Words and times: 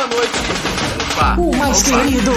Boa 0.00 0.06
noite. 0.06 0.32
Opa. 1.12 1.36
O 1.38 1.56
mais 1.56 1.82
Opa. 1.86 2.00
querido. 2.00 2.32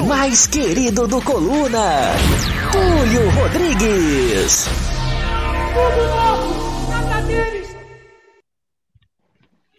O 0.00 0.06
mais 0.06 0.46
querido 0.46 1.08
do 1.08 1.20
Coluna. 1.20 2.12
Túlio 2.70 3.30
Rodrigues. 3.30 4.68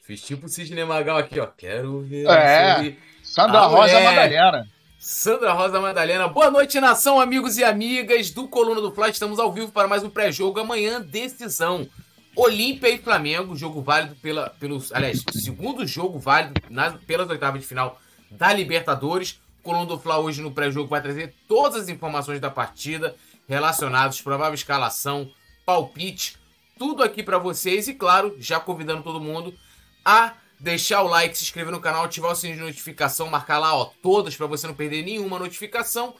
Fiz 0.01 0.21
tipo 0.21 0.47
o 0.47 0.49
Sidney 0.49 0.83
Magal 0.83 1.17
aqui, 1.19 1.39
ó. 1.39 1.45
Quero 1.47 2.01
ver. 2.01 2.27
É. 2.27 2.73
sobre 2.75 2.99
Sandra 3.23 3.59
a 3.59 3.65
Rosa 3.67 3.93
mulher. 3.93 4.03
Madalena. 4.03 4.67
Sandra 4.99 5.53
Rosa 5.53 5.79
Madalena. 5.79 6.27
Boa 6.27 6.51
noite, 6.51 6.81
nação, 6.81 7.17
amigos 7.21 7.57
e 7.57 7.63
amigas 7.63 8.29
do 8.31 8.45
Coluna 8.49 8.81
do 8.81 8.91
Fla. 8.91 9.07
Estamos 9.07 9.39
ao 9.39 9.53
vivo 9.53 9.71
para 9.71 9.87
mais 9.87 10.03
um 10.03 10.09
pré-jogo. 10.09 10.59
Amanhã, 10.59 10.99
decisão. 10.99 11.87
Olímpia 12.35 12.89
e 12.89 12.97
Flamengo, 12.97 13.55
jogo 13.55 13.81
válido 13.81 14.15
pela, 14.17 14.49
pelos. 14.49 14.91
Aliás, 14.91 15.23
segundo 15.31 15.87
jogo 15.87 16.19
válido 16.19 16.61
nas, 16.69 16.95
pelas 17.03 17.29
oitavas 17.29 17.61
de 17.61 17.67
final 17.67 17.99
da 18.29 18.51
Libertadores. 18.51 19.39
O 19.59 19.63
Coluna 19.63 19.85
do 19.85 19.97
Fla 19.97 20.19
hoje 20.19 20.41
no 20.41 20.51
pré-jogo 20.51 20.89
vai 20.89 21.01
trazer 21.01 21.33
todas 21.47 21.83
as 21.83 21.89
informações 21.89 22.39
da 22.39 22.51
partida 22.51 23.15
relacionadas, 23.47 24.21
provável 24.21 24.53
escalação, 24.53 25.31
palpite, 25.65 26.37
tudo 26.77 27.01
aqui 27.03 27.23
para 27.23 27.37
vocês. 27.37 27.87
E 27.87 27.93
claro, 27.93 28.35
já 28.37 28.59
convidando 28.59 29.01
todo 29.01 29.19
mundo 29.21 29.53
a 30.03 30.33
deixar 30.59 31.01
o 31.03 31.07
like, 31.07 31.37
se 31.37 31.43
inscrever 31.43 31.71
no 31.71 31.79
canal, 31.79 32.03
ativar 32.03 32.31
o 32.31 32.35
sininho 32.35 32.59
de 32.59 32.65
notificação, 32.65 33.29
marcar 33.29 33.59
lá, 33.59 33.75
ó, 33.75 33.91
todas 34.03 34.35
para 34.35 34.45
você 34.45 34.67
não 34.67 34.73
perder 34.73 35.03
nenhuma 35.03 35.39
notificação. 35.39 36.15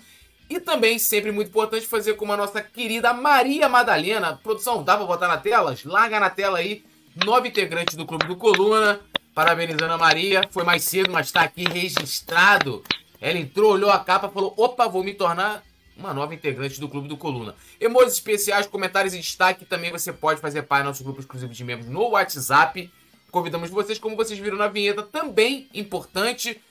E 0.50 0.60
também, 0.60 1.00
sempre 1.00 1.32
muito 1.32 1.48
importante, 1.48 1.88
fazer 1.88 2.14
como 2.14 2.32
a 2.32 2.38
nossa 2.38 2.62
querida 2.62 3.14
Maria 3.14 3.68
Madalena. 3.68 4.40
Produção, 4.44 4.84
dá 4.84 4.96
pra 4.96 5.06
botar 5.06 5.28
na 5.28 5.38
tela? 5.38 5.76
Larga 5.86 6.20
na 6.20 6.30
tela 6.30 6.60
aí. 6.60 6.84
Nove 7.26 7.50
integrantes 7.50 7.96
do 7.96 8.06
Clube 8.06 8.28
do 8.28 8.36
Coluna. 8.36 9.00
Parabenizando 9.34 9.94
a 9.94 9.98
Maria. 9.98 10.48
Foi 10.52 10.64
mais 10.64 10.84
cedo, 10.84 11.12
mas 11.12 11.32
tá 11.32 11.42
aqui 11.42 11.64
registrado. 11.64 12.84
Ela 13.20 13.40
entrou, 13.40 13.72
olhou 13.72 13.90
a 13.90 14.00
capa, 14.00 14.30
falou: 14.30 14.54
opa, 14.56 14.88
vou 14.88 15.04
me 15.04 15.14
tornar 15.14 15.64
uma 15.98 16.14
nova 16.14 16.36
integrante 16.36 16.80
do 16.80 16.90
Clube 16.90 17.08
do 17.08 17.18
Coluna. 17.18 17.56
Emojis 17.80 18.14
especiais, 18.14 18.68
comentários 18.68 19.14
e 19.14 19.20
destaque. 19.20 19.66
Também 19.66 19.92
você 19.92 20.14
pode 20.14 20.40
fazer 20.40 20.62
parte 20.64 20.84
do 20.84 20.90
nosso 20.90 21.04
grupo 21.04 21.22
exclusivo 21.22 21.52
de 21.52 21.64
membros 21.64 21.90
no 21.90 22.10
WhatsApp. 22.10 22.92
Convidamos 23.32 23.70
vocês, 23.70 23.98
como 23.98 24.16
vocês 24.16 24.38
viram 24.38 24.58
na 24.58 24.68
vinheta, 24.68 25.02
também 25.02 25.68
importante. 25.74 26.62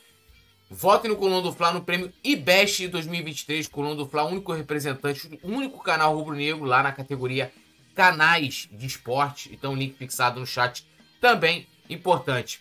Votem 0.75 1.09
no 1.09 1.17
Coluna 1.17 1.41
do 1.41 1.53
Fla 1.53 1.73
no 1.73 1.85
prêmio 1.85 2.13
IBEST 2.25 2.89
2023. 2.89 3.69
Coluna 3.69 3.95
do 3.95 4.09
Fla, 4.09 4.25
único 4.25 4.53
representante, 4.53 5.39
único 5.41 5.81
canal 5.81 6.17
rubro-negro 6.17 6.65
lá 6.65 6.83
na 6.83 6.91
categoria 6.91 7.53
canais 7.95 8.69
de 8.73 8.85
esporte. 8.85 9.55
Então, 9.55 9.77
link 9.77 9.97
fixado 9.97 10.41
no 10.41 10.47
chat 10.47 10.85
também 11.21 11.69
importante. 11.89 12.61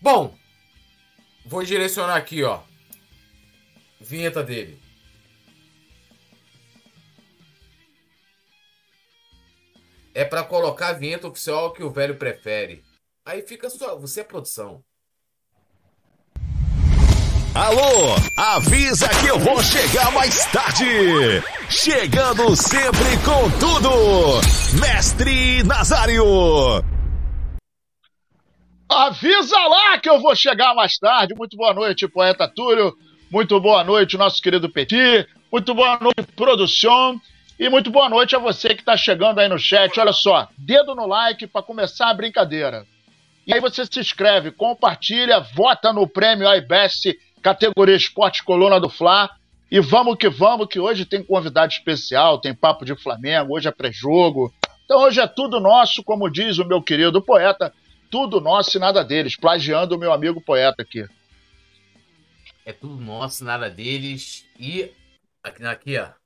Bom, 0.00 0.32
vou 1.44 1.64
direcionar 1.64 2.14
aqui, 2.14 2.44
ó. 2.44 2.60
Vinheta 4.00 4.44
dele. 4.44 4.80
É 10.14 10.24
pra 10.24 10.44
colocar 10.44 10.90
a 10.90 10.92
vinheta 10.92 11.26
oficial 11.26 11.72
que 11.72 11.82
o 11.82 11.90
velho 11.90 12.14
prefere. 12.14 12.84
Aí 13.24 13.42
fica 13.42 13.68
só, 13.68 13.98
você 13.98 14.20
é 14.20 14.24
produção. 14.24 14.84
Alô, 17.52 18.14
avisa 18.36 19.08
que 19.08 19.26
eu 19.26 19.36
vou 19.40 19.60
chegar 19.60 20.12
mais 20.12 20.46
tarde. 20.52 21.42
Chegando 21.68 22.54
sempre 22.54 23.16
com 23.24 23.50
tudo. 23.58 24.80
Mestre 24.80 25.64
Nazário. 25.64 26.24
Avisa 28.88 29.58
lá 29.66 29.98
que 29.98 30.08
eu 30.08 30.20
vou 30.20 30.34
chegar 30.36 30.76
mais 30.76 30.96
tarde. 30.96 31.34
Muito 31.36 31.56
boa 31.56 31.74
noite, 31.74 32.06
poeta 32.06 32.46
Túlio. 32.46 32.94
Muito 33.32 33.60
boa 33.60 33.82
noite, 33.82 34.16
nosso 34.16 34.40
querido 34.40 34.70
Petit. 34.70 35.26
Muito 35.50 35.74
boa 35.74 35.98
noite, 36.00 36.32
produção. 36.36 37.20
E 37.58 37.68
muito 37.68 37.90
boa 37.90 38.08
noite 38.08 38.36
a 38.36 38.38
você 38.38 38.76
que 38.76 38.82
está 38.82 38.96
chegando 38.96 39.40
aí 39.40 39.48
no 39.48 39.58
chat. 39.58 39.98
Olha 39.98 40.12
só, 40.12 40.48
dedo 40.56 40.94
no 40.94 41.04
like 41.04 41.48
para 41.48 41.64
começar 41.64 42.10
a 42.10 42.14
brincadeira. 42.14 42.86
E 43.44 43.52
aí 43.52 43.60
você 43.60 43.84
se 43.84 43.98
inscreve, 43.98 44.52
compartilha, 44.52 45.40
vota 45.40 45.92
no 45.92 46.06
prêmio 46.06 46.46
iBest 46.54 47.18
categoria 47.42 47.96
Esporte 47.96 48.44
Coluna 48.44 48.80
do 48.80 48.88
Fla. 48.88 49.30
E 49.70 49.78
vamos 49.80 50.16
que 50.16 50.28
vamos, 50.28 50.66
que 50.66 50.80
hoje 50.80 51.04
tem 51.04 51.22
convidado 51.22 51.72
especial, 51.72 52.40
tem 52.40 52.52
papo 52.52 52.84
de 52.84 52.96
Flamengo, 52.96 53.54
hoje 53.54 53.68
é 53.68 53.70
pré-jogo. 53.70 54.52
Então 54.84 55.02
hoje 55.02 55.20
é 55.20 55.26
tudo 55.28 55.60
nosso, 55.60 56.02
como 56.02 56.28
diz 56.28 56.58
o 56.58 56.64
meu 56.64 56.82
querido 56.82 57.22
poeta, 57.22 57.72
tudo 58.10 58.40
nosso 58.40 58.76
e 58.76 58.80
nada 58.80 59.04
deles, 59.04 59.36
plagiando 59.36 59.94
o 59.94 59.98
meu 59.98 60.12
amigo 60.12 60.40
poeta 60.40 60.82
aqui. 60.82 61.06
É 62.66 62.72
tudo 62.72 62.96
nosso, 62.96 63.44
nada 63.44 63.70
deles. 63.70 64.44
E 64.58 64.90
aqui, 65.44 65.64
aqui 65.64 65.98
ó. 65.98 66.19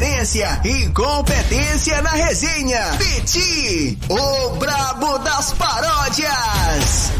Irreverência 0.00 0.62
e 0.64 0.88
competência 0.94 2.00
na 2.00 2.08
resenha. 2.08 2.80
Petit, 2.96 3.98
o 4.08 4.56
brabo 4.56 5.18
das 5.18 5.52
paródias. 5.52 7.12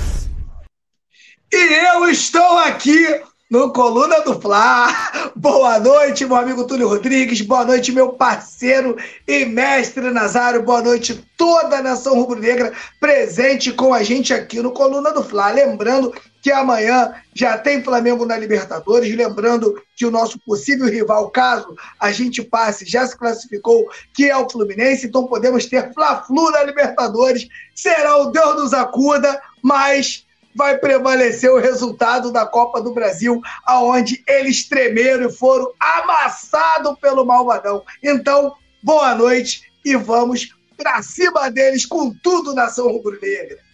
E 1.53 1.57
eu 1.57 2.09
estou 2.09 2.59
aqui 2.61 3.21
no 3.51 3.71
Coluna 3.71 4.21
do 4.21 4.41
Fla. 4.41 4.89
Boa 5.37 5.79
noite, 5.79 6.25
meu 6.25 6.37
amigo 6.37 6.67
Túlio 6.67 6.89
Rodrigues. 6.89 7.43
Boa 7.43 7.67
noite, 7.67 7.93
meu 7.93 8.15
parceiro 8.15 8.97
e 9.29 9.45
mestre 9.45 10.11
Nazário. 10.11 10.62
Boa 10.62 10.81
noite, 10.81 11.23
toda 11.37 11.79
a 11.79 11.83
nação 11.83 12.15
rubro-negra 12.15 12.73
presente 12.99 13.73
com 13.73 13.93
a 13.93 14.03
gente 14.03 14.33
aqui 14.33 14.62
no 14.62 14.73
Coluna 14.73 15.12
do 15.12 15.23
Fla. 15.23 15.51
Lembrando 15.51 16.15
que 16.41 16.51
amanhã 16.51 17.12
já 17.34 17.59
tem 17.59 17.83
Flamengo 17.83 18.25
na 18.25 18.37
Libertadores. 18.37 19.15
Lembrando 19.15 19.81
que 19.95 20.06
o 20.06 20.11
nosso 20.11 20.39
possível 20.41 20.89
rival, 20.89 21.31
caso 21.31 21.75
a 21.99 22.11
gente 22.11 22.43
passe, 22.43 22.84
já 22.87 23.06
se 23.06 23.17
classificou, 23.17 23.89
que 24.15 24.31
é 24.31 24.37
o 24.37 24.49
Fluminense. 24.49 25.06
Então 25.06 25.27
podemos 25.27 25.67
ter 25.67 25.93
Fla-Flu 25.93 26.50
na 26.50 26.62
Libertadores. 26.62 27.47
Será 27.75 28.17
o 28.17 28.31
Deus 28.31 28.56
nos 28.56 28.73
acuda, 28.73 29.41
mas 29.62 30.27
vai 30.55 30.79
prevalecer 30.79 31.50
o 31.50 31.61
resultado 31.61 32.33
da 32.33 32.45
Copa 32.45 32.81
do 32.81 32.93
Brasil, 32.93 33.41
aonde 33.65 34.23
eles 34.27 34.69
tremeram 34.69 35.29
e 35.29 35.33
foram 35.33 35.73
amassados 35.79 36.99
pelo 37.00 37.25
Malvadão. 37.25 37.84
Então, 38.03 38.55
boa 38.83 39.15
noite 39.15 39.62
e 39.84 39.95
vamos 39.97 40.55
pra 40.77 41.03
cima 41.03 41.50
deles 41.50 41.87
com 41.87 42.12
tudo, 42.23 42.55
nação 42.55 42.89
rubro-negra. 42.89 43.69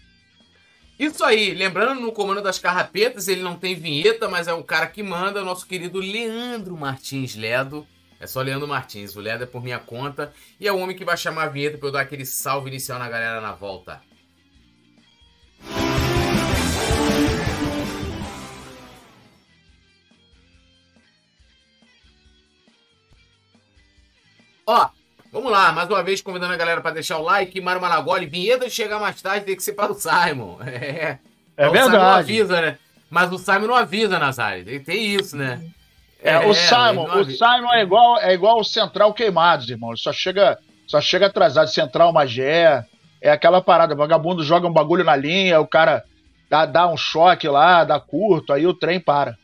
Isso 0.99 1.23
aí, 1.23 1.53
lembrando 1.53 2.01
no 2.01 2.11
comando 2.11 2.41
das 2.41 2.59
carrapetas, 2.59 3.29
ele 3.29 3.43
não 3.43 3.57
tem 3.57 3.75
vinheta, 3.75 4.29
mas 4.29 4.49
é 4.49 4.55
o 4.55 4.65
cara 4.65 4.87
que 4.87 5.03
manda, 5.03 5.45
nosso 5.45 5.67
querido 5.67 5.99
Leandro 5.99 6.75
Martins 6.75 7.37
Ledo. 7.37 7.87
É 8.19 8.27
só 8.27 8.41
Leandro 8.41 8.67
Martins, 8.67 9.15
o 9.15 9.21
Ledo 9.21 9.45
é 9.45 9.47
por 9.47 9.63
minha 9.63 9.79
conta. 9.79 10.33
E 10.59 10.67
é 10.67 10.73
o 10.73 10.79
homem 10.79 10.97
que 10.97 11.05
vai 11.05 11.17
chamar 11.17 11.45
a 11.45 11.49
vinheta 11.49 11.77
pra 11.77 11.89
eu 11.89 11.93
dar 11.93 12.01
aquele 12.01 12.25
salve 12.25 12.71
inicial 12.71 12.99
na 12.99 13.11
galera 13.11 13.43
na 13.43 13.53
volta. 13.53 14.01
Ó, 24.67 24.89
vamos 25.37 25.53
lá, 25.53 25.71
mais 25.71 25.87
uma 25.91 26.03
vez 26.03 26.23
convidando 26.23 26.55
a 26.55 26.57
galera 26.57 26.81
para 26.81 26.93
deixar 26.95 27.19
o 27.19 27.23
like. 27.23 27.61
Mário 27.61 27.81
Malagoli, 27.81 28.25
vinheta 28.25 28.65
de 28.65 28.71
chegar 28.71 28.99
mais 28.99 29.21
tarde 29.21 29.45
tem 29.45 29.55
que 29.55 29.63
ser 29.63 29.75
para 29.75 29.93
o 29.93 29.95
Simon. 29.95 30.59
É, 30.67 31.19
É 31.59 31.69
o 31.69 31.73
Simon 31.73 31.85
não 31.85 31.91
verdade. 31.91 32.19
avisa, 32.21 32.61
né? 32.61 32.79
Mas 33.11 33.33
o 33.33 33.39
Simon 33.39 33.67
não 33.67 33.75
avisa, 33.75 34.19
Nazário. 34.19 34.85
Tem, 34.85 35.15
isso, 35.15 35.37
né? 35.37 35.63
É, 36.23 36.39
o 36.39 36.45
ele 36.45 36.55
Simon, 36.55 37.05
o. 37.05 37.25
Simon 37.25 37.73
é 37.73 37.83
igual, 37.83 38.19
é 38.19 38.35
igual 38.35 38.61
o 38.61 38.65
Central 38.65 39.13
Queimados, 39.15 39.69
irmão. 39.71 39.91
Ele 39.91 39.99
só 39.99 40.13
chega, 40.13 40.59
só 40.87 41.01
chega 41.01 41.27
atrasado. 41.27 41.69
Central 41.69 42.13
Magé, 42.13 42.85
é 43.21 43.31
aquela 43.31 43.63
parada. 43.63 43.95
Vagabundo 43.95 44.43
joga 44.45 44.67
um 44.67 44.73
bagulho 44.73 45.05
na 45.05 45.17
linha, 45.17 45.61
o 45.61 45.67
cara 45.67 46.05
dá, 46.51 46.67
dá 46.67 46.89
um 46.89 46.97
choque 46.97 47.49
lá, 47.49 47.85
dá 47.85 48.01
curto, 48.01 48.53
aí 48.53 48.67
o 48.67 48.75
trem 48.75 49.01
para. 49.01 49.37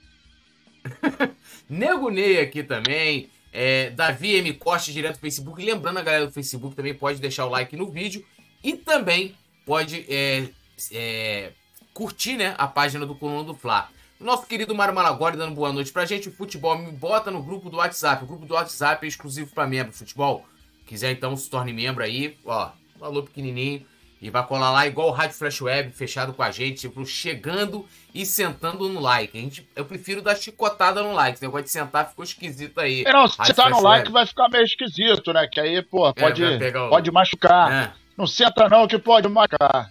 Nego 1.68 2.10
Ney 2.10 2.40
aqui 2.40 2.62
também. 2.62 3.30
É, 3.52 3.90
Davi 3.90 4.36
M. 4.36 4.54
Costa 4.54 4.90
direto 4.90 5.16
do 5.16 5.20
Facebook. 5.20 5.62
Lembrando 5.62 5.98
a 5.98 6.02
galera 6.02 6.26
do 6.26 6.32
Facebook 6.32 6.74
também 6.74 6.94
pode 6.94 7.20
deixar 7.20 7.44
o 7.46 7.50
like 7.50 7.76
no 7.76 7.90
vídeo. 7.90 8.24
E 8.64 8.74
também 8.74 9.36
pode 9.66 10.06
é, 10.08 10.48
é, 10.90 11.52
curtir 11.92 12.36
né, 12.36 12.54
a 12.56 12.66
página 12.66 13.04
do 13.04 13.14
Coluna 13.14 13.44
do 13.44 13.54
Fla. 13.54 13.88
Nosso 14.18 14.46
querido 14.46 14.74
Mário 14.74 14.94
Malagori 14.94 15.36
dando 15.36 15.54
boa 15.54 15.72
noite 15.72 15.92
pra 15.92 16.06
gente. 16.06 16.28
O 16.28 16.32
futebol 16.32 16.78
me 16.78 16.92
bota 16.92 17.30
no 17.30 17.42
grupo 17.42 17.68
do 17.68 17.76
WhatsApp. 17.76 18.24
O 18.24 18.26
grupo 18.26 18.46
do 18.46 18.54
WhatsApp 18.54 19.04
é 19.04 19.08
exclusivo 19.08 19.52
pra 19.52 19.66
membro. 19.66 19.92
Futebol, 19.92 20.46
quiser 20.86 21.10
então 21.10 21.36
se 21.36 21.50
torne 21.50 21.72
membro 21.72 22.02
aí. 22.02 22.38
Ó, 22.44 22.70
valor 22.98 23.24
pequenininho. 23.24 23.84
E 24.22 24.30
vai 24.30 24.46
colar 24.46 24.70
lá 24.70 24.86
igual 24.86 25.08
o 25.08 25.10
Rádio 25.10 25.36
Flash 25.36 25.60
Web, 25.60 25.90
fechado 25.90 26.32
com 26.32 26.44
a 26.44 26.50
gente, 26.52 26.82
tipo, 26.82 27.04
chegando 27.04 27.84
e 28.14 28.24
sentando 28.24 28.88
no 28.88 29.00
like. 29.00 29.36
A 29.36 29.40
gente, 29.40 29.68
eu 29.74 29.84
prefiro 29.84 30.22
dar 30.22 30.36
chicotada 30.36 31.02
no 31.02 31.12
like. 31.12 31.34
Esse 31.34 31.42
negócio 31.44 31.64
de 31.64 31.70
sentar 31.72 32.08
ficou 32.08 32.24
esquisito 32.24 32.78
aí. 32.80 33.02
É, 33.04 33.12
não, 33.12 33.26
se 33.26 33.36
Rádio 33.36 33.54
tá 33.56 33.64
no 33.64 33.70
Flash 33.70 33.82
like 33.82 34.02
Web. 34.04 34.12
vai 34.12 34.24
ficar 34.26 34.48
meio 34.48 34.64
esquisito, 34.64 35.32
né? 35.32 35.48
Que 35.50 35.58
aí, 35.58 35.82
pô, 35.82 36.14
pode, 36.14 36.40
vai 36.40 36.56
pegar 36.56 36.86
o- 36.86 36.90
pode 36.90 37.10
machucar. 37.10 37.72
É. 37.72 37.92
Não 38.16 38.26
senta 38.28 38.68
não 38.68 38.86
que 38.86 38.96
pode 38.96 39.26
marcar. 39.28 39.90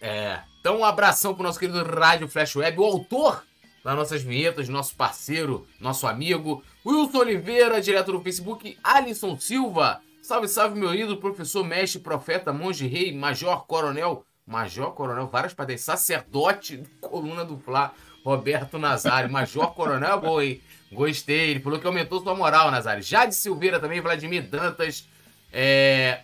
É. 0.00 0.40
Então, 0.60 0.80
um 0.80 0.84
abração 0.84 1.34
pro 1.34 1.42
nosso 1.42 1.58
querido 1.58 1.82
Rádio 1.82 2.28
Flash 2.28 2.54
Web, 2.56 2.78
o 2.78 2.84
autor 2.84 3.44
das 3.82 3.96
nossas 3.96 4.22
vinhetas, 4.22 4.68
nosso 4.68 4.94
parceiro, 4.94 5.66
nosso 5.80 6.06
amigo, 6.06 6.62
Wilson 6.84 7.18
Oliveira, 7.18 7.80
direto 7.80 8.12
do 8.12 8.20
Facebook, 8.20 8.76
Alisson 8.84 9.38
Silva. 9.38 10.02
Salve, 10.28 10.46
salve, 10.46 10.78
meu 10.78 10.94
ídolo, 10.94 11.16
professor, 11.16 11.64
mestre, 11.64 12.00
profeta, 12.00 12.52
monge, 12.52 12.86
rei, 12.86 13.16
major, 13.16 13.64
coronel, 13.66 14.26
major, 14.46 14.92
coronel, 14.92 15.26
várias 15.26 15.54
padres, 15.54 15.80
sacerdote, 15.80 16.82
coluna 17.00 17.46
do 17.46 17.56
Fla, 17.56 17.94
Roberto 18.22 18.78
Nazário, 18.78 19.32
major, 19.32 19.72
coronel, 19.72 20.20
boa, 20.20 20.44
hein? 20.44 20.60
Gostei, 20.92 21.52
ele 21.52 21.60
falou 21.60 21.78
que 21.78 21.86
aumentou 21.86 22.22
sua 22.22 22.34
moral, 22.34 22.70
Nazário. 22.70 23.02
Jade 23.02 23.34
Silveira 23.34 23.80
também, 23.80 24.02
Vladimir 24.02 24.42
Dantas, 24.42 25.08
é... 25.50 26.20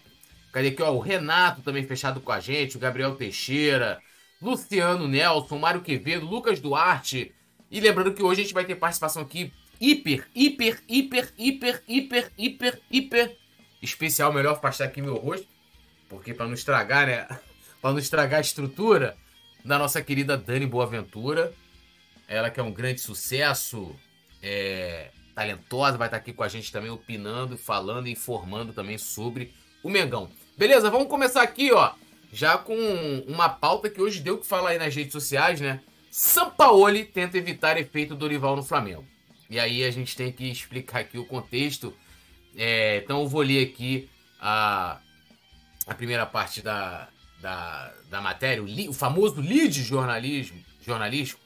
Cadê 0.52 0.68
aqui, 0.68 0.82
ó? 0.82 0.92
O 0.92 0.98
Renato 0.98 1.62
também 1.62 1.86
fechado 1.86 2.20
com 2.20 2.30
a 2.30 2.40
gente, 2.40 2.76
o 2.76 2.80
Gabriel 2.80 3.16
Teixeira, 3.16 4.02
Luciano 4.38 5.08
Nelson, 5.08 5.58
Mário 5.58 5.80
Quevedo, 5.80 6.26
Lucas 6.26 6.60
Duarte. 6.60 7.34
E 7.70 7.80
lembrando 7.80 8.12
que 8.12 8.22
hoje 8.22 8.42
a 8.42 8.44
gente 8.44 8.52
vai 8.52 8.66
ter 8.66 8.74
participação 8.74 9.22
aqui 9.22 9.50
hiper, 9.80 10.26
hiper, 10.34 10.82
hiper, 10.86 11.32
hiper, 11.38 11.82
hiper, 11.88 12.32
hiper, 12.36 12.82
hiper 12.90 13.43
especial. 13.84 14.32
Melhor 14.32 14.54
afastar 14.54 14.84
aqui 14.84 15.00
meu 15.00 15.16
rosto, 15.16 15.46
porque 16.08 16.34
para 16.34 16.46
não 16.46 16.54
estragar, 16.54 17.06
né? 17.06 17.26
para 17.80 17.92
não 17.92 17.98
estragar 17.98 18.38
a 18.38 18.42
estrutura 18.42 19.16
da 19.64 19.78
nossa 19.78 20.02
querida 20.02 20.36
Dani 20.36 20.66
Boaventura. 20.66 21.52
Ela 22.26 22.50
que 22.50 22.58
é 22.58 22.62
um 22.62 22.72
grande 22.72 23.00
sucesso, 23.00 23.94
é, 24.42 25.10
talentosa, 25.34 25.98
vai 25.98 26.08
estar 26.08 26.16
aqui 26.16 26.32
com 26.32 26.42
a 26.42 26.48
gente 26.48 26.72
também 26.72 26.90
opinando, 26.90 27.58
falando 27.58 28.08
informando 28.08 28.72
também 28.72 28.96
sobre 28.96 29.52
o 29.82 29.90
Mengão. 29.90 30.30
Beleza? 30.56 30.90
Vamos 30.90 31.08
começar 31.08 31.42
aqui, 31.42 31.72
ó, 31.72 31.92
já 32.32 32.56
com 32.56 32.74
uma 33.26 33.48
pauta 33.48 33.90
que 33.90 34.00
hoje 34.00 34.20
deu 34.20 34.38
que 34.38 34.46
falar 34.46 34.70
aí 34.70 34.78
nas 34.78 34.94
redes 34.94 35.12
sociais, 35.12 35.60
né? 35.60 35.80
Sampaoli 36.10 37.04
tenta 37.04 37.36
evitar 37.36 37.76
efeito 37.76 38.14
Dorival 38.14 38.56
no 38.56 38.62
Flamengo. 38.62 39.04
E 39.50 39.58
aí 39.58 39.84
a 39.84 39.90
gente 39.90 40.16
tem 40.16 40.32
que 40.32 40.50
explicar 40.50 41.00
aqui 41.00 41.18
o 41.18 41.26
contexto. 41.26 41.92
É, 42.56 42.98
então 43.04 43.20
eu 43.20 43.28
vou 43.28 43.42
ler 43.42 43.66
aqui 43.66 44.08
a, 44.40 44.98
a 45.86 45.94
primeira 45.94 46.26
parte 46.26 46.62
da, 46.62 47.08
da, 47.40 47.92
da 48.08 48.20
matéria, 48.20 48.62
o, 48.62 48.90
o 48.90 48.92
famoso 48.92 49.40
lead 49.40 49.82
jornalismo, 49.82 50.58
jornalístico. 50.80 51.40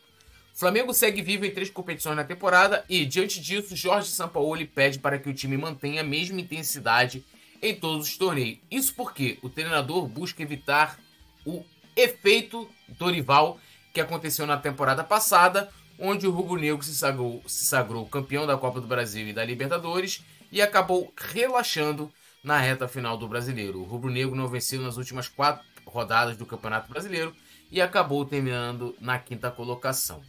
Flamengo 0.55 0.93
segue 0.93 1.22
vivo 1.22 1.46
em 1.46 1.52
três 1.52 1.70
competições 1.70 2.16
na 2.16 2.25
temporada 2.25 2.84
e, 2.88 3.06
diante 3.06 3.40
disso, 3.40 3.76
Jorge 3.76 4.08
Sampaoli 4.08 4.66
pede 4.66 4.99
para 4.99 5.16
que 5.16 5.28
o 5.28 5.34
time 5.34 5.56
mantenha 5.56 6.00
a 6.00 6.05
mesma 6.05 6.40
intensidade 6.40 7.25
em 7.62 7.75
todos 7.76 8.08
os 8.08 8.16
torneios. 8.16 8.58
Isso 8.69 8.93
porque 8.94 9.38
o 9.40 9.49
treinador 9.49 10.08
busca 10.08 10.43
evitar 10.43 10.99
o 11.46 11.64
efeito 11.96 12.69
Dorival 12.88 13.61
que 13.94 14.00
aconteceu 14.00 14.46
na 14.46 14.56
temporada 14.56 15.04
passada, 15.04 15.69
onde 15.99 16.26
o 16.26 16.31
Rubro 16.31 16.61
Negro 16.61 16.82
se 16.82 16.94
sagrou, 16.94 17.43
se 17.46 17.66
sagrou 17.66 18.06
campeão 18.06 18.46
da 18.46 18.56
Copa 18.56 18.81
do 18.81 18.87
Brasil 18.87 19.28
e 19.28 19.32
da 19.32 19.44
Libertadores 19.44 20.25
e 20.50 20.61
acabou 20.62 21.12
relaxando 21.17 22.12
na 22.43 22.59
reta 22.59 22.89
final 22.89 23.17
do 23.17 23.29
Brasileiro. 23.29 23.81
O 23.81 23.85
Rubro 23.85 24.11
Negro 24.11 24.35
não 24.35 24.49
venceu 24.49 24.81
nas 24.81 24.97
últimas 24.97 25.29
quatro 25.29 25.65
rodadas 25.87 26.37
do 26.37 26.47
Campeonato 26.47 26.91
Brasileiro 26.91 27.35
e 27.71 27.81
acabou 27.81 28.25
terminando 28.25 28.97
na 29.00 29.19
quinta 29.19 29.50
colocação. 29.50 30.23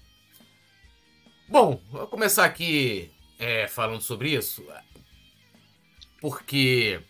Bom, 1.48 1.82
vou 1.90 2.08
começar 2.08 2.46
aqui 2.46 3.12
é, 3.40 3.68
falando 3.68 4.02
sobre 4.02 4.30
isso, 4.30 4.64
porque 6.22 7.02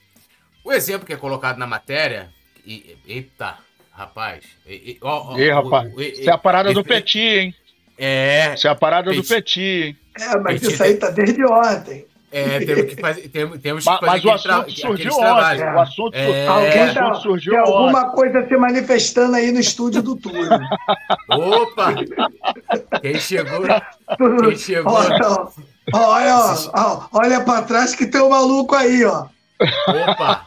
o 0.64 0.72
exemplo 0.72 1.06
que 1.06 1.14
é 1.14 1.18
colocado 1.18 1.58
na 1.58 1.68
matéria. 1.68 2.32
E, 2.66 2.98
eita, 3.08 3.58
rapaz. 3.92 4.46
E, 4.68 4.98
ó, 5.02 5.34
ó, 5.34 5.38
Ei, 5.38 5.50
rapaz. 5.50 5.92
O, 5.94 6.02
Isso 6.02 6.30
é 6.30 6.34
a 6.34 6.38
parada 6.38 6.74
do 6.74 6.84
Petit, 6.84 7.20
hein? 7.20 7.56
É. 7.98 8.54
Isso 8.54 8.68
é 8.68 8.70
a 8.70 8.76
parada 8.76 9.10
Petit. 9.10 9.22
do 9.22 9.28
Petit, 9.28 9.62
hein? 9.62 9.98
É, 10.20 10.38
mas 10.38 10.60
Petit 10.60 10.74
isso 10.74 10.84
aí 10.84 10.96
tá 10.98 11.10
desde 11.10 11.44
ontem. 11.44 12.06
É, 12.31 12.60
temos 12.66 12.94
que 12.94 13.02
fazer. 13.02 13.30
Temos, 13.30 13.60
temos 13.60 13.84
que 13.84 13.92
fazer 13.92 14.06
mas 14.06 14.26
o 14.26 14.31
assunto 14.31 14.72
surgiu 14.72 15.14
ontem. 15.14 15.64
O 15.64 15.80
assunto, 15.80 16.16
é... 16.16 16.48
Alguém 16.48 16.90
o 16.90 16.94
tá, 16.94 17.14
surgiu 17.16 17.54
tem 17.54 17.62
alguma 17.62 18.12
coisa 18.12 18.48
se 18.48 18.58
manifestando 18.58 19.36
aí 19.36 19.52
no 19.52 19.60
estúdio 19.60 20.02
do 20.02 20.16
Túlio. 20.16 20.50
Opa! 21.30 21.96
Quem 23.02 23.20
chegou? 23.20 23.62
Quem 24.42 24.58
chegou? 24.58 24.94
Olha, 24.94 25.18
olha, 25.94 26.36
olha, 26.74 27.10
olha 27.12 27.42
pra 27.42 27.62
trás 27.64 27.96
que 27.96 28.06
tem 28.06 28.22
um 28.22 28.30
maluco 28.30 28.75
aí, 28.75 29.04
ó. 29.06 29.25
Opa! 29.90 30.46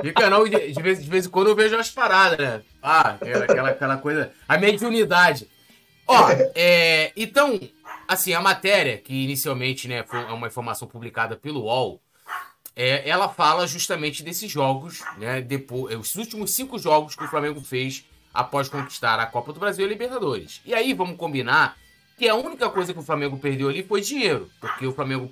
Fica 0.00 0.30
não, 0.30 0.44
de, 0.44 0.72
de, 0.72 0.82
vez, 0.82 1.02
de 1.02 1.10
vez 1.10 1.26
em 1.26 1.30
quando 1.30 1.48
eu 1.48 1.56
vejo 1.56 1.76
as 1.76 1.90
paradas, 1.90 2.38
né? 2.38 2.60
Ah, 2.80 3.16
aquela, 3.20 3.70
aquela 3.70 3.96
coisa. 3.96 4.30
A 4.48 4.56
mediunidade. 4.58 5.48
Ó, 6.06 6.28
é, 6.54 7.12
então, 7.16 7.58
assim, 8.06 8.32
a 8.32 8.40
matéria, 8.40 8.98
que 8.98 9.12
inicialmente 9.24 9.88
né, 9.88 10.02
foi 10.02 10.24
uma 10.24 10.46
informação 10.46 10.86
publicada 10.88 11.36
pelo 11.36 11.62
UOL, 11.62 12.02
é, 12.74 13.08
ela 13.08 13.28
fala 13.28 13.66
justamente 13.66 14.22
desses 14.22 14.50
jogos, 14.50 15.02
né? 15.18 15.42
Depois, 15.42 15.94
os 15.94 16.14
últimos 16.14 16.52
cinco 16.52 16.78
jogos 16.78 17.14
que 17.14 17.24
o 17.24 17.28
Flamengo 17.28 17.60
fez 17.60 18.04
após 18.32 18.68
conquistar 18.68 19.20
a 19.20 19.26
Copa 19.26 19.52
do 19.52 19.60
Brasil 19.60 19.84
e 19.84 19.88
a 19.88 19.90
Libertadores. 19.90 20.62
E 20.64 20.72
aí, 20.72 20.94
vamos 20.94 21.18
combinar 21.18 21.76
que 22.16 22.28
a 22.28 22.34
única 22.34 22.70
coisa 22.70 22.94
que 22.94 22.98
o 22.98 23.02
Flamengo 23.02 23.38
perdeu 23.38 23.68
ali 23.68 23.82
foi 23.82 24.00
dinheiro, 24.00 24.50
porque 24.58 24.86
o 24.86 24.92
Flamengo 24.92 25.30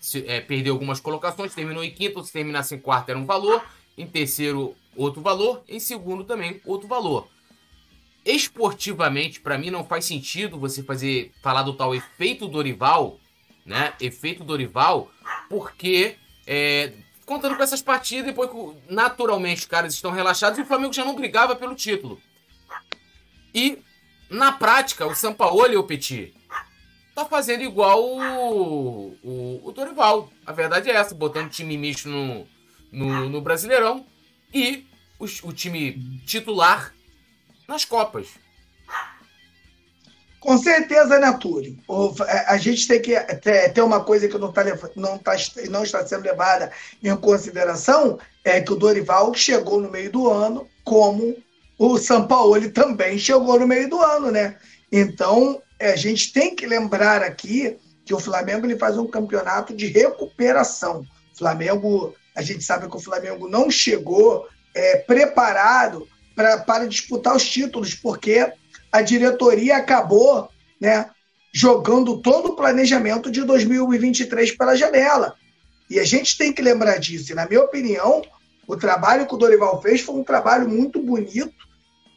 se, 0.00 0.24
é, 0.26 0.40
perdeu 0.40 0.74
algumas 0.74 0.98
colocações, 0.98 1.54
terminou 1.54 1.84
em 1.84 1.90
quinto, 1.90 2.24
se 2.24 2.32
terminasse 2.32 2.74
em 2.74 2.78
quarto 2.78 3.10
era 3.10 3.18
um 3.18 3.26
valor, 3.26 3.62
em 3.96 4.06
terceiro 4.06 4.74
outro 4.96 5.20
valor, 5.20 5.62
em 5.68 5.78
segundo 5.78 6.24
também 6.24 6.60
outro 6.64 6.88
valor. 6.88 7.28
Esportivamente, 8.24 9.40
para 9.40 9.56
mim 9.56 9.70
não 9.70 9.84
faz 9.84 10.04
sentido 10.04 10.58
você 10.58 10.82
fazer 10.82 11.32
falar 11.42 11.62
do 11.62 11.72
tal 11.72 11.94
efeito 11.94 12.46
Dorival, 12.46 13.18
né? 13.64 13.94
Efeito 14.00 14.44
Dorival, 14.44 15.10
porque 15.48 16.16
é, 16.46 16.92
contando 17.24 17.56
com 17.56 17.62
essas 17.62 17.80
partidas, 17.80 18.26
depois 18.26 18.50
naturalmente 18.88 19.60
os 19.60 19.66
caras 19.66 19.94
estão 19.94 20.10
relaxados 20.10 20.58
e 20.58 20.62
o 20.62 20.66
Flamengo 20.66 20.92
já 20.92 21.04
não 21.04 21.14
brigava 21.14 21.56
pelo 21.56 21.74
título. 21.74 22.20
E 23.54 23.78
na 24.28 24.52
prática, 24.52 25.06
o 25.06 25.14
Sampaoli 25.14 25.74
e 25.74 25.76
o 25.76 25.84
Petit 25.84 26.34
tá 27.14 27.24
fazendo 27.24 27.62
igual 27.62 28.02
o, 28.02 29.16
o, 29.22 29.60
o 29.64 29.72
Dorival. 29.72 30.30
A 30.46 30.52
verdade 30.52 30.90
é 30.90 30.94
essa, 30.94 31.14
botando 31.14 31.50
time 31.50 31.76
misto 31.76 32.08
no, 32.08 32.46
no, 32.92 33.28
no 33.28 33.40
Brasileirão 33.40 34.06
e 34.52 34.86
o, 35.18 35.24
o 35.44 35.52
time 35.52 36.20
titular 36.26 36.94
nas 37.70 37.84
Copas. 37.84 38.26
Com 40.40 40.58
certeza? 40.58 41.14
É, 41.16 42.38
a 42.48 42.56
gente 42.56 42.88
tem 42.88 43.00
que 43.00 43.14
ter 43.72 43.82
uma 43.82 44.02
coisa 44.02 44.26
que 44.26 44.36
não, 44.36 44.48
está 44.48 44.64
não, 44.96 45.18
tá, 45.18 45.36
não 45.68 45.82
está 45.84 46.04
sendo 46.04 46.24
levada 46.24 46.72
em 47.00 47.14
consideração, 47.14 48.18
é 48.42 48.60
que 48.60 48.72
o 48.72 48.76
Dorival 48.76 49.32
chegou 49.34 49.80
no 49.80 49.90
meio 49.90 50.10
do 50.10 50.28
ano, 50.28 50.66
como 50.82 51.36
o 51.78 51.96
Sampaoli 51.96 52.70
também 52.70 53.18
chegou 53.18 53.60
no 53.60 53.68
meio 53.68 53.88
do 53.88 54.00
ano, 54.00 54.32
né? 54.32 54.56
Então, 54.90 55.62
é, 55.78 55.92
a 55.92 55.96
gente 55.96 56.32
tem 56.32 56.56
que 56.56 56.66
lembrar 56.66 57.22
aqui 57.22 57.78
que 58.04 58.14
o 58.14 58.18
Flamengo 58.18 58.66
ele 58.66 58.78
faz 58.78 58.98
um 58.98 59.06
campeonato 59.06 59.76
de 59.76 59.86
recuperação. 59.86 61.06
O 61.34 61.38
Flamengo, 61.38 62.14
a 62.34 62.42
gente 62.42 62.64
sabe 62.64 62.88
que 62.88 62.96
o 62.96 63.00
Flamengo 63.00 63.48
não 63.48 63.70
chegou 63.70 64.48
é, 64.74 64.96
preparado 64.96 66.08
pra, 66.34 66.58
para 66.58 66.86
disputar 66.86 67.34
os 67.34 67.48
títulos, 67.48 67.94
porque 67.94 68.52
a 68.90 69.02
diretoria 69.02 69.76
acabou 69.76 70.48
né, 70.80 71.10
jogando 71.52 72.20
todo 72.20 72.50
o 72.50 72.56
planejamento 72.56 73.30
de 73.30 73.42
2023 73.42 74.56
pela 74.56 74.76
janela. 74.76 75.34
E 75.88 75.98
a 75.98 76.04
gente 76.04 76.38
tem 76.38 76.52
que 76.52 76.62
lembrar 76.62 76.98
disso. 76.98 77.32
E, 77.32 77.34
na 77.34 77.46
minha 77.46 77.62
opinião, 77.62 78.22
o 78.66 78.76
trabalho 78.76 79.26
que 79.26 79.34
o 79.34 79.38
Dorival 79.38 79.80
fez 79.82 80.00
foi 80.00 80.14
um 80.14 80.24
trabalho 80.24 80.68
muito 80.68 81.02
bonito 81.02 81.70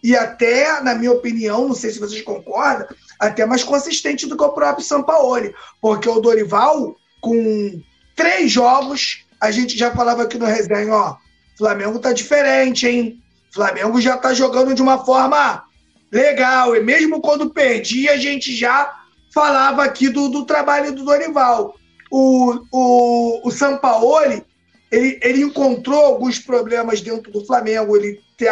e 0.03 0.17
até, 0.17 0.81
na 0.81 0.93
minha 0.93 1.13
opinião, 1.13 1.69
não 1.69 1.73
sei 1.73 1.89
se 1.91 1.99
vocês 1.99 2.21
concordam, 2.21 2.85
até 3.17 3.45
mais 3.45 3.63
consistente 3.63 4.27
do 4.27 4.35
que 4.35 4.43
o 4.43 4.51
próprio 4.51 4.85
Sampaoli. 4.85 5.55
Porque 5.81 6.09
o 6.09 6.19
Dorival, 6.19 6.95
com 7.21 7.81
três 8.13 8.51
jogos, 8.51 9.25
a 9.39 9.49
gente 9.49 9.77
já 9.77 9.91
falava 9.91 10.23
aqui 10.23 10.37
no 10.37 10.45
resenha, 10.45 10.93
ó, 10.93 11.15
Flamengo 11.57 11.99
tá 11.99 12.11
diferente, 12.11 12.85
hein? 12.85 13.22
Flamengo 13.53 14.01
já 14.01 14.17
tá 14.17 14.33
jogando 14.33 14.73
de 14.73 14.81
uma 14.81 15.05
forma 15.05 15.63
legal. 16.11 16.75
E 16.75 16.81
mesmo 16.81 17.21
quando 17.21 17.51
perdia, 17.51 18.13
a 18.13 18.17
gente 18.17 18.55
já 18.55 18.93
falava 19.33 19.83
aqui 19.83 20.09
do, 20.09 20.27
do 20.27 20.45
trabalho 20.45 20.91
do 20.91 21.05
Dorival. 21.05 21.75
O, 22.09 22.59
o, 22.71 23.47
o 23.47 23.51
Sampaoli, 23.51 24.43
ele, 24.91 25.19
ele 25.21 25.41
encontrou 25.41 26.03
alguns 26.03 26.39
problemas 26.39 27.01
dentro 27.01 27.31
do 27.31 27.45
Flamengo, 27.45 27.95
ele 27.95 28.19
te, 28.37 28.45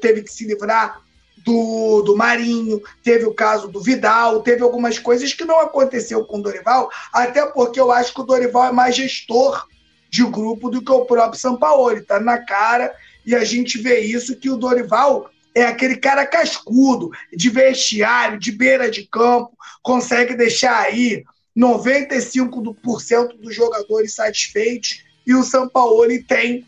teve 0.00 0.22
que 0.22 0.32
se 0.32 0.46
livrar 0.46 1.00
do, 1.38 2.02
do 2.02 2.16
Marinho, 2.16 2.82
teve 3.02 3.24
o 3.24 3.34
caso 3.34 3.68
do 3.68 3.80
Vidal, 3.80 4.42
teve 4.42 4.62
algumas 4.62 4.98
coisas 4.98 5.32
que 5.32 5.44
não 5.44 5.60
aconteceu 5.60 6.24
com 6.24 6.38
o 6.38 6.42
Dorival, 6.42 6.90
até 7.12 7.44
porque 7.46 7.78
eu 7.78 7.92
acho 7.92 8.12
que 8.12 8.20
o 8.20 8.24
Dorival 8.24 8.66
é 8.66 8.72
mais 8.72 8.96
gestor 8.96 9.66
de 10.10 10.24
grupo 10.24 10.70
do 10.70 10.82
que 10.82 10.90
o 10.90 11.04
próprio 11.04 11.38
Sampaoli. 11.38 12.00
Está 12.00 12.18
na 12.18 12.38
cara 12.38 12.92
e 13.26 13.34
a 13.34 13.44
gente 13.44 13.76
vê 13.76 14.00
isso 14.00 14.36
que 14.36 14.48
o 14.48 14.56
Dorival 14.56 15.28
é 15.52 15.64
aquele 15.64 15.96
cara 15.96 16.24
cascudo, 16.24 17.10
de 17.34 17.50
vestiário, 17.50 18.38
de 18.38 18.52
beira 18.52 18.90
de 18.90 19.04
campo, 19.06 19.56
consegue 19.82 20.34
deixar 20.34 20.82
aí 20.82 21.24
95% 21.58 23.38
dos 23.40 23.54
jogadores 23.54 24.14
satisfeitos 24.14 25.02
e 25.26 25.34
o 25.34 25.42
Sampaoli 25.42 26.22
tem 26.22 26.66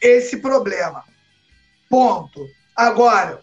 esse 0.00 0.38
problema. 0.38 1.04
Ponto. 1.88 2.48
Agora, 2.74 3.42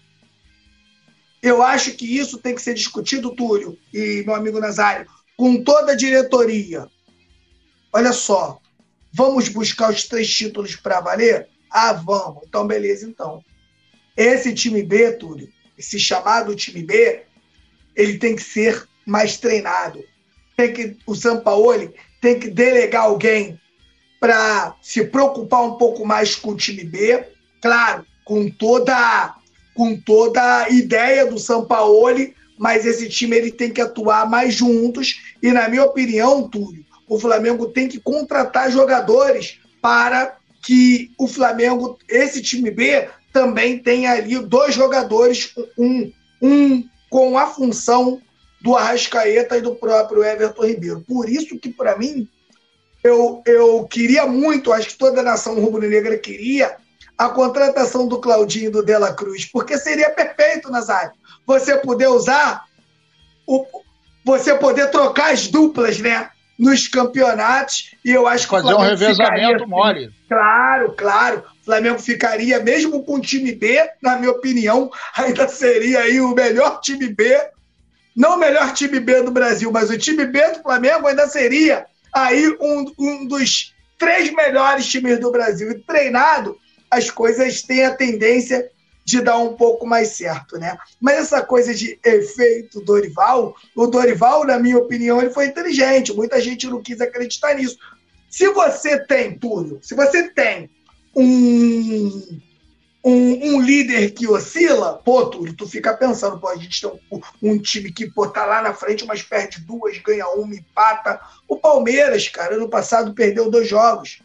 eu 1.43 1.61
acho 1.61 1.91
que 1.91 2.17
isso 2.17 2.37
tem 2.37 2.55
que 2.55 2.61
ser 2.61 2.73
discutido, 2.73 3.35
Túlio 3.35 3.77
e 3.93 4.23
meu 4.25 4.33
amigo 4.33 4.59
Nazário, 4.59 5.07
com 5.35 5.63
toda 5.63 5.91
a 5.91 5.95
diretoria. 5.95 6.87
Olha 7.93 8.13
só, 8.13 8.59
vamos 9.13 9.49
buscar 9.49 9.91
os 9.91 10.05
três 10.05 10.29
títulos 10.29 10.75
para 10.75 11.01
valer? 11.01 11.49
Ah, 11.69 11.93
vamos. 11.93 12.43
Então, 12.47 12.65
beleza, 12.65 13.07
então. 13.07 13.43
Esse 14.15 14.53
time 14.53 14.81
B, 14.81 15.11
Túlio, 15.13 15.49
esse 15.77 15.99
chamado 15.99 16.55
time 16.55 16.81
B, 16.81 17.21
ele 17.95 18.17
tem 18.17 18.35
que 18.35 18.43
ser 18.43 18.87
mais 19.05 19.37
treinado. 19.37 20.03
Tem 20.55 20.73
que, 20.73 20.97
o 21.05 21.13
Sampaoli 21.13 21.93
tem 22.19 22.39
que 22.39 22.49
delegar 22.49 23.03
alguém 23.03 23.59
para 24.19 24.75
se 24.81 25.05
preocupar 25.05 25.63
um 25.63 25.75
pouco 25.77 26.05
mais 26.05 26.35
com 26.35 26.51
o 26.51 26.57
time 26.57 26.83
B, 26.83 27.23
claro, 27.61 28.05
com 28.25 28.49
toda 28.49 29.35
com 29.73 29.95
toda 29.95 30.63
a 30.63 30.69
ideia 30.71 31.27
do 31.27 31.37
Sampaoli, 31.37 32.35
mas 32.57 32.83
esse 32.83 33.07
time 33.07 33.37
ele 33.37 33.51
tem 33.51 33.71
que 33.71 33.79
atuar 33.79 34.27
mais 34.27 34.55
juntos 34.55 35.21
e 35.41 35.51
na 35.51 35.69
minha 35.69 35.83
opinião, 35.83 36.49
Túlio, 36.49 36.83
o 37.07 37.19
Flamengo 37.19 37.67
tem 37.67 37.87
que 37.87 37.99
contratar 37.99 38.71
jogadores 38.71 39.59
para 39.79 40.36
que 40.67 41.13
o 41.17 41.29
Flamengo, 41.29 41.97
esse 42.09 42.41
time 42.41 42.69
B, 42.69 43.07
também 43.31 43.79
tenha 43.79 44.11
ali 44.11 44.37
dois 44.37 44.75
jogadores, 44.75 45.53
um, 45.77 46.11
um 46.41 46.83
com 47.09 47.37
a 47.37 47.47
função 47.47 48.21
do 48.59 48.75
Arrascaeta 48.75 49.57
e 49.57 49.61
do 49.61 49.75
próprio 49.75 50.25
Everton 50.25 50.65
Ribeiro. 50.65 51.05
Por 51.07 51.29
isso 51.29 51.57
que, 51.57 51.69
para 51.69 51.97
mim, 51.97 52.27
eu, 53.01 53.41
eu 53.45 53.85
queria 53.85 54.25
muito, 54.25 54.73
acho 54.73 54.89
que 54.89 54.97
toda 54.97 55.21
a 55.21 55.23
nação 55.23 55.57
rubro-negra 55.57 56.17
queria, 56.17 56.75
a 57.17 57.29
contratação 57.29 58.05
do 58.05 58.19
Claudinho 58.19 58.67
e 58.67 58.71
do 58.71 58.83
Dela 58.83 59.13
Cruz, 59.13 59.45
porque 59.45 59.77
seria 59.77 60.09
perfeito, 60.09 60.69
Nazário. 60.69 61.13
Você 61.45 61.77
poder 61.77 62.07
usar, 62.07 62.65
o, 63.47 63.65
você 64.25 64.53
poder 64.53 64.91
trocar 64.91 65.31
as 65.31 65.47
duplas, 65.47 65.97
né? 65.99 66.29
Nos 66.57 66.87
campeonatos, 66.87 67.91
e 68.03 68.11
eu 68.11 68.27
acho 68.27 68.45
que 68.45 68.49
Fazer 68.49 68.73
um 68.73 68.79
revezamento 68.79 69.23
ficaria, 69.23 69.67
mole. 69.67 70.09
Claro, 70.27 70.93
claro. 70.97 71.43
O 71.61 71.65
Flamengo 71.65 71.99
ficaria, 71.99 72.59
mesmo 72.59 73.03
com 73.03 73.15
o 73.15 73.21
time 73.21 73.53
B, 73.53 73.87
na 74.01 74.17
minha 74.17 74.31
opinião, 74.31 74.89
ainda 75.15 75.47
seria 75.47 75.99
aí 75.99 76.19
o 76.19 76.33
melhor 76.33 76.79
time 76.79 77.09
B. 77.09 77.37
Não 78.15 78.35
o 78.35 78.39
melhor 78.39 78.73
time 78.73 78.99
B 78.99 79.21
do 79.21 79.29
Brasil, 79.29 79.71
mas 79.71 79.91
o 79.91 79.97
time 79.97 80.25
B 80.25 80.41
do 80.53 80.63
Flamengo 80.63 81.07
ainda 81.07 81.27
seria 81.27 81.85
aí 82.11 82.49
um, 82.59 82.91
um 82.97 83.27
dos 83.27 83.75
três 83.97 84.31
melhores 84.33 84.87
times 84.87 85.19
do 85.19 85.31
Brasil. 85.31 85.71
E 85.71 85.79
treinado, 85.79 86.57
as 86.89 87.09
coisas 87.09 87.61
têm 87.61 87.85
a 87.85 87.93
tendência 87.93 88.69
de 89.07 89.21
dar 89.21 89.37
um 89.37 89.53
pouco 89.53 89.87
mais 89.87 90.09
certo, 90.09 90.57
né? 90.57 90.77
Mas 90.99 91.15
essa 91.19 91.41
coisa 91.41 91.73
de 91.73 91.97
efeito 92.03 92.81
Dorival, 92.81 93.55
o 93.73 93.87
Dorival, 93.87 94.45
na 94.45 94.59
minha 94.59 94.77
opinião, 94.77 95.21
ele 95.21 95.29
foi 95.29 95.45
inteligente. 95.45 96.13
Muita 96.13 96.41
gente 96.41 96.67
não 96.67 96.81
quis 96.81 96.99
acreditar 96.99 97.55
nisso. 97.55 97.77
Se 98.29 98.49
você 98.49 98.99
tem, 98.99 99.39
Túlio, 99.39 99.79
se 99.81 99.95
você 99.95 100.29
tem 100.29 100.69
um 101.15 102.41
um, 103.01 103.55
um, 103.55 103.61
líder 103.61 104.11
que 104.11 104.27
oscila, 104.27 105.01
pô, 105.05 105.27
tu, 105.27 105.53
tu 105.53 105.65
fica 105.65 105.95
pensando, 105.95 106.37
pô, 106.37 106.49
a 106.49 106.57
gente 106.57 106.81
tem 106.81 106.91
um, 107.09 107.21
um, 107.41 107.57
time 107.57 107.89
que 107.89 108.11
pô, 108.11 108.27
tá 108.27 108.45
lá 108.45 108.61
na 108.61 108.73
frente, 108.73 109.05
mas 109.05 109.23
perde 109.23 109.61
duas, 109.61 109.97
ganha 109.99 110.27
uma, 110.27 110.53
empata. 110.53 111.17
O 111.47 111.55
Palmeiras, 111.55 112.27
cara, 112.27 112.55
ano 112.55 112.67
passado 112.67 113.13
perdeu 113.13 113.49
dois 113.49 113.69
jogos. 113.69 114.21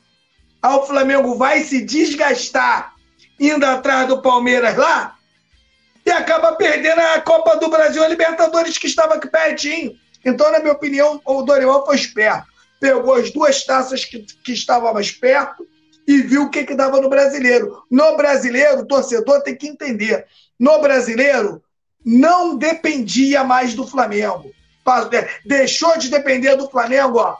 Aí 0.60 0.74
o 0.74 0.84
Flamengo 0.84 1.36
vai 1.36 1.62
se 1.62 1.84
desgastar 1.84 2.91
indo 3.42 3.64
atrás 3.64 4.06
do 4.06 4.22
Palmeiras 4.22 4.76
lá 4.76 5.16
e 6.06 6.10
acaba 6.10 6.52
perdendo 6.52 7.00
a 7.00 7.20
Copa 7.20 7.56
do 7.56 7.68
Brasil, 7.68 8.02
a 8.02 8.08
Libertadores, 8.08 8.78
que 8.78 8.86
estava 8.86 9.14
aqui 9.14 9.28
pertinho. 9.28 9.96
Então, 10.24 10.50
na 10.52 10.60
minha 10.60 10.72
opinião, 10.72 11.20
o 11.24 11.42
Dorival 11.42 11.84
foi 11.84 11.96
esperto. 11.96 12.46
Pegou 12.80 13.14
as 13.14 13.32
duas 13.32 13.64
taças 13.64 14.04
que, 14.04 14.20
que 14.44 14.52
estavam 14.52 14.92
mais 14.94 15.10
perto 15.10 15.66
e 16.06 16.22
viu 16.22 16.44
o 16.44 16.50
que, 16.50 16.64
que 16.64 16.74
dava 16.74 17.00
no 17.00 17.08
brasileiro. 17.08 17.82
No 17.90 18.16
brasileiro, 18.16 18.80
o 18.80 18.86
torcedor 18.86 19.42
tem 19.42 19.56
que 19.56 19.68
entender: 19.68 20.26
no 20.58 20.80
brasileiro, 20.80 21.62
não 22.04 22.56
dependia 22.56 23.44
mais 23.44 23.74
do 23.74 23.86
Flamengo. 23.86 24.52
Deixou 25.44 25.96
de 25.96 26.08
depender 26.08 26.56
do 26.56 26.68
Flamengo 26.68 27.18
ó, 27.18 27.36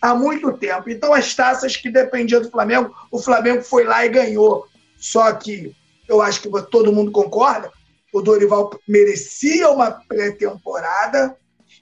há 0.00 0.14
muito 0.14 0.52
tempo. 0.52 0.90
Então, 0.90 1.14
as 1.14 1.34
taças 1.34 1.76
que 1.76 1.90
dependiam 1.90 2.42
do 2.42 2.50
Flamengo, 2.50 2.94
o 3.10 3.18
Flamengo 3.18 3.62
foi 3.62 3.84
lá 3.84 4.04
e 4.04 4.10
ganhou. 4.10 4.66
Só 5.04 5.30
que 5.34 5.76
eu 6.08 6.22
acho 6.22 6.40
que 6.40 6.48
todo 6.70 6.90
mundo 6.90 7.12
concorda: 7.12 7.70
o 8.10 8.22
Dorival 8.22 8.70
merecia 8.88 9.68
uma 9.68 9.90
pré-temporada. 9.90 11.36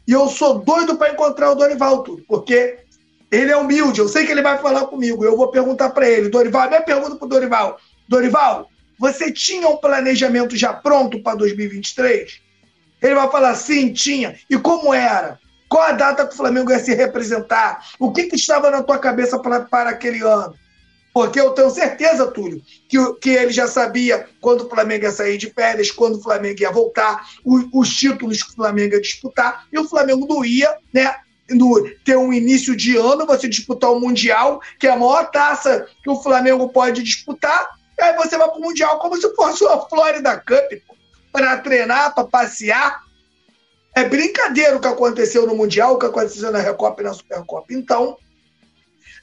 E 0.08 0.10
eu 0.10 0.28
sou 0.28 0.58
doido 0.58 0.96
para 0.96 1.12
encontrar 1.12 1.52
o 1.52 1.54
Dorival, 1.54 2.02
tudo, 2.02 2.24
porque 2.26 2.80
ele 3.30 3.52
é 3.52 3.56
humilde, 3.56 4.00
eu 4.00 4.08
sei 4.08 4.26
que 4.26 4.32
ele 4.32 4.42
vai 4.42 4.58
falar 4.58 4.86
comigo. 4.86 5.24
Eu 5.24 5.36
vou 5.36 5.52
perguntar 5.52 5.90
para 5.90 6.10
ele, 6.10 6.30
Dorival, 6.30 6.68
minha 6.68 6.82
pergunta 6.82 7.14
para 7.14 7.28
Dorival. 7.28 7.78
Dorival, 8.08 8.68
você 8.98 9.30
tinha 9.30 9.68
um 9.68 9.76
planejamento 9.76 10.56
já 10.56 10.72
pronto 10.72 11.22
para 11.22 11.36
2023? 11.36 12.40
Ele 13.00 13.14
vai 13.14 13.30
falar, 13.30 13.54
sim, 13.54 13.92
tinha. 13.92 14.36
E 14.50 14.58
como 14.58 14.92
era? 14.92 15.38
Qual 15.68 15.84
a 15.84 15.92
data 15.92 16.26
que 16.26 16.34
o 16.34 16.36
Flamengo 16.36 16.72
ia 16.72 16.80
se 16.80 16.92
representar? 16.92 17.86
O 18.00 18.12
que, 18.12 18.24
que 18.24 18.34
estava 18.34 18.68
na 18.68 18.82
tua 18.82 18.98
cabeça 18.98 19.38
pra, 19.38 19.60
para 19.60 19.90
aquele 19.90 20.22
ano? 20.22 20.54
Porque 21.12 21.38
eu 21.38 21.50
tenho 21.50 21.70
certeza, 21.70 22.26
Túlio, 22.26 22.62
que, 22.88 22.98
que 23.20 23.30
ele 23.30 23.52
já 23.52 23.66
sabia 23.66 24.26
quando 24.40 24.62
o 24.62 24.68
Flamengo 24.68 25.04
ia 25.04 25.10
sair 25.10 25.36
de 25.36 25.50
férias, 25.50 25.90
quando 25.90 26.16
o 26.16 26.22
Flamengo 26.22 26.60
ia 26.60 26.70
voltar, 26.70 27.28
os, 27.44 27.66
os 27.72 27.94
títulos 27.94 28.42
que 28.42 28.52
o 28.52 28.54
Flamengo 28.54 28.94
ia 28.94 29.00
disputar, 29.00 29.66
e 29.70 29.78
o 29.78 29.86
Flamengo 29.86 30.26
não 30.26 30.42
ia 30.42 30.74
né, 30.92 31.14
no, 31.50 31.86
ter 32.04 32.16
um 32.16 32.32
início 32.32 32.74
de 32.74 32.96
ano, 32.96 33.26
você 33.26 33.46
disputar 33.46 33.92
o 33.92 34.00
Mundial, 34.00 34.60
que 34.78 34.86
é 34.86 34.90
a 34.90 34.96
maior 34.96 35.30
taça 35.30 35.86
que 36.02 36.08
o 36.08 36.22
Flamengo 36.22 36.70
pode 36.70 37.02
disputar, 37.02 37.68
e 37.98 38.02
aí 38.02 38.16
você 38.16 38.38
vai 38.38 38.48
para 38.48 38.58
o 38.58 38.62
Mundial 38.62 38.98
como 38.98 39.16
se 39.16 39.34
fosse 39.34 39.66
a 39.66 39.78
Florida 39.80 40.36
Cup, 40.38 40.80
para 41.30 41.58
treinar, 41.58 42.14
para 42.14 42.24
passear. 42.24 43.02
É 43.94 44.04
brincadeira 44.04 44.76
o 44.76 44.80
que 44.80 44.88
aconteceu 44.88 45.46
no 45.46 45.56
Mundial, 45.56 45.94
o 45.94 45.98
que 45.98 46.06
aconteceu 46.06 46.50
na 46.50 46.58
Recopa 46.58 47.02
e 47.02 47.04
na 47.04 47.14
Supercopa. 47.14 47.66
Então, 47.70 48.16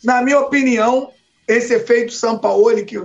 na 0.04 0.22
minha 0.22 0.40
opinião, 0.40 1.12
esse 1.50 1.74
efeito 1.74 2.14
Sampaoli 2.14 2.86
que, 2.86 3.00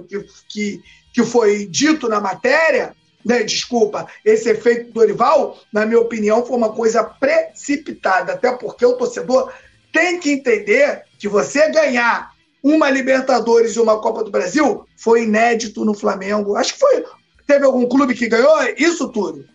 que, 0.49 0.83
que 1.13 1.25
foi 1.25 1.67
dito 1.67 2.09
na 2.09 2.21
matéria, 2.21 2.95
né, 3.25 3.43
desculpa, 3.43 4.07
esse 4.23 4.51
efeito 4.51 4.93
Dorival, 4.93 5.59
na 5.73 5.87
minha 5.87 5.99
opinião, 5.99 6.45
foi 6.45 6.57
uma 6.57 6.75
coisa 6.75 7.03
precipitada, 7.03 8.35
até 8.35 8.53
porque 8.53 8.85
o 8.85 8.93
torcedor 8.93 9.51
tem 9.91 10.21
que 10.21 10.31
entender 10.31 11.05
que 11.19 11.27
você 11.27 11.71
ganhar 11.71 12.35
uma 12.63 12.91
Libertadores 12.91 13.77
e 13.77 13.81
uma 13.81 13.99
Copa 14.01 14.23
do 14.23 14.31
Brasil 14.31 14.87
foi 14.97 15.25
inédito 15.25 15.85
no 15.85 15.95
Flamengo. 15.95 16.57
Acho 16.57 16.75
que 16.75 16.81
foi. 16.81 17.05
Teve 17.47 17.65
algum 17.65 17.87
clube 17.87 18.15
que 18.15 18.29
ganhou 18.29 18.57
isso 18.77 19.09
tudo? 19.09 19.47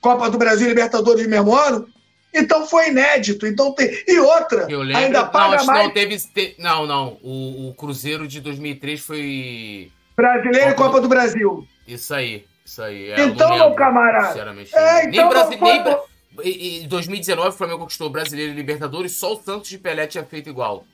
Copa 0.00 0.28
do 0.28 0.38
Brasil 0.38 0.66
e 0.66 0.70
Libertadores 0.70 1.24
no 1.24 1.30
mesmo 1.30 1.54
ano? 1.54 1.86
Então 2.34 2.66
foi 2.66 2.88
inédito. 2.88 3.46
Então 3.46 3.72
tem... 3.72 3.90
E 4.08 4.18
outra, 4.18 4.66
lembro, 4.66 4.96
ainda 4.96 5.24
paga 5.24 5.58
não, 5.58 5.66
mais. 5.66 5.84
Não, 5.84 5.94
teve, 5.94 6.18
te... 6.18 6.56
não, 6.58 6.86
não. 6.86 7.18
O, 7.22 7.68
o, 7.68 7.74
Cruzeiro 7.74 8.26
de 8.26 8.40
2003 8.40 9.00
foi. 9.00 9.92
Brasileiro 10.16 10.70
Copa 10.70 10.70
e 10.70 10.74
Copa 10.74 10.96
do... 10.96 11.02
do 11.02 11.08
Brasil. 11.08 11.66
Isso 11.86 12.12
aí. 12.12 12.44
Isso 12.64 12.82
aí. 12.82 13.10
É, 13.10 13.22
então, 13.22 13.56
meu 13.56 13.74
camarada. 13.74 14.28
Sinceramente. 14.28 14.74
É, 14.74 15.04
então, 15.04 15.10
nem 15.10 15.28
Brasi... 15.28 15.58
nem... 15.60 16.82
Em 16.82 16.88
2019, 16.88 17.50
o 17.50 17.52
Flamengo 17.52 17.78
conquistou 17.80 18.08
o 18.08 18.10
Brasileiro 18.10 18.52
e 18.52 18.56
Libertadores, 18.56 19.12
só 19.12 19.34
o 19.34 19.40
Santos 19.40 19.68
de 19.68 19.78
Pelé 19.78 20.04
tinha 20.08 20.24
feito 20.24 20.50
igual. 20.50 20.84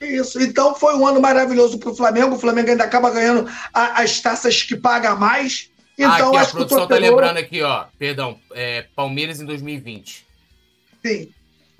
Isso, 0.00 0.40
então 0.40 0.74
foi 0.74 0.94
um 0.94 1.04
ano 1.04 1.20
maravilhoso 1.20 1.78
para 1.78 1.90
o 1.90 1.96
Flamengo. 1.96 2.36
O 2.36 2.38
Flamengo 2.38 2.70
ainda 2.70 2.84
acaba 2.84 3.10
ganhando 3.10 3.50
a, 3.72 4.02
as 4.02 4.20
taças 4.20 4.62
que 4.62 4.76
paga 4.76 5.16
mais. 5.16 5.70
Então, 5.98 6.36
ah, 6.36 6.40
aqui, 6.40 6.50
a 6.50 6.50
produção 6.50 6.80
tá 6.80 6.86
torcedor... 6.86 6.88
tá 6.88 6.96
lembrando 6.98 7.38
aqui, 7.38 7.62
ó. 7.62 7.86
Perdão, 7.98 8.38
é, 8.52 8.84
Palmeiras 8.94 9.40
em 9.40 9.46
2020. 9.46 10.25
Sim. 11.06 11.28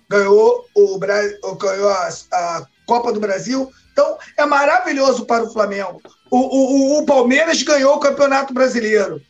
Ganhou, 0.08 0.64
o, 0.72 0.98
ganhou 0.98 1.88
a, 1.88 2.08
a 2.32 2.66
Copa 2.86 3.12
do 3.12 3.18
Brasil. 3.18 3.68
Então, 3.92 4.16
é 4.36 4.46
maravilhoso 4.46 5.26
para 5.26 5.42
o 5.42 5.52
Flamengo. 5.52 6.00
O, 6.30 6.38
o, 6.38 6.98
o 6.98 7.06
Palmeiras 7.06 7.60
ganhou 7.62 7.96
o 7.96 8.00
Campeonato 8.00 8.54
Brasileiro. 8.54 9.20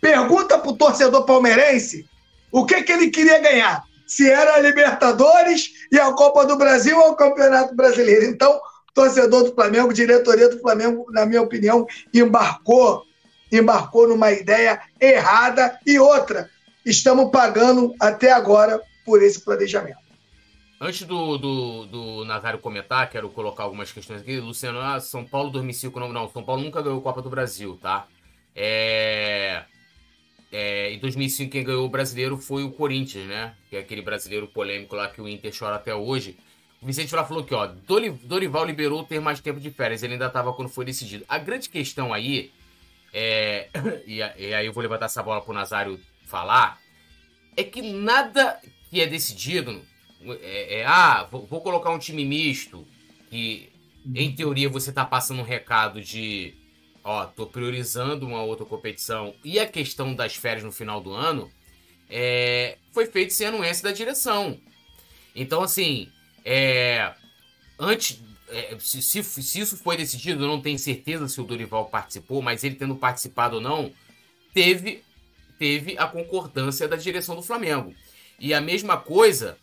Pergunta 0.00 0.56
para 0.56 0.70
o 0.70 0.76
torcedor 0.76 1.24
palmeirense 1.24 2.06
o 2.52 2.64
que, 2.64 2.80
que 2.82 2.92
ele 2.92 3.10
queria 3.10 3.40
ganhar. 3.40 3.82
Se 4.06 4.30
era 4.30 4.54
a 4.54 4.60
Libertadores 4.60 5.70
e 5.90 5.98
a 5.98 6.12
Copa 6.12 6.46
do 6.46 6.56
Brasil 6.56 6.96
ou 6.96 7.10
o 7.10 7.16
Campeonato 7.16 7.74
Brasileiro. 7.74 8.26
Então, 8.26 8.60
torcedor 8.94 9.44
do 9.44 9.54
Flamengo, 9.54 9.92
diretoria 9.92 10.48
do 10.48 10.60
Flamengo, 10.60 11.06
na 11.10 11.26
minha 11.26 11.42
opinião, 11.42 11.84
embarcou, 12.14 13.02
embarcou 13.50 14.06
numa 14.06 14.30
ideia 14.30 14.80
errada 15.00 15.76
e 15.84 15.98
outra. 15.98 16.48
Estamos 16.86 17.30
pagando 17.32 17.92
até 18.00 18.30
agora 18.30 18.80
por 19.08 19.22
esse 19.22 19.40
planejamento. 19.40 19.96
Antes 20.78 21.06
do, 21.06 21.38
do, 21.38 21.86
do 21.86 22.24
Nazário 22.26 22.58
comentar, 22.58 23.08
quero 23.08 23.30
colocar 23.30 23.62
algumas 23.62 23.90
questões 23.90 24.20
aqui. 24.20 24.38
Luciano, 24.38 24.78
ah, 24.80 25.00
São 25.00 25.24
Paulo 25.24 25.50
2005, 25.50 25.98
não, 25.98 26.12
não, 26.12 26.28
São 26.28 26.44
Paulo 26.44 26.62
nunca 26.62 26.82
ganhou 26.82 27.00
Copa 27.00 27.22
do 27.22 27.30
Brasil, 27.30 27.78
tá? 27.80 28.06
É... 28.54 29.64
É, 30.52 30.92
em 30.92 30.98
2005, 30.98 31.50
quem 31.50 31.64
ganhou 31.64 31.84
o 31.84 31.88
brasileiro 31.88 32.38
foi 32.38 32.64
o 32.64 32.70
Corinthians, 32.70 33.26
né? 33.26 33.54
Que 33.68 33.76
é 33.76 33.80
aquele 33.80 34.02
brasileiro 34.02 34.46
polêmico 34.46 34.94
lá 34.94 35.08
que 35.08 35.20
o 35.20 35.28
Inter 35.28 35.52
chora 35.58 35.76
até 35.76 35.94
hoje. 35.94 36.38
O 36.80 36.86
Vicente 36.86 37.14
lá 37.14 37.24
falou 37.24 37.44
que, 37.44 37.54
ó, 37.54 37.66
Dorival 37.66 38.64
liberou 38.64 39.04
ter 39.04 39.20
mais 39.20 39.40
tempo 39.40 39.60
de 39.60 39.70
férias. 39.70 40.02
Ele 40.02 40.14
ainda 40.14 40.26
estava 40.26 40.52
quando 40.52 40.68
foi 40.68 40.84
decidido. 40.84 41.24
A 41.28 41.38
grande 41.38 41.68
questão 41.68 42.14
aí, 42.14 42.52
é, 43.12 43.68
e, 44.06 44.22
aí 44.22 44.64
eu 44.64 44.72
vou 44.72 44.82
levantar 44.82 45.06
essa 45.06 45.22
bola 45.22 45.42
pro 45.42 45.52
Nazário 45.52 46.00
falar, 46.24 46.78
é 47.56 47.64
que 47.64 47.82
nada 47.82 48.58
que 48.90 49.00
é 49.00 49.06
decidido 49.06 49.82
é, 50.42 50.80
é, 50.80 50.86
ah, 50.86 51.28
vou, 51.30 51.46
vou, 51.46 51.60
colocar 51.60 51.90
um 51.90 51.98
time 51.98 52.24
misto, 52.24 52.86
que 53.30 53.70
em 54.14 54.34
teoria 54.34 54.68
você 54.68 54.92
tá 54.92 55.04
passando 55.04 55.40
um 55.40 55.44
recado 55.44 56.00
de, 56.00 56.54
ó, 57.04 57.24
tô 57.26 57.46
priorizando 57.46 58.26
uma 58.26 58.42
outra 58.42 58.66
competição, 58.66 59.34
e 59.44 59.58
a 59.60 59.66
questão 59.66 60.14
das 60.14 60.34
férias 60.34 60.64
no 60.64 60.72
final 60.72 61.00
do 61.00 61.12
ano, 61.12 61.50
é, 62.10 62.78
foi 62.92 63.06
feito 63.06 63.32
sem 63.32 63.46
anuência 63.46 63.84
da 63.84 63.92
direção. 63.92 64.58
Então, 65.34 65.62
assim, 65.62 66.10
é, 66.44 67.14
antes, 67.78 68.20
é, 68.48 68.76
se, 68.80 69.00
se, 69.02 69.22
se, 69.22 69.60
isso 69.60 69.76
foi 69.76 69.96
decidido, 69.96 70.42
eu 70.42 70.48
não 70.48 70.60
tenho 70.60 70.78
certeza 70.78 71.28
se 71.28 71.40
o 71.40 71.44
Dorival 71.44 71.86
participou, 71.86 72.42
mas 72.42 72.64
ele 72.64 72.74
tendo 72.74 72.96
participado 72.96 73.56
ou 73.56 73.62
não, 73.62 73.92
teve, 74.52 75.04
teve 75.58 75.96
a 75.96 76.06
concordância 76.06 76.88
da 76.88 76.96
direção 76.96 77.36
do 77.36 77.42
Flamengo. 77.42 77.94
E 78.38 78.54
a 78.54 78.60
mesma 78.60 78.96
coisa 78.96 79.56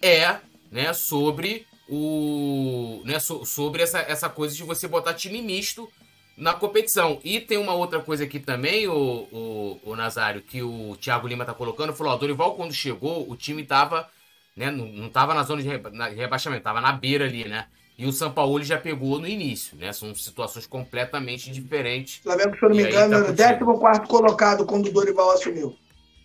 é 0.00 0.36
né, 0.70 0.92
sobre 0.92 1.66
o. 1.88 3.02
Né, 3.04 3.18
so, 3.18 3.44
sobre 3.44 3.82
essa, 3.82 3.98
essa 4.00 4.28
coisa 4.28 4.54
de 4.54 4.62
você 4.62 4.86
botar 4.86 5.14
time 5.14 5.42
misto 5.42 5.88
na 6.36 6.54
competição. 6.54 7.18
E 7.24 7.40
tem 7.40 7.58
uma 7.58 7.74
outra 7.74 8.00
coisa 8.00 8.24
aqui 8.24 8.38
também, 8.38 8.88
o, 8.88 9.26
o, 9.30 9.80
o 9.84 9.96
Nazário, 9.96 10.40
que 10.40 10.62
o 10.62 10.96
Thiago 10.96 11.28
Lima 11.28 11.44
tá 11.44 11.52
colocando, 11.52 11.92
falou, 11.92 12.14
ó, 12.14 12.16
Dorival 12.16 12.54
quando 12.54 12.72
chegou, 12.72 13.28
o 13.30 13.36
time 13.36 13.64
tava, 13.64 14.08
né, 14.56 14.70
não, 14.70 14.86
não 14.86 15.10
tava 15.10 15.34
na 15.34 15.42
zona 15.42 15.62
de 15.62 15.68
rebaixamento, 16.16 16.62
tava 16.62 16.80
na 16.80 16.92
beira 16.92 17.26
ali, 17.26 17.46
né? 17.46 17.66
E 17.98 18.06
o 18.06 18.12
São 18.12 18.32
Paulo 18.32 18.62
já 18.64 18.78
pegou 18.78 19.18
no 19.18 19.28
início, 19.28 19.76
né? 19.76 19.92
São 19.92 20.14
situações 20.14 20.66
completamente 20.66 21.50
diferentes. 21.50 22.20
O 22.20 22.22
Flamengo, 22.22 22.56
se 22.56 22.64
eu 22.64 22.68
não 22.70 22.76
me 22.76 22.82
engano, 22.84 23.36
tá 23.36 23.44
era 23.44 23.62
o 23.62 23.78
14 23.78 24.08
colocado 24.08 24.64
quando 24.64 24.86
o 24.86 24.92
Dorival 24.92 25.32
assumiu. 25.32 25.76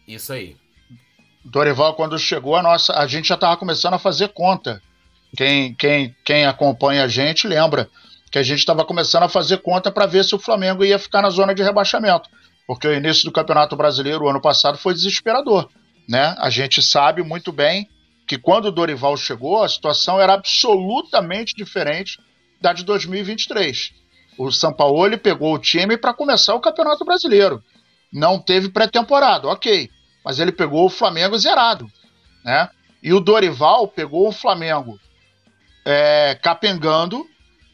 Isso 0.08 0.32
aí. 0.32 0.56
Dorival, 1.46 1.94
quando 1.94 2.18
chegou, 2.18 2.56
a 2.56 2.64
nossa, 2.64 2.98
a 2.98 3.06
gente 3.06 3.28
já 3.28 3.36
estava 3.36 3.56
começando 3.56 3.94
a 3.94 4.00
fazer 4.00 4.30
conta. 4.30 4.82
Quem, 5.38 5.76
quem, 5.76 6.16
quem 6.26 6.46
acompanha 6.46 7.04
a 7.04 7.08
gente 7.08 7.48
lembra 7.48 7.88
que 8.32 8.40
a 8.40 8.44
gente 8.44 8.60
estava 8.60 8.84
começando 8.84 9.24
a 9.24 9.30
fazer 9.30 9.60
conta 9.60 9.92
para 9.92 10.08
ver 10.08 10.26
se 10.26 10.34
o 10.34 10.40
Flamengo 10.40 10.84
ia 10.84 10.98
ficar 10.98 11.22
na 11.22 11.30
zona 11.30 11.54
de 11.54 11.62
rebaixamento. 11.62 12.28
Porque 12.66 12.88
o 12.88 12.94
início 12.94 13.26
do 13.26 13.32
Campeonato 13.32 13.76
Brasileiro, 13.76 14.26
o 14.26 14.30
ano 14.30 14.42
passado, 14.42 14.76
foi 14.80 14.96
desesperador. 14.96 15.70
Né? 16.10 16.36
A 16.40 16.50
gente 16.50 16.82
sabe 16.82 17.22
muito 17.22 17.52
bem 17.52 17.88
que 18.28 18.40
quando 18.40 18.66
o 18.66 18.72
Dorival 18.72 19.16
chegou, 19.16 19.64
a 19.64 19.70
situação 19.70 20.20
era 20.20 20.34
absolutamente 20.34 21.54
diferente 21.56 22.20
da 22.60 22.74
de 22.74 22.84
2023. 22.84 23.94
O 24.36 24.52
São 24.52 24.74
Paulo 24.74 25.16
pegou 25.20 25.54
o 25.54 25.60
time 25.60 25.96
para 25.96 26.12
começar 26.12 26.56
o 26.56 26.60
Campeonato 26.60 27.06
Brasileiro. 27.06 27.64
Não 28.12 28.40
teve 28.40 28.70
pré-temporada, 28.70 29.48
ok 29.48 29.92
mas 30.26 30.40
ele 30.40 30.52
pegou 30.52 30.86
o 30.86 30.90
Flamengo 30.90 31.38
zerado, 31.38 31.90
né? 32.44 32.68
E 33.04 33.14
o 33.14 33.20
Dorival 33.20 33.88
pegou 33.88 34.28
o 34.28 34.32
Flamengo 34.32 35.00
é, 35.86 36.38
capengando, 36.42 37.24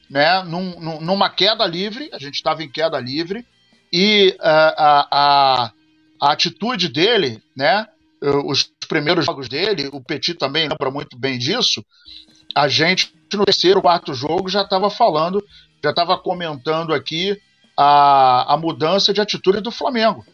né? 0.10 0.44
Num, 0.44 0.78
num, 0.78 1.02
numa 1.02 1.30
queda 1.30 1.66
livre, 1.66 2.10
a 2.12 2.20
gente 2.20 2.36
estava 2.36 2.62
em 2.62 2.70
queda 2.70 3.00
livre, 3.00 3.46
e 3.94 4.36
a, 4.42 5.08
a, 5.10 5.72
a, 6.20 6.32
atitude 6.34 6.90
dele, 6.90 7.42
né? 7.56 7.88
Os 8.46 8.70
primeiros 8.88 9.26
jogos 9.26 9.48
dele, 9.48 9.90
o 9.94 10.02
Petit 10.02 10.34
também 10.34 10.68
lembra 10.68 10.92
muito 10.92 11.18
bem 11.18 11.40
disso. 11.40 11.84
A 12.54 12.68
gente 12.68 13.14
no 13.38 13.46
terceiro, 13.46 13.82
quarto 13.82 14.14
jogo 14.14 14.50
já 14.50 14.62
estava 14.62 14.90
falando, 14.90 15.44
já 15.82 15.92
estava 15.92 16.18
comentando 16.18 16.94
aqui 16.94 17.40
a, 17.78 18.54
a 18.54 18.58
mudança 18.58 19.14
de 19.14 19.22
atitude 19.22 19.62
do 19.62 19.72
Flamengo. 19.72 20.26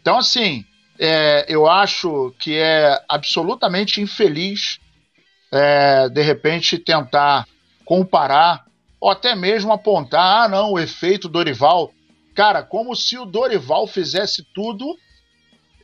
Então, 0.00 0.18
assim, 0.18 0.64
é, 0.98 1.44
eu 1.48 1.68
acho 1.68 2.34
que 2.38 2.56
é 2.56 3.00
absolutamente 3.08 4.00
infeliz, 4.00 4.78
é, 5.52 6.08
de 6.08 6.22
repente, 6.22 6.78
tentar 6.78 7.46
comparar 7.84 8.64
ou 9.00 9.10
até 9.10 9.34
mesmo 9.34 9.72
apontar, 9.72 10.44
ah, 10.44 10.48
não, 10.48 10.72
o 10.72 10.78
efeito 10.78 11.28
Dorival. 11.28 11.92
Cara, 12.34 12.62
como 12.62 12.96
se 12.96 13.18
o 13.18 13.26
Dorival 13.26 13.86
fizesse 13.86 14.42
tudo 14.54 14.96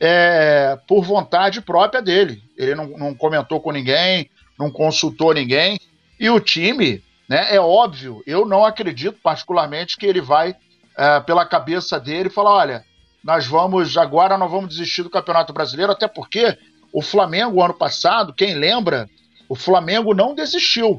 é, 0.01 0.75
por 0.87 1.03
vontade 1.03 1.61
própria 1.61 2.01
dele. 2.01 2.41
Ele 2.57 2.73
não, 2.73 2.87
não 2.87 3.13
comentou 3.13 3.61
com 3.61 3.71
ninguém, 3.71 4.27
não 4.57 4.71
consultou 4.71 5.31
ninguém. 5.31 5.79
E 6.19 6.27
o 6.27 6.39
time, 6.39 7.03
né, 7.29 7.53
é 7.53 7.59
óbvio, 7.59 8.23
eu 8.25 8.43
não 8.43 8.65
acredito 8.65 9.19
particularmente 9.21 9.95
que 9.95 10.07
ele 10.07 10.19
vai, 10.19 10.55
é, 10.97 11.19
pela 11.19 11.45
cabeça 11.45 11.99
dele, 11.99 12.31
falar: 12.31 12.55
olha, 12.55 12.85
nós 13.23 13.45
vamos, 13.45 13.97
agora 13.97 14.37
nós 14.37 14.49
vamos 14.49 14.69
desistir 14.69 15.03
do 15.03 15.09
Campeonato 15.09 15.53
Brasileiro, 15.53 15.91
até 15.91 16.07
porque 16.07 16.57
o 16.91 17.01
Flamengo, 17.01 17.63
ano 17.63 17.73
passado, 17.73 18.33
quem 18.33 18.55
lembra, 18.55 19.09
o 19.47 19.55
Flamengo 19.55 20.13
não 20.13 20.33
desistiu. 20.33 20.89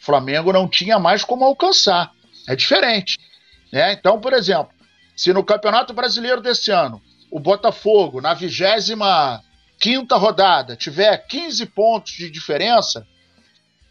O 0.00 0.04
Flamengo 0.04 0.52
não 0.52 0.68
tinha 0.68 0.98
mais 0.98 1.24
como 1.24 1.44
alcançar. 1.44 2.10
É 2.48 2.56
diferente. 2.56 3.18
Né? 3.72 3.92
Então, 3.92 4.20
por 4.20 4.32
exemplo, 4.32 4.72
se 5.16 5.32
no 5.32 5.44
Campeonato 5.44 5.92
Brasileiro 5.92 6.40
desse 6.40 6.70
ano 6.70 7.00
o 7.30 7.40
Botafogo, 7.40 8.20
na 8.20 8.32
25 8.32 10.16
rodada, 10.16 10.76
tiver 10.76 11.16
15 11.26 11.66
pontos 11.66 12.12
de 12.12 12.30
diferença, 12.30 13.06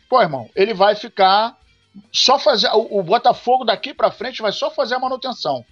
pô, 0.09 0.21
irmão, 0.21 0.49
ele 0.55 0.73
vai 0.73 0.95
ficar 0.95 1.55
só 2.11 2.39
fazer. 2.39 2.69
O, 2.73 2.99
o 2.99 3.03
Botafogo 3.03 3.63
daqui 3.63 3.93
para 3.93 4.11
frente 4.11 4.41
vai 4.41 4.51
só 4.51 4.71
fazer 4.71 4.95
a 4.95 4.99
manutenção. 4.99 5.63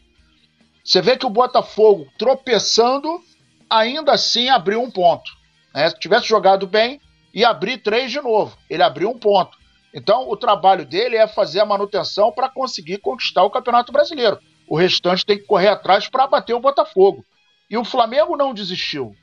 Você 0.84 1.02
vê 1.02 1.15
que 1.15 1.26
o 1.26 1.30
Botafogo, 1.30 2.08
tropeçando, 2.17 3.22
ainda 3.69 4.12
assim 4.12 4.50
abriu 4.50 4.82
um 4.82 4.91
ponto. 4.91 5.32
Né? 5.74 5.89
Se 5.89 5.98
tivesse 5.98 6.28
jogado 6.28 6.67
bem, 6.67 7.00
ia 7.34 7.50
abrir 7.50 7.78
três 7.78 8.12
de 8.12 8.19
novo. 8.19 8.58
Ele 8.69 8.84
abriu 8.84 9.10
um 9.10 9.17
ponto. 9.17 9.58
Então, 9.93 10.30
o 10.30 10.36
trabalho 10.36 10.86
dele 10.86 11.15
é 11.15 11.28
fazer 11.28 11.62
a 11.62 11.65
manutenção 11.65 12.32
para 12.32 12.50
conseguir 12.50 12.98
conquistar 12.98 13.43
o 13.43 13.50
Campeonato 13.50 13.91
Brasileiro. 13.91 14.39
O 14.67 14.76
restante 14.76 15.26
tem 15.26 15.38
que 15.38 15.46
correr 15.46 15.69
atrás 15.69 16.10
para 16.10 16.28
bater 16.28 16.54
o 16.54 16.60
Botafogo. 16.60 17.24
E 17.69 17.78
o 17.78 17.86
Flamengo 17.86 18.36
não 18.36 18.54
desistiu. 18.54 19.15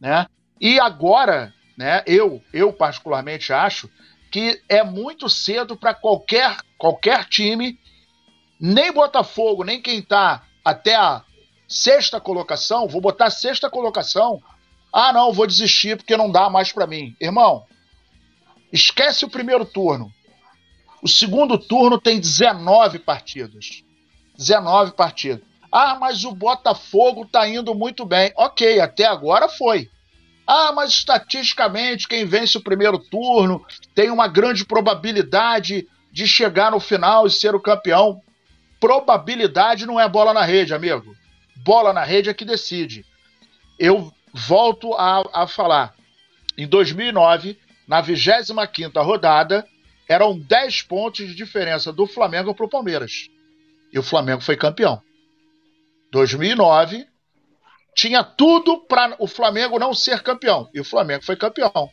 Né? 0.00 0.26
E 0.60 0.78
agora, 0.78 1.54
né, 1.76 2.02
eu, 2.06 2.42
eu 2.52 2.72
particularmente 2.72 3.52
acho 3.52 3.88
que 4.30 4.60
é 4.68 4.84
muito 4.84 5.28
cedo 5.28 5.76
para 5.76 5.94
qualquer, 5.94 6.58
qualquer 6.76 7.24
time, 7.24 7.78
nem 8.60 8.92
Botafogo, 8.92 9.64
nem 9.64 9.80
quem 9.80 10.00
está 10.00 10.44
até 10.68 10.94
a 10.94 11.22
sexta 11.66 12.20
colocação, 12.20 12.88
vou 12.88 13.00
botar 13.00 13.30
sexta 13.30 13.70
colocação. 13.70 14.42
Ah, 14.92 15.12
não, 15.12 15.32
vou 15.32 15.46
desistir 15.46 15.96
porque 15.96 16.16
não 16.16 16.30
dá 16.30 16.48
mais 16.48 16.72
para 16.72 16.86
mim. 16.86 17.14
Irmão, 17.20 17.64
esquece 18.72 19.24
o 19.24 19.30
primeiro 19.30 19.64
turno. 19.64 20.12
O 21.02 21.08
segundo 21.08 21.58
turno 21.58 22.00
tem 22.00 22.20
19 22.20 22.98
partidas. 22.98 23.82
19 24.36 24.92
partidas. 24.92 25.46
Ah, 25.70 25.96
mas 26.00 26.24
o 26.24 26.32
Botafogo 26.32 27.26
tá 27.26 27.46
indo 27.46 27.74
muito 27.74 28.04
bem. 28.04 28.32
Ok, 28.36 28.80
até 28.80 29.04
agora 29.04 29.48
foi. 29.48 29.90
Ah, 30.46 30.72
mas 30.72 30.90
estatisticamente, 30.90 32.08
quem 32.08 32.24
vence 32.24 32.56
o 32.56 32.62
primeiro 32.62 32.98
turno 32.98 33.64
tem 33.94 34.10
uma 34.10 34.26
grande 34.26 34.64
probabilidade 34.64 35.86
de 36.10 36.26
chegar 36.26 36.70
no 36.70 36.80
final 36.80 37.26
e 37.26 37.30
ser 37.30 37.54
o 37.54 37.60
campeão 37.60 38.22
probabilidade 38.80 39.86
não 39.86 39.98
é 39.98 40.08
bola 40.08 40.32
na 40.32 40.44
rede, 40.44 40.74
amigo. 40.74 41.16
Bola 41.56 41.92
na 41.92 42.04
rede 42.04 42.30
é 42.30 42.34
que 42.34 42.44
decide. 42.44 43.04
Eu 43.78 44.12
volto 44.32 44.94
a, 44.94 45.42
a 45.42 45.46
falar. 45.46 45.94
Em 46.56 46.66
2009, 46.66 47.58
na 47.86 48.00
25 48.00 49.02
rodada, 49.02 49.66
eram 50.08 50.38
10 50.38 50.82
pontos 50.82 51.26
de 51.26 51.34
diferença 51.34 51.92
do 51.92 52.06
Flamengo 52.06 52.54
para 52.54 52.66
o 52.66 52.68
Palmeiras. 52.68 53.28
E 53.92 53.98
o 53.98 54.02
Flamengo 54.02 54.40
foi 54.40 54.56
campeão. 54.56 55.00
2009, 56.10 57.06
tinha 57.94 58.22
tudo 58.22 58.78
para 58.80 59.16
o 59.18 59.26
Flamengo 59.26 59.78
não 59.78 59.92
ser 59.92 60.22
campeão. 60.22 60.68
E 60.72 60.80
o 60.80 60.84
Flamengo 60.84 61.24
foi 61.24 61.36
campeão. 61.36 61.90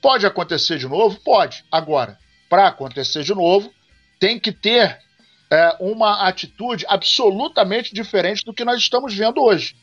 Pode 0.00 0.26
acontecer 0.26 0.78
de 0.78 0.86
novo? 0.86 1.18
Pode. 1.20 1.64
Agora, 1.70 2.18
para 2.48 2.68
acontecer 2.68 3.22
de 3.22 3.34
novo, 3.34 3.72
tem 4.18 4.38
que 4.38 4.52
ter 4.52 4.98
é, 5.50 5.76
uma 5.80 6.26
atitude 6.26 6.84
absolutamente 6.88 7.94
diferente 7.94 8.44
do 8.44 8.52
que 8.52 8.64
nós 8.64 8.78
estamos 8.80 9.14
vendo 9.14 9.42
hoje. 9.42 9.76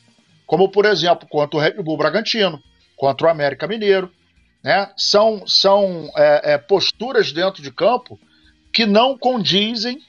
Como, 0.45 0.69
por 0.69 0.86
exemplo, 0.86 1.28
contra 1.28 1.58
o 1.58 1.60
Red 1.60 1.82
Bull 1.82 1.97
Bragantino, 1.97 2.62
contra 2.95 3.28
o 3.28 3.30
América 3.30 3.67
Mineiro. 3.67 4.12
Né? 4.63 4.91
São, 4.97 5.45
são 5.47 6.12
é, 6.15 6.54
é, 6.54 6.58
posturas 6.58 7.32
dentro 7.32 7.62
de 7.62 7.71
campo 7.71 8.19
que 8.71 8.86
não 8.86 9.17
condizem 9.17 9.99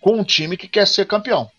com 0.00 0.18
um 0.18 0.24
time 0.24 0.56
que 0.56 0.68
quer 0.68 0.86
ser 0.86 1.06
campeão. 1.06 1.50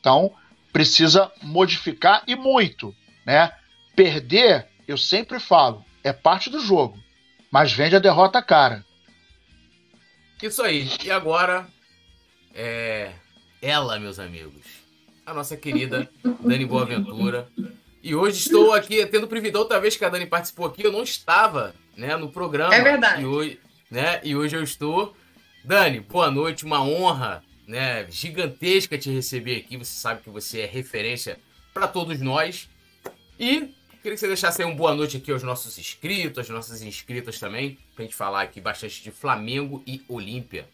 Então, 0.00 0.32
precisa 0.72 1.32
modificar 1.42 2.22
e 2.26 2.36
muito. 2.36 2.94
Né? 3.26 3.50
Perder, 3.96 4.68
eu 4.86 4.96
sempre 4.96 5.40
falo, 5.40 5.84
é 6.04 6.12
parte 6.12 6.50
do 6.50 6.60
jogo, 6.60 6.98
mas 7.50 7.72
vende 7.72 7.96
a 7.96 8.00
derrota 8.00 8.40
cara. 8.42 8.84
Isso 10.42 10.62
aí. 10.62 10.88
E 11.04 11.10
agora, 11.10 11.66
é 12.58 13.12
ela, 13.62 14.00
meus 14.00 14.18
amigos, 14.18 14.64
a 15.24 15.32
nossa 15.32 15.56
querida 15.56 16.10
Dani 16.40 16.66
Boaventura. 16.66 17.48
E 18.02 18.16
hoje 18.16 18.38
estou 18.38 18.72
aqui 18.72 19.04
tendo 19.06 19.24
o 19.24 19.28
privilégio, 19.28 19.60
outra 19.60 19.80
vez 19.80 19.96
que 19.96 20.04
a 20.04 20.08
Dani 20.08 20.26
participou 20.26 20.66
aqui, 20.66 20.82
eu 20.82 20.90
não 20.90 21.04
estava 21.04 21.72
né, 21.96 22.16
no 22.16 22.30
programa. 22.32 22.74
É 22.74 22.82
verdade. 22.82 23.22
E 23.22 23.26
hoje, 23.26 23.60
né, 23.88 24.20
e 24.24 24.34
hoje 24.34 24.56
eu 24.56 24.62
estou. 24.62 25.16
Dani, 25.64 26.00
boa 26.00 26.30
noite, 26.30 26.64
uma 26.64 26.82
honra 26.82 27.44
né, 27.66 28.06
gigantesca 28.10 28.98
te 28.98 29.10
receber 29.10 29.58
aqui. 29.58 29.76
Você 29.76 29.92
sabe 29.92 30.22
que 30.22 30.30
você 30.30 30.60
é 30.60 30.66
referência 30.66 31.38
para 31.72 31.86
todos 31.86 32.20
nós. 32.20 32.68
E 33.38 33.72
queria 34.02 34.14
que 34.14 34.16
você 34.16 34.26
deixasse 34.26 34.62
aí 34.62 34.68
uma 34.68 34.74
boa 34.74 34.94
noite 34.94 35.16
aqui 35.16 35.30
aos 35.30 35.44
nossos 35.44 35.78
inscritos, 35.78 36.38
às 36.38 36.48
nossas 36.48 36.82
inscritas 36.82 37.38
também, 37.38 37.78
pra 37.94 38.04
gente 38.04 38.16
falar 38.16 38.42
aqui 38.42 38.60
bastante 38.60 39.00
de 39.00 39.12
Flamengo 39.12 39.80
e 39.86 40.02
Olímpia. 40.08 40.66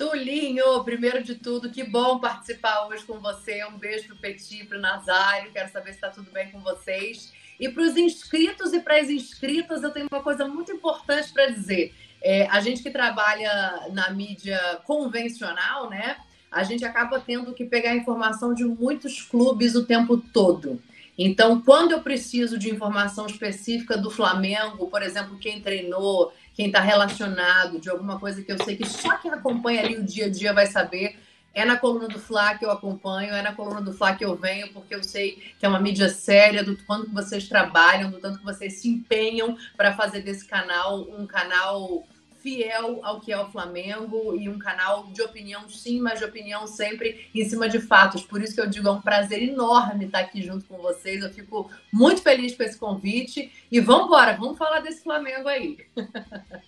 Tulinho, 0.00 0.82
primeiro 0.82 1.22
de 1.22 1.34
tudo, 1.34 1.68
que 1.68 1.84
bom 1.84 2.18
participar 2.18 2.86
hoje 2.86 3.04
com 3.04 3.20
você. 3.20 3.62
Um 3.66 3.76
beijo 3.76 4.06
pro 4.06 4.16
Petit, 4.16 4.64
pro 4.64 4.80
Nazário. 4.80 5.52
Quero 5.52 5.70
saber 5.70 5.90
se 5.90 5.96
está 5.96 6.08
tudo 6.08 6.30
bem 6.30 6.50
com 6.50 6.58
vocês. 6.60 7.34
E 7.60 7.68
para 7.68 7.82
os 7.82 7.98
inscritos 7.98 8.72
e 8.72 8.80
para 8.80 8.96
as 8.96 9.10
inscritas, 9.10 9.82
eu 9.82 9.90
tenho 9.90 10.06
uma 10.10 10.22
coisa 10.22 10.48
muito 10.48 10.72
importante 10.72 11.30
para 11.30 11.50
dizer. 11.50 11.94
É, 12.22 12.46
a 12.46 12.60
gente 12.60 12.82
que 12.82 12.90
trabalha 12.90 13.88
na 13.92 14.08
mídia 14.08 14.58
convencional, 14.86 15.90
né? 15.90 16.16
A 16.50 16.62
gente 16.62 16.82
acaba 16.82 17.20
tendo 17.20 17.52
que 17.52 17.66
pegar 17.66 17.94
informação 17.94 18.54
de 18.54 18.64
muitos 18.64 19.20
clubes 19.20 19.74
o 19.74 19.84
tempo 19.84 20.16
todo. 20.16 20.82
Então, 21.18 21.60
quando 21.60 21.92
eu 21.92 22.00
preciso 22.00 22.56
de 22.56 22.70
informação 22.70 23.26
específica 23.26 23.98
do 23.98 24.10
Flamengo, 24.10 24.88
por 24.88 25.02
exemplo, 25.02 25.38
quem 25.38 25.60
treinou, 25.60 26.32
quem 26.60 26.66
está 26.66 26.80
relacionado, 26.80 27.80
de 27.80 27.88
alguma 27.88 28.20
coisa 28.20 28.42
que 28.42 28.52
eu 28.52 28.62
sei 28.62 28.76
que 28.76 28.86
só 28.86 29.16
quem 29.16 29.30
acompanha 29.30 29.80
ali 29.80 29.96
o 29.96 30.04
dia 30.04 30.26
a 30.26 30.28
dia 30.28 30.52
vai 30.52 30.66
saber, 30.66 31.18
é 31.54 31.64
na 31.64 31.78
coluna 31.78 32.06
do 32.06 32.18
Fla 32.18 32.54
que 32.54 32.66
eu 32.66 32.70
acompanho, 32.70 33.32
é 33.32 33.40
na 33.40 33.54
coluna 33.54 33.80
do 33.80 33.94
Fla 33.94 34.14
que 34.14 34.22
eu 34.22 34.36
venho, 34.36 34.70
porque 34.70 34.94
eu 34.94 35.02
sei 35.02 35.54
que 35.58 35.64
é 35.64 35.68
uma 35.70 35.80
mídia 35.80 36.10
séria, 36.10 36.62
do 36.62 36.76
quanto 36.84 37.10
vocês 37.12 37.48
trabalham, 37.48 38.10
do 38.10 38.18
tanto 38.18 38.40
que 38.40 38.44
vocês 38.44 38.74
se 38.74 38.90
empenham 38.90 39.56
para 39.74 39.94
fazer 39.94 40.20
desse 40.20 40.46
canal 40.46 41.00
um 41.18 41.26
canal 41.26 42.06
fiel 42.40 43.00
ao 43.02 43.20
que 43.20 43.32
é 43.32 43.38
o 43.38 43.50
Flamengo 43.50 44.34
e 44.34 44.48
um 44.48 44.58
canal 44.58 45.04
de 45.12 45.22
opinião, 45.22 45.68
sim, 45.68 46.00
mas 46.00 46.18
de 46.18 46.24
opinião 46.24 46.66
sempre 46.66 47.28
em 47.34 47.44
cima 47.44 47.68
de 47.68 47.80
fatos. 47.80 48.22
Por 48.22 48.42
isso 48.42 48.54
que 48.54 48.60
eu 48.60 48.66
digo, 48.66 48.88
é 48.88 48.90
um 48.90 49.00
prazer 49.00 49.42
enorme 49.42 50.06
estar 50.06 50.20
aqui 50.20 50.42
junto 50.42 50.64
com 50.64 50.78
vocês. 50.78 51.22
Eu 51.22 51.30
fico 51.30 51.70
muito 51.92 52.22
feliz 52.22 52.56
com 52.56 52.62
esse 52.62 52.78
convite. 52.78 53.52
E 53.70 53.80
vamos 53.80 54.06
embora, 54.06 54.32
vamos 54.32 54.58
falar 54.58 54.80
desse 54.80 55.02
Flamengo 55.02 55.48
aí. 55.48 55.78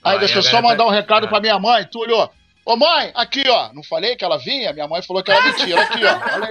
Aí, 0.05 0.19
deixa 0.19 0.39
eu 0.39 0.43
só 0.43 0.61
mandar 0.61 0.87
um 0.87 0.91
recado 0.91 1.29
para 1.29 1.41
minha 1.41 1.59
mãe, 1.59 1.87
Túlio. 1.87 2.29
Ô 2.65 2.77
mãe, 2.77 3.11
aqui 3.15 3.43
ó, 3.49 3.73
não 3.73 3.83
falei 3.83 4.15
que 4.15 4.25
ela 4.25 4.39
vinha? 4.39 4.73
Minha 4.73 4.87
mãe 4.87 5.03
falou 5.03 5.21
que 5.23 5.33
era 5.33 5.43
mentira, 5.43 5.83
aqui 5.83 5.99
ó, 6.05 6.21
olha 6.35 6.49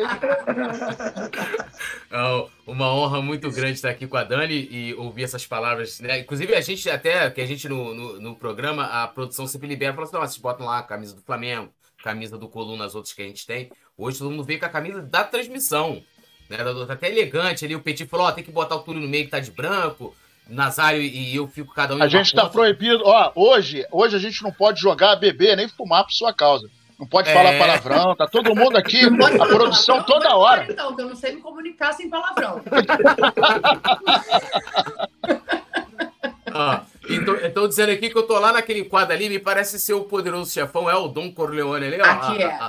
aí. 2.11 2.49
uma 2.67 2.93
honra 2.93 3.21
muito 3.21 3.49
grande 3.49 3.73
estar 3.73 3.89
aqui 3.89 4.05
com 4.05 4.17
a 4.17 4.23
Dani 4.23 4.67
e 4.69 4.93
ouvir 4.95 5.23
essas 5.23 5.47
palavras, 5.47 6.01
né? 6.01 6.19
Inclusive 6.19 6.53
a 6.53 6.59
gente 6.59 6.89
até, 6.89 7.29
que 7.29 7.39
a 7.39 7.45
gente 7.45 7.69
no, 7.69 7.93
no, 7.93 8.19
no 8.19 8.35
programa, 8.35 8.83
a 8.87 9.07
produção 9.07 9.47
sempre 9.47 9.69
libera, 9.69 9.93
fala 9.93 10.05
assim, 10.05 10.17
vocês 10.17 10.37
botam 10.37 10.65
lá 10.65 10.79
a 10.79 10.83
camisa 10.83 11.15
do 11.15 11.21
Flamengo, 11.21 11.71
camisa 12.03 12.37
do 12.37 12.49
Coluna, 12.49 12.85
as 12.85 12.93
outras 12.93 13.13
que 13.13 13.21
a 13.21 13.25
gente 13.25 13.45
tem. 13.45 13.71
Hoje 13.97 14.17
todo 14.17 14.31
mundo 14.31 14.43
veio 14.43 14.59
com 14.59 14.65
a 14.65 14.69
camisa 14.69 15.01
da 15.01 15.23
transmissão, 15.23 16.03
né? 16.49 16.57
Tá 16.57 16.93
até 16.93 17.09
elegante 17.09 17.63
ali, 17.63 17.73
o 17.73 17.81
Petit 17.81 18.05
falou, 18.05 18.27
ó, 18.27 18.31
tem 18.33 18.43
que 18.43 18.51
botar 18.51 18.75
o 18.75 18.83
Túlio 18.83 19.01
no 19.01 19.07
meio 19.07 19.23
que 19.23 19.31
tá 19.31 19.39
de 19.39 19.51
branco, 19.51 20.13
Nazário 20.47 21.01
e 21.01 21.35
eu 21.35 21.47
fico 21.47 21.73
cada 21.73 21.95
um 21.95 22.03
A 22.03 22.07
gente 22.07 22.27
está 22.27 22.49
proibido. 22.49 23.01
Ó, 23.05 23.31
hoje, 23.35 23.85
hoje 23.91 24.15
a 24.15 24.19
gente 24.19 24.43
não 24.43 24.51
pode 24.51 24.81
jogar, 24.81 25.15
beber, 25.15 25.55
nem 25.55 25.67
fumar 25.67 26.03
por 26.03 26.11
sua 26.11 26.33
causa. 26.33 26.69
Não 26.99 27.07
pode 27.07 27.29
é... 27.29 27.33
falar 27.33 27.57
palavrão, 27.57 28.15
tá 28.15 28.27
todo 28.27 28.55
mundo 28.55 28.77
aqui, 28.77 29.01
a 29.05 29.45
produção 29.47 30.03
toda 30.03 30.35
hora. 30.35 30.67
Então, 30.69 30.95
que 30.95 31.01
eu 31.01 31.07
não 31.07 31.15
sei 31.15 31.33
me 31.33 31.41
comunicar 31.41 31.93
sem 31.93 32.09
palavrão. 32.09 32.61
ah, 36.53 36.83
Estou 37.09 37.67
dizendo 37.67 37.91
aqui 37.91 38.09
que 38.09 38.17
eu 38.17 38.23
tô 38.23 38.37
lá 38.37 38.53
naquele 38.53 38.85
quadro 38.85 39.13
ali, 39.13 39.29
me 39.29 39.39
parece 39.39 39.79
ser 39.79 39.93
o 39.93 40.03
poderoso 40.03 40.51
chefão, 40.51 40.89
é 40.89 40.95
o 40.95 41.07
Dom 41.07 41.31
Corleone 41.31 41.87
ali, 41.87 41.99
ó. 41.99 42.05
Aqui 42.05 42.43
é. 42.43 42.59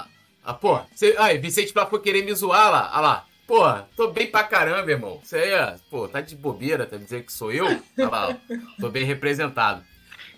Ah, 0.44 0.54
pô, 0.54 0.80
cê, 0.94 1.14
ai, 1.18 1.38
Vicente 1.38 1.72
Plá 1.72 1.87
foi 1.87 2.00
querer 2.00 2.24
me 2.24 2.35
zoar 2.35 2.70
lá, 2.70 2.90
olha 2.92 3.00
lá. 3.00 3.24
Pô, 3.46 3.62
tô 3.96 4.09
bem 4.12 4.31
pra 4.31 4.44
caramba, 4.44 4.90
irmão. 4.90 5.20
Você 5.22 5.38
é, 5.38 5.76
pô, 5.90 6.09
tá 6.09 6.20
de 6.20 6.37
bobeira, 6.37 6.87
tá 6.87 6.96
dizendo 6.96 7.24
que 7.24 7.33
sou 7.33 7.52
eu? 7.52 7.66
Olha 7.66 8.09
lá, 8.09 8.37
tô 8.81 8.88
bem 8.88 9.05
representado. 9.05 9.85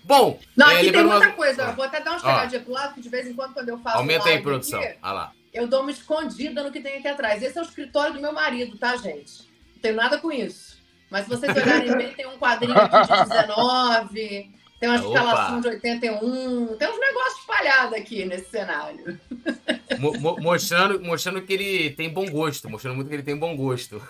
Bom, 0.03 0.39
não, 0.55 0.69
é, 0.69 0.81
aqui 0.81 0.91
tem 0.91 1.03
muita 1.03 1.31
coisa. 1.31 1.63
Eu 1.63 1.73
vou 1.73 1.85
até 1.85 1.99
dar 1.99 2.11
uma 2.11 2.19
pegadinhas 2.19 2.63
pro 2.63 2.73
lado, 2.73 2.93
que 2.93 3.01
de 3.01 3.09
vez 3.09 3.27
em 3.27 3.33
quando, 3.33 3.53
quando 3.53 3.69
eu 3.69 3.77
faço. 3.79 3.97
Aumenta 3.97 4.29
aí, 4.29 4.41
produção. 4.41 4.79
Aqui, 4.79 4.97
Olha 5.01 5.11
lá. 5.13 5.31
Eu 5.51 5.67
dou 5.67 5.81
uma 5.81 5.91
escondida 5.91 6.61
no 6.61 6.71
que 6.71 6.81
tem 6.81 6.97
aqui 6.97 7.07
atrás. 7.07 7.41
Esse 7.41 7.57
é 7.57 7.61
o 7.61 7.65
escritório 7.65 8.13
do 8.13 8.21
meu 8.21 8.33
marido, 8.33 8.77
tá, 8.77 8.95
gente? 8.97 9.49
Não 9.73 9.81
tenho 9.81 9.95
nada 9.95 10.17
com 10.17 10.31
isso. 10.31 10.77
Mas 11.09 11.23
se 11.23 11.29
vocês 11.29 11.55
olharem 11.55 11.95
bem, 11.95 12.13
tem 12.13 12.27
um 12.27 12.37
quadrinho 12.37 12.77
aqui 12.77 13.07
de 13.07 13.29
19, 13.29 14.51
tem 14.79 14.89
uma 14.89 14.97
escalação 14.97 15.61
de 15.61 15.67
81, 15.69 16.75
tem 16.75 16.89
uns 16.89 16.99
negócios 16.99 17.39
espalhados 17.39 17.93
aqui 17.93 18.25
nesse 18.25 18.49
cenário. 18.49 19.19
Mo 19.99 20.19
mo 20.19 20.37
mostrando, 20.41 20.99
mostrando 21.01 21.41
que 21.41 21.53
ele 21.53 21.89
tem 21.91 22.09
bom 22.09 22.29
gosto, 22.29 22.69
mostrando 22.69 22.95
muito 22.95 23.07
que 23.07 23.15
ele 23.15 23.23
tem 23.23 23.37
bom 23.37 23.55
gosto. 23.55 24.01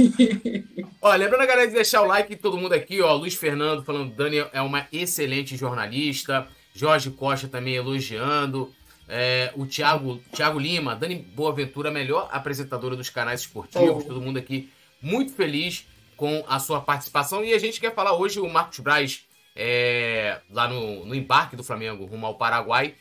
ó, 1.00 1.14
lembrando 1.14 1.42
a 1.42 1.46
galera 1.46 1.68
de 1.68 1.74
deixar 1.74 2.02
o 2.02 2.06
like, 2.06 2.34
todo 2.36 2.58
mundo 2.58 2.72
aqui, 2.72 3.00
ó, 3.00 3.14
Luiz 3.14 3.34
Fernando 3.34 3.84
falando, 3.84 4.14
Dani 4.14 4.44
é 4.52 4.60
uma 4.60 4.86
excelente 4.92 5.56
jornalista, 5.56 6.48
Jorge 6.74 7.10
Costa 7.10 7.46
também 7.46 7.76
elogiando, 7.76 8.74
é, 9.08 9.52
o 9.54 9.64
Thiago, 9.64 10.20
Thiago 10.34 10.58
Lima, 10.58 10.96
Dani 10.96 11.16
Boaventura, 11.16 11.90
melhor 11.90 12.28
apresentadora 12.32 12.96
dos 12.96 13.10
canais 13.10 13.42
esportivos, 13.42 14.04
oh. 14.04 14.08
todo 14.08 14.20
mundo 14.20 14.38
aqui 14.38 14.70
muito 15.00 15.32
feliz 15.32 15.86
com 16.16 16.44
a 16.48 16.58
sua 16.58 16.80
participação. 16.80 17.44
E 17.44 17.52
a 17.52 17.58
gente 17.58 17.80
quer 17.80 17.94
falar 17.94 18.16
hoje 18.16 18.40
o 18.40 18.48
Marcos 18.48 18.80
Braz 18.80 19.24
é, 19.54 20.40
lá 20.50 20.68
no, 20.68 21.06
no 21.06 21.14
embarque 21.14 21.56
do 21.56 21.62
Flamengo 21.62 22.04
rumo 22.04 22.26
ao 22.26 22.34
Paraguai, 22.34 22.94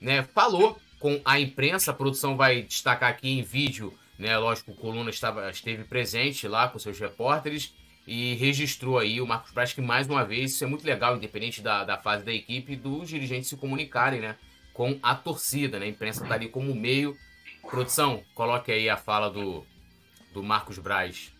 né, 0.00 0.22
falou 0.22 0.78
com 0.98 1.20
a 1.24 1.38
imprensa, 1.38 1.90
a 1.90 1.94
produção 1.94 2.36
vai 2.36 2.62
destacar 2.62 3.10
aqui 3.10 3.28
em 3.28 3.42
vídeo, 3.42 3.96
né, 4.18 4.36
lógico, 4.36 4.72
o 4.72 4.74
Coluna 4.74 5.10
estava, 5.10 5.50
esteve 5.50 5.84
presente 5.84 6.46
lá 6.48 6.68
com 6.68 6.78
seus 6.78 6.98
repórteres 6.98 7.74
e 8.06 8.34
registrou 8.34 8.98
aí 8.98 9.20
o 9.20 9.26
Marcos 9.26 9.52
Braz, 9.52 9.72
que 9.72 9.80
mais 9.80 10.08
uma 10.08 10.24
vez, 10.24 10.52
isso 10.52 10.64
é 10.64 10.66
muito 10.66 10.84
legal, 10.84 11.16
independente 11.16 11.62
da, 11.62 11.84
da 11.84 11.96
fase 11.96 12.24
da 12.24 12.32
equipe, 12.32 12.74
dos 12.74 13.08
dirigentes 13.08 13.48
se 13.48 13.56
comunicarem, 13.56 14.20
né, 14.20 14.36
com 14.72 14.98
a 15.02 15.14
torcida, 15.14 15.78
né, 15.78 15.86
a 15.86 15.88
imprensa 15.88 16.22
está 16.22 16.34
ali 16.34 16.48
como 16.48 16.74
meio. 16.74 17.16
Produção, 17.70 18.22
coloque 18.34 18.72
aí 18.72 18.88
a 18.88 18.96
fala 18.96 19.30
do, 19.30 19.64
do 20.34 20.42
Marcos 20.42 20.78
Braz. 20.78 21.32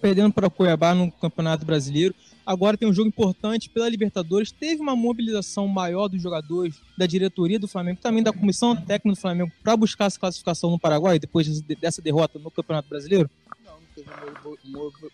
Perdendo 0.00 0.32
para 0.32 0.46
o 0.46 0.50
Cuiabá 0.50 0.94
no 0.94 1.10
Campeonato 1.10 1.64
Brasileiro 1.64 2.14
Agora 2.44 2.76
tem 2.76 2.88
um 2.88 2.92
jogo 2.92 3.08
importante 3.08 3.68
pela 3.68 3.88
Libertadores. 3.88 4.50
Teve 4.50 4.80
uma 4.80 4.96
mobilização 4.96 5.68
maior 5.68 6.08
dos 6.08 6.20
jogadores, 6.20 6.76
da 6.96 7.06
diretoria 7.06 7.58
do 7.58 7.68
Flamengo, 7.68 8.00
também 8.00 8.22
da 8.22 8.32
comissão 8.32 8.74
técnica 8.74 9.16
do 9.16 9.20
Flamengo, 9.20 9.52
para 9.62 9.76
buscar 9.76 10.06
essa 10.06 10.18
classificação 10.18 10.70
no 10.70 10.78
Paraguai, 10.78 11.18
depois 11.18 11.60
dessa 11.60 12.02
derrota 12.02 12.38
no 12.38 12.50
Campeonato 12.50 12.88
Brasileiro? 12.88 13.30
Não, 13.64 13.74
não 13.74 13.86
teve 13.94 14.10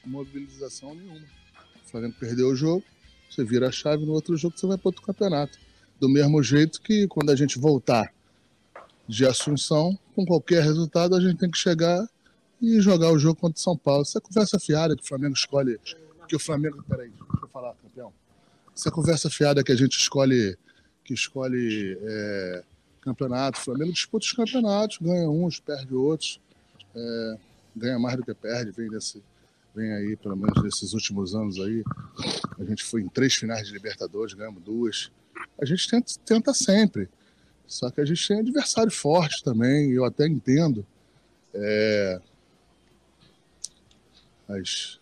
mobilização 0.05 0.95
nenhuma. 0.95 1.25
O 1.85 1.89
Flamengo 1.89 2.15
perdeu 2.19 2.49
o 2.49 2.57
jogo, 2.57 2.83
você 3.31 3.45
vira 3.45 3.69
a 3.69 3.73
chave 3.73 4.05
no 4.05 4.13
outro 4.13 4.37
jogo, 4.37 4.57
você 4.57 4.67
vai 4.67 4.79
para 4.79 4.89
outro 4.89 5.03
campeonato. 5.03 5.59
Do 6.01 6.09
mesmo 6.09 6.43
jeito 6.43 6.81
que 6.81 7.07
quando 7.07 7.31
a 7.31 7.37
gente 7.37 7.59
voltar 7.59 8.13
de 9.09 9.25
Assunção, 9.25 9.99
com 10.15 10.25
qualquer 10.25 10.63
resultado, 10.63 11.15
a 11.15 11.21
gente 11.21 11.37
tem 11.37 11.51
que 11.51 11.59
chegar 11.59 12.07
e 12.61 12.81
jogar 12.81 13.13
o 13.13 13.19
jogo 13.19 13.39
contra 13.39 13.59
o 13.59 13.63
São 13.63 13.77
Paulo. 13.77 14.03
Essa 14.03 14.19
é 14.19 14.21
conversa 14.21 14.59
fiada 14.59 14.97
que 14.97 15.03
o 15.03 15.07
Flamengo 15.07 15.35
escolhe 15.35 15.79
que 16.27 16.37
o 16.37 16.39
Flamengo. 16.39 16.83
Peraí, 16.89 17.09
deixa 17.09 17.45
eu 17.45 17.49
falar, 17.49 17.75
campeão. 17.75 18.13
Essa 18.75 18.91
conversa 18.91 19.31
fiada 19.31 19.65
que 19.65 19.73
a 19.73 19.77
gente 19.77 19.99
escolhe, 19.99 20.57
que 21.05 21.15
escolhe 21.15 21.99
é, 22.01 22.65
campeonato, 23.01 23.59
o 23.59 23.63
Flamengo 23.63 23.93
disputa 23.93 24.27
os 24.27 24.33
campeonatos, 24.33 24.99
ganha 25.01 25.31
uns, 25.31 25.61
perde 25.61 25.95
outros, 25.95 26.41
é, 26.95 27.39
ganha 27.75 27.99
mais 27.99 28.17
do 28.17 28.25
que 28.25 28.35
perde, 28.35 28.73
vem 28.73 28.91
desse. 28.91 29.23
Vem 29.75 29.93
aí, 29.93 30.17
pelo 30.17 30.35
menos 30.35 30.63
nesses 30.63 30.95
últimos 30.95 31.35
anos 31.35 31.59
aí. 31.61 31.85
A 32.59 32.65
gente 32.65 32.83
foi 32.83 33.03
em 33.03 33.09
três 33.09 33.35
finais 33.35 33.67
de 33.67 33.75
Libertadores, 33.75 34.33
ganhamos 34.33 34.63
duas. 34.63 35.13
a 35.61 35.67
gente 35.67 35.89
tenta, 35.89 36.13
tenta 36.25 36.55
sempre. 36.55 37.11
Só 37.67 37.91
que 37.91 38.01
a 38.01 38.05
gente 38.05 38.27
tem 38.27 38.41
adversários 38.41 38.95
fortes 38.95 39.43
também, 39.43 39.91
eu 39.93 40.05
até 40.05 40.27
entendo. 40.27 40.87
É, 41.53 42.21
as, 44.49 45.01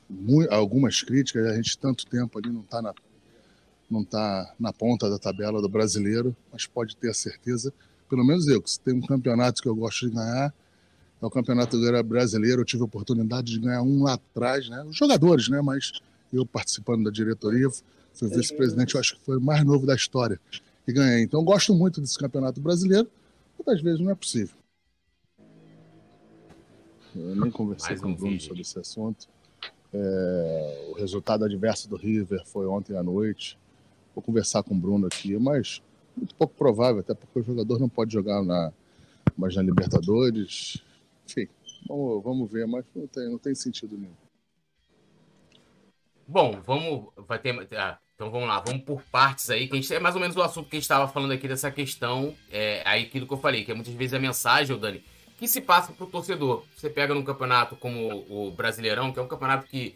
algumas 0.50 1.02
críticas, 1.02 1.46
a 1.46 1.54
gente 1.54 1.78
tanto 1.78 2.06
tempo 2.06 2.38
ali 2.38 2.50
não 2.50 2.62
está 2.62 2.80
na, 2.80 2.94
não 3.90 4.04
tá 4.04 4.54
na 4.58 4.72
ponta 4.72 5.08
da 5.10 5.18
tabela 5.18 5.60
do 5.60 5.68
brasileiro, 5.68 6.34
mas 6.52 6.66
pode 6.66 6.96
ter 6.96 7.10
a 7.10 7.14
certeza, 7.14 7.72
pelo 8.08 8.24
menos 8.24 8.46
eu, 8.48 8.60
que 8.62 8.70
se 8.70 8.80
tem 8.80 8.94
um 8.94 9.00
campeonato 9.00 9.62
que 9.62 9.68
eu 9.68 9.74
gosto 9.74 10.08
de 10.08 10.14
ganhar, 10.14 10.54
é 11.22 11.26
o 11.26 11.30
Campeonato 11.30 11.78
Brasileiro. 12.04 12.60
Eu 12.60 12.64
tive 12.66 12.82
a 12.82 12.86
oportunidade 12.86 13.52
de 13.52 13.58
ganhar 13.58 13.82
um 13.82 14.02
lá 14.02 14.14
atrás, 14.14 14.68
né? 14.68 14.84
Os 14.84 14.96
jogadores, 14.96 15.48
né? 15.48 15.60
Mas 15.62 15.92
eu 16.30 16.44
participando 16.44 17.04
da 17.04 17.10
diretoria, 17.10 17.68
fui 18.12 18.28
vice-presidente, 18.28 18.94
eu 18.94 19.00
acho 19.00 19.16
que 19.16 19.24
foi 19.24 19.38
o 19.38 19.40
mais 19.40 19.64
novo 19.64 19.86
da 19.86 19.94
história 19.94 20.38
e 20.86 20.92
ganhei. 20.92 21.22
Então 21.22 21.40
eu 21.40 21.44
gosto 21.44 21.74
muito 21.74 22.00
desse 22.00 22.18
Campeonato 22.18 22.60
Brasileiro, 22.60 23.08
muitas 23.56 23.82
vezes 23.82 24.00
não 24.00 24.10
é 24.10 24.14
possível. 24.14 24.56
Eu 27.14 27.36
nem 27.36 27.50
conversei 27.50 27.96
um 27.96 28.00
com 28.00 28.12
o 28.12 28.16
Bruno 28.16 28.32
vídeo. 28.32 28.46
sobre 28.46 28.62
esse 28.62 28.78
assunto. 28.78 29.28
É, 29.96 30.86
o 30.88 30.94
resultado 30.94 31.44
adverso 31.44 31.88
do 31.88 31.94
River 31.94 32.44
foi 32.46 32.66
ontem 32.66 32.96
à 32.96 33.02
noite. 33.02 33.56
Vou 34.12 34.22
conversar 34.22 34.64
com 34.64 34.74
o 34.74 34.78
Bruno 34.78 35.06
aqui, 35.06 35.38
mas 35.38 35.80
muito 36.16 36.34
pouco 36.34 36.54
provável, 36.54 37.00
até 37.00 37.14
porque 37.14 37.38
o 37.38 37.42
jogador 37.42 37.78
não 37.78 37.88
pode 37.88 38.12
jogar 38.12 38.42
na, 38.42 38.72
mais 39.36 39.54
na 39.54 39.62
Libertadores. 39.62 40.82
Enfim, 41.28 41.48
vamos, 41.88 42.24
vamos 42.24 42.50
ver, 42.50 42.66
mas 42.66 42.84
não 42.94 43.06
tem, 43.06 43.30
não 43.30 43.38
tem 43.38 43.54
sentido 43.54 43.96
nenhum. 43.96 44.14
Bom, 46.26 46.60
vamos. 46.64 47.08
Vai 47.16 47.38
ter. 47.38 47.56
Ah, 47.76 47.98
então 48.14 48.30
vamos 48.30 48.48
lá, 48.48 48.60
vamos 48.60 48.82
por 48.82 49.02
partes 49.02 49.50
aí, 49.50 49.68
que 49.68 49.74
a 49.74 49.76
gente, 49.76 49.92
é 49.92 49.98
mais 49.98 50.14
ou 50.14 50.20
menos 50.20 50.36
o 50.36 50.42
assunto 50.42 50.68
que 50.68 50.76
a 50.76 50.78
gente 50.78 50.84
estava 50.84 51.08
falando 51.08 51.32
aqui 51.32 51.48
dessa 51.48 51.70
questão, 51.70 52.34
é, 52.50 52.80
aí 52.84 53.04
aquilo 53.04 53.26
que 53.26 53.32
eu 53.32 53.38
falei, 53.38 53.64
que 53.64 53.72
é 53.72 53.74
muitas 53.74 53.92
vezes 53.92 54.14
a 54.14 54.20
mensagem, 54.20 54.78
Dani, 54.78 55.04
que 55.44 55.48
se 55.48 55.60
passa 55.60 55.92
para 55.92 56.04
o 56.04 56.08
torcedor. 56.08 56.64
Você 56.74 56.88
pega 56.88 57.14
num 57.14 57.22
campeonato 57.22 57.76
como 57.76 58.24
o 58.30 58.50
Brasileirão, 58.50 59.12
que 59.12 59.18
é 59.18 59.22
um 59.22 59.28
campeonato 59.28 59.66
que, 59.66 59.94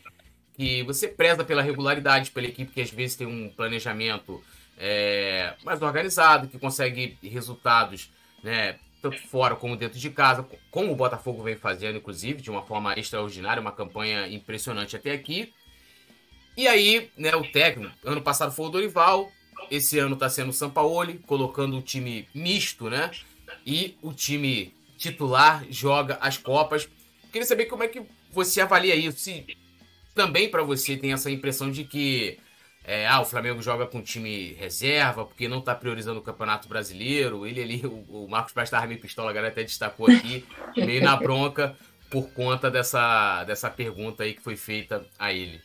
que 0.55 0.83
você 0.83 1.09
preza 1.09 1.43
pela 1.43 1.63
regularidade, 1.63 2.31
pela 2.31 2.47
equipe 2.47 2.71
que 2.71 2.83
às 2.83 2.91
vezes 2.91 3.17
tem 3.17 3.27
um 3.27 3.49
planejamento 3.49 4.45
é, 4.77 5.55
mais 5.65 5.81
organizado, 5.81 6.49
que 6.49 6.59
consegue 6.59 7.17
resultados, 7.23 8.13
né, 8.43 8.79
tanto 9.01 9.19
fora 9.29 9.57
como 9.57 9.75
dentro 9.75 9.99
de 9.99 10.11
casa, 10.11 10.47
como 10.71 10.93
o 10.93 10.97
Botafogo 10.97 11.43
vem 11.43 11.57
fazendo, 11.57 11.97
inclusive, 11.97 12.43
de 12.43 12.51
uma 12.51 12.63
forma 12.63 12.93
extraordinária, 12.99 13.61
uma 13.61 13.73
campanha 13.73 14.29
impressionante 14.29 14.97
até 14.97 15.13
aqui. 15.13 15.53
E 16.57 16.69
aí, 16.69 17.11
né, 17.17 17.35
o 17.37 17.51
técnico, 17.51 17.95
ano 18.05 18.21
passado 18.21 18.53
foi 18.53 18.67
o 18.67 18.71
Dorival, 18.71 19.33
esse 19.71 19.99
ano 19.99 20.13
está 20.13 20.29
sendo 20.29 20.51
o 20.51 20.53
Sampaoli, 20.53 21.19
colocando 21.27 21.79
o 21.79 21.83
time 21.83 22.29
misto, 22.35 22.91
né? 22.91 23.11
E 23.65 23.97
o 24.03 24.13
time 24.13 24.75
titular 24.99 25.65
joga 25.71 26.19
as 26.21 26.37
Copas. 26.37 26.89
Queria 27.33 27.47
saber 27.47 27.67
como 27.67 27.85
é 27.85 27.89
que 27.89 28.03
você 28.33 28.61
avalia 28.61 28.95
isso. 28.95 29.19
Se 29.19 29.47
também 30.15 30.51
para 30.51 30.63
você 30.63 30.97
tem 30.97 31.13
essa 31.13 31.31
impressão 31.31 31.71
de 31.71 31.85
que 31.85 32.39
é, 32.85 33.07
ah, 33.07 33.21
o 33.21 33.25
Flamengo 33.25 33.63
joga 33.63 33.87
com 33.87 34.03
time 34.03 34.55
reserva, 34.55 35.25
porque 35.25 35.47
não 35.47 35.59
está 35.61 35.75
priorizando 35.75 36.19
o 36.19 36.23
Campeonato 36.23 36.69
Brasileiro. 36.69 37.47
Ele 37.47 37.63
ali, 37.63 37.87
o, 37.87 38.25
o 38.25 38.29
Marcos 38.29 38.53
Braz 38.53 38.69
estava 38.69 38.87
meio 38.87 39.01
pistola, 39.01 39.31
a 39.31 39.33
galera 39.33 39.53
até 39.53 39.63
destacou 39.63 40.11
aqui, 40.11 40.45
meio 40.77 41.03
na 41.03 41.15
bronca, 41.17 41.77
por 42.11 42.33
conta 42.33 42.71
dessa, 42.71 43.45
dessa 43.45 43.71
pergunta 43.71 44.25
aí 44.25 44.35
que 44.35 44.43
foi 44.43 44.57
feita 44.57 45.07
a 45.19 45.33
ele. 45.33 45.61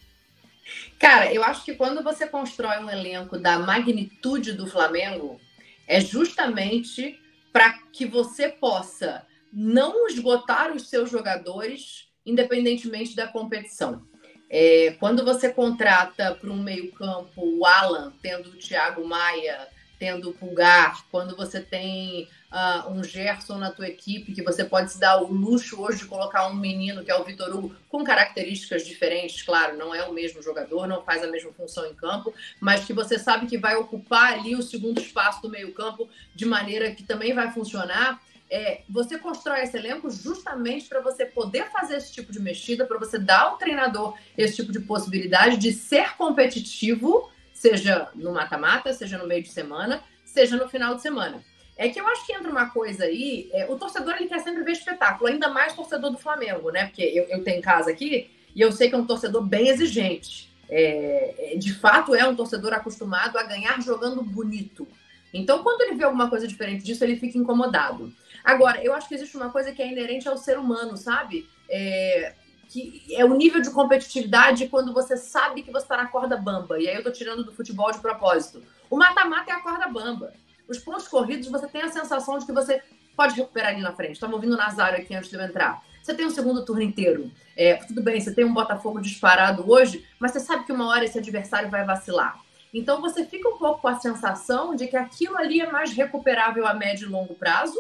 Cara, 1.00 1.34
eu 1.34 1.44
acho 1.44 1.66
que 1.66 1.74
quando 1.76 2.04
você 2.04 2.28
constrói 2.28 2.78
um 2.80 2.90
elenco 2.90 3.38
da 3.38 3.58
magnitude 3.58 4.54
do 4.54 4.68
Flamengo, 4.68 5.40
é 5.88 6.00
justamente 6.00 7.20
para 7.54 7.72
que 7.94 8.06
você 8.06 8.50
possa 8.50 9.26
não 9.52 10.08
esgotar 10.08 10.76
os 10.76 10.90
seus 10.90 11.12
jogadores, 11.12 12.10
independentemente 12.26 13.16
da 13.16 13.28
competição. 13.28 14.08
É, 14.50 14.96
quando 15.00 15.24
você 15.24 15.54
contrata 15.54 16.34
para 16.34 16.50
um 16.50 16.62
meio-campo 16.62 17.32
o 17.38 17.66
Alan, 17.66 18.12
tendo 18.22 18.50
o 18.50 18.58
Thiago 18.58 19.08
Maia, 19.08 19.68
tendo 20.00 20.32
o 20.32 20.34
Pulgar, 20.34 21.06
quando 21.12 21.36
você 21.38 21.62
tem 21.62 22.28
uh, 22.54 22.90
um 22.92 23.04
Gerson 23.04 23.58
na 23.58 23.72
tua 23.72 23.88
equipe, 23.88 24.32
que 24.32 24.44
você 24.44 24.64
pode 24.64 24.92
se 24.92 25.00
dar 25.00 25.22
o 25.22 25.34
luxo 25.34 25.82
hoje 25.82 26.00
de 26.00 26.06
colocar 26.06 26.48
um 26.48 26.54
menino 26.54 27.04
que 27.04 27.10
é 27.10 27.16
o 27.16 27.24
Vitor 27.24 27.50
Hugo, 27.50 27.76
com 27.90 28.04
características 28.04 28.86
diferentes, 28.86 29.42
claro, 29.42 29.76
não 29.76 29.94
é 29.94 30.04
o 30.04 30.14
mesmo 30.14 30.42
jogador, 30.42 30.88
não 30.88 31.02
faz 31.02 31.24
a 31.24 31.28
mesma 31.28 31.52
função 31.52 31.86
em 31.88 31.96
campo, 31.96 32.34
mas 32.60 32.86
que 32.86 32.94
você 32.94 33.18
sabe 33.18 33.48
que 33.48 33.58
vai 33.58 33.76
ocupar 33.76 34.34
ali 34.34 34.56
o 34.56 34.62
segundo 34.62 35.02
espaço 35.02 35.42
do 35.42 35.50
meio-campo 35.50 36.08
de 36.36 36.46
maneira 36.46 36.92
que 36.92 37.04
também 37.04 37.34
vai 37.34 37.52
funcionar. 37.52 38.22
É, 38.50 38.84
você 38.88 39.18
constrói 39.18 39.62
esse 39.62 39.76
elenco 39.76 40.12
justamente 40.12 40.88
para 40.88 41.02
você 41.02 41.26
poder 41.26 41.72
fazer 41.72 41.98
esse 41.98 42.14
tipo 42.14 42.32
de 42.32 42.40
mexida, 42.40 42.86
para 42.86 43.00
você 43.00 43.18
dar 43.18 43.42
ao 43.42 43.58
treinador 43.58 44.16
esse 44.38 44.58
tipo 44.58 44.72
de 44.72 44.80
possibilidade 44.82 45.58
de 45.58 45.72
ser 45.74 46.16
competitivo, 46.18 47.32
seja 47.52 48.10
no 48.14 48.32
mata-mata, 48.32 48.94
seja 48.94 49.18
no 49.18 49.26
meio 49.26 49.42
de 49.42 49.50
semana, 49.50 50.04
seja 50.24 50.56
no 50.56 50.70
final 50.70 50.94
de 50.94 51.02
semana. 51.02 51.44
É 51.76 51.90
que 51.90 52.00
eu 52.00 52.08
acho 52.08 52.26
que 52.26 52.34
entra 52.34 52.52
uma 52.52 52.70
coisa 52.70 53.06
aí, 53.06 53.50
é, 53.52 53.66
o 53.70 53.78
torcedor 53.78 54.16
ele 54.16 54.28
quer 54.28 54.40
sempre 54.40 54.64
ver 54.64 54.74
espetáculo, 54.74 55.30
ainda 55.30 55.50
mais 55.50 55.74
torcedor 55.74 56.12
do 56.12 56.18
Flamengo, 56.18 56.70
né? 56.70 56.86
Porque 56.86 57.02
eu, 57.02 57.24
eu 57.26 57.44
tenho 57.44 57.62
casa 57.62 57.90
aqui 57.90 58.30
e 58.56 58.62
eu 58.62 58.72
sei 58.72 58.90
que 58.90 58.96
é 58.96 58.98
um 58.98 59.06
torcedor 59.06 59.42
bem 59.42 59.70
exigente. 59.70 60.52
É, 60.70 61.54
é, 61.54 61.58
de 61.58 61.74
fato, 61.74 62.16
é 62.16 62.28
um 62.28 62.36
torcedor 62.36 62.74
acostumado 62.74 63.38
a 63.38 63.44
ganhar 63.44 63.82
jogando 63.82 64.22
bonito. 64.22 64.88
Então, 65.34 65.64
quando 65.64 65.82
ele 65.82 65.96
vê 65.96 66.04
alguma 66.04 66.30
coisa 66.30 66.48
diferente 66.48 66.84
disso, 66.84 67.04
ele 67.04 67.16
fica 67.16 67.38
incomodado. 67.38 68.14
Agora, 68.44 68.84
eu 68.84 68.94
acho 68.94 69.08
que 69.08 69.16
existe 69.16 69.36
uma 69.36 69.50
coisa 69.50 69.72
que 69.72 69.82
é 69.82 69.92
inerente 69.92 70.28
ao 70.28 70.38
ser 70.38 70.60
humano, 70.60 70.96
sabe? 70.96 71.50
É, 71.68 72.34
que 72.70 73.04
é 73.12 73.26
o 73.26 73.36
nível 73.36 73.62
de 73.62 73.72
competitividade 73.72 74.68
quando 74.68 74.94
você 74.94 75.18
sabe 75.18 75.64
que 75.64 75.72
você 75.72 75.86
está 75.86 75.98
na 75.98 76.08
corda 76.08 76.38
bamba. 76.38 76.80
E 76.80 76.88
aí 76.88 76.96
eu 76.96 77.04
tô 77.04 77.12
tirando 77.12 77.44
do 77.44 77.54
futebol 77.54 77.92
de 77.92 78.00
propósito. 78.00 78.64
O 78.90 78.98
mata-mata 78.98 79.52
é 79.52 79.54
a 79.54 79.62
corda 79.62 79.88
bamba. 79.88 80.34
Os 80.68 80.80
pontos 80.80 81.08
corridos, 81.08 81.50
você 81.50 81.68
tem 81.68 81.82
a 81.82 81.90
sensação 81.90 82.38
de 82.38 82.46
que 82.46 82.52
você 82.52 82.82
pode 83.16 83.36
recuperar 83.36 83.72
ali 83.72 83.82
na 83.82 83.94
frente. 83.94 84.14
Estava 84.14 84.34
ouvindo 84.34 84.54
o 84.54 84.58
Nazário 84.58 85.00
aqui 85.00 85.14
antes 85.16 85.30
de 85.30 85.36
eu 85.36 85.42
entrar. 85.42 85.84
Você 86.02 86.14
tem 86.14 86.26
um 86.26 86.32
segundo 86.32 86.66
turno 86.66 86.82
inteiro. 86.82 87.32
É, 87.56 87.76
tudo 87.76 88.02
bem, 88.02 88.20
você 88.20 88.34
tem 88.34 88.44
um 88.44 88.54
Botafogo 88.54 89.00
disparado 89.00 89.70
hoje, 89.70 90.06
mas 90.20 90.32
você 90.32 90.40
sabe 90.40 90.66
que 90.66 90.72
uma 90.72 90.88
hora 90.88 91.06
esse 91.06 91.18
adversário 91.18 91.70
vai 91.70 91.86
vacilar. 91.86 92.42
Então 92.74 93.00
você 93.00 93.24
fica 93.26 93.48
um 93.48 93.58
pouco 93.58 93.82
com 93.82 93.88
a 93.88 94.00
sensação 94.00 94.76
de 94.76 94.88
que 94.88 94.98
aquilo 94.98 95.38
ali 95.38 95.62
é 95.62 95.72
mais 95.72 95.94
recuperável 95.94 96.66
a 96.66 96.74
médio 96.74 97.08
e 97.08 97.12
longo 97.12 97.36
prazo 97.36 97.80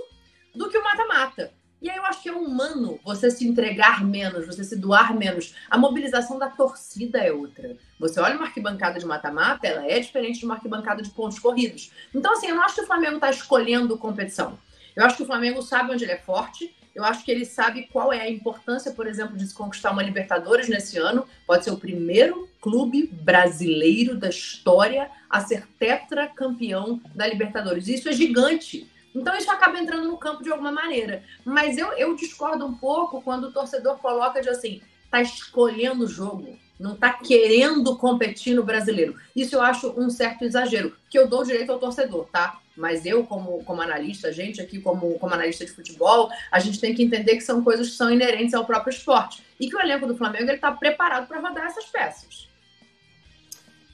do 0.53 0.69
que 0.69 0.77
o 0.77 0.83
mata-mata. 0.83 1.51
E 1.83 1.89
aí 1.89 1.97
eu 1.97 2.05
acho 2.05 2.23
que 2.23 2.29
é 2.29 2.33
humano 2.33 2.97
você 3.03 3.29
se 3.29 3.45
entregar 3.45 4.05
menos, 4.05 4.47
você 4.47 4.63
se 4.63 4.77
doar 4.77 5.13
menos. 5.13 5.53
A 5.69 5.77
mobilização 5.77 6.39
da 6.39 6.47
torcida 6.47 7.19
é 7.19 7.29
outra. 7.29 7.75
Você 7.99 8.21
olha 8.21 8.37
uma 8.37 8.45
arquibancada 8.45 8.97
de 8.97 9.05
mata-mata, 9.05 9.67
ela 9.67 9.85
é 9.85 9.99
diferente 9.99 10.39
de 10.39 10.45
uma 10.45 10.53
arquibancada 10.53 11.01
de 11.01 11.09
pontos 11.09 11.39
corridos. 11.39 11.91
Então, 12.15 12.31
assim, 12.31 12.47
eu 12.47 12.55
não 12.55 12.63
acho 12.63 12.75
que 12.75 12.81
o 12.81 12.87
Flamengo 12.87 13.15
está 13.15 13.29
escolhendo 13.29 13.97
competição. 13.97 14.57
Eu 14.95 15.03
acho 15.03 15.17
que 15.17 15.23
o 15.23 15.25
Flamengo 15.25 15.61
sabe 15.61 15.91
onde 15.91 16.05
ele 16.05 16.13
é 16.13 16.17
forte. 16.17 16.73
Eu 16.95 17.03
acho 17.03 17.25
que 17.25 17.31
ele 17.31 17.43
sabe 17.43 17.89
qual 17.91 18.13
é 18.13 18.21
a 18.21 18.31
importância, 18.31 18.93
por 18.93 19.05
exemplo, 19.05 19.35
de 19.35 19.45
se 19.45 19.53
conquistar 19.53 19.91
uma 19.91 20.03
Libertadores 20.03 20.69
nesse 20.69 20.97
ano. 20.97 21.27
Pode 21.45 21.65
ser 21.65 21.71
o 21.71 21.77
primeiro 21.77 22.47
clube 22.61 23.07
brasileiro 23.07 24.15
da 24.15 24.29
história 24.29 25.11
a 25.29 25.41
ser 25.41 25.67
tetracampeão 25.77 27.01
da 27.13 27.27
Libertadores. 27.27 27.89
Isso 27.89 28.07
é 28.07 28.13
gigante. 28.13 28.87
Então 29.15 29.35
isso 29.35 29.51
acaba 29.51 29.79
entrando 29.79 30.07
no 30.07 30.17
campo 30.17 30.43
de 30.43 30.51
alguma 30.51 30.71
maneira. 30.71 31.23
Mas 31.45 31.77
eu, 31.77 31.91
eu 31.93 32.15
discordo 32.15 32.65
um 32.65 32.73
pouco 32.73 33.21
quando 33.21 33.45
o 33.45 33.51
torcedor 33.51 33.97
coloca 33.99 34.41
de 34.41 34.49
assim, 34.49 34.81
tá 35.09 35.21
escolhendo 35.21 36.05
o 36.05 36.07
jogo, 36.07 36.57
não 36.79 36.95
tá 36.95 37.13
querendo 37.13 37.95
competir 37.97 38.55
no 38.55 38.63
brasileiro. 38.63 39.15
Isso 39.35 39.55
eu 39.55 39.61
acho 39.61 39.93
um 39.99 40.09
certo 40.09 40.43
exagero, 40.43 40.95
que 41.09 41.17
eu 41.17 41.27
dou 41.27 41.43
direito 41.43 41.71
ao 41.71 41.79
torcedor, 41.79 42.25
tá? 42.31 42.59
Mas 42.75 43.05
eu, 43.05 43.23
como, 43.23 43.63
como 43.63 43.81
analista, 43.81 44.29
a 44.29 44.31
gente 44.31 44.59
aqui, 44.59 44.81
como, 44.81 45.17
como 45.19 45.33
analista 45.33 45.63
de 45.63 45.71
futebol, 45.71 46.29
a 46.51 46.59
gente 46.59 46.79
tem 46.79 46.95
que 46.95 47.03
entender 47.03 47.35
que 47.35 47.41
são 47.41 47.63
coisas 47.63 47.89
que 47.89 47.95
são 47.95 48.11
inerentes 48.11 48.55
ao 48.55 48.65
próprio 48.65 48.91
esporte. 48.91 49.43
E 49.59 49.69
que 49.69 49.75
o 49.75 49.79
elenco 49.79 50.07
do 50.07 50.17
Flamengo 50.17 50.49
ele 50.49 50.57
tá 50.57 50.71
preparado 50.71 51.27
para 51.27 51.39
rodar 51.39 51.65
essas 51.65 51.85
peças. 51.85 52.49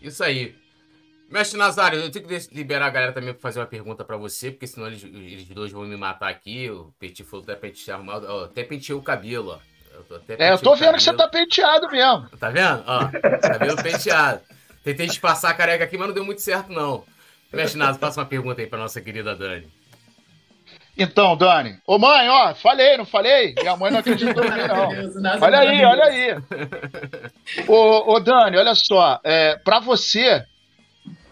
Isso 0.02 0.24
aí. 0.24 0.56
Mestre 1.30 1.60
Nazário, 1.60 2.00
eu 2.00 2.12
tenho 2.12 2.26
que 2.28 2.56
liberar 2.56 2.88
a 2.88 2.90
galera 2.90 3.14
também 3.14 3.34
para 3.34 3.42
fazer 3.42 3.60
uma 3.60 3.68
pergunta 3.68 4.04
para 4.04 4.18
você, 4.18 4.50
porque 4.50 4.66
senão 4.66 4.88
eles, 4.88 5.04
eles 5.04 5.48
dois 5.50 5.72
vão 5.72 5.84
me 5.84 5.96
matar 5.96 6.30
aqui. 6.30 6.70
O 6.72 6.92
Petit 7.00 7.24
falou 7.24 7.44
até 7.44 7.56
pentear 7.56 8.04
mal, 8.04 8.24
ó, 8.26 8.46
até 8.46 8.64
penteou 8.64 9.00
o 9.00 9.04
cabelo, 9.04 9.52
ó. 9.52 9.60
Eu 9.94 10.22
é, 10.38 10.54
eu 10.54 10.58
tô 10.58 10.76
vendo 10.76 10.96
que 10.96 11.04
você 11.04 11.14
tá 11.14 11.28
penteado 11.28 11.90
mesmo. 11.92 12.30
Tá 12.40 12.50
vendo? 12.50 12.84
Ó, 12.88 13.10
cabelo 13.42 13.84
penteado. 13.84 14.42
Tentei 14.84 15.08
disfarçar 15.08 15.52
a 15.52 15.54
careca 15.54 15.84
aqui, 15.84 15.98
mas 15.98 16.08
não 16.08 16.14
deu 16.14 16.26
muito 16.26 16.42
certo, 16.42 16.72
não. 16.72 17.04
Mestre 17.52 17.78
Nazário, 17.78 18.00
passa 18.00 18.22
uma 18.22 18.26
pergunta 18.26 18.62
aí 18.62 18.68
para 18.68 18.80
nossa 18.80 19.02
querida 19.02 19.36
Dani. 19.36 19.68
Então, 20.98 21.36
Dani. 21.38 21.78
Ô 21.86 21.98
mãe, 21.98 22.28
ó, 22.28 22.54
falei, 22.56 22.98
não 22.98 23.06
falei? 23.06 23.54
Minha 23.58 23.78
mãe 23.78 23.92
não 23.92 24.00
acreditou 24.00 24.44
em 24.44 24.52
mim, 24.52 24.68
não. 24.68 25.40
Olha 25.42 25.60
aí, 25.60 25.86
olha 25.86 26.04
aí. 26.04 26.36
Ô, 27.68 28.14
ô 28.14 28.20
Dani, 28.20 28.58
olha 28.58 28.76
só. 28.76 29.20
É, 29.24 29.58
para 29.58 29.80
você, 29.80 30.46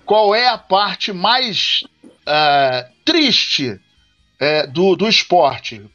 qual 0.08 0.34
é 0.34 0.48
a 0.48 0.58
parte 0.58 1.12
mais 1.12 1.84
uh, 2.06 2.90
triste 3.06 3.70
uh, 3.70 4.72
do, 4.72 4.96
do 4.96 5.08
esporte. 5.08 5.86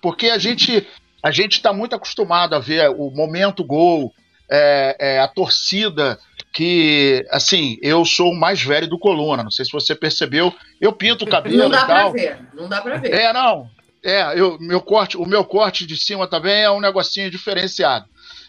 Porque 0.00 0.28
a 0.28 0.38
gente 0.38 0.86
a 1.22 1.30
gente 1.30 1.52
está 1.54 1.72
muito 1.72 1.96
acostumado 1.96 2.54
a 2.54 2.58
ver 2.58 2.90
o 2.90 3.10
momento 3.10 3.64
gol, 3.64 4.12
é, 4.50 5.18
a 5.18 5.26
torcida 5.26 6.18
que, 6.52 7.26
assim, 7.30 7.78
eu 7.80 8.04
sou 8.04 8.30
o 8.30 8.36
mais 8.36 8.62
velho 8.62 8.86
do 8.86 8.98
Coluna, 8.98 9.42
não 9.42 9.50
sei 9.50 9.64
se 9.64 9.72
você 9.72 9.94
percebeu, 9.94 10.54
eu 10.78 10.92
pinto 10.92 11.24
o 11.24 11.28
cabelo 11.28 11.56
Não 11.56 11.70
dá 11.70 11.82
e 11.82 11.86
tal. 11.86 12.12
pra 12.12 12.22
ver, 12.22 12.38
não 12.52 12.68
dá 12.68 12.82
pra 12.82 12.98
ver. 12.98 13.10
É, 13.10 13.32
não, 13.32 13.70
é, 14.04 14.38
eu, 14.38 14.58
meu 14.60 14.82
corte, 14.82 15.16
o 15.16 15.24
meu 15.24 15.46
corte 15.46 15.86
de 15.86 15.96
cima 15.96 16.26
também 16.26 16.62
é 16.62 16.70
um 16.70 16.78
negocinho 16.78 17.30
diferenciado. 17.30 18.04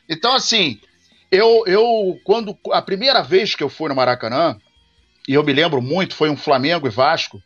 Então, 0.10 0.36
assim, 0.36 0.78
eu, 1.32 1.64
eu, 1.66 2.20
quando, 2.26 2.58
a 2.74 2.82
primeira 2.82 3.22
vez 3.24 3.56
que 3.56 3.64
eu 3.64 3.70
fui 3.70 3.88
no 3.88 3.96
Maracanã, 3.96 4.58
e 5.28 5.34
eu 5.34 5.44
me 5.44 5.54
lembro 5.54 5.82
muito, 5.82 6.16
foi 6.16 6.30
um 6.30 6.38
Flamengo 6.38 6.88
e 6.88 6.92
Vasco, 6.92 7.42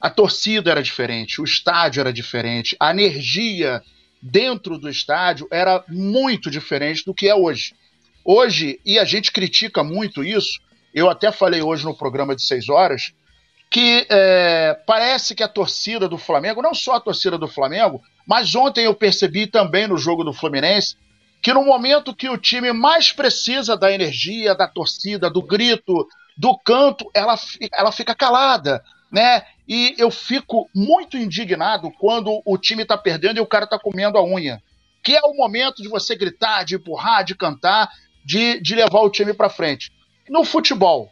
a 0.00 0.08
torcida 0.08 0.70
era 0.70 0.82
diferente, 0.82 1.40
o 1.40 1.44
estádio 1.44 2.00
era 2.00 2.12
diferente, 2.12 2.76
a 2.78 2.90
energia 2.90 3.82
dentro 4.22 4.78
do 4.78 4.88
estádio 4.88 5.48
era 5.50 5.84
muito 5.88 6.50
diferente 6.50 7.04
do 7.04 7.14
que 7.14 7.28
é 7.28 7.34
hoje. 7.34 7.74
Hoje, 8.24 8.80
e 8.84 8.98
a 8.98 9.04
gente 9.04 9.32
critica 9.32 9.82
muito 9.82 10.22
isso, 10.22 10.60
eu 10.94 11.08
até 11.08 11.30
falei 11.32 11.62
hoje 11.62 11.84
no 11.84 11.96
programa 11.96 12.34
de 12.34 12.42
seis 12.42 12.68
horas, 12.68 13.12
que 13.70 14.06
é, 14.08 14.78
parece 14.86 15.34
que 15.34 15.42
a 15.42 15.48
torcida 15.48 16.08
do 16.08 16.16
Flamengo, 16.16 16.62
não 16.62 16.74
só 16.74 16.94
a 16.94 17.00
torcida 17.00 17.36
do 17.36 17.48
Flamengo, 17.48 18.00
mas 18.26 18.54
ontem 18.54 18.86
eu 18.86 18.94
percebi 18.94 19.46
também 19.46 19.86
no 19.86 19.98
jogo 19.98 20.24
do 20.24 20.32
Fluminense, 20.32 20.96
que 21.42 21.52
no 21.52 21.64
momento 21.64 22.14
que 22.14 22.28
o 22.28 22.38
time 22.38 22.72
mais 22.72 23.12
precisa 23.12 23.76
da 23.76 23.92
energia, 23.92 24.54
da 24.54 24.66
torcida, 24.66 25.30
do 25.30 25.42
grito, 25.42 26.06
do 26.38 26.56
canto, 26.56 27.10
ela, 27.12 27.34
ela 27.72 27.90
fica 27.90 28.14
calada, 28.14 28.82
né? 29.10 29.42
E 29.66 29.96
eu 29.98 30.08
fico 30.08 30.70
muito 30.72 31.16
indignado 31.18 31.90
quando 31.98 32.40
o 32.46 32.56
time 32.56 32.82
está 32.82 32.96
perdendo 32.96 33.38
e 33.38 33.40
o 33.40 33.46
cara 33.46 33.64
está 33.64 33.76
comendo 33.76 34.16
a 34.16 34.24
unha. 34.24 34.62
Que 35.02 35.16
é 35.16 35.20
o 35.22 35.34
momento 35.34 35.82
de 35.82 35.88
você 35.88 36.14
gritar, 36.14 36.64
de 36.64 36.76
empurrar, 36.76 37.24
de 37.24 37.34
cantar, 37.34 37.90
de, 38.24 38.60
de 38.60 38.76
levar 38.76 39.00
o 39.00 39.10
time 39.10 39.34
para 39.34 39.50
frente. 39.50 39.92
No 40.28 40.44
futebol, 40.44 41.10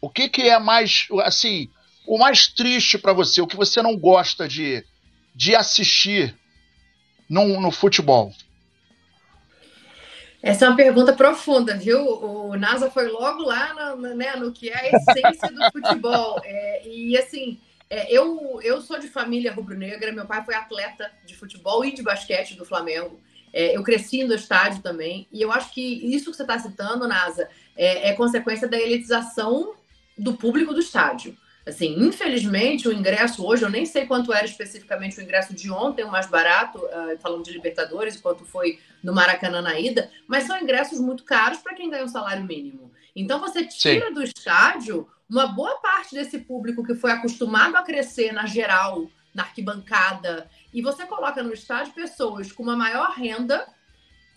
o 0.00 0.08
que, 0.08 0.26
que 0.28 0.48
é 0.48 0.58
mais, 0.58 1.06
assim, 1.22 1.68
o 2.06 2.16
mais 2.16 2.46
triste 2.48 2.96
para 2.96 3.12
você, 3.12 3.42
o 3.42 3.46
que 3.46 3.56
você 3.56 3.82
não 3.82 3.96
gosta 3.96 4.48
de, 4.48 4.84
de 5.34 5.54
assistir 5.54 6.34
no, 7.28 7.60
no 7.60 7.70
futebol? 7.70 8.32
Essa 10.42 10.64
é 10.64 10.68
uma 10.68 10.76
pergunta 10.76 11.12
profunda, 11.12 11.76
viu? 11.76 12.04
O 12.04 12.56
NASA 12.56 12.90
foi 12.90 13.06
logo 13.08 13.42
lá 13.44 13.94
no, 13.94 14.14
né, 14.14 14.34
no 14.34 14.50
que 14.50 14.68
é 14.68 14.76
a 14.76 14.90
essência 14.90 15.48
do 15.48 15.70
futebol. 15.70 16.40
É, 16.44 16.88
e 16.88 17.16
assim, 17.16 17.60
é, 17.88 18.12
eu, 18.12 18.58
eu 18.62 18.80
sou 18.80 18.98
de 18.98 19.06
família 19.06 19.52
rubro-negra, 19.52 20.12
meu 20.12 20.26
pai 20.26 20.44
foi 20.44 20.54
atleta 20.54 21.10
de 21.24 21.36
futebol 21.36 21.84
e 21.84 21.92
de 21.92 22.02
basquete 22.02 22.56
do 22.56 22.64
Flamengo. 22.64 23.20
É, 23.52 23.76
eu 23.76 23.82
cresci 23.82 24.24
no 24.24 24.34
estádio 24.34 24.82
também, 24.82 25.28
e 25.30 25.42
eu 25.42 25.52
acho 25.52 25.72
que 25.72 25.80
isso 25.80 26.30
que 26.30 26.36
você 26.36 26.42
está 26.42 26.58
citando, 26.58 27.06
Nasa, 27.06 27.48
é, 27.76 28.08
é, 28.08 28.12
consequência 28.14 28.66
da 28.66 28.78
elitização 28.78 29.74
do 30.16 30.34
público 30.34 30.72
do 30.72 30.80
estádio. 30.80 31.36
Assim, 31.64 31.94
infelizmente, 31.98 32.88
o 32.88 32.92
ingresso 32.92 33.46
hoje, 33.46 33.62
eu 33.62 33.70
nem 33.70 33.86
sei 33.86 34.04
quanto 34.04 34.32
era 34.32 34.44
especificamente 34.44 35.18
o 35.18 35.22
ingresso 35.22 35.54
de 35.54 35.70
ontem, 35.70 36.04
o 36.04 36.10
mais 36.10 36.26
barato, 36.26 36.78
uh, 36.78 37.16
falando 37.20 37.44
de 37.44 37.52
Libertadores, 37.52 38.20
quanto 38.20 38.44
foi 38.44 38.80
no 39.02 39.14
Maracanã 39.14 39.62
na 39.62 39.78
ida, 39.78 40.10
mas 40.26 40.44
são 40.44 40.60
ingressos 40.60 40.98
muito 41.00 41.22
caros 41.22 41.58
para 41.58 41.74
quem 41.74 41.88
ganha 41.88 42.04
um 42.04 42.08
salário 42.08 42.44
mínimo. 42.44 42.90
Então, 43.14 43.38
você 43.38 43.64
tira 43.64 44.08
Sim. 44.08 44.14
do 44.14 44.22
estádio 44.24 45.08
uma 45.30 45.46
boa 45.46 45.76
parte 45.76 46.14
desse 46.14 46.38
público 46.38 46.84
que 46.84 46.94
foi 46.94 47.12
acostumado 47.12 47.76
a 47.76 47.82
crescer 47.82 48.32
na 48.32 48.44
geral, 48.44 49.08
na 49.32 49.44
arquibancada, 49.44 50.50
e 50.74 50.82
você 50.82 51.06
coloca 51.06 51.42
no 51.42 51.52
estádio 51.52 51.94
pessoas 51.94 52.50
com 52.50 52.62
uma 52.62 52.76
maior 52.76 53.12
renda 53.12 53.66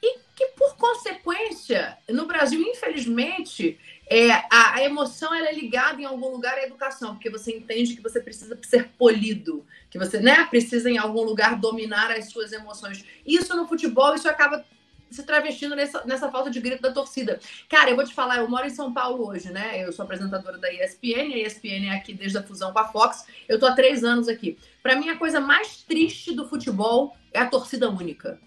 e 0.01 0.19
que, 0.35 0.47
por 0.57 0.77
consequência, 0.77 1.97
no 2.09 2.25
Brasil, 2.25 2.61
infelizmente, 2.61 3.79
é, 4.07 4.31
a, 4.31 4.75
a, 4.75 4.83
emoção 4.83 5.33
ela 5.33 5.49
é 5.49 5.53
ligada 5.53 6.01
em 6.01 6.05
algum 6.05 6.29
lugar 6.29 6.55
à 6.55 6.63
educação, 6.63 7.15
porque 7.15 7.29
você 7.29 7.55
entende 7.55 7.95
que 7.95 8.03
você 8.03 8.19
precisa 8.19 8.57
ser 8.61 8.89
polido, 8.97 9.65
que 9.89 9.97
você 9.97 10.19
né, 10.19 10.45
precisa 10.45 10.89
em 10.89 10.97
algum 10.97 11.23
lugar 11.23 11.59
dominar 11.59 12.11
as 12.11 12.29
suas 12.29 12.51
emoções. 12.51 13.03
Isso 13.25 13.55
no 13.55 13.67
futebol, 13.67 14.13
isso 14.13 14.29
acaba 14.29 14.63
se 15.09 15.23
travestindo 15.23 15.75
nessa, 15.75 16.03
nessa 16.05 16.29
falta 16.29 16.51
de 16.51 16.59
grito 16.59 16.81
da 16.81 16.91
torcida. 16.91 17.39
Cara, 17.69 17.89
eu 17.89 17.95
vou 17.95 18.05
te 18.05 18.13
falar, 18.13 18.37
eu 18.37 18.49
moro 18.49 18.67
em 18.67 18.71
São 18.71 18.93
Paulo 18.93 19.27
hoje, 19.27 19.51
né? 19.51 19.83
Eu 19.83 19.91
sou 19.91 20.03
apresentadora 20.03 20.57
da 20.57 20.71
ESPN, 20.71 21.33
a 21.33 21.37
ESPN 21.37 21.87
é 21.87 21.95
aqui 21.95 22.13
desde 22.13 22.37
a 22.37 22.43
fusão 22.43 22.73
com 22.73 22.79
a 22.79 22.87
Fox. 22.87 23.25
Eu 23.47 23.59
tô 23.59 23.65
há 23.65 23.73
três 23.73 24.03
anos 24.03 24.27
aqui. 24.27 24.57
Para 24.83 24.95
mim, 24.95 25.09
a 25.09 25.17
coisa 25.17 25.39
mais 25.39 25.77
triste 25.83 26.33
do 26.33 26.47
futebol 26.47 27.15
é 27.33 27.39
a 27.39 27.47
torcida 27.47 27.89
única. 27.89 28.39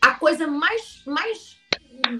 A 0.00 0.14
coisa 0.14 0.46
mais, 0.46 1.02
mais 1.06 1.57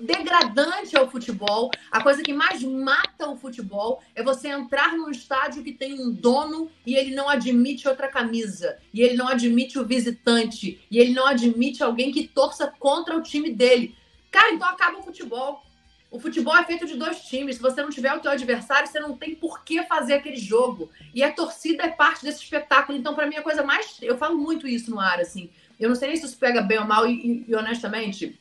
degradante 0.03 0.97
ao 0.97 1.11
futebol, 1.11 1.71
a 1.91 2.03
coisa 2.03 2.23
que 2.23 2.33
mais 2.33 2.63
mata 2.63 3.29
o 3.29 3.37
futebol 3.37 4.03
é 4.15 4.23
você 4.23 4.49
entrar 4.49 4.97
num 4.97 5.11
estádio 5.11 5.63
que 5.63 5.73
tem 5.73 6.01
um 6.01 6.11
dono 6.11 6.71
e 6.85 6.95
ele 6.95 7.15
não 7.15 7.29
admite 7.29 7.89
outra 7.89 8.09
camisa, 8.09 8.79
e 8.93 9.01
ele 9.03 9.17
não 9.17 9.29
admite 9.29 9.79
o 9.79 9.85
visitante, 9.85 10.81
e 10.91 10.99
ele 10.99 11.13
não 11.13 11.27
admite 11.27 11.83
alguém 11.83 12.11
que 12.11 12.29
torça 12.29 12.73
contra 12.79 13.17
o 13.17 13.23
time 13.23 13.51
dele. 13.51 13.95
Cara, 14.31 14.53
então 14.53 14.69
acaba 14.69 14.99
o 14.99 15.03
futebol. 15.03 15.63
O 16.11 16.19
futebol 16.19 16.57
é 16.57 16.65
feito 16.65 16.87
de 16.87 16.97
dois 16.97 17.21
times. 17.21 17.57
Se 17.57 17.63
você 17.63 17.83
não 17.83 17.91
tiver 17.91 18.15
o 18.15 18.21
teu 18.21 18.31
adversário, 18.31 18.89
você 18.89 18.99
não 18.99 19.17
tem 19.17 19.35
por 19.35 19.63
que 19.63 19.83
fazer 19.83 20.15
aquele 20.15 20.37
jogo. 20.37 20.91
E 21.15 21.23
a 21.23 21.31
torcida 21.31 21.85
é 21.85 21.89
parte 21.89 22.25
desse 22.25 22.43
espetáculo. 22.43 22.97
Então, 22.97 23.15
para 23.15 23.27
mim, 23.27 23.37
a 23.37 23.43
coisa 23.43 23.63
mais. 23.63 23.99
Eu 24.01 24.17
falo 24.17 24.39
muito 24.39 24.67
isso 24.67 24.91
no 24.91 24.99
ar, 24.99 25.21
assim. 25.21 25.51
Eu 25.79 25.91
não 25.91 25.97
sei 25.97 26.09
nem 26.09 26.17
se 26.17 26.25
isso 26.25 26.39
pega 26.39 26.63
bem 26.63 26.79
ou 26.79 26.87
mal, 26.87 27.07
e, 27.07 27.45
e 27.47 27.55
honestamente, 27.55 28.39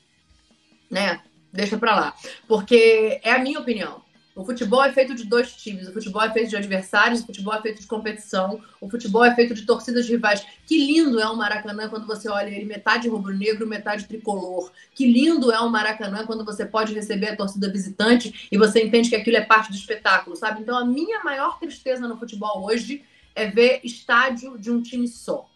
né? 0.90 1.22
Deixa 1.52 1.78
pra 1.78 1.96
lá. 1.96 2.16
Porque 2.48 3.20
é 3.24 3.32
a 3.32 3.40
minha 3.40 3.60
opinião. 3.60 4.02
O 4.38 4.46
futebol 4.46 4.84
é 4.84 4.94
feito 4.94 5.16
de 5.16 5.24
dois 5.24 5.52
times. 5.54 5.88
O 5.88 5.94
futebol 5.94 6.22
é 6.22 6.32
feito 6.32 6.52
de 6.52 6.56
adversários, 6.56 7.22
o 7.22 7.26
futebol 7.26 7.56
é 7.56 7.62
feito 7.62 7.82
de 7.82 7.88
competição, 7.88 8.62
o 8.80 8.88
futebol 8.88 9.26
é 9.26 9.34
feito 9.34 9.56
de 9.56 9.66
torcidas 9.66 10.08
rivais. 10.08 10.46
Que 10.68 10.78
lindo 10.78 11.20
é 11.20 11.28
um 11.28 11.36
Maracanã 11.36 11.90
quando 11.90 12.06
você 12.06 12.30
olha 12.30 12.50
ele 12.50 12.66
metade 12.66 13.10
rubro-negro, 13.10 13.66
metade 13.66 14.06
tricolor. 14.06 14.72
Que 14.94 15.12
lindo 15.12 15.52
é 15.52 15.60
um 15.60 15.70
Maracanã 15.70 16.24
quando 16.24 16.46
você 16.46 16.68
pode 16.68 16.94
receber 16.94 17.30
a 17.30 17.36
torcida 17.36 17.68
visitante 17.72 18.48
e 18.52 18.58
você 18.60 18.84
entende 18.84 19.10
que 19.10 19.16
aquilo 19.16 19.38
é 19.38 19.42
parte 19.42 19.72
do 19.72 19.76
espetáculo, 19.76 20.36
sabe? 20.36 20.62
Então 20.62 20.78
a 20.78 20.86
minha 20.86 21.24
maior 21.24 21.58
tristeza 21.58 22.08
no 22.08 22.20
futebol 22.20 22.64
hoje 22.64 23.04
é 23.34 23.48
ver 23.48 23.80
estádio 23.84 24.56
de 24.60 24.70
um 24.70 24.84
time 24.84 25.08
só. 25.08 25.50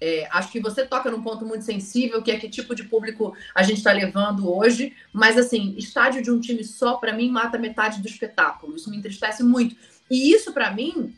É, 0.00 0.28
acho 0.30 0.50
que 0.50 0.60
você 0.60 0.84
toca 0.84 1.10
num 1.10 1.22
ponto 1.22 1.46
muito 1.46 1.64
sensível, 1.64 2.22
que 2.22 2.30
é 2.30 2.38
que 2.38 2.48
tipo 2.48 2.74
de 2.74 2.84
público 2.84 3.34
a 3.54 3.62
gente 3.62 3.78
está 3.78 3.92
levando 3.92 4.52
hoje. 4.52 4.94
Mas, 5.12 5.38
assim, 5.38 5.74
estádio 5.78 6.22
de 6.22 6.30
um 6.30 6.40
time 6.40 6.62
só, 6.64 6.94
para 6.94 7.12
mim, 7.12 7.30
mata 7.30 7.58
metade 7.58 8.02
do 8.02 8.08
espetáculo. 8.08 8.76
Isso 8.76 8.90
me 8.90 8.96
entristece 8.96 9.42
muito. 9.42 9.76
E 10.10 10.32
isso, 10.32 10.52
para 10.52 10.70
mim, 10.70 11.14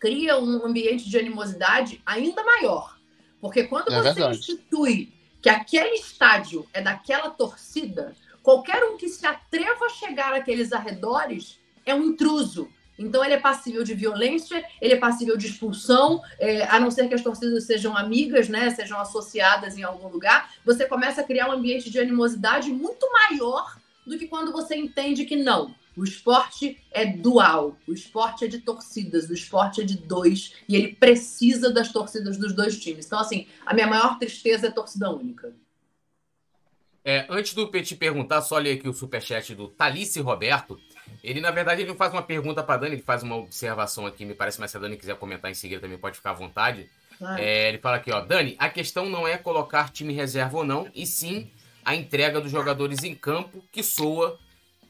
cria 0.00 0.38
um 0.38 0.64
ambiente 0.64 1.08
de 1.08 1.18
animosidade 1.18 2.00
ainda 2.04 2.42
maior. 2.42 2.96
Porque 3.40 3.64
quando 3.64 3.92
é 3.92 3.96
você 3.96 4.14
verdade. 4.14 4.38
institui 4.38 5.12
que 5.40 5.48
aquele 5.48 5.96
estádio 5.96 6.66
é 6.72 6.80
daquela 6.80 7.30
torcida, 7.30 8.14
qualquer 8.42 8.82
um 8.84 8.96
que 8.96 9.08
se 9.08 9.26
atreva 9.26 9.86
a 9.86 9.90
chegar 9.90 10.34
àqueles 10.34 10.72
arredores 10.72 11.58
é 11.84 11.94
um 11.94 12.02
intruso. 12.02 12.68
Então 12.98 13.24
ele 13.24 13.34
é 13.34 13.40
passível 13.40 13.84
de 13.84 13.94
violência, 13.94 14.64
ele 14.80 14.94
é 14.94 14.96
passível 14.96 15.36
de 15.36 15.46
expulsão, 15.46 16.22
é, 16.38 16.64
a 16.64 16.80
não 16.80 16.90
ser 16.90 17.08
que 17.08 17.14
as 17.14 17.22
torcidas 17.22 17.64
sejam 17.64 17.96
amigas, 17.96 18.48
né, 18.48 18.70
sejam 18.70 18.98
associadas 18.98 19.76
em 19.76 19.82
algum 19.82 20.08
lugar. 20.08 20.54
Você 20.64 20.86
começa 20.86 21.20
a 21.20 21.24
criar 21.24 21.48
um 21.48 21.52
ambiente 21.52 21.90
de 21.90 21.98
animosidade 21.98 22.70
muito 22.70 23.06
maior 23.12 23.78
do 24.06 24.18
que 24.18 24.26
quando 24.26 24.52
você 24.52 24.76
entende 24.76 25.24
que 25.24 25.36
não. 25.36 25.74
O 25.96 26.04
esporte 26.04 26.78
é 26.90 27.06
dual, 27.06 27.78
o 27.88 27.92
esporte 27.92 28.44
é 28.44 28.48
de 28.48 28.58
torcidas, 28.58 29.30
o 29.30 29.32
esporte 29.32 29.80
é 29.80 29.84
de 29.84 29.96
dois 29.96 30.52
e 30.68 30.76
ele 30.76 30.94
precisa 30.94 31.70
das 31.72 31.90
torcidas 31.90 32.36
dos 32.36 32.54
dois 32.54 32.78
times. 32.78 33.06
Então, 33.06 33.18
assim, 33.18 33.46
a 33.64 33.72
minha 33.72 33.86
maior 33.86 34.18
tristeza 34.18 34.66
é 34.66 34.70
torcida 34.70 35.10
única. 35.10 35.54
É, 37.02 37.24
antes 37.30 37.54
do 37.54 37.68
Petit 37.68 37.96
perguntar, 37.96 38.42
só 38.42 38.58
ler 38.58 38.72
aqui 38.72 38.88
o 38.88 38.92
superchat 38.92 39.54
do 39.54 39.68
Talice 39.68 40.20
Roberto. 40.20 40.78
Ele, 41.22 41.40
na 41.40 41.50
verdade, 41.50 41.82
ele 41.82 41.88
não 41.88 41.96
faz 41.96 42.12
uma 42.12 42.22
pergunta 42.22 42.62
para 42.62 42.80
Dani, 42.80 42.94
ele 42.96 43.02
faz 43.02 43.22
uma 43.22 43.36
observação 43.36 44.06
aqui, 44.06 44.24
me 44.24 44.34
parece, 44.34 44.60
mas 44.60 44.70
se 44.70 44.76
a 44.76 44.80
Dani 44.80 44.96
quiser 44.96 45.16
comentar 45.16 45.50
em 45.50 45.54
seguida 45.54 45.80
também 45.80 45.98
pode 45.98 46.16
ficar 46.16 46.30
à 46.30 46.34
vontade. 46.34 46.88
É, 47.38 47.68
ele 47.68 47.78
fala 47.78 47.96
aqui, 47.96 48.12
ó, 48.12 48.20
Dani, 48.20 48.54
a 48.58 48.68
questão 48.68 49.08
não 49.08 49.26
é 49.26 49.38
colocar 49.38 49.90
time 49.90 50.12
reserva 50.12 50.58
ou 50.58 50.64
não, 50.64 50.90
e 50.94 51.06
sim 51.06 51.50
a 51.84 51.94
entrega 51.94 52.40
dos 52.40 52.50
jogadores 52.50 53.04
em 53.04 53.14
campo, 53.14 53.64
que 53.72 53.82
soa 53.82 54.38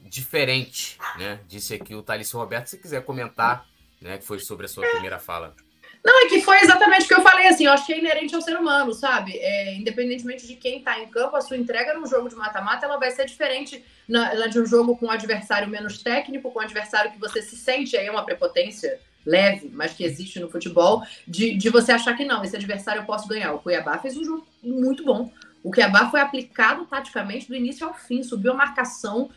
diferente, 0.01 0.97
né? 1.17 1.39
Disse 1.47 1.73
aqui 1.73 1.95
o 1.95 2.01
Thalys 2.01 2.31
Roberto, 2.31 2.67
se 2.67 2.77
quiser 2.77 3.03
comentar, 3.03 3.65
né, 4.01 4.17
que 4.17 4.25
foi 4.25 4.39
sobre 4.39 4.65
a 4.65 4.69
sua 4.69 4.87
primeira 4.87 5.19
fala. 5.19 5.55
Não, 6.03 6.25
é 6.25 6.29
que 6.29 6.41
foi 6.41 6.59
exatamente 6.61 7.05
o 7.05 7.07
que 7.07 7.13
eu 7.13 7.21
falei, 7.21 7.47
assim, 7.47 7.65
eu 7.65 7.71
acho 7.71 7.85
que 7.85 7.93
é 7.93 7.99
inerente 7.99 8.33
ao 8.33 8.41
ser 8.41 8.55
humano, 8.55 8.93
sabe? 8.93 9.37
É, 9.37 9.75
independentemente 9.75 10.47
de 10.47 10.55
quem 10.55 10.81
tá 10.81 10.99
em 10.99 11.07
campo, 11.07 11.35
a 11.35 11.41
sua 11.41 11.57
entrega 11.57 11.93
num 11.93 12.05
jogo 12.05 12.29
de 12.29 12.35
mata-mata, 12.35 12.85
ela 12.85 12.97
vai 12.97 13.11
ser 13.11 13.25
diferente 13.25 13.83
na, 14.07 14.33
na, 14.35 14.47
de 14.47 14.59
um 14.59 14.65
jogo 14.65 14.95
com 14.95 15.07
um 15.07 15.11
adversário 15.11 15.67
menos 15.67 16.01
técnico, 16.01 16.51
com 16.51 16.59
um 16.59 16.63
adversário 16.63 17.11
que 17.11 17.19
você 17.19 17.41
se 17.41 17.57
sente, 17.57 17.97
aí 17.97 18.05
é 18.05 18.11
uma 18.11 18.23
prepotência 18.23 18.99
leve, 19.25 19.69
mas 19.73 19.93
que 19.93 20.05
existe 20.05 20.39
no 20.39 20.49
futebol, 20.49 21.03
de, 21.27 21.53
de 21.55 21.69
você 21.69 21.91
achar 21.91 22.15
que 22.15 22.23
não, 22.23 22.43
esse 22.43 22.55
adversário 22.55 23.01
eu 23.01 23.05
posso 23.05 23.27
ganhar. 23.27 23.53
O 23.53 23.59
Cuiabá 23.59 23.97
fez 23.97 24.15
um 24.15 24.23
jogo 24.23 24.47
muito 24.63 25.03
bom. 25.03 25.29
O 25.61 25.69
Cuiabá 25.69 26.09
foi 26.09 26.21
aplicado 26.21 26.85
taticamente 26.85 27.47
do 27.47 27.55
início 27.55 27.85
ao 27.85 27.93
fim, 27.93 28.23
subiu 28.23 28.53
a 28.53 28.55
marcação, 28.55 29.29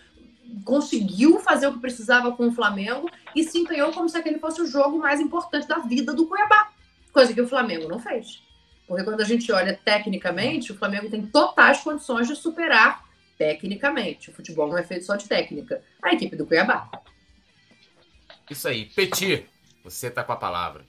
conseguiu 0.65 1.41
fazer 1.41 1.67
o 1.67 1.73
que 1.73 1.81
precisava 1.81 2.33
com 2.33 2.49
o 2.49 2.53
Flamengo 2.53 3.11
e 3.35 3.45
se 3.45 3.59
empenhou 3.59 3.93
como 3.93 4.09
se 4.09 4.17
aquele 4.17 4.39
fosse 4.39 4.61
o 4.61 4.67
jogo 4.67 4.99
mais 4.99 5.21
importante 5.21 5.67
da 5.67 5.79
vida 5.79 6.13
do 6.13 6.27
Cuiabá, 6.27 6.73
coisa 7.13 7.33
que 7.33 7.41
o 7.41 7.49
Flamengo 7.49 7.89
não 7.89 7.99
fez. 7.99 8.43
Porque 8.87 9.05
quando 9.05 9.21
a 9.21 9.25
gente 9.25 9.51
olha 9.53 9.79
tecnicamente, 9.85 10.73
o 10.73 10.77
Flamengo 10.77 11.09
tem 11.09 11.25
totais 11.25 11.81
condições 11.81 12.27
de 12.27 12.35
superar 12.35 13.05
tecnicamente. 13.39 14.31
O 14.31 14.35
futebol 14.35 14.69
não 14.69 14.77
é 14.77 14.83
feito 14.83 15.07
só 15.07 15.17
de 15.17 15.29
técnica. 15.29 15.81
A 16.03 16.13
equipe 16.13 16.35
do 16.35 16.45
Cuiabá. 16.45 16.91
Isso 18.51 18.67
aí. 18.67 18.87
Petit, 18.87 19.47
você 19.85 20.09
está 20.09 20.25
com 20.25 20.33
a 20.33 20.37
palavra. 20.37 20.85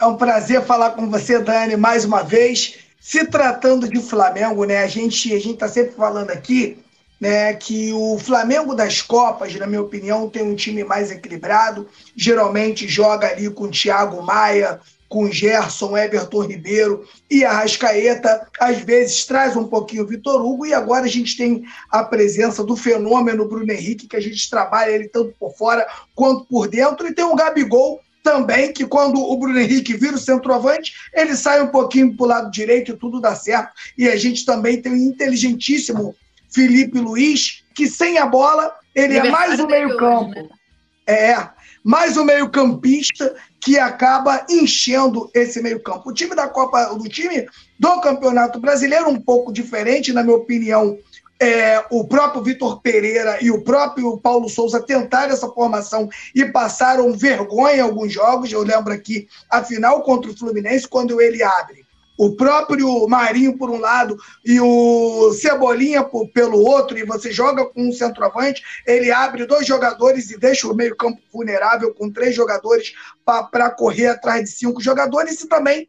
É 0.00 0.04
um 0.04 0.16
prazer 0.16 0.62
falar 0.62 0.90
com 0.90 1.08
você, 1.08 1.38
Dani, 1.38 1.76
mais 1.76 2.04
uma 2.04 2.22
vez. 2.22 2.80
Se 2.98 3.24
tratando 3.26 3.88
de 3.88 4.00
Flamengo, 4.00 4.64
né? 4.64 4.78
A 4.78 4.88
gente 4.88 5.32
a 5.32 5.38
gente 5.38 5.54
está 5.54 5.68
sempre 5.68 5.92
falando 5.92 6.30
aqui 6.30 6.76
né, 7.20 7.52
que 7.52 7.92
o 7.92 8.18
Flamengo 8.18 8.74
das 8.74 9.02
Copas, 9.02 9.54
na 9.54 9.66
minha 9.66 9.82
opinião, 9.82 10.28
tem 10.28 10.42
um 10.42 10.54
time 10.54 10.82
mais 10.82 11.10
equilibrado. 11.10 11.86
Geralmente 12.16 12.88
joga 12.88 13.28
ali 13.28 13.50
com 13.50 13.70
Thiago 13.70 14.22
Maia, 14.22 14.80
com 15.06 15.30
Gerson, 15.30 15.98
Everton 15.98 16.42
Ribeiro 16.42 17.04
e 17.28 17.44
a 17.44 17.52
Rascaeta. 17.52 18.46
Às 18.58 18.78
vezes 18.78 19.26
traz 19.26 19.54
um 19.56 19.66
pouquinho 19.66 20.04
o 20.04 20.06
Vitor 20.06 20.40
Hugo 20.40 20.64
e 20.64 20.72
agora 20.72 21.04
a 21.04 21.08
gente 21.08 21.36
tem 21.36 21.64
a 21.90 22.02
presença 22.02 22.64
do 22.64 22.76
fenômeno 22.76 23.46
Bruno 23.46 23.70
Henrique, 23.70 24.06
que 24.06 24.16
a 24.16 24.20
gente 24.20 24.48
trabalha 24.48 24.90
ele 24.90 25.08
tanto 25.08 25.34
por 25.38 25.54
fora 25.54 25.86
quanto 26.14 26.46
por 26.46 26.68
dentro. 26.68 27.06
E 27.06 27.14
tem 27.14 27.24
o 27.24 27.34
Gabigol 27.34 28.00
também, 28.22 28.72
que 28.72 28.86
quando 28.86 29.20
o 29.20 29.36
Bruno 29.36 29.58
Henrique 29.58 29.94
vira 29.94 30.14
o 30.14 30.18
centroavante, 30.18 30.92
ele 31.12 31.34
sai 31.36 31.60
um 31.60 31.68
pouquinho 31.68 32.16
para 32.16 32.24
o 32.24 32.28
lado 32.28 32.50
direito 32.50 32.92
e 32.92 32.96
tudo 32.96 33.20
dá 33.20 33.34
certo. 33.34 33.72
E 33.98 34.08
a 34.08 34.16
gente 34.16 34.44
também 34.44 34.80
tem 34.80 34.92
um 34.92 34.96
inteligentíssimo 34.96 36.14
Felipe 36.50 36.98
Luiz, 36.98 37.64
que 37.74 37.86
sem 37.86 38.18
a 38.18 38.26
bola, 38.26 38.74
ele 38.94 39.16
é 39.16 39.30
mais 39.30 39.58
um 39.60 39.66
meio-campo. 39.66 40.34
Né? 40.34 40.48
É, 41.06 41.48
mais 41.82 42.16
um 42.16 42.24
meio-campista 42.24 43.34
que 43.60 43.78
acaba 43.78 44.44
enchendo 44.48 45.30
esse 45.34 45.62
meio-campo. 45.62 46.10
O 46.10 46.14
time 46.14 46.34
da 46.34 46.48
Copa, 46.48 46.84
do 46.94 47.08
time 47.08 47.46
do 47.78 48.00
Campeonato 48.00 48.60
Brasileiro, 48.60 49.08
um 49.08 49.20
pouco 49.20 49.52
diferente, 49.52 50.12
na 50.12 50.22
minha 50.22 50.36
opinião. 50.36 50.98
É, 51.42 51.82
o 51.90 52.06
próprio 52.06 52.42
Vitor 52.42 52.82
Pereira 52.82 53.38
e 53.40 53.50
o 53.50 53.62
próprio 53.62 54.18
Paulo 54.18 54.46
Souza 54.46 54.78
tentaram 54.78 55.32
essa 55.32 55.48
formação 55.48 56.06
e 56.34 56.44
passaram 56.44 57.14
vergonha 57.14 57.76
em 57.76 57.80
alguns 57.80 58.12
jogos. 58.12 58.52
Eu 58.52 58.62
lembro 58.62 58.92
aqui 58.92 59.26
a 59.48 59.64
final 59.64 60.02
contra 60.02 60.30
o 60.30 60.36
Fluminense, 60.36 60.86
quando 60.86 61.18
ele 61.18 61.42
abre 61.42 61.86
o 62.20 62.36
próprio 62.36 63.08
Marinho 63.08 63.56
por 63.56 63.70
um 63.70 63.78
lado 63.78 64.14
e 64.44 64.60
o 64.60 65.32
Cebolinha 65.32 66.04
por, 66.04 66.28
pelo 66.28 66.58
outro, 66.58 66.98
e 66.98 67.02
você 67.02 67.32
joga 67.32 67.64
com 67.64 67.88
um 67.88 67.92
centroavante, 67.92 68.62
ele 68.86 69.10
abre 69.10 69.46
dois 69.46 69.66
jogadores 69.66 70.30
e 70.30 70.38
deixa 70.38 70.68
o 70.68 70.74
meio-campo 70.74 71.18
vulnerável 71.32 71.94
com 71.94 72.12
três 72.12 72.34
jogadores 72.34 72.92
para 73.24 73.70
correr 73.70 74.08
atrás 74.08 74.44
de 74.44 74.50
cinco 74.50 74.82
jogadores, 74.82 75.40
e 75.40 75.48
também 75.48 75.88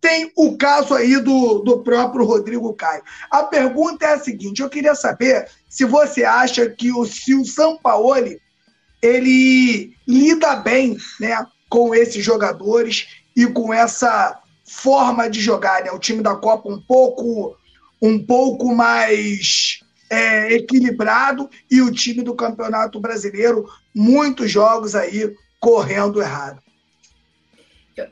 tem 0.00 0.30
o 0.36 0.56
caso 0.56 0.94
aí 0.94 1.16
do, 1.18 1.58
do 1.58 1.82
próprio 1.82 2.24
Rodrigo 2.24 2.72
Caio. 2.74 3.02
A 3.28 3.42
pergunta 3.42 4.06
é 4.06 4.12
a 4.12 4.20
seguinte: 4.20 4.62
eu 4.62 4.70
queria 4.70 4.94
saber 4.94 5.48
se 5.68 5.84
você 5.84 6.22
acha 6.22 6.70
que 6.70 6.92
o, 6.92 7.04
se 7.04 7.34
o 7.34 7.44
Sampaoli 7.44 8.40
ele 9.02 9.96
lida 10.06 10.54
bem 10.54 10.96
né, 11.18 11.44
com 11.68 11.92
esses 11.92 12.24
jogadores 12.24 13.08
e 13.34 13.46
com 13.46 13.74
essa 13.74 14.41
forma 14.72 15.28
de 15.28 15.40
jogar, 15.40 15.84
né? 15.84 15.90
O 15.92 15.98
time 15.98 16.22
da 16.22 16.34
Copa 16.34 16.68
um 16.68 16.80
pouco, 16.80 17.56
um 18.00 18.24
pouco 18.24 18.74
mais 18.74 19.80
é, 20.10 20.54
equilibrado 20.54 21.48
e 21.70 21.82
o 21.82 21.92
time 21.92 22.22
do 22.22 22.34
Campeonato 22.34 22.98
Brasileiro, 22.98 23.68
muitos 23.94 24.50
jogos 24.50 24.94
aí 24.94 25.34
correndo 25.60 26.20
errado. 26.20 26.60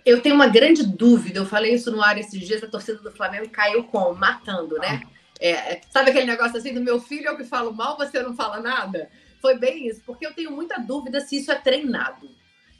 Eu 0.05 0.21
tenho 0.21 0.35
uma 0.35 0.47
grande 0.47 0.87
dúvida, 0.87 1.39
eu 1.39 1.47
falei 1.47 1.75
isso 1.75 1.91
no 1.91 2.03
ar 2.03 2.19
esses 2.19 2.39
dias, 2.47 2.63
a 2.63 2.69
torcida 2.69 2.99
do 2.99 3.11
Flamengo 3.11 3.49
caiu 3.49 3.85
com 3.85 4.13
matando, 4.13 4.77
né? 4.79 5.03
É, 5.41 5.51
é, 5.51 5.81
sabe 5.91 6.11
aquele 6.11 6.27
negócio 6.27 6.59
assim 6.59 6.75
do 6.75 6.83
meu 6.83 7.01
filho, 7.01 7.29
eu 7.29 7.37
que 7.37 7.45
falo 7.45 7.73
mal, 7.73 7.97
você 7.97 8.23
não 8.23 8.37
fala 8.37 8.61
nada? 8.61 9.09
Foi 9.41 9.59
bem 9.59 9.89
isso, 9.89 10.03
porque 10.05 10.27
eu 10.27 10.35
tenho 10.35 10.53
muita 10.53 10.79
dúvida 10.79 11.23
se 11.23 11.39
isso 11.39 11.51
é 11.51 11.55
treinado. 11.55 12.29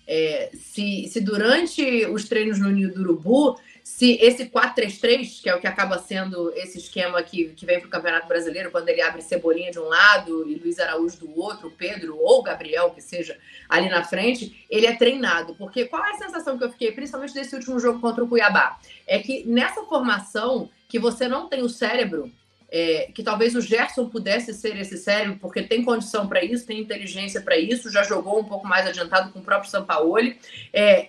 É, 0.07 0.51
se, 0.55 1.09
se 1.09 1.21
durante 1.21 2.05
os 2.07 2.29
treinos 2.29 2.59
no 2.59 2.69
Ninho 2.69 2.93
do 2.93 3.01
Urubu 3.01 3.57
se 3.83 4.19
esse 4.21 4.47
4-3-3, 4.47 5.43
que 5.43 5.49
é 5.49 5.55
o 5.55 5.61
que 5.61 5.67
acaba 5.67 5.99
sendo 5.99 6.53
esse 6.55 6.79
esquema 6.79 7.23
que, 7.23 7.51
que 7.51 7.67
vem 7.67 7.79
para 7.79 7.89
o 7.89 7.91
Campeonato 7.91 8.29
Brasileiro, 8.29 8.71
quando 8.71 8.89
ele 8.89 9.03
abre 9.03 9.23
Cebolinha 9.23 9.71
de 9.71 9.79
um 9.79 9.85
lado 9.85 10.49
e 10.49 10.55
Luiz 10.55 10.79
Araújo 10.79 11.19
do 11.19 11.39
outro, 11.39 11.71
Pedro 11.71 12.17
ou 12.19 12.43
Gabriel, 12.43 12.91
que 12.91 13.01
seja, 13.01 13.37
ali 13.69 13.89
na 13.89 14.05
frente, 14.05 14.67
ele 14.71 14.87
é 14.87 14.95
treinado. 14.95 15.55
Porque 15.55 15.87
qual 15.87 16.05
é 16.05 16.13
a 16.13 16.19
sensação 16.19 16.57
que 16.57 16.65
eu 16.65 16.71
fiquei, 16.71 16.93
principalmente 16.93 17.35
desse 17.35 17.55
último 17.55 17.79
jogo 17.79 18.01
contra 18.01 18.23
o 18.23 18.29
Cuiabá? 18.29 18.79
É 19.07 19.19
que 19.19 19.45
nessa 19.45 19.83
formação, 19.85 20.71
que 20.89 20.99
você 20.99 21.29
não 21.29 21.49
tem 21.49 21.63
o 21.63 21.69
cérebro, 21.69 22.31
é, 22.71 23.11
que 23.13 23.23
talvez 23.23 23.57
o 23.57 23.61
Gerson 23.61 24.09
pudesse 24.09 24.55
ser 24.55 24.77
esse 24.77 24.97
cérebro, 24.97 25.39
porque 25.41 25.63
tem 25.63 25.85
condição 25.85 26.29
para 26.29 26.45
isso, 26.45 26.67
tem 26.67 26.81
inteligência 26.81 27.41
para 27.41 27.59
isso, 27.59 27.91
já 27.91 28.03
jogou 28.05 28.39
um 28.39 28.45
pouco 28.45 28.67
mais 28.67 28.87
adiantado 28.87 29.33
com 29.33 29.41
o 29.41 29.45
próprio 29.45 29.71
Sampaoli. 29.71 30.39
É, 30.73 31.09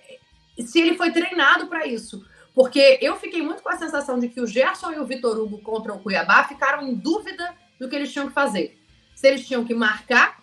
se 0.58 0.80
ele 0.80 0.96
foi 0.96 1.10
treinado 1.10 1.68
para 1.68 1.86
isso. 1.86 2.24
Porque 2.54 2.98
eu 3.00 3.16
fiquei 3.16 3.42
muito 3.42 3.62
com 3.62 3.70
a 3.70 3.76
sensação 3.76 4.18
de 4.18 4.28
que 4.28 4.40
o 4.40 4.46
Gerson 4.46 4.92
e 4.92 4.98
o 4.98 5.06
Vitor 5.06 5.38
Hugo 5.38 5.58
contra 5.58 5.92
o 5.92 5.98
Cuiabá 5.98 6.44
ficaram 6.44 6.86
em 6.86 6.94
dúvida 6.94 7.54
do 7.78 7.88
que 7.88 7.96
eles 7.96 8.12
tinham 8.12 8.28
que 8.28 8.34
fazer. 8.34 8.78
Se 9.14 9.26
eles 9.26 9.46
tinham 9.46 9.64
que 9.64 9.74
marcar, 9.74 10.42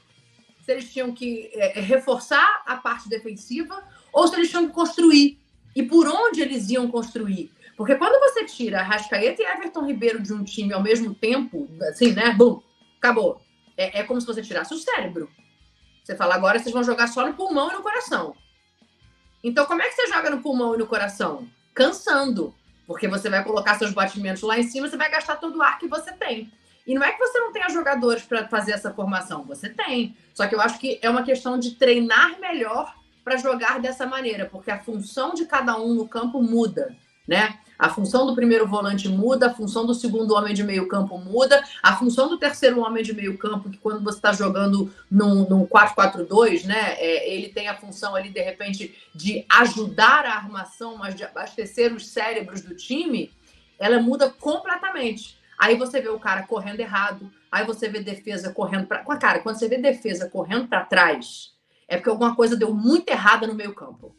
se 0.62 0.72
eles 0.72 0.92
tinham 0.92 1.12
que 1.12 1.52
é, 1.54 1.80
é 1.80 1.82
reforçar 1.82 2.64
a 2.66 2.78
parte 2.78 3.08
defensiva 3.08 3.84
ou 4.12 4.28
se 4.28 4.36
eles 4.36 4.50
tinham 4.50 4.68
que 4.68 4.74
construir. 4.74 5.40
E 5.76 5.84
por 5.84 6.08
onde 6.08 6.42
eles 6.42 6.70
iam 6.70 6.90
construir? 6.90 7.52
Porque 7.78 7.96
quando 7.96 8.20
você 8.20 8.44
tira 8.44 8.82
Rascaeta 8.82 9.42
e 9.42 9.46
Everton 9.46 9.86
Ribeiro 9.86 10.22
de 10.22 10.34
um 10.34 10.44
time 10.44 10.74
ao 10.74 10.82
mesmo 10.82 11.14
tempo, 11.14 11.70
assim, 11.90 12.12
né? 12.12 12.34
Bum, 12.34 12.62
acabou. 12.98 13.42
É, 13.78 14.00
é 14.00 14.04
como 14.04 14.20
se 14.20 14.28
você 14.28 14.42
tirasse 14.42 14.74
o 14.74 14.78
cérebro. 14.78 15.30
Você 16.04 16.16
fala, 16.16 16.36
agora 16.36 16.58
vocês 16.58 16.74
vão 16.74 16.84
jogar 16.84 17.08
só 17.08 17.26
no 17.26 17.36
pulmão 17.36 17.70
e 17.70 17.74
no 17.74 17.84
coração. 17.84 18.36
Então, 19.44 19.66
como 19.66 19.82
é 19.82 19.88
que 19.88 19.96
você 19.96 20.08
joga 20.08 20.30
no 20.30 20.42
pulmão 20.42 20.76
e 20.76 20.78
no 20.78 20.88
coração? 20.88 21.48
Cansando, 21.80 22.54
porque 22.86 23.08
você 23.08 23.30
vai 23.30 23.42
colocar 23.42 23.78
seus 23.78 23.94
batimentos 23.94 24.42
lá 24.42 24.60
em 24.60 24.64
cima, 24.64 24.90
você 24.90 24.98
vai 24.98 25.10
gastar 25.10 25.38
todo 25.38 25.58
o 25.58 25.62
ar 25.62 25.80
que 25.80 25.88
você 25.88 26.12
tem. 26.12 26.52
E 26.86 26.94
não 26.94 27.02
é 27.02 27.14
que 27.14 27.20
você 27.20 27.40
não 27.40 27.54
tenha 27.54 27.70
jogadores 27.70 28.24
para 28.24 28.50
fazer 28.50 28.74
essa 28.74 28.94
formação, 28.94 29.46
você 29.46 29.70
tem. 29.70 30.14
Só 30.34 30.46
que 30.46 30.54
eu 30.54 30.60
acho 30.60 30.78
que 30.78 31.00
é 31.02 31.10
uma 31.10 31.24
questão 31.24 31.58
de 31.58 31.76
treinar 31.76 32.38
melhor 32.38 32.94
para 33.24 33.38
jogar 33.38 33.80
dessa 33.80 34.06
maneira, 34.06 34.46
porque 34.46 34.70
a 34.70 34.80
função 34.80 35.34
de 35.34 35.46
cada 35.46 35.80
um 35.80 35.94
no 35.94 36.06
campo 36.06 36.44
muda, 36.44 36.94
né? 37.30 37.60
A 37.78 37.90
função 37.90 38.26
do 38.26 38.36
primeiro 38.36 38.68
volante 38.68 39.08
muda, 39.08 39.48
a 39.48 39.54
função 39.54 39.86
do 39.86 39.94
segundo 39.94 40.34
homem 40.34 40.54
de 40.54 40.64
meio 40.64 40.88
campo 40.88 41.18
muda, 41.18 41.64
a 41.82 41.96
função 41.96 42.28
do 42.28 42.38
terceiro 42.38 42.82
homem 42.82 43.04
de 43.04 43.14
meio 43.14 43.38
campo, 43.38 43.70
que 43.70 43.78
quando 43.78 44.04
você 44.04 44.18
está 44.18 44.34
jogando 44.34 44.92
num, 45.10 45.48
num 45.48 45.66
4-4-2, 45.66 46.66
né, 46.66 46.96
é, 46.98 47.32
ele 47.32 47.48
tem 47.50 47.70
a 47.70 47.76
função 47.78 48.16
ali, 48.16 48.30
de 48.30 48.42
repente, 48.42 48.94
de 49.14 49.46
ajudar 49.48 50.26
a 50.26 50.36
armação, 50.36 50.98
mas 50.98 51.16
de 51.16 51.24
abastecer 51.24 51.94
os 51.94 52.08
cérebros 52.08 52.62
do 52.62 52.76
time, 52.76 53.32
ela 53.78 54.02
muda 54.02 54.30
completamente. 54.30 55.38
Aí 55.58 55.78
você 55.78 56.02
vê 56.02 56.10
o 56.10 56.20
cara 56.20 56.44
correndo 56.44 56.80
errado, 56.80 57.32
aí 57.52 57.66
você 57.66 57.88
vê 57.88 58.02
defesa 58.02 58.52
correndo 58.52 58.88
para. 58.88 59.04
Cara, 59.18 59.40
quando 59.40 59.58
você 59.58 59.70
vê 59.70 59.78
defesa 59.78 60.30
correndo 60.30 60.68
para 60.68 60.84
trás, 60.84 61.54
é 61.88 61.96
porque 61.96 62.10
alguma 62.10 62.36
coisa 62.36 62.58
deu 62.58 62.74
muito 62.74 63.10
errada 63.10 63.46
no 63.46 63.54
meio 63.54 63.74
campo. 63.74 64.16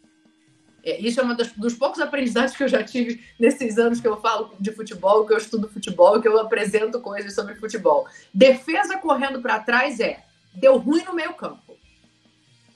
É, 0.84 1.00
isso 1.00 1.20
é 1.20 1.24
um 1.24 1.34
dos 1.34 1.74
poucos 1.74 2.00
aprendizados 2.00 2.56
que 2.56 2.62
eu 2.62 2.68
já 2.68 2.82
tive 2.82 3.22
nesses 3.38 3.78
anos 3.78 4.00
que 4.00 4.08
eu 4.08 4.20
falo 4.20 4.54
de 4.58 4.72
futebol, 4.72 5.26
que 5.26 5.32
eu 5.32 5.38
estudo 5.38 5.68
futebol, 5.68 6.20
que 6.20 6.28
eu 6.28 6.38
apresento 6.38 7.00
coisas 7.00 7.34
sobre 7.34 7.54
futebol. 7.54 8.06
Defesa 8.32 8.98
correndo 8.98 9.40
para 9.40 9.60
trás 9.60 10.00
é 10.00 10.24
deu 10.54 10.78
ruim 10.78 11.04
no 11.04 11.14
meio 11.14 11.34
campo. 11.34 11.76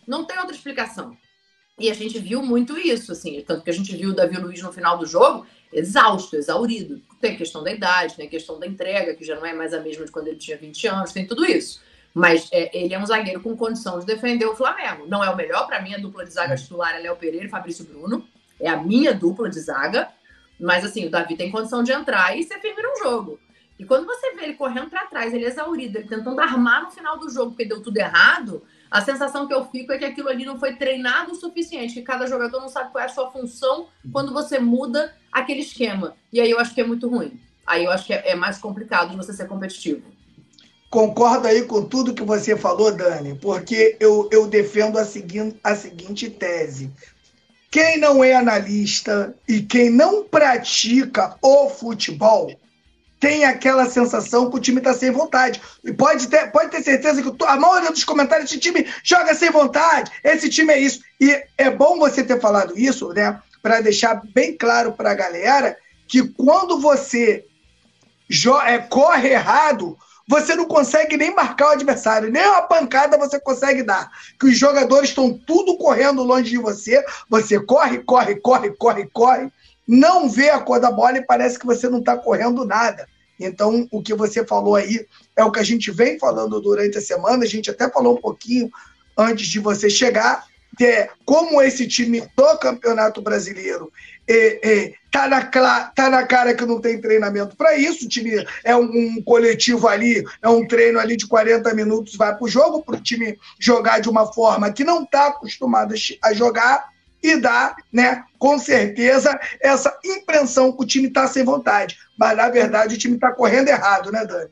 Não 0.06 0.24
tem 0.24 0.38
outra 0.38 0.54
explicação. 0.54 1.16
E 1.78 1.90
a 1.90 1.94
gente 1.94 2.18
viu 2.18 2.40
muito 2.40 2.78
isso, 2.78 3.10
assim, 3.10 3.42
tanto 3.44 3.64
que 3.64 3.70
a 3.70 3.74
gente 3.74 3.96
viu 3.96 4.10
o 4.10 4.14
Davi 4.14 4.36
Luiz 4.36 4.62
no 4.62 4.72
final 4.72 4.96
do 4.96 5.06
jogo 5.06 5.44
exausto, 5.74 6.36
exaurido. 6.36 7.02
Tem 7.20 7.34
a 7.34 7.36
questão 7.36 7.62
da 7.62 7.72
idade, 7.72 8.14
tem 8.14 8.26
a 8.26 8.30
questão 8.30 8.58
da 8.58 8.66
entrega, 8.66 9.14
que 9.14 9.24
já 9.24 9.34
não 9.34 9.44
é 9.44 9.52
mais 9.52 9.74
a 9.74 9.80
mesma 9.80 10.04
de 10.04 10.12
quando 10.12 10.28
ele 10.28 10.36
tinha 10.36 10.56
20 10.56 10.86
anos, 10.86 11.12
tem 11.12 11.26
tudo 11.26 11.44
isso. 11.44 11.80
Mas 12.14 12.48
é, 12.52 12.70
ele 12.72 12.94
é 12.94 12.98
um 12.98 13.04
zagueiro 13.04 13.42
com 13.42 13.56
condição 13.56 13.98
de 13.98 14.06
defender 14.06 14.46
o 14.46 14.54
Flamengo. 14.54 15.06
Não 15.08 15.22
é 15.22 15.28
o 15.28 15.36
melhor, 15.36 15.66
para 15.66 15.82
mim, 15.82 15.94
a 15.94 15.98
dupla 15.98 16.24
de 16.24 16.32
zaga 16.32 16.54
titular 16.54 16.94
é 16.94 17.00
Léo 17.00 17.16
Pereira 17.16 17.46
e 17.46 17.50
Fabrício 17.50 17.84
Bruno. 17.84 18.24
é 18.60 18.68
a 18.68 18.76
minha 18.76 19.12
dupla 19.12 19.50
de 19.50 19.58
zaga, 19.58 20.08
mas 20.60 20.84
assim, 20.84 21.06
o 21.06 21.10
Davi 21.10 21.36
tem 21.36 21.50
condição 21.50 21.82
de 21.82 21.90
entrar 21.90 22.38
e 22.38 22.44
ser 22.44 22.60
firme 22.60 22.80
no 22.80 22.96
jogo. 23.02 23.40
E 23.76 23.84
quando 23.84 24.06
você 24.06 24.32
vê 24.34 24.44
ele 24.44 24.54
correndo 24.54 24.88
para 24.88 25.06
trás, 25.06 25.34
ele 25.34 25.44
é 25.44 25.48
exaurido, 25.48 25.98
ele 25.98 26.06
tentando 26.06 26.40
armar 26.40 26.84
no 26.84 26.92
final 26.92 27.18
do 27.18 27.28
jogo, 27.28 27.50
porque 27.50 27.64
deu 27.64 27.82
tudo 27.82 27.96
errado, 27.96 28.62
a 28.88 29.00
sensação 29.00 29.48
que 29.48 29.52
eu 29.52 29.64
fico 29.64 29.92
é 29.92 29.98
que 29.98 30.04
aquilo 30.04 30.28
ali 30.28 30.44
não 30.44 30.56
foi 30.56 30.76
treinado 30.76 31.32
o 31.32 31.34
suficiente, 31.34 31.94
que 31.94 32.02
cada 32.02 32.28
jogador 32.28 32.60
não 32.60 32.68
sabe 32.68 32.92
qual 32.92 33.02
é 33.02 33.06
a 33.06 33.10
sua 33.10 33.32
função 33.32 33.88
quando 34.12 34.32
você 34.32 34.60
muda 34.60 35.12
aquele 35.32 35.62
esquema. 35.62 36.16
E 36.32 36.40
aí 36.40 36.48
eu 36.48 36.60
acho 36.60 36.72
que 36.72 36.80
é 36.80 36.86
muito 36.86 37.08
ruim. 37.08 37.40
Aí 37.66 37.84
eu 37.84 37.90
acho 37.90 38.06
que 38.06 38.14
é, 38.14 38.30
é 38.30 38.34
mais 38.36 38.58
complicado 38.58 39.10
de 39.10 39.16
você 39.16 39.32
ser 39.32 39.48
competitivo. 39.48 40.13
Concordo 40.94 41.48
aí 41.48 41.62
com 41.62 41.84
tudo 41.84 42.14
que 42.14 42.22
você 42.22 42.56
falou, 42.56 42.92
Dani, 42.92 43.36
porque 43.42 43.96
eu, 43.98 44.28
eu 44.30 44.46
defendo 44.46 44.96
a, 44.96 45.02
a 45.64 45.74
seguinte 45.74 46.30
tese. 46.30 46.88
Quem 47.68 47.98
não 47.98 48.22
é 48.22 48.32
analista 48.32 49.34
e 49.48 49.60
quem 49.60 49.90
não 49.90 50.22
pratica 50.22 51.36
o 51.42 51.68
futebol 51.68 52.48
tem 53.18 53.44
aquela 53.44 53.90
sensação 53.90 54.48
que 54.48 54.56
o 54.56 54.60
time 54.60 54.78
está 54.78 54.94
sem 54.94 55.10
vontade. 55.10 55.60
E 55.82 55.92
pode 55.92 56.28
ter, 56.28 56.52
pode 56.52 56.70
ter 56.70 56.84
certeza 56.84 57.20
que 57.20 57.44
a 57.44 57.56
maioria 57.56 57.90
dos 57.90 58.04
comentários 58.04 58.48
esse 58.48 58.60
time 58.60 58.86
joga 59.02 59.34
sem 59.34 59.50
vontade, 59.50 60.12
esse 60.22 60.48
time 60.48 60.74
é 60.74 60.78
isso. 60.78 61.00
E 61.20 61.42
é 61.58 61.70
bom 61.70 61.98
você 61.98 62.22
ter 62.22 62.40
falado 62.40 62.78
isso, 62.78 63.08
né? 63.08 63.42
Para 63.60 63.80
deixar 63.80 64.22
bem 64.32 64.56
claro 64.56 64.92
para 64.92 65.10
a 65.10 65.14
galera 65.14 65.76
que 66.06 66.22
quando 66.22 66.78
você 66.78 67.44
é, 68.64 68.78
corre 68.78 69.30
errado, 69.30 69.98
você 70.26 70.54
não 70.54 70.64
consegue 70.64 71.16
nem 71.16 71.34
marcar 71.34 71.68
o 71.68 71.72
adversário, 71.72 72.30
nem 72.30 72.46
uma 72.46 72.62
pancada 72.62 73.18
você 73.18 73.38
consegue 73.38 73.82
dar. 73.82 74.10
Que 74.38 74.46
os 74.46 74.58
jogadores 74.58 75.10
estão 75.10 75.32
tudo 75.32 75.76
correndo 75.76 76.22
longe 76.22 76.50
de 76.50 76.58
você, 76.58 77.04
você 77.28 77.60
corre, 77.60 77.98
corre, 77.98 78.36
corre, 78.36 78.70
corre, 78.70 79.08
corre, 79.12 79.52
não 79.86 80.28
vê 80.28 80.48
a 80.48 80.60
cor 80.60 80.80
da 80.80 80.90
bola 80.90 81.18
e 81.18 81.26
parece 81.26 81.58
que 81.58 81.66
você 81.66 81.88
não 81.88 81.98
está 81.98 82.16
correndo 82.16 82.64
nada. 82.64 83.06
Então, 83.38 83.86
o 83.90 84.02
que 84.02 84.14
você 84.14 84.46
falou 84.46 84.76
aí 84.76 85.06
é 85.36 85.44
o 85.44 85.50
que 85.50 85.60
a 85.60 85.64
gente 85.64 85.90
vem 85.90 86.18
falando 86.18 86.60
durante 86.60 86.98
a 86.98 87.02
semana, 87.02 87.44
a 87.44 87.48
gente 87.48 87.70
até 87.70 87.90
falou 87.90 88.16
um 88.16 88.20
pouquinho 88.20 88.70
antes 89.16 89.46
de 89.46 89.60
você 89.60 89.90
chegar, 89.90 90.46
é 90.80 91.08
como 91.24 91.60
esse 91.60 91.86
time 91.86 92.22
do 92.36 92.58
Campeonato 92.58 93.20
Brasileiro 93.20 93.92
é, 94.26 94.60
é, 94.62 94.94
tá, 95.10 95.28
na, 95.28 95.42
tá 95.42 96.10
na 96.10 96.26
cara 96.26 96.54
que 96.54 96.64
não 96.64 96.80
tem 96.80 97.00
treinamento 97.00 97.56
para 97.56 97.76
isso. 97.76 98.06
O 98.06 98.08
time 98.08 98.44
é 98.64 98.74
um, 98.74 98.84
um, 98.84 99.22
coletivo 99.22 99.86
ali, 99.86 100.24
é 100.42 100.48
um 100.48 100.66
treino 100.66 100.98
ali 100.98 101.16
de 101.16 101.26
40 101.26 101.72
minutos, 101.74 102.16
vai 102.16 102.34
para 102.34 102.44
o 102.44 102.48
jogo, 102.48 102.82
para 102.82 102.96
o 102.96 103.00
time 103.00 103.38
jogar 103.58 104.00
de 104.00 104.08
uma 104.08 104.32
forma 104.32 104.72
que 104.72 104.84
não 104.84 105.02
está 105.02 105.28
acostumado 105.28 105.94
a 106.22 106.32
jogar 106.32 106.88
e 107.22 107.36
dá, 107.36 107.74
né, 107.90 108.22
com 108.38 108.58
certeza, 108.58 109.38
essa 109.58 109.98
impressão 110.04 110.72
que 110.72 110.82
o 110.82 110.86
time 110.86 111.08
está 111.08 111.26
sem 111.26 111.42
vontade. 111.42 111.98
Mas, 112.18 112.36
na 112.36 112.50
verdade, 112.50 112.94
o 112.94 112.98
time 112.98 113.14
está 113.14 113.32
correndo 113.32 113.68
errado, 113.68 114.12
né, 114.12 114.26
Dani? 114.26 114.50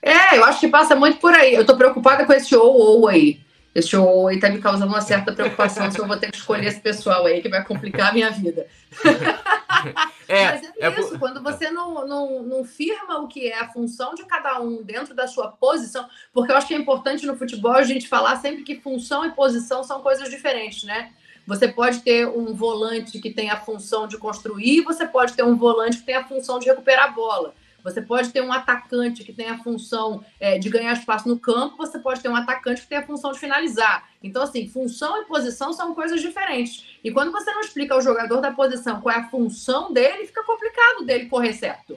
É, 0.00 0.38
eu 0.38 0.44
acho 0.44 0.60
que 0.60 0.68
passa 0.68 0.94
muito 0.94 1.18
por 1.18 1.34
aí. 1.34 1.54
Eu 1.54 1.62
estou 1.62 1.76
preocupada 1.76 2.24
com 2.24 2.32
esse 2.32 2.54
ou 2.54 2.72
ou 2.72 3.08
aí. 3.08 3.40
Esse 3.76 3.94
ou 3.94 4.26
aí 4.26 4.36
está 4.36 4.48
me 4.48 4.58
causando 4.58 4.86
uma 4.86 5.02
certa 5.02 5.34
preocupação 5.34 5.90
se 5.90 5.98
eu 5.98 6.06
vou 6.06 6.16
ter 6.16 6.30
que 6.30 6.38
escolher 6.38 6.66
esse 6.66 6.80
pessoal 6.80 7.26
aí 7.26 7.42
que 7.42 7.48
vai 7.50 7.62
complicar 7.62 8.08
a 8.08 8.12
minha 8.14 8.30
vida. 8.30 8.66
é, 10.26 10.44
Mas 10.46 10.62
é, 10.62 10.72
é 10.78 10.98
isso, 10.98 11.18
quando 11.18 11.42
você 11.42 11.70
não, 11.70 12.06
não, 12.08 12.42
não 12.42 12.64
firma 12.64 13.18
o 13.18 13.28
que 13.28 13.48
é 13.48 13.60
a 13.60 13.68
função 13.68 14.14
de 14.14 14.24
cada 14.24 14.58
um 14.62 14.82
dentro 14.82 15.14
da 15.14 15.26
sua 15.26 15.48
posição, 15.48 16.08
porque 16.32 16.50
eu 16.50 16.56
acho 16.56 16.66
que 16.66 16.72
é 16.72 16.78
importante 16.78 17.26
no 17.26 17.36
futebol 17.36 17.72
a 17.72 17.82
gente 17.82 18.08
falar 18.08 18.36
sempre 18.36 18.62
que 18.62 18.80
função 18.80 19.26
e 19.26 19.32
posição 19.32 19.84
são 19.84 20.00
coisas 20.00 20.30
diferentes, 20.30 20.84
né? 20.84 21.12
Você 21.46 21.68
pode 21.68 22.00
ter 22.00 22.26
um 22.26 22.54
volante 22.54 23.18
que 23.18 23.30
tem 23.30 23.50
a 23.50 23.60
função 23.60 24.08
de 24.08 24.16
construir, 24.16 24.80
você 24.84 25.06
pode 25.06 25.34
ter 25.34 25.42
um 25.42 25.54
volante 25.54 25.98
que 25.98 26.04
tem 26.04 26.16
a 26.16 26.24
função 26.24 26.58
de 26.58 26.64
recuperar 26.64 27.04
a 27.04 27.12
bola. 27.12 27.54
Você 27.86 28.02
pode 28.02 28.30
ter 28.30 28.40
um 28.40 28.52
atacante 28.52 29.22
que 29.22 29.32
tem 29.32 29.48
a 29.48 29.58
função 29.58 30.24
é, 30.40 30.58
de 30.58 30.68
ganhar 30.68 30.92
espaço 30.92 31.28
no 31.28 31.38
campo, 31.38 31.76
você 31.76 32.00
pode 32.00 32.20
ter 32.20 32.28
um 32.28 32.34
atacante 32.34 32.82
que 32.82 32.88
tem 32.88 32.98
a 32.98 33.06
função 33.06 33.30
de 33.30 33.38
finalizar. 33.38 34.10
Então, 34.20 34.42
assim, 34.42 34.66
função 34.66 35.22
e 35.22 35.24
posição 35.26 35.72
são 35.72 35.94
coisas 35.94 36.20
diferentes. 36.20 36.98
E 37.04 37.12
quando 37.12 37.30
você 37.30 37.48
não 37.52 37.60
explica 37.60 37.94
ao 37.94 38.02
jogador 38.02 38.40
da 38.40 38.50
posição 38.50 39.00
qual 39.00 39.14
é 39.14 39.20
a 39.20 39.28
função 39.28 39.92
dele, 39.92 40.26
fica 40.26 40.42
complicado 40.42 41.06
dele 41.06 41.26
correr 41.26 41.52
certo. 41.52 41.96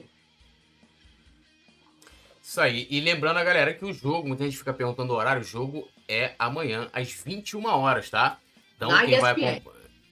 Isso 2.40 2.60
aí. 2.60 2.86
E 2.88 3.00
lembrando 3.00 3.38
a 3.38 3.44
galera 3.44 3.74
que 3.74 3.84
o 3.84 3.92
jogo, 3.92 4.28
muita 4.28 4.44
gente 4.44 4.58
fica 4.58 4.72
perguntando 4.72 5.12
o 5.12 5.16
horário, 5.16 5.42
o 5.42 5.44
jogo 5.44 5.88
é 6.08 6.36
amanhã, 6.38 6.88
às 6.92 7.10
21 7.10 7.66
horas, 7.66 8.08
tá? 8.08 8.38
Então, 8.76 8.92
na 8.92 9.04
quem 9.04 9.16
ESPN. 9.16 9.20
vai 9.20 9.62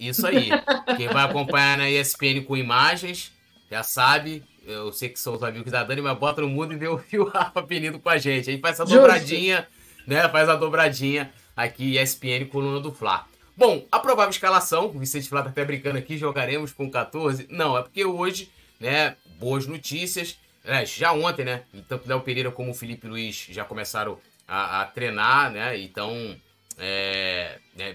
Isso 0.00 0.26
aí. 0.26 0.48
quem 0.96 1.06
vai 1.06 1.24
acompanhar 1.24 1.78
na 1.78 1.88
ESPN 1.88 2.42
com 2.44 2.56
imagens, 2.56 3.32
já 3.70 3.84
sabe. 3.84 4.42
Eu 4.68 4.92
sei 4.92 5.08
que 5.08 5.18
são 5.18 5.34
os 5.34 5.42
amigos 5.42 5.72
da 5.72 5.82
Dani, 5.82 6.02
mas 6.02 6.18
bota 6.18 6.42
no 6.42 6.48
mundo 6.48 6.74
e 6.74 6.76
vê 6.76 6.88
o, 6.88 7.00
o 7.20 7.24
Rafa 7.24 7.62
Penido 7.62 7.98
com 7.98 8.10
a 8.10 8.18
gente. 8.18 8.50
Aí 8.50 8.58
faz 8.58 8.78
essa 8.78 8.84
dobradinha, 8.84 9.66
né? 10.06 10.28
Faz 10.28 10.46
a 10.46 10.56
dobradinha 10.56 11.32
aqui, 11.56 11.98
ESPN, 11.98 12.46
coluna 12.50 12.78
do 12.78 12.92
Fla. 12.92 13.26
Bom, 13.56 13.86
a 13.90 13.98
provável 13.98 14.30
escalação, 14.30 14.86
o 14.86 14.98
Vicente 14.98 15.28
Flá 15.28 15.42
tá 15.42 15.48
até 15.48 15.64
brincando 15.64 15.96
aqui, 15.96 16.18
jogaremos 16.18 16.70
com 16.72 16.90
14. 16.90 17.46
Não, 17.50 17.76
é 17.78 17.82
porque 17.82 18.04
hoje, 18.04 18.52
né, 18.78 19.16
boas 19.38 19.66
notícias. 19.66 20.38
É, 20.62 20.84
já 20.84 21.12
ontem, 21.12 21.46
né? 21.46 21.62
Tanto 21.88 22.04
o 22.04 22.08
Léo 22.08 22.20
Pereira 22.20 22.50
como 22.50 22.70
o 22.70 22.74
Felipe 22.74 23.06
Luiz 23.06 23.46
já 23.48 23.64
começaram 23.64 24.18
a, 24.46 24.82
a 24.82 24.84
treinar, 24.84 25.50
né? 25.50 25.80
Então, 25.80 26.36
é, 26.76 27.58
né, 27.74 27.94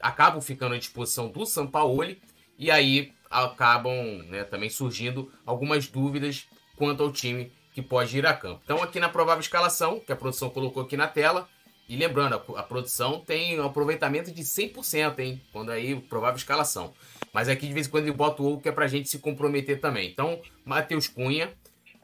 acabam 0.00 0.40
ficando 0.40 0.74
à 0.74 0.78
disposição 0.78 1.28
do 1.28 1.44
Sampaoli 1.44 2.18
e 2.58 2.70
aí 2.70 3.12
acabam 3.32 4.22
né, 4.28 4.44
também 4.44 4.68
surgindo 4.68 5.32
algumas 5.44 5.88
dúvidas 5.88 6.46
quanto 6.76 7.02
ao 7.02 7.12
time 7.12 7.52
que 7.72 7.80
pode 7.80 8.16
ir 8.16 8.26
a 8.26 8.34
campo. 8.34 8.60
Então, 8.64 8.82
aqui 8.82 9.00
na 9.00 9.08
provável 9.08 9.40
escalação, 9.40 9.98
que 9.98 10.12
a 10.12 10.16
produção 10.16 10.50
colocou 10.50 10.82
aqui 10.82 10.96
na 10.96 11.08
tela, 11.08 11.48
e 11.88 11.96
lembrando, 11.96 12.34
a, 12.34 12.60
a 12.60 12.62
produção 12.62 13.20
tem 13.20 13.58
um 13.58 13.66
aproveitamento 13.66 14.30
de 14.30 14.42
100%, 14.42 15.18
hein? 15.18 15.42
Quando 15.52 15.70
aí, 15.70 15.94
provável 15.96 16.36
escalação. 16.36 16.92
Mas 17.32 17.48
aqui 17.48 17.66
de 17.66 17.72
vez 17.72 17.86
em 17.86 17.90
quando 17.90 18.04
ele 18.04 18.16
bota 18.16 18.42
o 18.42 18.60
que 18.60 18.68
é 18.68 18.72
pra 18.72 18.86
gente 18.86 19.08
se 19.08 19.18
comprometer 19.18 19.80
também. 19.80 20.08
Então, 20.10 20.40
Matheus 20.64 21.08
Cunha, 21.08 21.52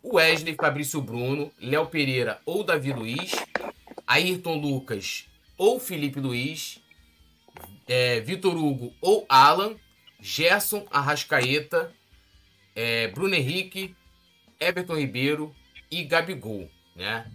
Wesley, 0.04 0.54
Fabrício 0.54 1.00
Bruno, 1.00 1.52
Léo 1.60 1.86
Pereira 1.86 2.40
ou 2.46 2.64
Davi 2.64 2.92
Luiz, 2.92 3.32
Ayrton 4.06 4.56
Lucas 4.56 5.26
ou 5.56 5.78
Felipe 5.78 6.20
Luiz, 6.20 6.80
é, 7.86 8.20
Vitor 8.20 8.56
Hugo 8.56 8.92
ou 9.00 9.26
Alan, 9.28 9.76
Gerson 10.20 10.86
Arrascaeta, 10.90 11.92
é, 12.74 13.08
Bruno 13.08 13.34
Henrique, 13.34 13.94
Everton 14.58 14.96
Ribeiro 14.96 15.54
e 15.90 16.04
Gabigol, 16.04 16.68
né? 16.94 17.30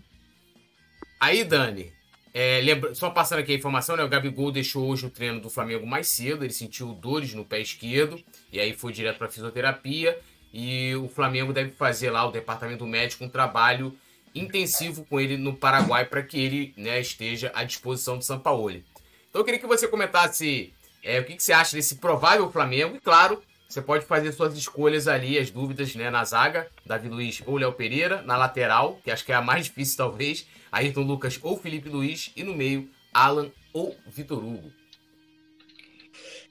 Aí, 1.20 1.44
Dani, 1.44 1.94
é, 2.34 2.60
lembra, 2.62 2.94
só 2.96 3.10
passando 3.12 3.40
aqui 3.40 3.52
a 3.52 3.56
informação, 3.56 3.96
né? 3.96 4.04
O 4.04 4.10
Gabigol 4.10 4.52
deixou 4.52 4.90
hoje 4.90 5.06
o 5.06 5.10
treino 5.10 5.40
do 5.40 5.50
Flamengo 5.50 5.86
mais 5.86 6.08
cedo, 6.10 6.44
ele 6.44 6.54
sentiu 6.54 6.94
dores 6.94 7.34
no 7.34 7.46
pé 7.46 7.62
esquerdo 7.62 8.22
e 8.52 8.60
aí 8.60 8.74
foi 8.74 8.92
direto 8.92 9.18
para 9.20 9.30
fisioterapia 9.30 10.20
e 10.52 10.96
o 10.96 11.08
Flamengo 11.08 11.54
deve 11.54 11.72
fazer 11.72 12.10
lá 12.10 12.26
o 12.26 12.32
departamento 12.32 12.86
médico 12.86 13.24
um 13.24 13.30
trabalho 13.30 13.96
intensivo 14.36 15.06
com 15.06 15.20
ele 15.20 15.38
no 15.38 15.56
Paraguai 15.56 16.06
para 16.06 16.24
que 16.24 16.40
ele 16.40 16.74
né, 16.76 17.00
esteja 17.00 17.52
à 17.54 17.64
disposição 17.64 18.18
do 18.18 18.24
Sampaoli. 18.24 18.84
Então 19.30 19.42
eu 19.42 19.46
queria 19.46 19.60
que 19.60 19.68
você 19.68 19.88
comentasse 19.88 20.74
é, 21.04 21.20
o 21.20 21.26
que, 21.26 21.36
que, 21.36 21.44
você 21.44 21.54
acha 21.54 21.76
desse 21.76 21.96
provável 21.96 22.52
Flamengo. 22.52 22.96
E 22.96 23.00
claro, 23.00 23.42
você 23.68 23.82
pode 23.82 24.06
fazer 24.06 24.32
suas 24.32 24.58
escolhas 24.58 25.08
ali, 25.08 25.38
as 25.38 25.50
dúvidas 25.50 25.96
né, 25.96 26.10
na 26.10 26.24
zaga, 26.24 26.68
Davi 26.86 27.10
Luiz 27.10 27.42
ou 27.46 27.58
Léo 27.58 27.74
Pereira, 27.74 28.22
na 28.22 28.38
lateral, 28.38 29.00
que 29.04 29.12
acho 29.12 29.26
que 29.26 29.32
é 29.32 29.36
a 29.36 29.42
mais 29.42 29.66
difícil 29.68 29.98
talvez, 29.98 30.48
Ayrton 30.72 31.02
Lucas 31.02 31.40
ou 31.42 31.60
Felipe 31.60 31.90
Luiz, 31.90 32.32
e 32.36 32.44
no 32.44 32.56
meio, 32.56 32.90
Alan 33.14 33.50
ou 33.74 33.96
Vitor 34.08 34.40
Hugo. 34.40 34.72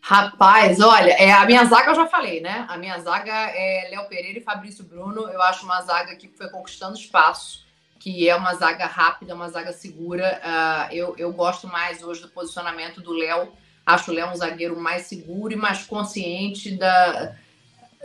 Rapaz, 0.00 0.80
olha, 0.80 1.12
é, 1.12 1.32
a 1.32 1.46
minha 1.46 1.64
zaga 1.64 1.92
eu 1.92 1.94
já 1.94 2.07
falei, 2.07 2.40
né? 2.40 2.66
A 2.68 2.76
minha 2.76 2.98
zaga 2.98 3.32
é 3.32 3.88
Léo 3.88 4.09
Pereira 4.09 4.40
e 4.40 4.42
Fabrício 4.42 4.82
Bruno. 4.82 5.28
Eu 5.28 5.40
acho 5.42 5.64
uma 5.64 5.80
zaga 5.80 6.16
que 6.16 6.26
foi 6.28 6.50
conquistando 6.50 6.98
espaço 6.98 7.62
que 8.03 8.28
é 8.28 8.34
uma 8.34 8.53
zaga 8.55 8.84
rápida, 8.84 9.32
uma 9.32 9.48
zaga 9.48 9.72
segura. 9.72 10.40
Uh, 10.42 10.92
eu, 10.92 11.14
eu 11.16 11.32
gosto 11.32 11.68
mais 11.68 12.03
hoje 12.03 12.20
do 12.20 12.28
posicionamento 12.28 13.00
do 13.00 13.12
Léo. 13.12 13.53
Acho 13.84 14.10
o 14.10 14.14
Léo 14.14 14.30
um 14.30 14.34
zagueiro 14.34 14.78
mais 14.78 15.06
seguro 15.06 15.52
e 15.52 15.56
mais 15.56 15.84
consciente 15.84 16.76
da, 16.76 17.34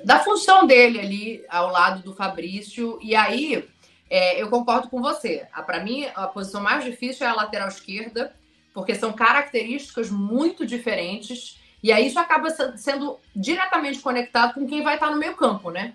da 0.04 0.20
função 0.20 0.66
dele 0.66 1.00
ali 1.00 1.46
ao 1.50 1.72
lado 1.72 2.02
do 2.02 2.14
Fabrício. 2.14 2.98
E 3.02 3.16
aí, 3.16 3.68
é, 4.10 4.42
eu 4.42 4.50
concordo 4.50 4.90
com 4.90 5.02
você. 5.02 5.46
Para 5.66 5.84
mim, 5.84 6.08
a 6.16 6.28
posição 6.28 6.62
mais 6.62 6.84
difícil 6.84 7.26
é 7.26 7.30
a 7.30 7.36
lateral 7.36 7.68
esquerda, 7.68 8.34
porque 8.74 8.96
são 8.96 9.14
características 9.14 10.10
muito 10.10 10.66
diferentes. 10.66 11.60
E 11.84 11.92
aí 11.92 12.08
isso 12.08 12.20
acaba 12.20 12.50
sendo 12.76 13.20
diretamente 13.36 14.00
conectado 14.00 14.54
com 14.54 14.68
quem 14.68 14.82
vai 14.82 14.96
estar 14.96 15.12
no 15.12 15.18
meio 15.18 15.36
campo, 15.36 15.70
né? 15.70 15.94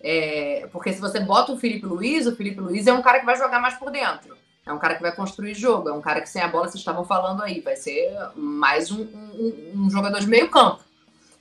É, 0.00 0.68
porque 0.72 0.92
se 0.92 1.00
você 1.00 1.20
bota 1.20 1.52
o 1.52 1.58
Felipe 1.58 1.86
Luiz, 1.86 2.26
o 2.26 2.34
Felipe 2.34 2.60
Luiz 2.60 2.88
é 2.88 2.92
um 2.92 3.02
cara 3.02 3.20
que 3.20 3.26
vai 3.26 3.36
jogar 3.36 3.60
mais 3.60 3.74
por 3.74 3.90
dentro. 3.90 4.36
É 4.64 4.72
um 4.72 4.78
cara 4.78 4.94
que 4.94 5.02
vai 5.02 5.14
construir 5.14 5.54
jogo, 5.54 5.88
é 5.88 5.92
um 5.92 6.00
cara 6.00 6.20
que 6.20 6.28
sem 6.28 6.40
a 6.40 6.48
bola, 6.48 6.68
vocês 6.68 6.76
estavam 6.76 7.04
falando 7.04 7.42
aí, 7.42 7.60
vai 7.60 7.74
ser 7.74 8.16
mais 8.36 8.92
um, 8.92 9.02
um, 9.02 9.72
um 9.74 9.90
jogador 9.90 10.20
de 10.20 10.28
meio 10.28 10.48
campo. 10.48 10.82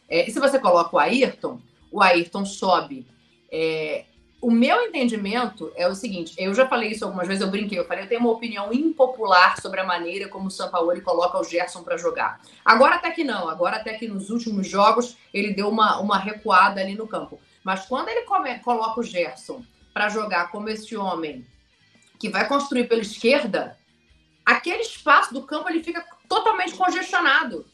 É, 0.09 0.27
e 0.27 0.31
se 0.31 0.39
você 0.39 0.57
coloca 0.57 0.95
o 0.95 0.99
Ayrton, 0.99 1.59
o 1.91 2.01
Ayrton 2.01 2.45
sobe. 2.45 3.05
É, 3.51 4.05
o 4.41 4.49
meu 4.49 4.81
entendimento 4.81 5.71
é 5.75 5.87
o 5.87 5.93
seguinte: 5.93 6.33
eu 6.37 6.53
já 6.53 6.67
falei 6.67 6.89
isso 6.89 7.05
algumas 7.05 7.27
vezes, 7.27 7.43
eu 7.43 7.51
brinquei, 7.51 7.77
eu 7.77 7.85
falei, 7.85 8.05
eu 8.05 8.09
tenho 8.09 8.21
uma 8.21 8.31
opinião 8.31 8.73
impopular 8.73 9.61
sobre 9.61 9.79
a 9.79 9.83
maneira 9.83 10.27
como 10.27 10.47
o 10.47 10.51
Sampaoli 10.51 11.01
coloca 11.01 11.39
o 11.39 11.43
Gerson 11.43 11.83
para 11.83 11.97
jogar. 11.97 12.41
Agora 12.65 12.95
até 12.95 13.11
que 13.11 13.23
não, 13.23 13.47
agora 13.47 13.77
até 13.77 13.93
que 13.93 14.07
nos 14.07 14.31
últimos 14.31 14.67
jogos 14.67 15.15
ele 15.31 15.53
deu 15.53 15.69
uma, 15.69 15.99
uma 15.99 16.17
recuada 16.17 16.81
ali 16.81 16.95
no 16.95 17.07
campo. 17.07 17.39
Mas 17.63 17.85
quando 17.85 18.09
ele 18.09 18.21
come, 18.21 18.57
coloca 18.59 18.99
o 18.99 19.03
Gerson 19.03 19.61
para 19.93 20.09
jogar 20.09 20.49
como 20.49 20.69
esse 20.69 20.97
homem 20.97 21.45
que 22.21 22.29
vai 22.29 22.47
construir 22.47 22.87
pela 22.87 23.01
esquerda, 23.01 23.75
aquele 24.45 24.83
espaço 24.83 25.33
do 25.33 25.41
campo 25.41 25.67
ele 25.67 25.83
fica 25.83 26.05
totalmente 26.29 26.75
congestionado 26.75 27.65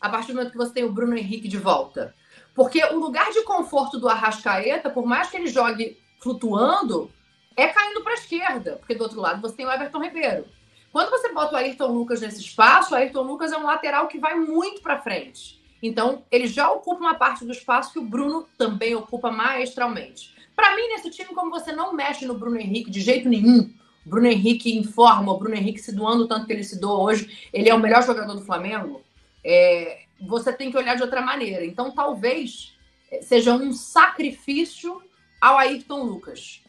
a 0.00 0.08
partir 0.08 0.28
do 0.28 0.36
momento 0.36 0.52
que 0.52 0.56
você 0.56 0.72
tem 0.72 0.84
o 0.84 0.92
Bruno 0.92 1.18
Henrique 1.18 1.48
de 1.48 1.58
volta. 1.58 2.14
Porque 2.54 2.82
o 2.84 3.00
lugar 3.00 3.32
de 3.32 3.42
conforto 3.42 3.98
do 3.98 4.08
Arrascaeta, 4.08 4.88
por 4.88 5.04
mais 5.04 5.28
que 5.28 5.36
ele 5.36 5.48
jogue 5.48 5.98
flutuando, 6.20 7.10
é 7.56 7.66
caindo 7.66 8.02
para 8.02 8.12
a 8.12 8.16
esquerda, 8.16 8.76
porque 8.76 8.94
do 8.94 9.02
outro 9.02 9.20
lado 9.20 9.42
você 9.42 9.56
tem 9.56 9.66
o 9.66 9.72
Everton 9.72 10.00
Ribeiro. 10.00 10.46
Quando 10.92 11.10
você 11.10 11.32
bota 11.32 11.54
o 11.54 11.56
Ayrton 11.56 11.88
Lucas 11.88 12.20
nesse 12.20 12.40
espaço, 12.40 12.94
o 12.94 12.96
Ayrton 12.96 13.22
Lucas 13.22 13.50
é 13.50 13.58
um 13.58 13.66
lateral 13.66 14.06
que 14.06 14.20
vai 14.20 14.36
muito 14.36 14.80
para 14.80 15.00
frente. 15.00 15.60
Então, 15.82 16.24
ele 16.30 16.46
já 16.46 16.70
ocupa 16.70 17.00
uma 17.00 17.16
parte 17.16 17.44
do 17.44 17.52
espaço 17.52 17.92
que 17.92 17.98
o 17.98 18.04
Bruno 18.04 18.46
também 18.56 18.94
ocupa 18.94 19.32
maestralmente. 19.32 20.32
Para 20.54 20.74
mim, 20.76 20.88
nesse 20.88 21.10
time, 21.10 21.34
como 21.34 21.50
você 21.50 21.72
não 21.72 21.92
mexe 21.92 22.24
no 22.24 22.38
Bruno 22.38 22.56
Henrique 22.56 22.90
de 22.90 23.00
jeito 23.00 23.28
nenhum, 23.28 23.74
Bruno 24.06 24.28
Henrique 24.28 24.78
informa, 24.78 25.32
o 25.32 25.38
Bruno 25.38 25.56
Henrique 25.56 25.80
se 25.80 25.92
doando 25.92 26.28
tanto 26.28 26.46
que 26.46 26.52
ele 26.52 26.62
se 26.62 26.80
doa 26.80 27.02
hoje, 27.02 27.48
ele 27.52 27.68
é 27.68 27.74
o 27.74 27.80
melhor 27.80 28.04
jogador 28.04 28.34
do 28.34 28.44
Flamengo, 28.44 29.02
é, 29.44 30.02
você 30.20 30.52
tem 30.52 30.70
que 30.70 30.78
olhar 30.78 30.94
de 30.94 31.02
outra 31.02 31.20
maneira. 31.20 31.64
Então, 31.64 31.90
talvez 31.90 32.78
é, 33.10 33.20
seja 33.20 33.52
um 33.52 33.72
sacrifício 33.72 35.02
ao 35.40 35.58
Ayrton 35.58 36.04
Lucas. 36.04 36.62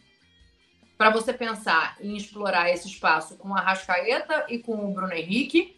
Para 0.97 1.11
você 1.11 1.31
pensar 1.31 1.95
em 2.01 2.17
explorar 2.17 2.71
esse 2.71 2.87
espaço 2.87 3.37
com 3.37 3.55
a 3.55 3.61
Rascaeta 3.61 4.47
e 4.49 4.57
com 4.57 4.89
o 4.89 4.91
Bruno 4.91 5.13
Henrique. 5.13 5.77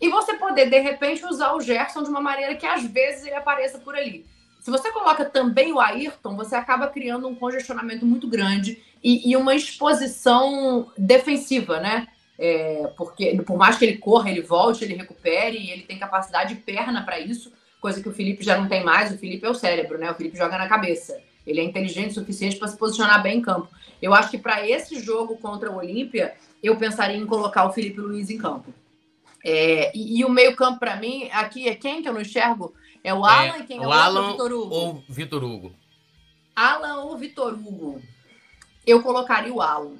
E 0.00 0.08
você 0.08 0.34
poder, 0.34 0.70
de 0.70 0.78
repente, 0.78 1.26
usar 1.26 1.54
o 1.54 1.60
Gerson 1.60 2.04
de 2.04 2.08
uma 2.08 2.20
maneira 2.20 2.54
que 2.54 2.66
às 2.66 2.84
vezes 2.84 3.26
ele 3.26 3.34
apareça 3.34 3.80
por 3.80 3.96
ali. 3.96 4.24
Se 4.64 4.70
você 4.70 4.90
coloca 4.90 5.26
também 5.26 5.74
o 5.74 5.78
Ayrton, 5.78 6.34
você 6.36 6.56
acaba 6.56 6.86
criando 6.86 7.28
um 7.28 7.34
congestionamento 7.34 8.06
muito 8.06 8.26
grande 8.26 8.82
e, 9.02 9.30
e 9.30 9.36
uma 9.36 9.54
exposição 9.54 10.90
defensiva, 10.96 11.78
né? 11.80 12.08
É, 12.38 12.90
porque 12.96 13.36
por 13.42 13.58
mais 13.58 13.76
que 13.76 13.84
ele 13.84 13.98
corra, 13.98 14.30
ele 14.30 14.40
volte, 14.40 14.82
ele 14.82 14.94
recupere, 14.94 15.70
ele 15.70 15.82
tem 15.82 15.98
capacidade 15.98 16.54
de 16.54 16.62
perna 16.62 17.02
para 17.04 17.20
isso, 17.20 17.52
coisa 17.78 18.02
que 18.02 18.08
o 18.08 18.12
Felipe 18.14 18.42
já 18.42 18.56
não 18.56 18.66
tem 18.66 18.82
mais. 18.82 19.12
O 19.12 19.18
Felipe 19.18 19.44
é 19.44 19.50
o 19.50 19.54
cérebro, 19.54 19.98
né? 19.98 20.10
O 20.10 20.14
Felipe 20.14 20.38
joga 20.38 20.56
na 20.56 20.66
cabeça. 20.66 21.20
Ele 21.46 21.60
é 21.60 21.62
inteligente 21.62 22.12
o 22.12 22.14
suficiente 22.14 22.56
para 22.56 22.68
se 22.68 22.78
posicionar 22.78 23.22
bem 23.22 23.40
em 23.40 23.42
campo. 23.42 23.68
Eu 24.00 24.14
acho 24.14 24.30
que 24.30 24.38
para 24.38 24.66
esse 24.66 24.98
jogo 24.98 25.36
contra 25.36 25.70
o 25.70 25.76
Olímpia, 25.76 26.32
eu 26.62 26.74
pensaria 26.76 27.18
em 27.18 27.26
colocar 27.26 27.66
o 27.66 27.72
Felipe 27.74 28.00
Luiz 28.00 28.30
em 28.30 28.38
campo. 28.38 28.72
É, 29.44 29.94
e, 29.94 30.20
e, 30.20 30.24
o 30.24 30.30
meio-campo, 30.30 30.78
para 30.78 30.96
mim, 30.96 31.28
aqui 31.32 31.68
é 31.68 31.74
quem 31.74 32.00
que 32.00 32.08
eu 32.08 32.14
não 32.14 32.22
enxergo? 32.22 32.72
É 33.04 33.12
o 33.12 33.22
Alan 33.22 33.56
é, 33.56 33.58
e 33.60 33.66
quem 33.66 33.82
é 33.82 33.86
o, 33.86 33.90
o 33.90 33.92
Alan 33.92 34.32
Vitor 34.32 34.52
Hugo? 34.52 34.74
ou 34.74 35.04
Vitor 35.06 35.44
Hugo? 35.44 35.74
Alan 36.56 37.02
ou 37.02 37.16
Vitor 37.18 37.52
Hugo? 37.52 38.02
Eu 38.86 39.02
colocaria 39.02 39.52
o 39.52 39.60
Alan. 39.60 39.98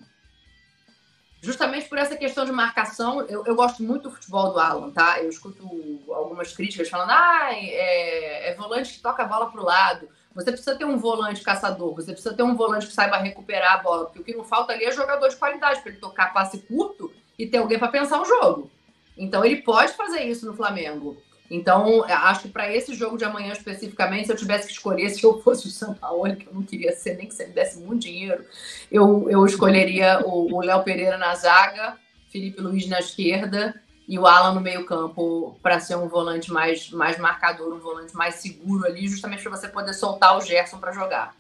Justamente 1.43 1.87
por 1.87 1.99
essa 1.99 2.17
questão 2.17 2.47
de 2.47 2.53
marcação, 2.53 3.21
eu, 3.29 3.45
eu 3.45 3.55
gosto 3.55 3.83
muito 3.83 4.05
do 4.05 4.11
futebol 4.11 4.51
do 4.51 4.59
Alan, 4.59 4.91
tá? 4.91 5.21
Eu 5.23 5.29
escuto 5.29 5.63
algumas 6.09 6.55
críticas 6.55 6.89
falando, 6.89 7.11
ah, 7.11 7.51
é, 7.53 8.49
é 8.49 8.55
volante 8.55 8.95
que 8.95 9.01
toca 9.01 9.23
a 9.23 9.27
bola 9.27 9.51
para 9.51 9.61
o 9.61 9.65
lado. 9.65 10.09
Você 10.35 10.51
precisa 10.51 10.75
ter 10.75 10.87
um 10.87 10.97
volante 10.97 11.43
caçador, 11.43 11.95
você 11.95 12.13
precisa 12.13 12.35
ter 12.35 12.43
um 12.43 12.57
volante 12.57 12.87
que 12.87 12.95
saiba 12.95 13.19
recuperar 13.19 13.75
a 13.75 13.83
bola, 13.83 14.07
porque 14.07 14.21
o 14.21 14.25
que 14.25 14.35
não 14.35 14.45
falta 14.45 14.73
ali 14.73 14.87
é 14.87 14.91
jogador 14.91 15.29
de 15.29 15.37
qualidade 15.37 15.83
para 15.83 15.93
ele 15.93 16.01
tocar 16.01 16.33
passe 16.33 16.59
curto 16.59 17.13
e 17.39 17.47
ter 17.47 17.59
alguém 17.59 17.79
para 17.79 17.89
pensar 17.89 18.23
o 18.23 18.25
jogo. 18.25 18.71
Então 19.17 19.45
ele 19.45 19.61
pode 19.61 19.93
fazer 19.93 20.23
isso 20.25 20.47
no 20.47 20.57
Flamengo. 20.57 21.23
Então, 21.51 22.05
acho 22.05 22.43
que 22.43 22.49
para 22.49 22.73
esse 22.73 22.95
jogo 22.95 23.19
de 23.19 23.25
amanhã 23.25 23.53
especificamente, 23.53 24.27
se 24.27 24.33
eu 24.33 24.37
tivesse 24.37 24.67
que 24.67 24.73
escolher, 24.73 25.11
se 25.11 25.23
eu 25.23 25.41
fosse 25.43 25.67
o 25.67 25.71
São 25.71 25.95
Paulo, 25.95 26.35
que 26.37 26.47
eu 26.47 26.55
não 26.55 26.63
queria 26.63 26.93
ser, 26.93 27.17
nem 27.17 27.27
que 27.27 27.35
você 27.35 27.47
me 27.47 27.53
desse 27.53 27.79
muito 27.79 28.03
dinheiro, 28.03 28.45
eu, 28.91 29.29
eu 29.31 29.45
escolheria 29.45 30.21
o 30.25 30.61
Léo 30.63 30.83
Pereira 30.83 31.19
na 31.19 31.35
zaga, 31.35 31.99
Felipe 32.31 32.61
Luiz 32.61 32.89
na 32.89 32.99
esquerda 32.99 33.81
e 34.09 34.19
o 34.19 34.27
Alan 34.27 34.55
no 34.55 34.61
meio-campo 34.61 35.59
para 35.63 35.81
ser 35.81 35.97
um 35.97 36.09
volante 36.09 36.53
mais, 36.53 36.91
mais 36.91 37.19
marcador, 37.19 37.73
um 37.73 37.79
volante 37.79 38.15
mais 38.15 38.37
seguro 38.37 38.87
ali, 38.87 39.09
justamente 39.09 39.43
para 39.43 39.57
você 39.57 39.69
poder 39.69 39.95
soltar 39.95 40.37
o 40.37 40.41
Gerson 40.41 40.79
para 40.79 40.93
jogar. 40.93 41.35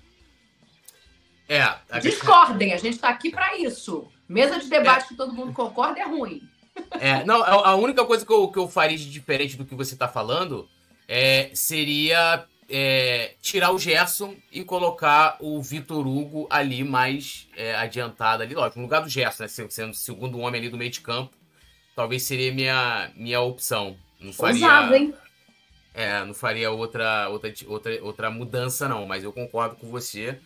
É. 1.48 1.60
A... 1.62 1.98
Discordem, 2.00 2.72
a 2.72 2.76
gente 2.76 2.94
está 2.94 3.08
aqui 3.08 3.30
para 3.30 3.56
isso. 3.58 4.08
Mesa 4.28 4.58
de 4.58 4.68
debate 4.68 5.04
é. 5.04 5.08
que 5.08 5.16
todo 5.16 5.34
mundo 5.34 5.52
concorda 5.52 6.00
é 6.00 6.04
ruim. 6.04 6.42
É, 7.00 7.24
não, 7.24 7.42
a 7.42 7.74
única 7.76 8.04
coisa 8.04 8.24
que 8.24 8.32
eu, 8.32 8.48
que 8.48 8.58
eu 8.58 8.68
faria 8.68 8.96
de 8.96 9.10
diferente 9.10 9.56
do 9.56 9.64
que 9.64 9.74
você 9.74 9.94
está 9.94 10.08
falando 10.08 10.68
é, 11.06 11.50
seria 11.54 12.46
é, 12.68 13.34
tirar 13.40 13.72
o 13.72 13.78
Gerson 13.78 14.34
e 14.50 14.64
colocar 14.64 15.36
o 15.40 15.60
Vitor 15.62 16.06
Hugo 16.06 16.46
ali 16.50 16.82
mais 16.82 17.48
é, 17.56 17.74
adiantado 17.74 18.42
ali, 18.42 18.54
lógico, 18.54 18.78
no 18.78 18.86
lugar 18.86 19.02
do 19.02 19.08
Gerson, 19.08 19.44
né, 19.44 19.48
sendo 19.48 19.90
o 19.90 19.94
segundo 19.94 20.38
homem 20.38 20.60
ali 20.60 20.68
do 20.68 20.76
meio 20.76 20.90
de 20.90 21.00
campo 21.00 21.34
talvez 21.94 22.24
seria 22.24 22.52
minha, 22.52 23.10
minha 23.14 23.40
opção. 23.40 23.96
Não 24.20 24.32
faria. 24.32 24.66
Ousado, 24.66 24.94
hein? 24.94 25.14
É, 25.94 26.24
não 26.24 26.34
faria 26.34 26.70
outra, 26.70 27.28
outra, 27.28 27.52
outra, 27.68 28.04
outra 28.04 28.30
mudança, 28.30 28.88
não, 28.88 29.06
mas 29.06 29.22
eu 29.22 29.32
concordo 29.32 29.76
com 29.76 29.88
você. 29.90 30.38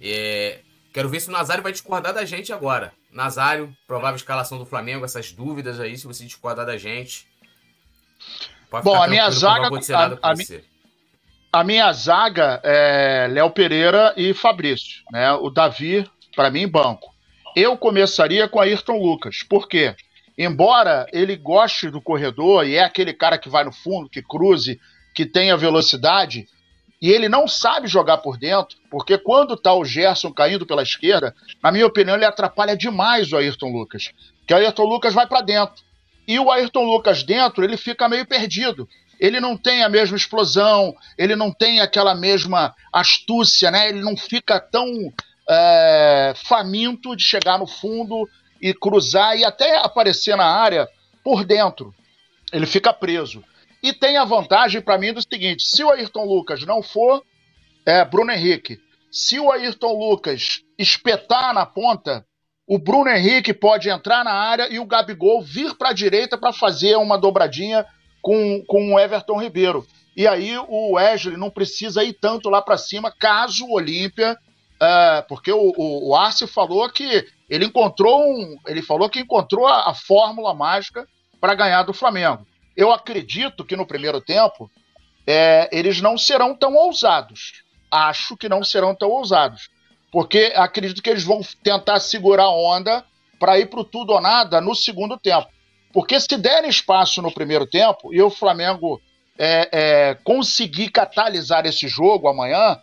É, 0.00 0.60
quero 0.92 1.08
ver 1.08 1.20
se 1.20 1.28
o 1.28 1.32
Nazário 1.32 1.62
vai 1.62 1.72
discordar 1.72 2.14
da 2.14 2.24
gente 2.24 2.52
agora. 2.52 2.92
Nazário, 3.12 3.76
provável 3.86 4.16
escalação 4.16 4.58
do 4.58 4.66
Flamengo, 4.66 5.04
essas 5.04 5.32
dúvidas 5.32 5.78
aí, 5.78 5.96
se 5.96 6.06
você 6.06 6.24
discordar 6.24 6.66
da 6.66 6.76
gente. 6.76 7.26
Bom, 8.82 9.00
a 9.00 9.06
minha 9.06 9.30
zaga. 9.30 9.68
A, 10.22 10.30
a, 10.30 10.34
mi, 10.34 10.44
a, 11.52 11.64
minha 11.64 11.92
zaga 11.92 12.60
é 12.64 13.28
Léo 13.30 13.50
Pereira 13.50 14.14
e 14.16 14.32
Fabrício. 14.32 15.02
Né? 15.12 15.30
O 15.32 15.50
Davi, 15.50 16.08
para 16.34 16.50
mim, 16.50 16.66
banco. 16.66 17.12
Eu 17.54 17.76
começaria 17.76 18.48
com 18.48 18.60
Ayrton 18.60 18.96
Lucas. 18.96 19.42
Por 19.42 19.68
quê? 19.68 19.94
embora 20.36 21.06
ele 21.12 21.36
goste 21.36 21.90
do 21.90 22.00
corredor 22.00 22.66
e 22.66 22.76
é 22.76 22.84
aquele 22.84 23.12
cara 23.12 23.38
que 23.38 23.48
vai 23.48 23.64
no 23.64 23.72
fundo, 23.72 24.08
que 24.08 24.22
cruze, 24.22 24.80
que 25.14 25.26
tenha 25.26 25.56
velocidade, 25.56 26.46
e 27.02 27.10
ele 27.10 27.28
não 27.28 27.48
sabe 27.48 27.88
jogar 27.88 28.18
por 28.18 28.38
dentro, 28.38 28.78
porque 28.88 29.18
quando 29.18 29.56
tá 29.56 29.74
o 29.74 29.84
Gerson 29.84 30.32
caindo 30.32 30.64
pela 30.64 30.84
esquerda, 30.84 31.34
na 31.60 31.72
minha 31.72 31.84
opinião, 31.84 32.14
ele 32.14 32.24
atrapalha 32.24 32.76
demais 32.76 33.32
o 33.32 33.36
Ayrton 33.36 33.72
Lucas. 33.72 34.12
Que 34.46 34.54
o 34.54 34.56
Ayrton 34.56 34.84
Lucas 34.84 35.12
vai 35.12 35.26
para 35.26 35.40
dentro. 35.40 35.82
E 36.28 36.38
o 36.38 36.48
Ayrton 36.48 36.84
Lucas 36.84 37.24
dentro, 37.24 37.64
ele 37.64 37.76
fica 37.76 38.08
meio 38.08 38.24
perdido. 38.24 38.88
Ele 39.18 39.40
não 39.40 39.56
tem 39.56 39.82
a 39.82 39.88
mesma 39.88 40.16
explosão, 40.16 40.94
ele 41.18 41.34
não 41.34 41.50
tem 41.52 41.80
aquela 41.80 42.14
mesma 42.14 42.72
astúcia, 42.92 43.72
né? 43.72 43.88
Ele 43.88 44.00
não 44.00 44.16
fica 44.16 44.60
tão 44.60 44.86
é, 45.50 46.34
faminto 46.36 47.16
de 47.16 47.24
chegar 47.24 47.58
no 47.58 47.66
fundo 47.66 48.28
e 48.60 48.72
cruzar 48.72 49.36
e 49.36 49.44
até 49.44 49.76
aparecer 49.78 50.36
na 50.36 50.46
área 50.46 50.88
por 51.24 51.44
dentro. 51.44 51.92
Ele 52.52 52.64
fica 52.64 52.92
preso. 52.92 53.42
E 53.82 53.92
tem 53.92 54.16
a 54.16 54.24
vantagem 54.24 54.80
para 54.80 54.98
mim 54.98 55.12
do 55.12 55.22
seguinte: 55.22 55.64
se 55.64 55.82
o 55.82 55.90
Ayrton 55.90 56.24
Lucas 56.24 56.64
não 56.64 56.82
for, 56.82 57.22
é 57.84 58.04
Bruno 58.04 58.30
Henrique. 58.30 58.80
Se 59.10 59.38
o 59.40 59.50
Ayrton 59.50 59.92
Lucas 59.92 60.62
espetar 60.78 61.52
na 61.52 61.66
ponta, 61.66 62.24
o 62.66 62.78
Bruno 62.78 63.10
Henrique 63.10 63.52
pode 63.52 63.90
entrar 63.90 64.24
na 64.24 64.32
área 64.32 64.72
e 64.72 64.78
o 64.78 64.86
Gabigol 64.86 65.42
vir 65.42 65.74
para 65.74 65.90
a 65.90 65.92
direita 65.92 66.38
para 66.38 66.52
fazer 66.52 66.96
uma 66.96 67.18
dobradinha 67.18 67.84
com, 68.22 68.64
com 68.66 68.94
o 68.94 68.98
Everton 68.98 69.40
Ribeiro. 69.40 69.86
E 70.16 70.26
aí 70.26 70.56
o 70.56 70.92
Wesley 70.92 71.36
não 71.36 71.50
precisa 71.50 72.04
ir 72.04 72.12
tanto 72.14 72.48
lá 72.48 72.62
para 72.62 72.78
cima, 72.78 73.12
caso 73.18 73.66
o 73.66 73.74
Olímpia. 73.74 74.38
Uh, 74.80 75.22
porque 75.28 75.52
o, 75.52 75.72
o, 75.76 76.08
o 76.10 76.16
Arce 76.16 76.44
falou 76.46 76.88
que 76.90 77.24
ele 77.48 77.66
encontrou 77.66 78.20
um, 78.20 78.58
ele 78.66 78.82
falou 78.82 79.08
que 79.08 79.20
encontrou 79.20 79.66
a, 79.66 79.90
a 79.90 79.94
fórmula 79.94 80.52
mágica 80.52 81.06
para 81.40 81.54
ganhar 81.54 81.84
do 81.84 81.92
Flamengo. 81.94 82.44
Eu 82.76 82.92
acredito 82.92 83.64
que 83.64 83.76
no 83.76 83.86
primeiro 83.86 84.20
tempo 84.20 84.70
é, 85.26 85.68
eles 85.72 86.00
não 86.00 86.16
serão 86.16 86.54
tão 86.54 86.74
ousados. 86.74 87.62
Acho 87.90 88.36
que 88.36 88.48
não 88.48 88.64
serão 88.64 88.94
tão 88.94 89.10
ousados, 89.10 89.68
porque 90.10 90.52
acredito 90.56 91.02
que 91.02 91.10
eles 91.10 91.24
vão 91.24 91.42
tentar 91.62 92.00
segurar 92.00 92.44
a 92.44 92.50
onda 92.50 93.04
para 93.38 93.58
ir 93.58 93.66
para 93.66 93.84
tudo 93.84 94.12
ou 94.12 94.20
nada 94.20 94.60
no 94.60 94.74
segundo 94.74 95.18
tempo. 95.18 95.48
Porque 95.92 96.18
se 96.18 96.36
derem 96.38 96.70
espaço 96.70 97.20
no 97.20 97.32
primeiro 97.32 97.66
tempo 97.66 98.14
e 98.14 98.22
o 98.22 98.30
Flamengo 98.30 99.00
é, 99.38 99.68
é, 99.72 100.14
conseguir 100.24 100.90
catalisar 100.90 101.66
esse 101.66 101.86
jogo 101.88 102.28
amanhã, 102.28 102.78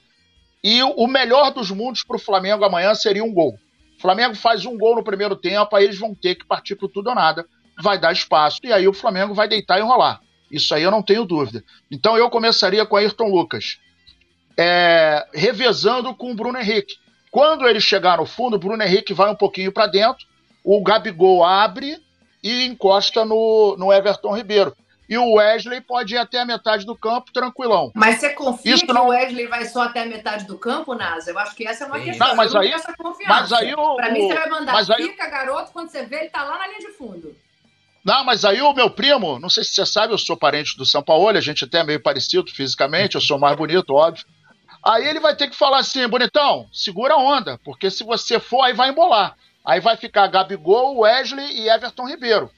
e 0.64 0.84
o 0.84 1.08
melhor 1.08 1.52
dos 1.52 1.72
mundos 1.72 2.04
para 2.04 2.18
o 2.18 2.20
Flamengo 2.20 2.66
amanhã 2.66 2.94
seria 2.94 3.24
um 3.24 3.34
gol. 3.34 3.58
O 3.98 4.02
Flamengo 4.02 4.36
faz 4.36 4.66
um 4.66 4.78
gol 4.78 4.96
no 4.96 5.04
primeiro 5.04 5.36
tempo, 5.36 5.76
aí 5.76 5.86
eles 5.86 5.98
vão 5.98 6.14
ter 6.14 6.36
que 6.36 6.46
partir 6.46 6.76
para 6.76 6.90
tudo 6.90 7.10
ou 7.10 7.16
nada. 7.16 7.46
Vai 7.82 8.00
dar 8.00 8.12
espaço. 8.12 8.60
E 8.64 8.74
aí 8.74 8.88
o 8.88 8.94
Flamengo 8.94 9.34
vai 9.34 9.48
deitar 9.48 9.78
e 9.78 9.82
enrolar. 9.82 10.22
Isso 10.52 10.74
aí 10.74 10.84
eu 10.84 10.92
não 10.92 11.04
tenho 11.04 11.26
dúvida. 11.26 11.64
Então 11.92 12.18
eu 12.18 12.30
começaria 12.30 12.86
com 12.86 12.96
Ayrton 12.96 13.30
Lucas, 13.30 13.78
é, 14.58 15.26
revezando 15.34 16.14
com 16.16 16.32
o 16.32 16.36
Bruno 16.36 16.58
Henrique. 16.58 16.96
Quando 17.32 17.68
ele 17.68 17.80
chegar 17.80 18.18
no 18.18 18.26
fundo, 18.26 18.56
o 18.56 18.60
Bruno 18.60 18.84
Henrique 18.84 19.14
vai 19.14 19.30
um 19.30 19.36
pouquinho 19.36 19.72
para 19.72 19.86
dentro, 19.86 20.26
o 20.64 20.82
Gabigol 20.82 21.44
abre 21.44 22.02
e 22.44 22.66
encosta 22.66 23.24
no, 23.24 23.76
no 23.78 23.94
Everton 23.94 24.36
Ribeiro. 24.36 24.76
E 25.08 25.18
o 25.18 25.34
Wesley 25.34 25.82
pode 25.82 26.14
ir 26.14 26.18
até 26.20 26.40
a 26.40 26.46
metade 26.46 26.86
do 26.86 26.96
campo 26.96 27.34
tranquilão. 27.34 27.92
Mas 27.96 28.20
você 28.20 28.30
confia 28.30 28.76
Isso 28.76 28.86
que 28.86 28.94
não... 28.94 29.08
o 29.08 29.10
Wesley 29.10 29.48
vai 29.48 29.66
só 29.66 29.84
até 29.84 30.04
a 30.04 30.06
metade 30.06 30.46
do 30.46 30.56
campo, 30.56 30.94
Nasa? 30.94 31.32
Eu 31.32 31.40
acho 31.40 31.56
que 31.56 31.68
essa 31.68 31.86
é 31.86 31.88
uma 31.88 32.00
questão. 32.00 32.28
Não, 32.28 32.36
mas 32.36 32.56
aí, 32.56 32.72
mas 33.28 33.52
aí 33.52 33.74
o, 33.74 33.96
Pra 33.96 34.12
mim, 34.12 34.28
você 34.28 34.36
vai 34.36 34.50
mandar 34.50 34.72
mas 34.72 34.90
aí... 34.92 35.04
fica, 35.04 35.28
garoto, 35.28 35.72
quando 35.72 35.90
você 35.90 36.04
vê, 36.04 36.18
ele 36.18 36.30
tá 36.30 36.44
lá 36.44 36.60
na 36.60 36.68
linha 36.68 36.80
de 36.80 36.92
fundo. 36.92 37.36
Não, 38.10 38.24
mas 38.24 38.44
aí 38.44 38.60
o 38.60 38.74
meu 38.74 38.90
primo, 38.90 39.38
não 39.38 39.52
sei 39.52 39.64
se 39.64 39.72
você 39.72 39.86
sabe, 39.86 40.12
eu 40.12 40.18
sou 40.18 40.36
parente 40.36 40.76
do 40.76 40.84
São 40.84 41.04
Paulo, 41.04 41.30
a 41.30 41.40
gente 41.40 41.64
até 41.64 41.82
é 41.82 41.84
meio 41.84 42.02
parecido 42.02 42.50
fisicamente, 42.50 43.14
eu 43.14 43.22
sou 43.22 43.38
mais 43.38 43.56
bonito, 43.56 43.94
óbvio. 43.94 44.26
Aí 44.84 45.06
ele 45.06 45.20
vai 45.20 45.36
ter 45.36 45.48
que 45.48 45.56
falar 45.56 45.78
assim, 45.78 46.08
bonitão, 46.08 46.68
segura 46.74 47.14
a 47.14 47.18
onda, 47.18 47.60
porque 47.64 47.92
se 47.92 48.04
você 48.04 48.40
for, 48.40 48.64
aí 48.64 48.74
vai 48.74 48.90
embolar. 48.90 49.38
Aí 49.64 49.80
vai 49.80 49.96
ficar 49.96 50.26
Gabigol, 50.26 50.98
Wesley 51.02 51.60
e 51.60 51.70
Everton 51.70 52.08
Ribeiro. 52.08 52.50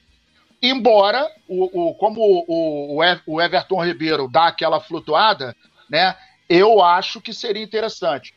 Embora, 0.62 1.30
o, 1.46 1.90
o 1.90 1.94
como 1.96 2.22
o, 2.48 3.02
o 3.26 3.42
Everton 3.42 3.84
Ribeiro 3.84 4.30
dá 4.32 4.46
aquela 4.46 4.80
flutuada, 4.80 5.54
né? 5.90 6.16
Eu 6.48 6.82
acho 6.82 7.20
que 7.20 7.34
seria 7.34 7.62
interessante. 7.62 8.32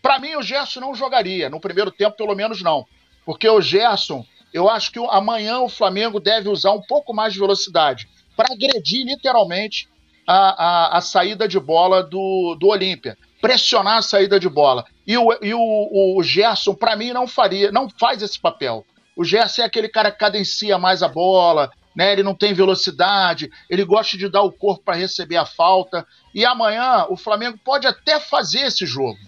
Para 0.00 0.18
mim, 0.18 0.36
o 0.36 0.42
Gerson 0.42 0.80
não 0.80 0.94
jogaria. 0.94 1.50
No 1.50 1.60
primeiro 1.60 1.90
tempo, 1.90 2.16
pelo 2.16 2.34
menos, 2.34 2.62
não. 2.62 2.86
Porque 3.26 3.46
o 3.46 3.60
Gerson, 3.60 4.24
eu 4.56 4.70
acho 4.70 4.90
que 4.90 4.98
amanhã 5.10 5.58
o 5.60 5.68
Flamengo 5.68 6.18
deve 6.18 6.48
usar 6.48 6.72
um 6.72 6.80
pouco 6.80 7.12
mais 7.12 7.34
de 7.34 7.38
velocidade 7.38 8.08
para 8.34 8.54
agredir 8.54 9.04
literalmente 9.04 9.86
a, 10.26 10.36
a, 10.36 10.96
a, 10.96 11.00
saída 11.02 11.46
de 11.46 11.60
bola 11.60 12.02
do, 12.02 12.56
do 12.58 12.68
Olímpia. 12.68 13.18
Pressionar 13.38 13.98
a 13.98 14.02
saída 14.02 14.40
de 14.40 14.48
bola. 14.48 14.86
E 15.06 15.16
o, 15.18 15.30
e 15.42 15.52
o, 15.52 16.16
o 16.16 16.22
Gerson, 16.22 16.74
para 16.74 16.96
mim, 16.96 17.12
não 17.12 17.28
faria, 17.28 17.70
não 17.70 17.90
faz 17.90 18.22
esse 18.22 18.40
papel. 18.40 18.86
O 19.14 19.22
Gerson 19.22 19.60
é 19.60 19.64
aquele 19.66 19.90
cara 19.90 20.10
que 20.10 20.18
cadencia 20.18 20.78
mais 20.78 21.02
a 21.02 21.08
bola, 21.08 21.70
né? 21.94 22.14
Ele 22.14 22.22
não 22.22 22.34
tem 22.34 22.54
velocidade, 22.54 23.50
ele 23.68 23.84
gosta 23.84 24.16
de 24.16 24.26
dar 24.26 24.40
o 24.40 24.50
corpo 24.50 24.84
para 24.84 24.96
receber 24.96 25.36
a 25.36 25.44
falta. 25.44 26.06
E 26.34 26.46
amanhã 26.46 27.04
o 27.10 27.16
Flamengo 27.16 27.58
pode 27.62 27.86
até 27.86 28.18
fazer 28.18 28.60
esse 28.60 28.86
jogo, 28.86 29.18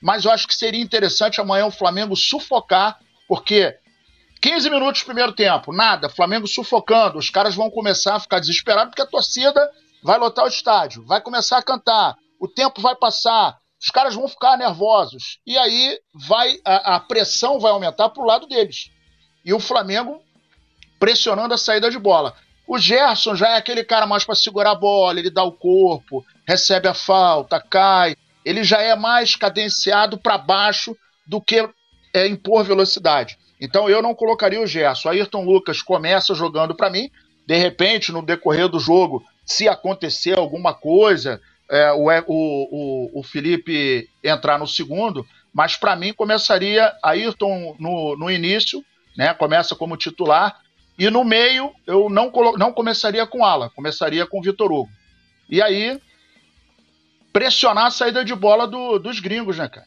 mas 0.00 0.24
eu 0.24 0.30
acho 0.30 0.48
que 0.48 0.54
seria 0.54 0.80
interessante 0.80 1.42
amanhã 1.42 1.66
o 1.66 1.70
Flamengo 1.70 2.16
sufocar, 2.16 2.98
porque 3.28 3.76
15 4.40 4.70
minutos 4.70 5.02
primeiro 5.02 5.32
tempo, 5.32 5.72
nada, 5.72 6.08
Flamengo 6.08 6.46
sufocando, 6.46 7.18
os 7.18 7.28
caras 7.28 7.54
vão 7.54 7.70
começar 7.70 8.14
a 8.14 8.20
ficar 8.20 8.38
desesperados 8.38 8.90
porque 8.90 9.02
a 9.02 9.06
torcida 9.06 9.60
vai 10.02 10.18
lotar 10.18 10.44
o 10.44 10.48
estádio, 10.48 11.04
vai 11.04 11.20
começar 11.20 11.58
a 11.58 11.62
cantar, 11.62 12.16
o 12.40 12.46
tempo 12.46 12.80
vai 12.80 12.94
passar, 12.94 13.58
os 13.80 13.88
caras 13.88 14.14
vão 14.14 14.28
ficar 14.28 14.56
nervosos. 14.56 15.38
E 15.46 15.56
aí 15.56 15.98
vai 16.14 16.58
a, 16.64 16.96
a 16.96 17.00
pressão 17.00 17.58
vai 17.58 17.72
aumentar 17.72 18.08
para 18.08 18.22
o 18.22 18.26
lado 18.26 18.46
deles. 18.46 18.90
E 19.44 19.52
o 19.52 19.60
Flamengo 19.60 20.22
pressionando 20.98 21.54
a 21.54 21.58
saída 21.58 21.90
de 21.90 21.98
bola. 21.98 22.34
O 22.66 22.78
Gerson 22.78 23.34
já 23.34 23.50
é 23.50 23.56
aquele 23.56 23.82
cara 23.82 24.06
mais 24.06 24.24
para 24.24 24.34
segurar 24.34 24.72
a 24.72 24.74
bola, 24.74 25.18
ele 25.18 25.30
dá 25.30 25.42
o 25.42 25.52
corpo, 25.52 26.24
recebe 26.46 26.86
a 26.86 26.94
falta, 26.94 27.60
cai. 27.60 28.14
Ele 28.44 28.62
já 28.62 28.80
é 28.80 28.94
mais 28.94 29.34
cadenciado 29.36 30.18
para 30.18 30.36
baixo 30.36 30.96
do 31.26 31.40
que 31.40 31.66
é, 32.14 32.26
impor 32.26 32.64
velocidade. 32.64 33.38
Então 33.60 33.88
eu 33.88 34.02
não 34.02 34.14
colocaria 34.14 34.60
o 34.60 34.66
Gerson. 34.66 35.10
Ayrton 35.10 35.44
Lucas 35.44 35.82
começa 35.82 36.34
jogando 36.34 36.74
para 36.74 36.90
mim. 36.90 37.10
De 37.46 37.56
repente, 37.56 38.12
no 38.12 38.22
decorrer 38.22 38.68
do 38.68 38.78
jogo, 38.78 39.24
se 39.44 39.68
acontecer 39.68 40.38
alguma 40.38 40.74
coisa, 40.74 41.40
é, 41.70 41.92
o, 41.92 42.08
o, 42.26 43.20
o, 43.20 43.22
Felipe 43.22 44.08
entrar 44.22 44.58
no 44.58 44.66
segundo. 44.66 45.26
Mas 45.52 45.76
para 45.76 45.96
mim 45.96 46.12
começaria 46.12 46.92
Ayrton 47.02 47.74
no, 47.78 48.16
no 48.16 48.30
início 48.30 48.84
né? 49.18 49.34
Começa 49.34 49.74
como 49.74 49.96
titular. 49.96 50.60
E 50.96 51.10
no 51.10 51.24
meio, 51.24 51.72
eu 51.84 52.08
não, 52.08 52.30
não 52.56 52.72
começaria 52.72 53.26
com 53.26 53.44
Ala, 53.44 53.68
começaria 53.70 54.24
com 54.24 54.40
Vitor 54.40 54.70
Hugo. 54.70 54.90
E 55.50 55.60
aí, 55.60 56.00
pressionar 57.32 57.86
a 57.86 57.90
saída 57.90 58.24
de 58.24 58.34
bola 58.34 58.66
do, 58.66 58.98
dos 58.98 59.18
gringos, 59.18 59.58
né, 59.58 59.68
cara? 59.68 59.86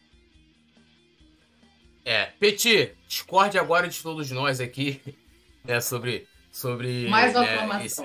É, 2.05 2.29
Petit, 2.39 2.93
discorde 3.07 3.57
agora 3.59 3.87
de 3.87 4.01
todos 4.01 4.31
nós 4.31 4.59
aqui, 4.59 5.01
né, 5.63 5.79
sobre... 5.79 6.27
sobre 6.51 7.07
Mais 7.07 7.35
uma 7.35 7.41
né, 7.43 7.85
esse, 7.85 8.03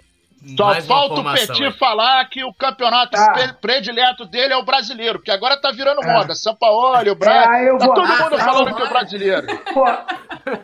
só 0.57 0.67
Mais 0.67 0.87
falta 0.87 1.21
o 1.21 1.35
Petit 1.35 1.79
falar 1.79 2.25
que 2.29 2.45
o 2.45 2.53
campeonato 2.53 3.17
ah. 3.17 3.57
predileto 3.61 4.27
dele 4.27 4.53
é 4.53 4.57
o 4.57 4.65
brasileiro, 4.65 5.19
porque 5.19 5.31
agora 5.31 5.57
tá 5.57 5.73
virando 5.73 6.03
ah. 6.03 6.13
moda. 6.13 6.35
São 6.35 6.55
Paulo, 6.55 7.11
o 7.11 7.15
Brasil. 7.15 7.53
É, 7.53 7.79
tá 7.79 7.87
vou... 7.87 7.95
todo 7.95 8.07
mundo 8.07 8.35
ah, 8.35 8.39
falando 8.39 8.75
que 8.75 8.83
é 8.83 8.85
o 8.85 8.89
brasileiro. 8.89 9.47
Pô, 9.73 9.85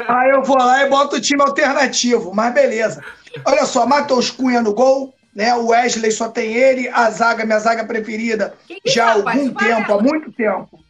aí 0.09 0.30
eu 0.30 0.43
vou 0.43 0.59
lá 0.59 0.83
e 0.83 0.89
boto 0.89 1.16
o 1.16 1.20
time 1.20 1.43
alternativo, 1.43 2.33
mas 2.35 2.53
beleza. 2.53 3.03
Olha 3.45 3.64
só, 3.64 3.87
Matheus 3.87 4.30
Cunha 4.30 4.61
no 4.61 4.74
gol, 4.74 5.14
né? 5.35 5.55
O 5.55 5.68
Wesley 5.68 6.12
só 6.12 6.28
tem 6.28 6.53
ele, 6.53 6.89
a 6.89 7.11
zaga, 7.11 7.45
minha 7.45 7.59
zaga 7.59 7.85
preferida, 7.85 8.55
já 8.87 9.07
há 9.07 9.12
algum 9.14 9.53
tempo, 9.55 9.95
há 9.95 10.03
muito 10.03 10.30
tempo. 10.33 10.83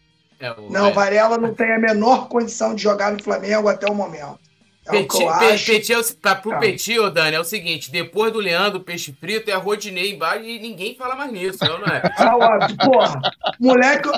É, 0.43 0.55
não, 0.69 0.93
Varela 0.93 1.39
não 1.39 1.55
tem 1.55 1.73
a 1.73 1.79
menor 1.79 2.29
condição 2.29 2.75
de 2.75 2.83
jogar 2.83 3.13
no 3.13 3.23
Flamengo 3.23 3.69
até 3.69 3.89
o 3.89 3.95
momento. 3.95 4.41
É 4.85 4.91
Petit, 4.91 5.25
Petit, 5.39 5.65
Petit 5.65 5.93
é 5.93 5.99
o, 6.01 6.15
pra, 6.17 6.35
pro. 6.35 6.59
Petit, 6.59 6.99
ô 6.99 7.09
Dani, 7.09 7.37
é 7.37 7.41
o 7.41 7.45
seguinte: 7.45 7.93
depois 7.93 8.33
do 8.33 8.41
Leandro, 8.41 8.81
peixe 8.81 9.13
frito, 9.13 9.49
é 9.49 9.55
a 9.55 9.59
Rodinei 9.59 10.13
embaixo 10.13 10.45
e 10.45 10.59
ninguém 10.59 10.97
fala 10.97 11.15
mais 11.15 11.31
nisso, 11.31 11.59
não, 11.61 11.79
não 11.79 11.87
é? 11.87 12.03
Ah, 12.19 12.69
porra, 12.85 13.21
moleque, 13.61 14.09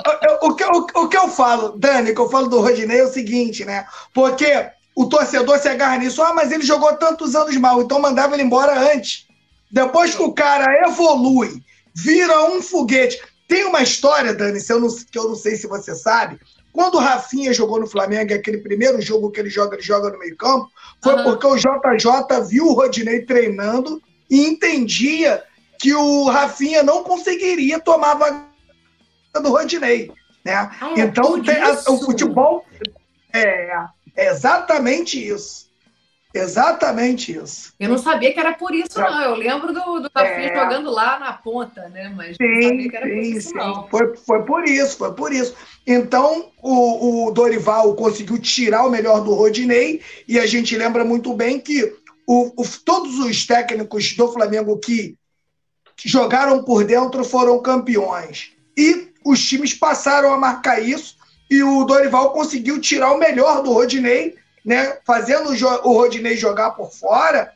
o, 0.41 0.55
que, 0.55 0.63
o, 0.63 1.03
o 1.03 1.07
que 1.07 1.17
eu 1.17 1.27
falo, 1.27 1.77
Dani, 1.77 2.15
que 2.15 2.19
eu 2.19 2.29
falo 2.29 2.47
do 2.47 2.61
Rodinei 2.61 3.01
é 3.01 3.03
o 3.03 3.13
seguinte, 3.13 3.63
né? 3.63 3.85
Porque 4.11 4.67
o 4.95 5.05
torcedor 5.05 5.59
se 5.59 5.67
agarra 5.67 5.97
nisso, 5.97 6.23
ah, 6.23 6.33
mas 6.33 6.51
ele 6.51 6.63
jogou 6.63 6.91
tantos 6.95 7.35
anos 7.35 7.55
mal, 7.57 7.83
então 7.83 8.01
mandava 8.01 8.33
ele 8.33 8.41
embora 8.43 8.91
antes. 8.91 9.27
Depois 9.69 10.15
que 10.15 10.23
o 10.23 10.33
cara 10.33 10.65
evolui, 10.87 11.61
vira 11.93 12.43
um 12.45 12.61
foguete. 12.61 13.21
Tem 13.47 13.65
uma 13.65 13.81
história, 13.81 14.33
Dani, 14.33 14.59
eu 14.67 14.79
não, 14.79 14.89
que 14.89 15.17
eu 15.17 15.29
não 15.29 15.35
sei 15.35 15.55
se 15.55 15.67
você 15.67 15.93
sabe, 15.93 16.39
quando 16.75 16.95
o 16.95 16.99
Rafinha 16.99 17.53
jogou 17.53 17.79
no 17.79 17.87
Flamengo, 17.87 18.33
aquele 18.33 18.57
primeiro 18.57 19.01
jogo 19.01 19.31
que 19.31 19.39
ele 19.39 19.49
joga, 19.49 19.75
ele 19.75 19.83
joga 19.83 20.09
no 20.09 20.19
meio-campo, 20.19 20.69
foi 21.01 21.15
uhum. 21.15 21.23
porque 21.23 21.47
o 21.47 21.55
JJ 21.55 22.41
viu 22.49 22.67
o 22.67 22.73
Rodinei 22.73 23.21
treinando 23.21 24.01
e 24.29 24.45
entendia 24.45 25.43
que 25.79 25.93
o 25.93 26.25
Rafinha 26.25 26.83
não 26.83 27.03
conseguiria 27.03 27.79
tomar 27.79 28.11
a 28.11 28.15
vaga 28.15 28.45
do 29.41 29.49
Rodinei. 29.49 30.11
Né? 30.43 30.53
Ah, 30.53 30.93
é 30.97 31.01
então, 31.01 31.41
tem, 31.41 31.61
a, 31.61 31.71
o 31.89 31.97
futebol 31.99 32.65
é, 33.33 33.71
é 34.15 34.29
exatamente 34.29 35.17
isso. 35.25 35.64
Exatamente 36.35 37.31
isso. 37.31 37.73
Eu 37.79 37.87
não 37.87 37.97
sabia 37.97 38.33
que 38.33 38.39
era 38.39 38.53
por 38.53 38.75
isso, 38.75 38.99
não. 38.99 39.21
Eu 39.21 39.35
lembro 39.35 39.73
do, 39.73 40.01
do 40.01 40.11
Rafinha 40.13 40.49
é... 40.49 40.55
jogando 40.55 40.91
lá 40.91 41.17
na 41.17 41.31
ponta, 41.31 41.87
né? 41.87 42.13
Mas 42.13 42.35
sim, 42.35 42.43
não 42.43 42.61
sabia 42.61 42.89
que 42.89 42.97
era 42.97 43.05
sim, 43.07 43.13
por 43.13 43.23
isso, 43.23 43.47
sim. 43.49 43.55
não. 43.55 43.87
Foi, 43.87 44.17
foi 44.17 44.43
por 44.43 44.67
isso, 44.67 44.97
foi 44.97 45.13
por 45.13 45.31
isso. 45.31 45.55
Então, 45.87 46.51
o, 46.61 47.27
o 47.27 47.31
Dorival 47.31 47.95
conseguiu 47.95 48.37
tirar 48.37 48.85
o 48.85 48.89
melhor 48.89 49.21
do 49.21 49.33
Rodinei, 49.33 50.01
e 50.27 50.37
a 50.37 50.45
gente 50.45 50.75
lembra 50.75 51.05
muito 51.05 51.33
bem 51.33 51.57
que 51.57 51.95
o, 52.27 52.61
o, 52.61 52.67
todos 52.83 53.17
os 53.19 53.47
técnicos 53.47 54.13
do 54.13 54.27
Flamengo 54.27 54.77
que 54.77 55.15
jogaram 56.03 56.65
por 56.65 56.83
dentro 56.83 57.23
foram 57.23 57.61
campeões. 57.61 58.51
E 58.77 59.07
os 59.23 59.41
times 59.41 59.73
passaram 59.73 60.33
a 60.33 60.37
marcar 60.37 60.83
isso, 60.83 61.15
e 61.49 61.63
o 61.63 61.85
Dorival 61.85 62.33
conseguiu 62.33 62.81
tirar 62.81 63.13
o 63.13 63.19
melhor 63.19 63.63
do 63.63 63.71
Rodinei 63.71 64.35
né, 64.65 64.97
fazendo 65.05 65.49
o 65.83 65.93
Rodinei 65.93 66.35
jogar 66.35 66.71
por 66.71 66.91
fora. 66.91 67.53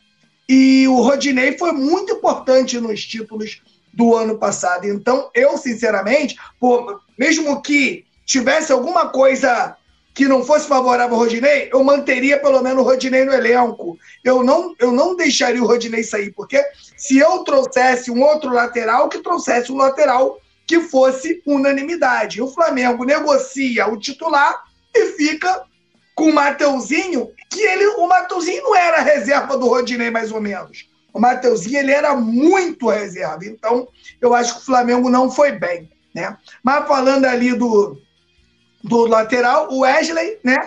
E 0.48 0.88
o 0.88 1.02
Rodinei 1.02 1.58
foi 1.58 1.72
muito 1.72 2.14
importante 2.14 2.80
nos 2.80 3.04
títulos 3.04 3.62
do 3.94 4.16
ano 4.16 4.38
passado. 4.38 4.88
Então, 4.88 5.30
eu, 5.34 5.58
sinceramente, 5.58 6.38
por, 6.60 7.02
mesmo 7.18 7.62
que 7.62 8.06
tivesse 8.26 8.72
alguma 8.72 9.10
coisa 9.10 9.76
que 10.14 10.28
não 10.28 10.44
fosse 10.44 10.68
favorável 10.68 11.16
ao 11.16 11.22
Rodinei, 11.22 11.70
eu 11.72 11.84
manteria 11.84 12.40
pelo 12.40 12.62
menos 12.62 12.84
o 12.84 12.86
Rodinei 12.86 13.24
no 13.24 13.34
elenco. 13.34 13.98
Eu 14.24 14.44
não, 14.44 14.76
eu 14.80 14.92
não 14.92 15.16
deixaria 15.16 15.64
o 15.64 15.68
Rodinei 15.68 16.04
sair, 16.04 16.32
porque 16.32 16.64
se 16.98 17.18
eu 17.18 17.44
trouxesse 17.44 18.12
um 18.12 18.22
outro 18.22 18.52
lateral, 18.52 19.08
que 19.08 19.20
trouxesse 19.20 19.72
um 19.72 19.78
lateral 19.78 20.40
que 20.70 20.82
fosse 20.82 21.42
unanimidade. 21.48 22.42
O 22.44 22.48
Flamengo 22.48 23.04
negocia 23.04 23.88
o 23.88 23.98
titular 23.98 24.64
e 24.94 25.08
fica 25.14 25.64
com 26.20 26.26
o 26.26 26.34
Mateuzinho, 26.34 27.32
que 27.50 27.62
ele, 27.62 27.86
o 27.96 28.06
Mateuzinho 28.06 28.62
não 28.64 28.76
era 28.76 29.02
reserva 29.02 29.58
do 29.58 29.70
Rodinei, 29.70 30.12
mais 30.12 30.34
ou 30.34 30.42
menos. 30.42 30.90
O 31.14 31.20
Mateuzinho 31.20 31.80
ele 31.80 31.94
era 31.94 32.14
muito 32.14 32.90
reserva. 32.90 33.46
Então, 33.46 33.88
eu 34.20 34.34
acho 34.34 34.56
que 34.56 34.62
o 34.62 34.66
Flamengo 34.66 35.10
não 35.10 35.32
foi 35.32 35.54
bem. 35.54 35.90
Né? 36.14 36.36
Mas 36.62 36.86
falando 36.90 37.24
ali 37.24 37.54
do, 37.54 37.98
do 38.84 39.06
lateral, 39.06 39.72
o 39.72 39.80
Wesley, 39.80 40.40
né? 40.44 40.58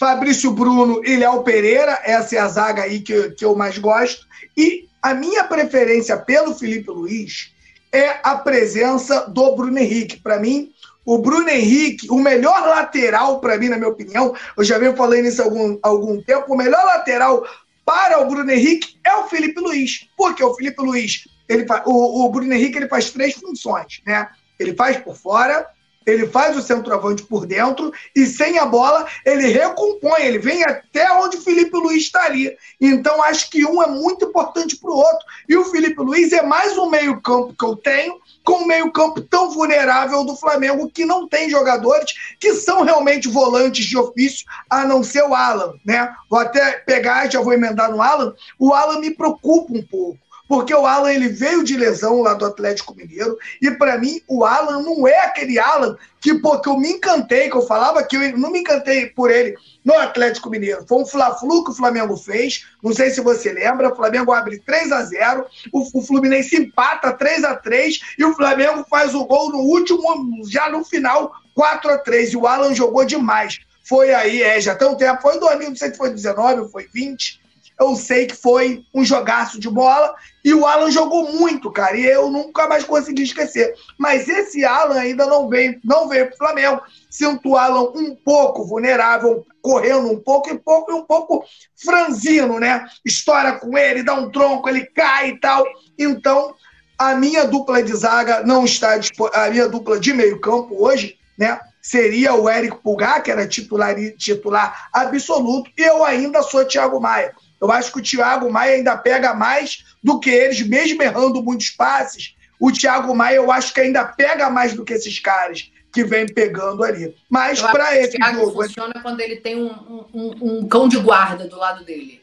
Fabrício 0.00 0.50
Bruno 0.50 1.04
e 1.04 1.14
Léo 1.14 1.44
Pereira, 1.44 2.00
essa 2.02 2.34
é 2.34 2.38
a 2.38 2.48
zaga 2.48 2.82
aí 2.82 3.00
que, 3.00 3.32
que 3.32 3.44
eu 3.44 3.54
mais 3.54 3.76
gosto. 3.76 4.26
E 4.56 4.88
a 5.02 5.12
minha 5.12 5.44
preferência 5.44 6.16
pelo 6.16 6.54
Felipe 6.54 6.90
Luiz 6.90 7.52
é 7.92 8.18
a 8.22 8.34
presença 8.36 9.26
do 9.28 9.54
Bruno 9.54 9.78
Henrique. 9.78 10.16
Para 10.16 10.40
mim, 10.40 10.71
o 11.04 11.18
Bruno 11.18 11.48
Henrique, 11.48 12.10
o 12.10 12.16
melhor 12.16 12.60
lateral, 12.66 13.40
para 13.40 13.58
mim, 13.58 13.68
na 13.68 13.76
minha 13.76 13.90
opinião, 13.90 14.34
eu 14.56 14.64
já 14.64 14.78
venho 14.78 14.96
falando 14.96 15.26
isso 15.26 15.42
há 15.42 15.44
algum, 15.44 15.78
algum 15.82 16.22
tempo, 16.22 16.52
o 16.52 16.56
melhor 16.56 16.84
lateral 16.84 17.44
para 17.84 18.20
o 18.20 18.26
Bruno 18.26 18.50
Henrique 18.50 18.98
é 19.04 19.14
o 19.16 19.28
Felipe 19.28 19.60
Luiz. 19.60 20.08
Porque 20.16 20.42
o 20.42 20.54
Felipe 20.54 20.80
Luiz, 20.80 21.26
ele 21.48 21.66
o, 21.84 22.24
o 22.24 22.30
Bruno 22.30 22.52
Henrique 22.52 22.78
ele 22.78 22.88
faz 22.88 23.10
três 23.10 23.34
funções, 23.34 24.00
né? 24.06 24.28
Ele 24.58 24.74
faz 24.74 24.96
por 24.98 25.16
fora, 25.16 25.66
ele 26.06 26.26
faz 26.26 26.56
o 26.56 26.62
centroavante 26.62 27.22
por 27.24 27.46
dentro 27.46 27.92
e 28.14 28.26
sem 28.26 28.58
a 28.58 28.66
bola 28.66 29.06
ele 29.24 29.48
recompõe, 29.48 30.22
ele 30.22 30.38
vem 30.38 30.62
até 30.64 31.10
onde 31.12 31.36
o 31.36 31.42
Felipe 31.42 31.76
Luiz 31.76 32.04
está 32.04 32.24
ali. 32.24 32.56
Então 32.80 33.22
acho 33.22 33.50
que 33.50 33.64
um 33.64 33.82
é 33.82 33.86
muito 33.88 34.26
importante 34.26 34.76
para 34.76 34.90
o 34.90 34.96
outro. 34.96 35.26
E 35.48 35.56
o 35.56 35.64
Felipe 35.64 36.00
Luiz 36.00 36.32
é 36.32 36.42
mais 36.42 36.76
um 36.78 36.88
meio-campo 36.88 37.54
que 37.58 37.64
eu 37.64 37.76
tenho, 37.76 38.20
com 38.44 38.62
um 38.62 38.66
meio-campo 38.66 39.20
tão 39.20 39.50
vulnerável 39.50 40.24
do 40.24 40.36
Flamengo, 40.36 40.90
que 40.90 41.04
não 41.04 41.28
tem 41.28 41.48
jogadores 41.48 42.12
que 42.38 42.54
são 42.54 42.82
realmente 42.82 43.28
volantes 43.28 43.84
de 43.84 43.96
ofício, 43.96 44.46
a 44.68 44.84
não 44.84 45.02
ser 45.02 45.22
o 45.22 45.34
Alan. 45.34 45.74
Né? 45.84 46.12
Vou 46.28 46.40
até 46.40 46.72
pegar, 46.72 47.30
já 47.30 47.40
vou 47.40 47.52
emendar 47.52 47.90
no 47.90 48.02
Alan. 48.02 48.34
O 48.58 48.72
Alan 48.72 49.00
me 49.00 49.10
preocupa 49.10 49.72
um 49.72 49.82
pouco 49.82 50.18
porque 50.52 50.74
o 50.74 50.84
Alan 50.84 51.10
ele 51.10 51.30
veio 51.30 51.64
de 51.64 51.78
lesão 51.78 52.20
lá 52.20 52.34
do 52.34 52.44
Atlético 52.44 52.94
Mineiro 52.94 53.38
e 53.62 53.70
para 53.70 53.96
mim 53.96 54.20
o 54.28 54.44
Alan 54.44 54.82
não 54.82 55.08
é 55.08 55.20
aquele 55.20 55.58
Alan 55.58 55.96
que 56.20 56.34
porque 56.34 56.68
eu 56.68 56.76
me 56.76 56.90
encantei, 56.90 57.48
que 57.48 57.56
eu 57.56 57.62
falava 57.62 58.02
que 58.02 58.16
eu 58.16 58.36
não 58.36 58.50
me 58.50 58.58
encantei 58.58 59.06
por 59.06 59.30
ele 59.30 59.56
no 59.82 59.94
Atlético 59.94 60.50
Mineiro. 60.50 60.84
Foi 60.86 60.98
um 60.98 61.06
Fla-Flu 61.06 61.64
que 61.64 61.70
o 61.70 61.74
Flamengo 61.74 62.18
fez, 62.18 62.66
não 62.82 62.92
sei 62.92 63.08
se 63.08 63.22
você 63.22 63.50
lembra, 63.50 63.90
o 63.90 63.96
Flamengo 63.96 64.30
abre 64.30 64.58
3 64.58 64.92
a 64.92 65.02
0, 65.02 65.46
o, 65.72 65.98
o 65.98 66.02
Fluminense 66.02 66.54
empata 66.54 67.14
3 67.14 67.44
a 67.44 67.54
3 67.56 68.00
e 68.18 68.24
o 68.26 68.34
Flamengo 68.34 68.84
faz 68.90 69.14
o 69.14 69.24
gol 69.24 69.50
no 69.50 69.60
último 69.60 70.02
já 70.50 70.68
no 70.68 70.84
final 70.84 71.32
4 71.54 71.92
a 71.92 71.96
3 71.96 72.34
e 72.34 72.36
o 72.36 72.46
Alan 72.46 72.74
jogou 72.74 73.06
demais. 73.06 73.58
Foi 73.82 74.12
aí, 74.12 74.42
é, 74.42 74.60
já 74.60 74.74
tem 74.74 74.86
um 74.86 74.96
tempo, 74.96 75.22
foi 75.22 75.36
em 75.36 75.40
2000, 75.40 75.70
não 75.70 75.76
sei 75.76 75.90
se 75.90 75.96
foi 75.96 76.10
19, 76.10 76.70
foi 76.70 76.90
20, 76.92 77.40
eu 77.82 77.96
sei 77.96 78.26
que 78.26 78.36
foi 78.36 78.84
um 78.94 79.04
jogaço 79.04 79.58
de 79.58 79.68
bola 79.68 80.14
e 80.44 80.54
o 80.54 80.66
Alan 80.66 80.90
jogou 80.90 81.32
muito, 81.32 81.70
cara, 81.70 81.96
e 81.96 82.04
eu 82.04 82.30
nunca 82.30 82.68
mais 82.68 82.84
consegui 82.84 83.22
esquecer. 83.22 83.74
Mas 83.98 84.28
esse 84.28 84.64
Alan 84.64 84.98
ainda 84.98 85.26
não 85.26 85.48
veio, 85.48 85.78
não 85.84 86.08
veio 86.08 86.26
para 86.26 86.34
o 86.34 86.38
Flamengo. 86.38 86.82
Sinto 87.10 87.50
o 87.50 87.56
Alan 87.56 87.90
um 87.94 88.14
pouco 88.14 88.64
vulnerável, 88.64 89.44
correndo 89.60 90.10
um 90.10 90.18
pouco 90.18 90.50
e 90.50 90.58
pouco 90.58 90.90
e 90.90 90.94
um 90.94 91.04
pouco 91.04 91.44
franzino, 91.76 92.58
né? 92.58 92.86
Estoura 93.04 93.52
com 93.52 93.76
ele, 93.76 94.02
dá 94.02 94.14
um 94.14 94.30
tronco, 94.30 94.68
ele 94.68 94.86
cai 94.86 95.30
e 95.30 95.40
tal. 95.40 95.64
Então, 95.98 96.54
a 96.98 97.14
minha 97.14 97.44
dupla 97.44 97.82
de 97.82 97.94
zaga 97.94 98.42
não 98.44 98.64
está 98.64 98.98
a 99.34 99.50
minha 99.50 99.68
dupla 99.68 99.98
de 99.98 100.12
meio 100.12 100.40
campo 100.40 100.76
hoje, 100.84 101.18
né? 101.36 101.60
Seria 101.80 102.34
o 102.34 102.48
Eric 102.48 102.76
Pulgar, 102.76 103.20
que 103.22 103.30
era 103.30 103.46
titular, 103.46 103.96
titular 104.16 104.88
absoluto, 104.92 105.68
e 105.76 105.82
eu 105.82 106.04
ainda 106.04 106.40
sou 106.42 106.64
Thiago 106.64 107.00
Maia. 107.00 107.34
Eu 107.62 107.70
acho 107.70 107.92
que 107.92 108.00
o 108.00 108.02
Thiago 108.02 108.50
Maia 108.50 108.74
ainda 108.74 108.96
pega 108.96 109.32
mais 109.32 109.84
do 110.02 110.18
que 110.18 110.28
eles, 110.28 110.60
mesmo 110.66 111.00
errando 111.00 111.40
muitos 111.40 111.70
passes. 111.70 112.34
O 112.58 112.72
Thiago 112.72 113.14
Maia, 113.14 113.36
eu 113.36 113.52
acho 113.52 113.72
que 113.72 113.80
ainda 113.80 114.04
pega 114.04 114.50
mais 114.50 114.74
do 114.74 114.84
que 114.84 114.92
esses 114.92 115.20
caras 115.20 115.70
que 115.92 116.02
vem 116.02 116.26
pegando 116.26 116.82
ali. 116.82 117.14
Mas 117.30 117.62
para 117.62 117.96
esse 117.96 118.16
Thiago 118.16 118.40
jogo. 118.40 118.64
funciona 118.64 118.94
quando 119.00 119.20
ele 119.20 119.36
tem 119.36 119.54
um, 119.54 120.04
um, 120.12 120.34
um, 120.40 120.66
cão 120.66 120.88
de 120.88 120.98
guarda 120.98 121.46
do 121.46 121.56
lado 121.56 121.84
dele. 121.84 122.20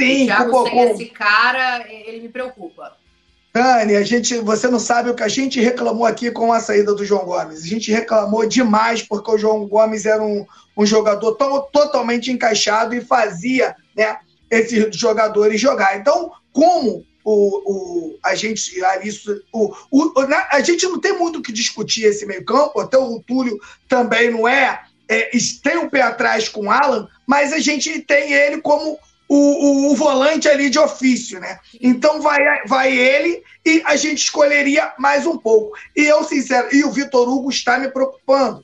Sim, 0.00 0.24
o 0.24 0.26
Thiago 0.26 0.50
pô, 0.50 0.66
sem 0.66 0.90
esse 0.90 1.06
cara, 1.06 1.86
ele 1.88 2.22
me 2.22 2.28
preocupa. 2.28 2.96
Dani, 3.54 3.94
a 3.94 4.02
gente, 4.02 4.38
você 4.38 4.66
não 4.66 4.80
sabe 4.80 5.10
o 5.10 5.14
que 5.14 5.22
a 5.22 5.28
gente 5.28 5.60
reclamou 5.60 6.06
aqui 6.06 6.30
com 6.32 6.52
a 6.52 6.58
saída 6.58 6.92
do 6.92 7.04
João 7.04 7.26
Gomes. 7.26 7.62
A 7.62 7.68
gente 7.68 7.92
reclamou 7.92 8.48
demais 8.48 9.02
porque 9.02 9.30
o 9.30 9.38
João 9.38 9.64
Gomes 9.68 10.06
era 10.06 10.22
um, 10.22 10.44
um 10.76 10.84
jogador 10.84 11.36
to, 11.36 11.68
totalmente 11.70 12.32
encaixado 12.32 12.94
e 12.94 13.00
fazia 13.00 13.76
né, 13.94 14.16
esses 14.52 14.94
jogadores 14.94 15.58
jogar. 15.58 15.98
Então, 15.98 16.30
como 16.52 17.06
o, 17.24 18.12
o, 18.14 18.18
a 18.22 18.34
gente 18.34 18.84
ali, 18.84 19.10
o, 19.50 19.74
o, 19.90 20.12
a 20.50 20.60
gente 20.60 20.84
não 20.86 21.00
tem 21.00 21.16
muito 21.18 21.38
o 21.38 21.42
que 21.42 21.50
discutir 21.50 22.04
esse 22.04 22.26
meio-campo, 22.26 22.78
até 22.78 22.98
o 22.98 23.18
Túlio 23.20 23.58
também 23.88 24.30
não 24.30 24.46
é, 24.46 24.82
é, 25.08 25.30
tem 25.62 25.78
um 25.78 25.88
pé 25.88 26.02
atrás 26.02 26.50
com 26.50 26.66
o 26.66 26.70
Alan, 26.70 27.08
mas 27.26 27.52
a 27.52 27.60
gente 27.60 28.00
tem 28.02 28.34
ele 28.34 28.60
como 28.60 28.98
o, 29.26 29.36
o, 29.36 29.92
o, 29.92 29.96
volante 29.96 30.46
ali 30.46 30.68
de 30.68 30.78
ofício, 30.78 31.40
né? 31.40 31.58
Então 31.80 32.20
vai, 32.20 32.38
vai 32.66 32.94
ele 32.94 33.42
e 33.64 33.82
a 33.86 33.96
gente 33.96 34.18
escolheria 34.18 34.92
mais 34.98 35.26
um 35.26 35.38
pouco. 35.38 35.74
E 35.96 36.04
eu, 36.04 36.22
sincero, 36.24 36.68
e 36.74 36.84
o 36.84 36.90
Vitor 36.90 37.26
Hugo 37.26 37.48
está 37.48 37.78
me 37.78 37.88
preocupando, 37.88 38.62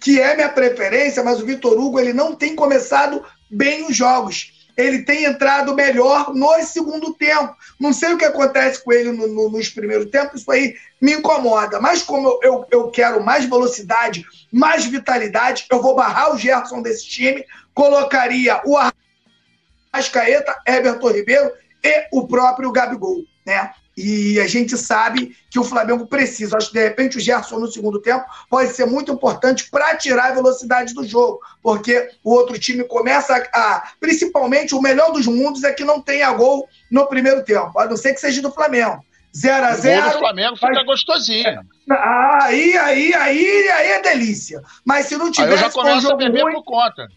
que 0.00 0.20
é 0.20 0.34
minha 0.34 0.48
preferência, 0.48 1.22
mas 1.22 1.40
o 1.40 1.46
Vitor 1.46 1.78
Hugo 1.78 2.00
ele 2.00 2.12
não 2.12 2.34
tem 2.34 2.56
começado 2.56 3.24
bem 3.48 3.86
os 3.86 3.94
jogos 3.94 4.61
ele 4.76 5.02
tem 5.02 5.24
entrado 5.24 5.74
melhor 5.74 6.34
no 6.34 6.62
segundo 6.62 7.12
tempo. 7.14 7.54
Não 7.78 7.92
sei 7.92 8.14
o 8.14 8.18
que 8.18 8.24
acontece 8.24 8.82
com 8.82 8.92
ele 8.92 9.12
no, 9.12 9.26
no, 9.26 9.50
nos 9.50 9.68
primeiros 9.68 10.10
tempos, 10.10 10.40
isso 10.40 10.50
aí 10.50 10.74
me 11.00 11.14
incomoda. 11.14 11.80
Mas 11.80 12.02
como 12.02 12.40
eu, 12.42 12.66
eu, 12.70 12.90
quero 12.90 13.22
mais 13.22 13.44
velocidade, 13.44 14.24
mais 14.50 14.84
vitalidade, 14.84 15.66
eu 15.70 15.82
vou 15.82 15.94
barrar 15.94 16.34
o 16.34 16.38
Gerson 16.38 16.80
desse 16.80 17.06
time, 17.06 17.44
colocaria 17.74 18.60
o 18.64 18.76
Arrascaeta, 19.92 20.56
Everton 20.66 21.10
Ribeiro 21.10 21.52
e 21.82 22.06
o 22.12 22.26
próprio 22.26 22.72
Gabigol, 22.72 23.24
né? 23.44 23.72
E 23.96 24.40
a 24.40 24.46
gente 24.46 24.76
sabe 24.76 25.36
que 25.50 25.58
o 25.58 25.64
Flamengo 25.64 26.06
precisa. 26.06 26.56
Acho 26.56 26.68
que, 26.68 26.74
de 26.74 26.82
repente, 26.82 27.18
o 27.18 27.20
Gerson 27.20 27.58
no 27.58 27.70
segundo 27.70 28.00
tempo 28.00 28.24
pode 28.48 28.70
ser 28.70 28.86
muito 28.86 29.12
importante 29.12 29.68
para 29.70 29.96
tirar 29.96 30.30
a 30.30 30.34
velocidade 30.34 30.94
do 30.94 31.04
jogo, 31.04 31.40
porque 31.62 32.10
o 32.24 32.32
outro 32.32 32.58
time 32.58 32.84
começa 32.84 33.34
a. 33.54 33.90
Principalmente, 34.00 34.74
o 34.74 34.80
melhor 34.80 35.12
dos 35.12 35.26
mundos 35.26 35.62
é 35.62 35.72
que 35.72 35.84
não 35.84 36.00
tenha 36.00 36.32
gol 36.32 36.66
no 36.90 37.06
primeiro 37.06 37.44
tempo, 37.44 37.78
a 37.78 37.86
não 37.86 37.96
ser 37.96 38.14
que 38.14 38.20
seja 38.20 38.40
do 38.40 38.50
Flamengo. 38.50 39.04
0 39.34 39.64
a 39.64 39.74
0 39.74 39.98
O 39.98 40.02
gol 40.02 40.12
do 40.12 40.18
Flamengo 40.18 40.56
fica 40.56 40.72
mas... 40.72 40.86
gostosinho. 40.86 41.60
Aí, 41.90 42.76
aí, 42.76 43.14
aí, 43.14 43.68
aí 43.68 43.88
é 43.92 44.02
delícia. 44.02 44.62
Mas 44.84 45.06
se 45.06 45.16
não 45.16 45.30
tivesse. 45.30 45.52
Aí 45.52 45.58
eu 45.58 45.62
já 45.62 45.70
começo 45.70 46.10
a 46.10 46.16
beber 46.16 46.42
ruim, 46.42 46.54
por 46.54 46.64
conta. 46.64 47.08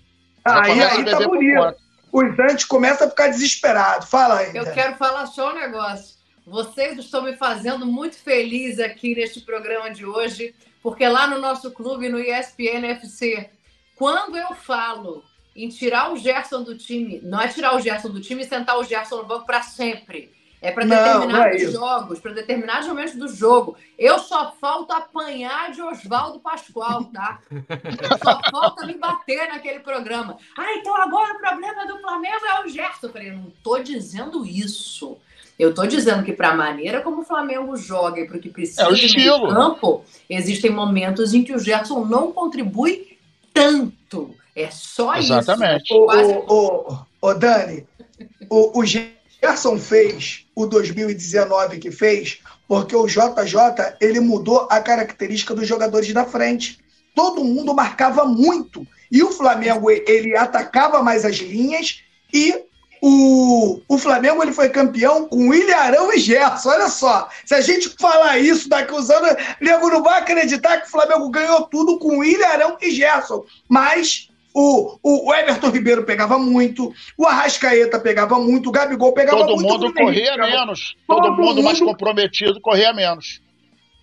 Aí, 0.43 0.81
aí 0.81 1.05
tá 1.05 1.19
bonito. 1.27 1.75
Os 2.11 2.39
antes 2.39 2.63
começam 2.65 3.07
a 3.07 3.09
ficar 3.09 3.27
desesperados. 3.27 4.09
Fala 4.09 4.39
aí. 4.39 4.55
Eu 4.55 4.71
quero 4.71 4.95
falar 4.95 5.25
só 5.25 5.51
um 5.51 5.55
negócio. 5.55 6.14
Vocês 6.45 6.97
estão 6.99 7.23
me 7.23 7.35
fazendo 7.35 7.85
muito 7.85 8.15
feliz 8.17 8.79
aqui 8.79 9.15
neste 9.15 9.41
programa 9.41 9.89
de 9.89 10.05
hoje, 10.05 10.53
porque 10.81 11.07
lá 11.07 11.27
no 11.27 11.39
nosso 11.39 11.71
clube, 11.71 12.07
no 12.07 12.19
ESPN 12.19 12.85
FC, 12.91 13.49
quando 13.95 14.37
eu 14.37 14.53
falo 14.53 15.23
em 15.55 15.69
tirar 15.69 16.11
o 16.11 16.17
Gerson 16.17 16.61
do 16.61 16.77
time, 16.77 17.19
não 17.23 17.41
é 17.41 17.47
tirar 17.47 17.75
o 17.75 17.79
Gerson 17.79 18.09
do 18.09 18.21
time 18.21 18.43
e 18.43 18.47
sentar 18.47 18.77
o 18.77 18.83
Gerson 18.83 19.17
no 19.17 19.25
banco 19.25 19.45
para 19.45 19.63
sempre. 19.63 20.35
É 20.61 20.71
para 20.71 20.85
determinados 20.85 21.61
é 21.61 21.71
jogos, 21.71 22.19
para 22.19 22.33
determinados 22.33 22.87
momentos 22.87 23.15
do 23.15 23.27
jogo. 23.27 23.77
Eu 23.97 24.17
só 24.19 24.51
falta 24.59 24.97
apanhar 24.97 25.71
de 25.71 25.81
Oswaldo 25.81 26.39
Pascoal, 26.39 27.03
tá? 27.05 27.39
só 28.23 28.41
falta 28.49 28.85
me 28.85 28.95
bater 28.95 29.47
naquele 29.47 29.79
programa. 29.79 30.37
Ah, 30.57 30.73
então 30.75 30.95
agora 30.95 31.35
o 31.35 31.39
problema 31.39 31.85
do 31.85 31.99
Flamengo 31.99 32.45
é 32.45 32.63
o 32.63 32.67
Gerson. 32.67 33.07
Eu 33.07 33.11
falei, 33.11 33.31
não 33.31 33.51
tô 33.63 33.77
dizendo 33.79 34.45
isso. 34.45 35.19
Eu 35.57 35.69
estou 35.69 35.87
dizendo 35.87 36.23
que 36.23 36.33
para 36.33 36.49
a 36.49 36.55
maneira 36.55 37.01
como 37.01 37.21
o 37.21 37.25
Flamengo 37.25 37.75
joga 37.77 38.19
e 38.19 38.27
para 38.27 38.37
o 38.37 38.39
que 38.39 38.49
precisa 38.49 38.83
é 38.83 39.37
no 39.37 39.47
campo, 39.47 40.03
existem 40.29 40.69
momentos 40.69 41.33
em 41.33 41.43
que 41.43 41.53
o 41.53 41.59
Gerson 41.59 42.03
não 42.05 42.31
contribui 42.31 43.17
tanto. 43.53 44.35
É 44.55 44.69
só 44.69 45.15
Exatamente. 45.15 45.83
isso. 45.83 46.11
Exatamente. 46.11 46.43
O, 46.49 46.91
o, 46.91 46.99
o, 47.21 47.33
Dani, 47.33 47.87
o, 48.49 48.79
o 48.79 48.85
Gerson 48.85 49.77
fez 49.77 50.45
o 50.53 50.65
2019 50.65 51.79
que 51.79 51.91
fez 51.91 52.39
porque 52.67 52.95
o 52.95 53.05
JJ 53.05 53.95
ele 54.01 54.19
mudou 54.19 54.67
a 54.69 54.81
característica 54.81 55.53
dos 55.53 55.67
jogadores 55.67 56.11
da 56.13 56.25
frente. 56.25 56.79
Todo 57.13 57.43
mundo 57.43 57.73
marcava 57.73 58.25
muito. 58.25 58.85
E 59.11 59.23
o 59.23 59.31
Flamengo 59.31 59.89
ele 59.89 60.35
atacava 60.35 61.01
mais 61.01 61.23
as 61.23 61.37
linhas 61.37 62.01
e 62.33 62.65
o, 63.07 63.81
o 63.87 63.99
Flamengo 63.99 64.41
ele 64.41 64.51
foi 64.51 64.67
campeão 64.67 65.27
com 65.27 65.53
Ilharão 65.53 66.11
e 66.11 66.17
Gerson. 66.17 66.69
Olha 66.69 66.89
só, 66.89 67.29
se 67.45 67.53
a 67.53 67.61
gente 67.61 67.87
falar 67.99 68.39
isso 68.39 68.67
daqui 68.67 68.91
uns 68.91 69.11
anos, 69.11 69.29
o 69.61 69.63
nego 69.63 69.91
não 69.91 70.01
vai 70.01 70.19
acreditar 70.19 70.81
que 70.81 70.87
o 70.87 70.89
Flamengo 70.89 71.29
ganhou 71.29 71.61
tudo 71.67 71.99
com 71.99 72.23
Ilharão 72.23 72.77
e 72.81 72.89
Gerson. 72.89 73.45
Mas 73.69 74.27
o, 74.55 74.97
o, 75.03 75.31
Everton 75.35 75.69
Ribeiro 75.69 76.03
pegava 76.03 76.39
muito, 76.39 76.91
o 77.15 77.27
Arrascaeta 77.27 77.99
pegava 77.99 78.39
muito, 78.39 78.69
o 78.69 78.71
Gabigol 78.71 79.13
pegava 79.13 79.37
Todo 79.37 79.53
muito. 79.53 79.67
Todo 79.67 79.81
mundo 79.83 79.93
corria 79.93 80.35
menos. 80.37 80.95
Todo, 81.05 81.21
Todo 81.21 81.31
mundo, 81.33 81.45
mundo 81.45 81.63
mais 81.63 81.79
comprometido 81.79 82.59
corria 82.59 82.91
menos. 82.91 83.39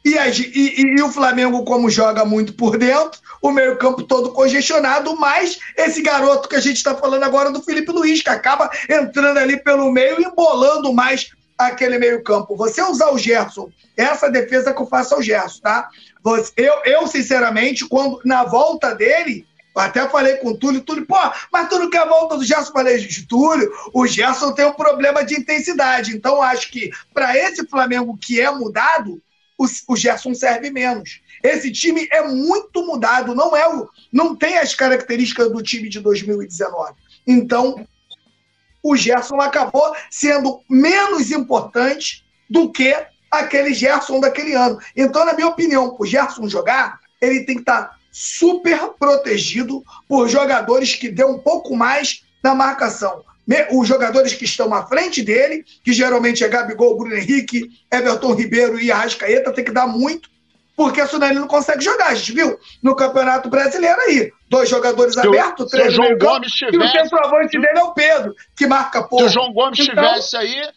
E, 0.04 0.14
e, 0.16 0.82
e, 0.98 1.02
o 1.02 1.12
Flamengo, 1.12 1.64
como 1.64 1.88
joga 1.88 2.24
muito 2.24 2.54
por 2.54 2.76
dentro, 2.76 3.20
o 3.40 3.52
meio-campo 3.52 4.02
todo 4.02 4.32
congestionado, 4.32 5.16
mas 5.16 5.58
esse 5.76 6.02
garoto 6.02 6.48
que 6.48 6.56
a 6.56 6.60
gente 6.60 6.76
está 6.76 6.94
falando 6.94 7.22
agora 7.22 7.52
do 7.52 7.62
Felipe 7.62 7.92
Luiz, 7.92 8.20
que 8.20 8.30
acaba 8.30 8.70
entrando 8.88 9.38
ali 9.38 9.56
pelo 9.62 9.90
meio 9.92 10.20
e 10.20 10.24
embolando 10.24 10.92
mais 10.92 11.30
aquele 11.56 11.98
meio-campo. 11.98 12.56
Você 12.56 12.82
usar 12.82 13.10
o 13.10 13.18
Gerson, 13.18 13.70
essa 13.96 14.28
defesa 14.28 14.74
que 14.74 14.82
eu 14.82 14.86
faço 14.86 15.14
ao 15.14 15.22
Gerson, 15.22 15.60
tá? 15.60 15.88
Eu, 16.56 16.74
eu, 16.84 17.06
sinceramente, 17.06 17.86
quando 17.86 18.20
na 18.24 18.44
volta 18.44 18.94
dele, 18.94 19.46
até 19.74 20.06
falei 20.08 20.36
com 20.36 20.50
o 20.50 20.58
Túlio, 20.58 20.80
Túlio, 20.80 21.06
pô, 21.06 21.16
mas 21.52 21.68
tu 21.68 21.78
não 21.78 21.90
quer 21.90 22.00
a 22.00 22.06
volta 22.06 22.36
do 22.36 22.44
Gerson? 22.44 22.72
Falei, 22.72 23.06
Túlio, 23.28 23.70
o 23.92 24.06
Gerson 24.06 24.52
tem 24.52 24.66
um 24.66 24.72
problema 24.72 25.24
de 25.24 25.34
intensidade. 25.34 26.14
Então, 26.14 26.42
acho 26.42 26.70
que 26.70 26.90
para 27.14 27.36
esse 27.36 27.66
Flamengo 27.66 28.18
que 28.20 28.40
é 28.40 28.50
mudado, 28.50 29.22
o, 29.58 29.66
o 29.88 29.96
Gerson 29.96 30.34
serve 30.34 30.70
menos. 30.70 31.20
Esse 31.42 31.70
time 31.70 32.08
é 32.10 32.22
muito 32.26 32.84
mudado, 32.84 33.34
não 33.34 33.56
é 33.56 33.68
o, 33.68 33.88
não 34.12 34.34
tem 34.34 34.58
as 34.58 34.74
características 34.74 35.50
do 35.50 35.62
time 35.62 35.88
de 35.88 36.00
2019. 36.00 36.94
Então, 37.26 37.86
o 38.82 38.96
Gerson 38.96 39.40
acabou 39.40 39.94
sendo 40.10 40.60
menos 40.68 41.30
importante 41.30 42.24
do 42.50 42.70
que 42.70 42.94
aquele 43.30 43.72
Gerson 43.72 44.20
daquele 44.20 44.54
ano. 44.54 44.78
Então, 44.96 45.24
na 45.24 45.32
minha 45.32 45.48
opinião, 45.48 45.96
o 45.98 46.04
Gerson 46.04 46.48
jogar, 46.48 47.00
ele 47.20 47.44
tem 47.44 47.56
que 47.56 47.62
estar 47.62 47.96
super 48.10 48.90
protegido 48.98 49.82
por 50.06 50.28
jogadores 50.28 50.94
que 50.94 51.08
dêem 51.08 51.28
um 51.28 51.38
pouco 51.38 51.74
mais 51.74 52.24
na 52.42 52.54
marcação. 52.54 53.24
Os 53.72 53.88
jogadores 53.88 54.34
que 54.34 54.44
estão 54.44 54.72
à 54.72 54.86
frente 54.86 55.22
dele, 55.22 55.64
que 55.84 55.92
geralmente 55.92 56.44
é 56.44 56.48
Gabigol, 56.48 56.96
Bruno 56.96 57.14
Henrique, 57.14 57.68
Everton 57.92 58.34
Ribeiro 58.34 58.78
e 58.80 58.90
Arrascaeta, 58.90 59.52
tem 59.52 59.64
que 59.64 59.72
dar 59.72 59.86
muito, 59.86 60.30
porque 60.76 61.04
senão 61.06 61.26
ele 61.26 61.40
não 61.40 61.48
consegue 61.48 61.82
jogar. 61.82 62.08
A 62.08 62.14
gente 62.14 62.32
viu 62.32 62.58
no 62.82 62.94
Campeonato 62.94 63.48
Brasileiro 63.48 64.00
aí. 64.00 64.32
Dois 64.48 64.68
jogadores 64.68 65.14
se 65.14 65.20
abertos, 65.26 65.70
três 65.70 65.92
se 65.92 66.00
o 66.00 66.04
João 66.04 66.18
Gomes 66.18 66.52
tivesse, 66.52 66.76
e 66.76 66.86
o 66.86 66.90
centroavante 66.90 67.60
dele 67.60 67.78
é 67.78 67.82
o 67.82 67.94
Pedro, 67.94 68.34
que 68.56 68.66
marca 68.66 69.02
pouco. 69.02 69.24
Se 69.24 69.30
o 69.30 69.32
João 69.32 69.52
Gomes 69.52 69.78
então, 69.78 69.94
tivesse 69.94 70.36
aí, 70.36 70.68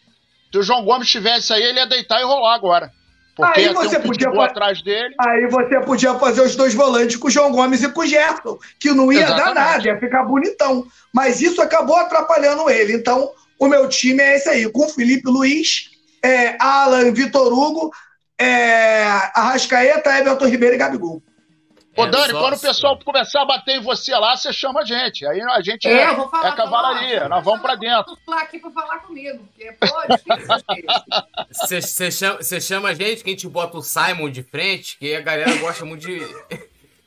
se 0.50 0.58
o 0.58 0.62
João 0.62 0.84
Gomes 0.84 1.08
tivesse 1.08 1.52
aí, 1.52 1.62
ele 1.62 1.78
ia 1.78 1.86
deitar 1.86 2.20
e 2.20 2.24
rolar 2.24 2.54
agora. 2.54 2.90
Porque 3.36 3.60
aí 3.60 3.72
você 3.74 3.98
um 3.98 4.02
podia 4.02 4.30
atrás 4.44 4.80
dele. 4.80 5.14
Aí 5.20 5.46
você 5.46 5.78
podia 5.80 6.14
fazer 6.14 6.40
os 6.40 6.56
dois 6.56 6.72
volantes 6.72 7.16
com 7.16 7.28
o 7.28 7.30
João 7.30 7.52
Gomes 7.52 7.82
e 7.82 7.88
com 7.92 8.00
o 8.00 8.06
Gerson, 8.06 8.58
que 8.80 8.90
não 8.92 9.12
ia 9.12 9.24
Exatamente. 9.24 9.44
dar 9.44 9.54
nada, 9.54 9.86
ia 9.86 10.00
ficar 10.00 10.24
bonitão. 10.24 10.86
Mas 11.12 11.42
isso 11.42 11.60
acabou 11.60 11.96
atrapalhando 11.96 12.70
ele. 12.70 12.94
Então, 12.94 13.30
o 13.58 13.68
meu 13.68 13.88
time 13.90 14.22
é 14.22 14.36
esse 14.36 14.48
aí, 14.48 14.70
com 14.72 14.88
Felipe 14.88 15.28
Luiz, 15.28 15.90
é, 16.24 16.56
Alan, 16.58 17.12
Vitor 17.12 17.52
Hugo, 17.52 17.92
é, 18.38 19.04
Arrascaeta, 19.34 20.18
Everton 20.18 20.46
Ribeiro 20.46 20.74
e 20.74 20.78
Gabigol. 20.78 21.22
Ô, 21.96 22.04
é, 22.04 22.10
Dani, 22.10 22.32
quando 22.34 22.54
o 22.54 22.60
pessoal 22.60 22.98
começar 22.98 23.40
a 23.40 23.46
bater 23.46 23.76
em 23.76 23.80
você 23.80 24.14
lá, 24.14 24.36
você 24.36 24.52
chama 24.52 24.82
a 24.82 24.84
gente. 24.84 25.26
Aí 25.26 25.40
a 25.40 25.60
gente 25.62 25.88
é, 25.88 25.92
é, 25.92 26.10
é 26.10 26.52
cavalaria, 26.52 27.26
nós 27.28 27.42
vamos 27.42 27.62
pra 27.62 27.74
dentro. 27.74 28.16
lá 28.26 28.42
aqui 28.42 28.58
pra 28.58 28.70
falar 28.70 28.98
comigo, 28.98 29.38
porque, 29.46 29.72
pô, 29.72 29.86
Você 31.50 31.80
chama, 32.12 32.42
chama 32.60 32.88
a 32.90 32.94
gente, 32.94 33.24
que 33.24 33.30
a 33.30 33.32
gente 33.32 33.48
bota 33.48 33.78
o 33.78 33.82
Simon 33.82 34.28
de 34.28 34.42
frente, 34.42 34.98
que 34.98 35.14
a 35.14 35.22
galera 35.22 35.54
gosta 35.56 35.84
muito 35.84 36.06
de. 36.06 36.20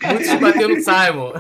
Muito 0.02 0.24
de 0.24 0.38
bater 0.38 0.68
no 0.68 0.80
Simon. 0.82 1.34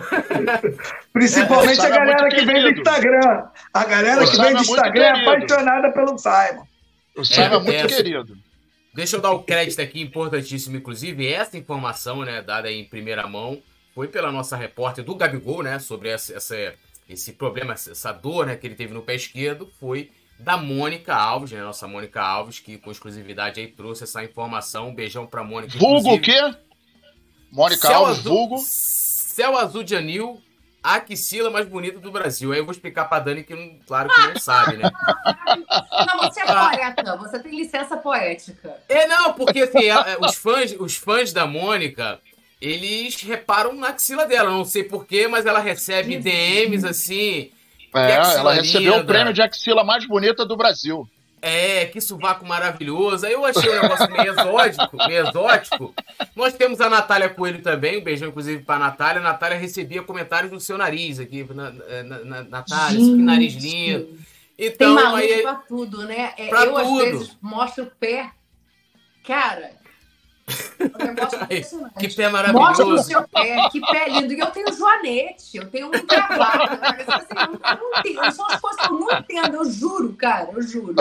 Principalmente 1.13 1.79
é, 1.79 1.85
a 1.85 1.89
galera 1.89 2.27
é 2.27 2.29
que 2.29 2.45
vem 2.45 2.61
do 2.61 2.69
Instagram. 2.71 3.43
A 3.73 3.85
galera 3.85 4.23
o 4.23 4.29
que 4.29 4.37
vem 4.37 4.51
do 4.51 4.57
é 4.57 4.61
Instagram 4.61 5.03
é 5.03 5.21
apaixonada 5.21 5.91
pelo 5.91 6.17
Simon. 6.17 6.67
O 7.15 7.23
Simon 7.23 7.55
é, 7.55 7.59
muito 7.59 7.87
querido. 7.87 8.48
Deixa 8.93 9.17
eu 9.17 9.21
dar 9.21 9.31
o 9.31 9.43
crédito 9.43 9.81
aqui, 9.81 10.01
importantíssimo, 10.01 10.77
inclusive, 10.77 11.27
essa 11.27 11.57
informação, 11.57 12.23
né, 12.23 12.41
dada 12.41 12.71
em 12.71 12.83
primeira 12.83 13.27
mão, 13.27 13.61
foi 13.93 14.07
pela 14.07 14.31
nossa 14.31 14.57
repórter 14.57 15.03
do 15.03 15.15
Gabigol, 15.15 15.61
né, 15.63 15.77
sobre 15.79 16.09
essa, 16.09 16.33
essa, 16.35 16.73
esse 17.07 17.33
problema, 17.33 17.73
essa 17.73 18.11
dor, 18.11 18.47
né, 18.47 18.55
que 18.55 18.65
ele 18.65 18.75
teve 18.75 18.93
no 18.93 19.01
pé 19.01 19.15
esquerdo, 19.15 19.71
foi 19.79 20.09
da 20.39 20.55
Mônica 20.55 21.13
Alves, 21.13 21.51
né, 21.51 21.61
nossa 21.61 21.87
Mônica 21.87 22.21
Alves, 22.21 22.59
que 22.59 22.77
com 22.77 22.89
exclusividade 22.89 23.59
aí 23.59 23.67
trouxe 23.67 24.05
essa 24.05 24.23
informação. 24.23 24.89
Um 24.89 24.95
beijão 24.95 25.27
pra 25.27 25.43
Mônica. 25.43 25.77
Vulgo 25.77 26.13
o 26.13 26.21
quê? 26.21 26.39
Mônica 27.51 27.87
Céu 27.87 28.05
Alves, 28.05 28.19
azul, 28.19 28.31
vulgo? 28.31 28.57
Céu 28.63 29.57
Azul 29.57 29.83
de 29.83 29.95
Anil, 29.95 30.41
axila 30.83 31.49
mais 31.49 31.67
bonita 31.67 31.99
do 31.99 32.11
Brasil. 32.11 32.51
Aí 32.51 32.59
eu 32.59 32.65
vou 32.65 32.71
explicar 32.71 33.05
pra 33.05 33.19
Dani 33.19 33.43
que, 33.43 33.53
não, 33.53 33.77
claro, 33.85 34.09
que 34.09 34.21
não 34.27 34.39
sabe, 34.39 34.77
né? 34.77 34.89
Não, 36.05 36.17
você 36.19 36.41
é 36.41 36.45
poeta, 36.45 37.17
você 37.17 37.39
tem 37.39 37.55
licença 37.55 37.97
poética. 37.97 38.77
É, 38.87 39.07
não, 39.07 39.33
porque 39.33 39.61
assim, 39.61 39.89
os, 40.21 40.35
fãs, 40.35 40.75
os 40.79 40.95
fãs 40.95 41.33
da 41.33 41.45
Mônica, 41.45 42.19
eles 42.61 43.21
reparam 43.21 43.73
na 43.73 43.89
axila 43.89 44.25
dela. 44.25 44.49
Não 44.49 44.63
sei 44.63 44.83
porquê, 44.83 45.27
mas 45.27 45.45
ela 45.45 45.59
recebe 45.59 46.17
DMs 46.17 46.85
assim. 46.85 47.51
É, 47.93 48.13
ela 48.13 48.53
recebeu 48.53 48.93
linda. 48.93 49.03
o 49.03 49.07
prêmio 49.07 49.33
de 49.33 49.41
axila 49.41 49.83
mais 49.83 50.05
bonita 50.05 50.45
do 50.45 50.55
Brasil. 50.55 51.09
É, 51.41 51.85
que 51.85 52.01
sovaco 52.01 52.45
maravilhoso. 52.45 53.25
Aí 53.25 53.33
eu 53.33 53.45
achei 53.45 53.69
um 53.69 53.81
negócio 53.81 54.11
meio 54.11 54.31
exótico, 54.31 54.97
meio 55.07 55.27
exótico. 55.27 55.93
Nós 56.35 56.53
temos 56.53 56.81
a 56.81 56.89
Natália 56.89 57.29
Coelho 57.29 57.61
também, 57.61 57.99
um 57.99 58.03
beijão 58.03 58.29
inclusive 58.29 58.63
pra 58.63 58.77
Natália. 58.77 59.21
A 59.21 59.23
Natália 59.23 59.57
recebia 59.57 60.03
comentários 60.03 60.51
do 60.51 60.59
seu 60.59 60.77
nariz 60.77 61.19
aqui. 61.19 61.45
Na, 61.53 61.71
na, 61.71 62.19
na 62.25 62.43
Natália, 62.43 62.99
que 62.99 63.15
nariz 63.15 63.53
lindo. 63.53 64.17
Então, 64.57 64.93
Tem 64.95 65.03
maluco 65.03 65.15
aí, 65.15 65.41
pra 65.41 65.55
tudo, 65.55 66.05
né? 66.05 66.33
É, 66.37 66.47
pra 66.49 66.65
eu, 66.65 66.73
tudo. 66.73 66.79
às 66.79 66.97
vezes, 66.97 67.37
mostro 67.41 67.85
o 67.85 67.91
pé. 67.91 68.29
Cara, 69.25 69.71
que 71.99 72.15
pé 72.15 72.29
maravilhoso. 72.29 72.67
Mostra 72.67 72.85
o 72.85 72.97
seu 72.99 73.27
pé, 73.27 73.69
que 73.69 73.81
pé 73.81 74.09
lindo. 74.09 74.33
E 74.33 74.39
eu 74.39 74.47
tenho 74.47 74.73
joanete, 74.73 75.57
eu 75.57 75.69
tenho 75.69 75.87
um 75.87 75.91
cavalo. 75.91 76.63
Assim, 77.07 77.35
eu 77.71 78.23
não 78.23 78.31
São 78.31 78.45
as 78.47 78.59
coisas 78.59 78.81
que 78.81 78.93
eu 78.93 78.99
não 78.99 79.11
entendo, 79.17 79.55
eu 79.55 79.71
juro, 79.71 80.13
cara, 80.13 80.49
eu 80.51 80.61
juro. 80.61 80.95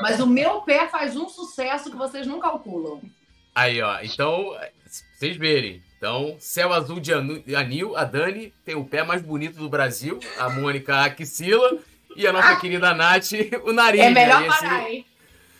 Mas 0.00 0.20
o 0.20 0.26
meu 0.26 0.62
pé 0.62 0.88
faz 0.88 1.16
um 1.16 1.28
sucesso 1.28 1.90
que 1.90 1.96
vocês 1.96 2.26
não 2.26 2.38
calculam. 2.38 3.00
Aí, 3.54 3.82
ó. 3.82 3.98
Então, 4.02 4.56
vocês 5.16 5.36
verem. 5.36 5.82
Então, 5.96 6.36
céu 6.38 6.72
azul 6.72 7.00
de 7.00 7.12
anil, 7.56 7.96
a 7.96 8.04
Dani 8.04 8.54
tem 8.64 8.76
o 8.76 8.84
pé 8.84 9.02
mais 9.02 9.20
bonito 9.20 9.58
do 9.58 9.68
Brasil, 9.68 10.20
a 10.38 10.48
Mônica 10.48 10.94
a 10.94 11.06
axila 11.06 11.76
e 12.14 12.24
a 12.24 12.32
nossa 12.32 12.52
ah. 12.52 12.56
querida 12.56 12.94
Nath 12.94 13.32
o 13.64 13.72
nariz. 13.72 14.00
É 14.00 14.10
melhor 14.10 14.42
né? 14.42 14.48
parar, 14.48 14.88
hein? 14.88 15.04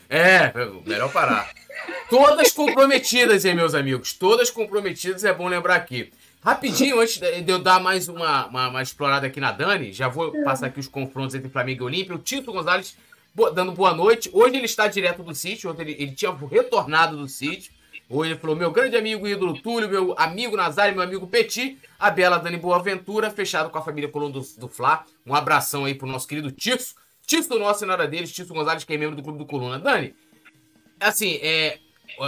É, 0.09 0.53
melhor 0.87 1.13
parar. 1.13 1.51
Todas 2.09 2.53
comprometidas, 2.53 3.45
hein, 3.45 3.55
meus 3.55 3.75
amigos? 3.75 4.13
Todas 4.13 4.51
comprometidas, 4.51 5.25
é 5.25 5.33
bom 5.33 5.49
lembrar 5.49 5.77
aqui. 5.77 6.13
Rapidinho, 6.43 7.01
antes 7.01 7.19
de 7.19 7.51
eu 7.51 7.59
dar 7.59 7.81
mais 7.81 8.09
uma, 8.09 8.47
uma, 8.47 8.69
uma, 8.69 8.83
explorada 8.83 9.27
aqui 9.27 9.41
na 9.41 9.53
Dani, 9.53 9.93
já 9.93 10.09
vou 10.09 10.33
passar 10.45 10.67
aqui 10.67 10.81
os 10.81 10.89
confrontos 10.89 11.35
entre 11.35 11.51
Flamengo 11.51 11.83
e 11.83 11.87
Olímpia. 11.87 12.15
O 12.15 12.19
Tito 12.19 12.53
Gonzalez 12.53 12.97
dando 13.55 13.73
boa 13.73 13.93
noite. 13.93 14.31
Hoje 14.33 14.57
ele 14.57 14.65
está 14.65 14.87
direto 14.89 15.23
do 15.23 15.35
sítio, 15.35 15.71
ontem 15.71 15.83
ele, 15.83 15.97
ele 15.99 16.13
tinha 16.13 16.33
retornado 16.33 17.17
do 17.17 17.29
sítio. 17.29 17.73
Hoje 18.09 18.33
ele 18.33 18.41
falou: 18.41 18.57
meu 18.57 18.71
grande 18.71 18.97
amigo 18.97 19.27
ídolo 19.29 19.61
Túlio, 19.61 19.89
meu 19.89 20.15
amigo 20.17 20.57
Nazário, 20.57 20.95
meu 20.95 21.05
amigo 21.05 21.27
Petit, 21.27 21.77
a 21.99 22.11
bela 22.11 22.39
Dani 22.39 22.57
Boaventura, 22.57 23.31
fechado 23.31 23.69
com 23.69 23.79
a 23.79 23.83
família 23.83 24.09
Coluna 24.09 24.33
do, 24.33 24.41
do 24.57 24.69
Fla. 24.69 25.05
Um 25.27 25.35
abração 25.35 25.85
aí 25.85 25.95
pro 25.95 26.07
nosso 26.07 26.27
querido 26.27 26.51
Tito. 26.51 26.95
Nosso 27.59 27.85
e 27.85 27.87
nada 27.87 28.07
deles, 28.07 28.33
Tito 28.33 28.55
Gonzalez, 28.55 28.85
que 28.85 28.95
é 28.95 28.97
membro 28.97 29.15
do 29.15 29.23
Clube 29.23 29.39
do 29.39 29.45
Coluna. 29.45 29.79
Dani, 29.79 30.15
assim, 30.99 31.39
é, 31.43 31.79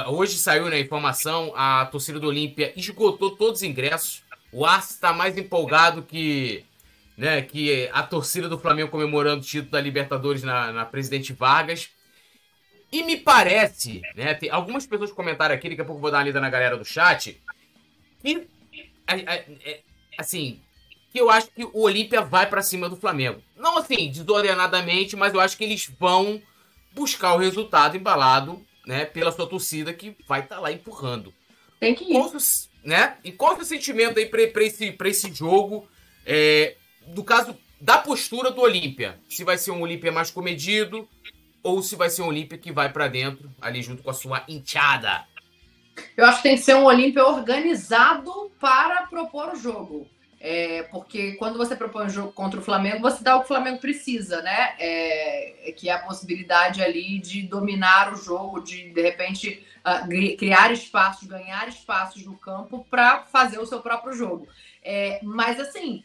hoje 0.09 0.37
saiu 0.37 0.65
na 0.65 0.71
né, 0.71 0.81
informação, 0.81 1.53
a 1.57 1.87
torcida 1.87 2.21
do 2.21 2.29
Olímpia 2.29 2.73
esgotou 2.77 3.37
todos 3.37 3.61
os 3.61 3.63
ingressos. 3.63 4.23
O 4.53 4.67
Arce 4.67 4.95
está 4.95 5.13
mais 5.13 5.39
empolgado 5.39 6.03
que, 6.03 6.65
né, 7.17 7.41
que 7.41 7.89
a 7.93 8.03
torcida 8.03 8.49
do 8.49 8.59
Flamengo 8.59 8.91
comemorando 8.91 9.41
o 9.41 9.45
título 9.45 9.71
da 9.71 9.81
Libertadores 9.81 10.43
na, 10.43 10.71
na 10.73 10.85
Presidente 10.85 11.33
Vargas. 11.33 11.89
E 12.93 13.03
me 13.03 13.17
parece, 13.17 14.03
né, 14.15 14.35
tem 14.35 14.51
algumas 14.51 14.87
pessoas 14.87 15.13
comentaram 15.13 15.55
aqui, 15.55 15.71
daqui 15.71 15.81
a 15.81 15.85
pouco 15.85 16.01
vou 16.01 16.11
dar 16.11 16.19
uma 16.19 16.25
lida 16.25 16.41
na 16.41 16.51
galera 16.51 16.77
do 16.77 16.85
chat, 16.85 17.41
que, 18.21 18.49
é, 19.07 19.81
assim, 20.19 20.61
que 21.11 21.21
eu 21.21 21.31
acho 21.31 21.49
que 21.49 21.65
o 21.65 21.83
Olímpia 21.83 22.23
vai 22.23 22.49
para 22.49 22.63
cima 22.63 22.89
do 22.89 22.97
Flamengo. 22.97 23.43
Não 23.57 23.79
assim, 23.79 24.11
desordenadamente, 24.11 25.17
mas 25.17 25.35
eu 25.35 25.41
acho 25.41 25.57
que 25.57 25.65
eles 25.65 25.91
vão 25.99 26.41
buscar 26.93 27.35
o 27.35 27.39
resultado 27.39 27.97
embalado 27.97 28.65
né, 28.87 29.05
pela 29.05 29.33
sua 29.33 29.47
torcida 29.47 29.93
que 29.93 30.17
vai 30.27 30.41
estar 30.41 30.57
tá 30.57 30.61
lá 30.61 30.73
empurrando. 30.73 31.35
Tem 31.79 31.95
que 31.95 32.05
ir. 32.05 32.13
Qual, 32.13 32.33
né? 32.85 33.17
E 33.25 33.33
qual 33.33 33.57
é 33.57 33.61
o 33.61 33.65
sentimento 33.65 34.19
aí 34.19 34.27
para 34.27 34.63
esse, 34.63 34.97
esse 35.05 35.33
jogo, 35.33 35.89
é, 36.25 36.77
do 37.09 37.25
caso 37.25 37.57
da 37.81 37.99
postura 37.99 38.51
do 38.51 38.61
Olímpia? 38.61 39.19
Se 39.29 39.45
vai 39.45 39.59
ser 39.59 39.73
um 39.73 39.83
Olímpia 39.83 40.13
mais 40.13 40.31
comedido 40.31 41.09
ou 41.63 41.83
se 41.83 41.97
vai 41.97 42.09
ser 42.09 42.23
um 42.23 42.29
Olímpia 42.29 42.59
que 42.59 42.73
vai 42.73 42.93
para 42.93 43.09
dentro, 43.09 43.51
ali 43.61 43.83
junto 43.83 44.03
com 44.03 44.11
a 44.11 44.15
sua 44.15 44.45
enteada? 44.49 45.25
Eu 46.17 46.25
acho 46.25 46.39
que 46.39 46.43
tem 46.45 46.57
que 46.57 46.63
ser 46.63 46.77
um 46.77 46.85
Olímpia 46.85 47.25
organizado 47.25 48.51
para 48.61 49.07
propor 49.07 49.53
o 49.53 49.57
jogo. 49.57 50.09
É, 50.43 50.85
porque 50.85 51.33
quando 51.33 51.59
você 51.59 51.77
propõe 51.77 52.07
um 52.07 52.11
jogo 52.11 52.33
contra 52.33 52.59
o 52.59 52.63
Flamengo, 52.63 53.03
você 53.03 53.23
dá 53.23 53.37
o 53.37 53.41
que 53.41 53.45
o 53.45 53.49
Flamengo 53.49 53.79
precisa, 53.79 54.41
né? 54.41 54.75
É, 54.79 55.75
que 55.77 55.91
é 55.91 55.93
a 55.93 55.99
possibilidade 55.99 56.83
ali 56.83 57.19
de 57.19 57.43
dominar 57.43 58.11
o 58.11 58.17
jogo, 58.17 58.61
de 58.61 58.89
de 58.91 59.03
repente 59.03 59.63
uh, 59.81 60.37
criar 60.39 60.73
espaços, 60.73 61.29
ganhar 61.29 61.69
espaços 61.69 62.25
no 62.25 62.39
campo 62.39 62.87
para 62.91 63.25
fazer 63.25 63.59
o 63.59 63.67
seu 63.67 63.81
próprio 63.81 64.15
jogo. 64.15 64.49
É, 64.83 65.21
mas 65.23 65.61
assim, 65.61 66.03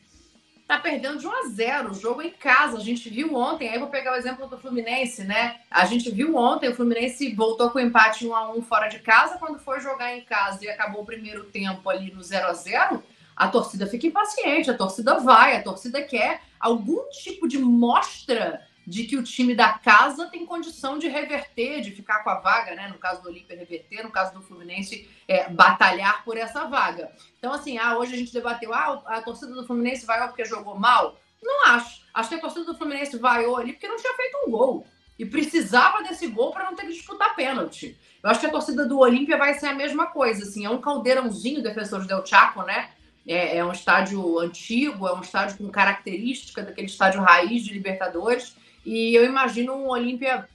tá 0.67 0.79
perdendo 0.79 1.17
de 1.17 1.25
1 1.25 1.31
a 1.31 1.47
0 1.47 1.91
o 1.91 1.93
jogo 1.93 2.21
é 2.21 2.27
em 2.27 2.31
casa. 2.31 2.75
A 2.75 2.81
gente 2.81 3.09
viu 3.09 3.33
ontem, 3.35 3.69
aí 3.69 3.79
vou 3.79 3.87
pegar 3.87 4.11
o 4.11 4.17
exemplo 4.17 4.47
do 4.47 4.57
Fluminense, 4.57 5.23
né? 5.23 5.61
A 5.71 5.85
gente 5.85 6.11
viu 6.11 6.35
ontem, 6.35 6.69
o 6.69 6.75
Fluminense 6.75 7.33
voltou 7.33 7.69
com 7.69 7.79
empate 7.79 8.27
1 8.27 8.35
a 8.35 8.51
1 8.51 8.61
fora 8.63 8.89
de 8.89 8.99
casa, 8.99 9.37
quando 9.37 9.59
foi 9.59 9.79
jogar 9.79 10.13
em 10.13 10.25
casa 10.25 10.65
e 10.65 10.69
acabou 10.69 11.03
o 11.03 11.05
primeiro 11.05 11.45
tempo 11.45 11.89
ali 11.89 12.11
no 12.11 12.21
0 12.21 12.47
a 12.47 12.53
0 12.53 13.03
a 13.35 13.47
torcida 13.47 13.85
fica 13.85 14.07
impaciente, 14.07 14.71
a 14.71 14.77
torcida 14.77 15.19
vai, 15.19 15.57
a 15.57 15.63
torcida 15.63 16.01
quer 16.01 16.41
algum 16.59 17.09
tipo 17.09 17.47
de 17.47 17.57
mostra 17.57 18.65
de 18.87 19.05
que 19.05 19.17
o 19.17 19.23
time 19.23 19.55
da 19.55 19.73
casa 19.73 20.27
tem 20.27 20.45
condição 20.45 20.99
de 20.99 21.07
reverter, 21.07 21.81
de 21.81 21.91
ficar 21.91 22.23
com 22.23 22.29
a 22.29 22.39
vaga, 22.39 22.75
né? 22.75 22.87
No 22.87 22.99
caso 22.99 23.21
do 23.21 23.29
Olímpia, 23.29 23.57
reverter, 23.57 24.03
no 24.03 24.11
caso 24.11 24.33
do 24.33 24.43
Fluminense, 24.43 25.09
é, 25.27 25.49
batalhar 25.49 26.23
por 26.23 26.37
essa 26.37 26.65
vaga. 26.65 27.11
Então, 27.39 27.51
assim, 27.51 27.77
ah, 27.79 27.97
hoje 27.97 28.13
a 28.13 28.17
gente 28.17 28.31
debateu, 28.31 28.73
ah, 28.73 29.01
a 29.07 29.21
torcida 29.21 29.53
do 29.53 29.65
Fluminense 29.65 30.05
vaiou 30.05 30.27
porque 30.27 30.45
jogou 30.45 30.77
mal? 30.77 31.17
Não 31.41 31.65
acho. 31.67 32.03
Acho 32.13 32.29
que 32.29 32.35
a 32.35 32.39
torcida 32.39 32.65
do 32.65 32.77
Fluminense 32.77 33.17
vaiou 33.17 33.57
ali 33.57 33.73
porque 33.73 33.87
não 33.87 33.97
tinha 33.97 34.13
feito 34.13 34.37
um 34.45 34.51
gol. 34.51 34.85
E 35.17 35.25
precisava 35.25 36.03
desse 36.03 36.27
gol 36.27 36.51
para 36.51 36.65
não 36.65 36.75
ter 36.75 36.83
que 36.83 36.93
disputar 36.93 37.35
pênalti. 37.35 37.97
Eu 38.21 38.29
acho 38.29 38.39
que 38.39 38.45
a 38.45 38.51
torcida 38.51 38.85
do 38.85 38.99
Olímpia 38.99 39.37
vai 39.37 39.53
ser 39.53 39.67
a 39.67 39.73
mesma 39.73 40.07
coisa, 40.07 40.43
assim, 40.43 40.65
é 40.65 40.69
um 40.69 40.81
caldeirãozinho 40.81 41.63
defensores 41.63 42.05
del 42.05 42.25
Chaco, 42.25 42.63
né? 42.63 42.91
É, 43.27 43.57
é, 43.57 43.65
um 43.65 43.71
estádio 43.71 44.39
antigo, 44.39 45.07
é 45.07 45.13
um 45.13 45.21
estádio 45.21 45.57
com 45.57 45.69
característica 45.69 46.61
daquele 46.61 46.87
estádio 46.87 47.21
raiz 47.21 47.63
de 47.63 47.73
Libertadores. 47.73 48.55
E 48.85 49.15
eu 49.15 49.25
imagino 49.25 49.73
um 49.73 49.89
Olímpia 49.89 50.47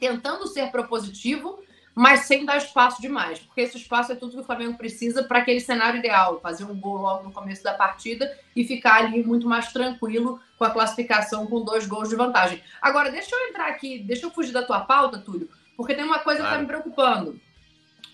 tentando 0.00 0.46
ser 0.48 0.70
propositivo, 0.70 1.62
mas 1.94 2.20
sem 2.20 2.44
dar 2.44 2.56
espaço 2.56 3.02
demais, 3.02 3.38
porque 3.40 3.60
esse 3.60 3.76
espaço 3.76 4.12
é 4.12 4.14
tudo 4.14 4.32
que 4.32 4.40
o 4.40 4.44
Flamengo 4.44 4.78
precisa 4.78 5.22
para 5.22 5.40
aquele 5.40 5.60
cenário 5.60 5.98
ideal, 5.98 6.40
fazer 6.40 6.64
um 6.64 6.78
gol 6.78 6.96
logo 6.98 7.24
no 7.24 7.32
começo 7.32 7.62
da 7.62 7.74
partida 7.74 8.34
e 8.56 8.64
ficar 8.64 9.04
ali 9.04 9.22
muito 9.24 9.46
mais 9.46 9.72
tranquilo 9.72 10.40
com 10.58 10.64
a 10.64 10.70
classificação 10.70 11.46
com 11.46 11.62
dois 11.62 11.86
gols 11.86 12.08
de 12.08 12.16
vantagem. 12.16 12.62
Agora, 12.80 13.10
deixa 13.10 13.34
eu 13.34 13.48
entrar 13.48 13.68
aqui, 13.68 13.98
deixa 13.98 14.24
eu 14.26 14.30
fugir 14.30 14.52
da 14.52 14.62
tua 14.62 14.80
pauta, 14.80 15.18
Túlio, 15.18 15.50
porque 15.76 15.94
tem 15.94 16.04
uma 16.04 16.20
coisa 16.20 16.40
claro. 16.40 16.56
que 16.56 16.62
está 16.62 16.74
me 16.74 16.82
preocupando. 16.82 17.40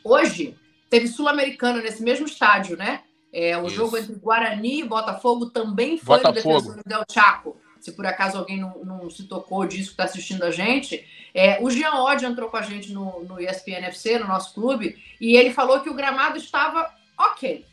Hoje, 0.02 0.56
teve 0.88 1.06
Sul-Americano 1.06 1.80
nesse 1.80 2.02
mesmo 2.02 2.26
estádio, 2.26 2.76
né? 2.76 3.02
É, 3.38 3.54
o 3.58 3.66
Isso. 3.66 3.76
jogo 3.76 3.98
entre 3.98 4.14
Guarani 4.14 4.80
e 4.80 4.84
Botafogo 4.84 5.50
também 5.50 5.98
foi 5.98 6.22
Botafogo. 6.22 6.54
no 6.54 6.60
Defensor 6.60 6.82
Del 6.86 7.04
Chaco. 7.06 7.60
Se 7.78 7.92
por 7.92 8.06
acaso 8.06 8.38
alguém 8.38 8.58
não, 8.58 8.82
não 8.82 9.10
se 9.10 9.24
tocou 9.24 9.66
disso 9.66 9.88
que 9.88 9.92
está 9.92 10.04
assistindo 10.04 10.42
a 10.42 10.50
gente, 10.50 11.06
é, 11.34 11.58
o 11.60 11.70
Jean 11.70 11.92
Odd 11.96 12.24
entrou 12.24 12.48
com 12.48 12.56
a 12.56 12.62
gente 12.62 12.94
no, 12.94 13.22
no 13.24 13.38
ESPN 13.38 13.84
FC, 13.88 14.18
no 14.18 14.26
nosso 14.26 14.54
clube, 14.54 14.96
e 15.20 15.36
ele 15.36 15.52
falou 15.52 15.80
que 15.80 15.90
o 15.90 15.92
gramado 15.92 16.38
estava 16.38 16.90
ok. 17.18 17.66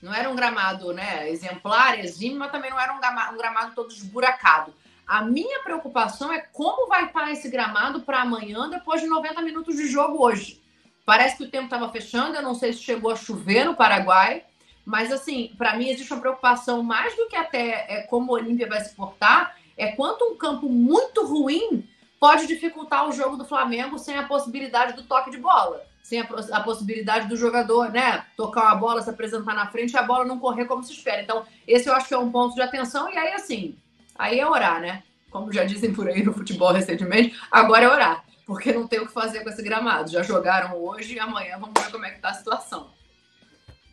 Não 0.00 0.14
era 0.14 0.30
um 0.30 0.36
gramado 0.36 0.92
né, 0.92 1.28
exemplar, 1.28 1.98
exímio, 1.98 2.38
mas 2.38 2.52
também 2.52 2.70
não 2.70 2.78
era 2.78 2.92
um 2.92 3.00
gramado, 3.00 3.34
um 3.34 3.38
gramado 3.38 3.74
todo 3.74 3.90
esburacado. 3.90 4.72
A 5.04 5.22
minha 5.22 5.64
preocupação 5.64 6.32
é 6.32 6.38
como 6.38 6.86
vai 6.86 7.06
estar 7.06 7.28
esse 7.32 7.50
gramado 7.50 8.02
para 8.02 8.20
amanhã, 8.20 8.70
depois 8.70 9.00
de 9.00 9.08
90 9.08 9.42
minutos 9.42 9.74
de 9.74 9.88
jogo 9.88 10.24
hoje. 10.24 10.62
Parece 11.04 11.38
que 11.38 11.42
o 11.42 11.50
tempo 11.50 11.64
estava 11.64 11.90
fechando, 11.90 12.36
eu 12.36 12.42
não 12.42 12.54
sei 12.54 12.72
se 12.72 12.84
chegou 12.84 13.10
a 13.10 13.16
chover 13.16 13.64
no 13.64 13.74
Paraguai, 13.74 14.44
mas, 14.84 15.12
assim, 15.12 15.52
para 15.56 15.76
mim 15.76 15.88
existe 15.88 16.12
uma 16.12 16.20
preocupação 16.20 16.82
mais 16.82 17.14
do 17.16 17.26
que 17.28 17.36
até 17.36 17.86
é, 17.88 18.02
como 18.02 18.32
o 18.32 18.34
Olímpia 18.34 18.68
vai 18.68 18.80
se 18.80 18.94
portar, 18.94 19.56
é 19.76 19.92
quanto 19.92 20.24
um 20.24 20.36
campo 20.36 20.68
muito 20.68 21.24
ruim 21.24 21.86
pode 22.18 22.46
dificultar 22.46 23.08
o 23.08 23.12
jogo 23.12 23.36
do 23.36 23.44
Flamengo 23.44 23.98
sem 23.98 24.16
a 24.16 24.24
possibilidade 24.24 24.94
do 24.94 25.02
toque 25.02 25.30
de 25.30 25.38
bola, 25.38 25.84
sem 26.02 26.20
a, 26.20 26.26
a 26.52 26.60
possibilidade 26.60 27.28
do 27.28 27.36
jogador, 27.36 27.90
né, 27.90 28.24
tocar 28.36 28.66
uma 28.66 28.74
bola, 28.74 29.02
se 29.02 29.10
apresentar 29.10 29.54
na 29.54 29.66
frente 29.66 29.92
e 29.92 29.96
a 29.96 30.02
bola 30.02 30.24
não 30.24 30.38
correr 30.38 30.66
como 30.66 30.82
se 30.82 30.92
espera. 30.92 31.22
Então, 31.22 31.44
esse 31.66 31.88
eu 31.88 31.94
acho 31.94 32.08
que 32.08 32.14
é 32.14 32.18
um 32.18 32.30
ponto 32.30 32.54
de 32.54 32.62
atenção. 32.62 33.10
E 33.10 33.16
aí, 33.16 33.32
assim, 33.32 33.76
aí 34.16 34.38
é 34.38 34.46
orar, 34.46 34.80
né? 34.80 35.02
Como 35.30 35.52
já 35.52 35.64
dizem 35.64 35.92
por 35.92 36.08
aí 36.08 36.22
no 36.22 36.32
futebol 36.32 36.72
recentemente, 36.72 37.36
agora 37.50 37.84
é 37.84 37.88
orar, 37.88 38.24
porque 38.46 38.72
não 38.72 38.86
tem 38.86 39.00
o 39.00 39.06
que 39.06 39.12
fazer 39.12 39.40
com 39.40 39.48
esse 39.48 39.62
gramado. 39.62 40.10
Já 40.10 40.22
jogaram 40.22 40.76
hoje 40.76 41.14
e 41.14 41.20
amanhã 41.20 41.58
vamos 41.58 41.74
ver 41.82 41.90
como 41.90 42.04
é 42.04 42.10
que 42.10 42.20
tá 42.20 42.28
a 42.28 42.34
situação. 42.34 42.90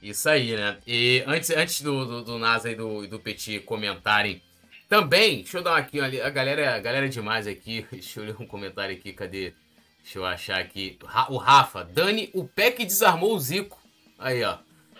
Isso 0.02 0.30
aí, 0.30 0.56
né? 0.56 0.78
E 0.88 1.24
antes, 1.28 1.50
antes 1.50 1.82
do, 1.82 2.06
do, 2.06 2.24
do 2.24 2.40
NASA 2.40 2.72
e 2.72 2.76
do, 2.76 3.06
do 3.08 3.20
Petit 3.20 3.60
comentarem 3.60 4.42
também, 4.90 5.38
deixa 5.38 5.60
eu 5.60 5.62
dar 5.62 5.72
uma 5.72 5.78
aqui, 5.78 6.00
a 6.00 6.30
galera, 6.32 6.76
a 6.76 6.80
galera 6.80 7.06
é 7.06 7.10
demais 7.10 7.46
aqui. 7.46 7.86
Deixa 7.92 8.20
eu 8.20 8.26
ler 8.26 8.36
um 8.40 8.48
comentário 8.48 8.96
aqui, 8.96 9.14
cadê? 9.14 9.54
Deixa 10.02 10.18
eu 10.18 10.26
achar 10.26 10.60
aqui. 10.60 10.98
O 11.30 11.38
Rafa, 11.38 11.84
Dani, 11.84 12.32
o 12.34 12.44
pé 12.44 12.72
que 12.72 12.84
desarmou 12.84 13.36
o 13.36 13.40
Zico. 13.40 13.78
Aí, 14.18 14.44
ó. 14.44 14.58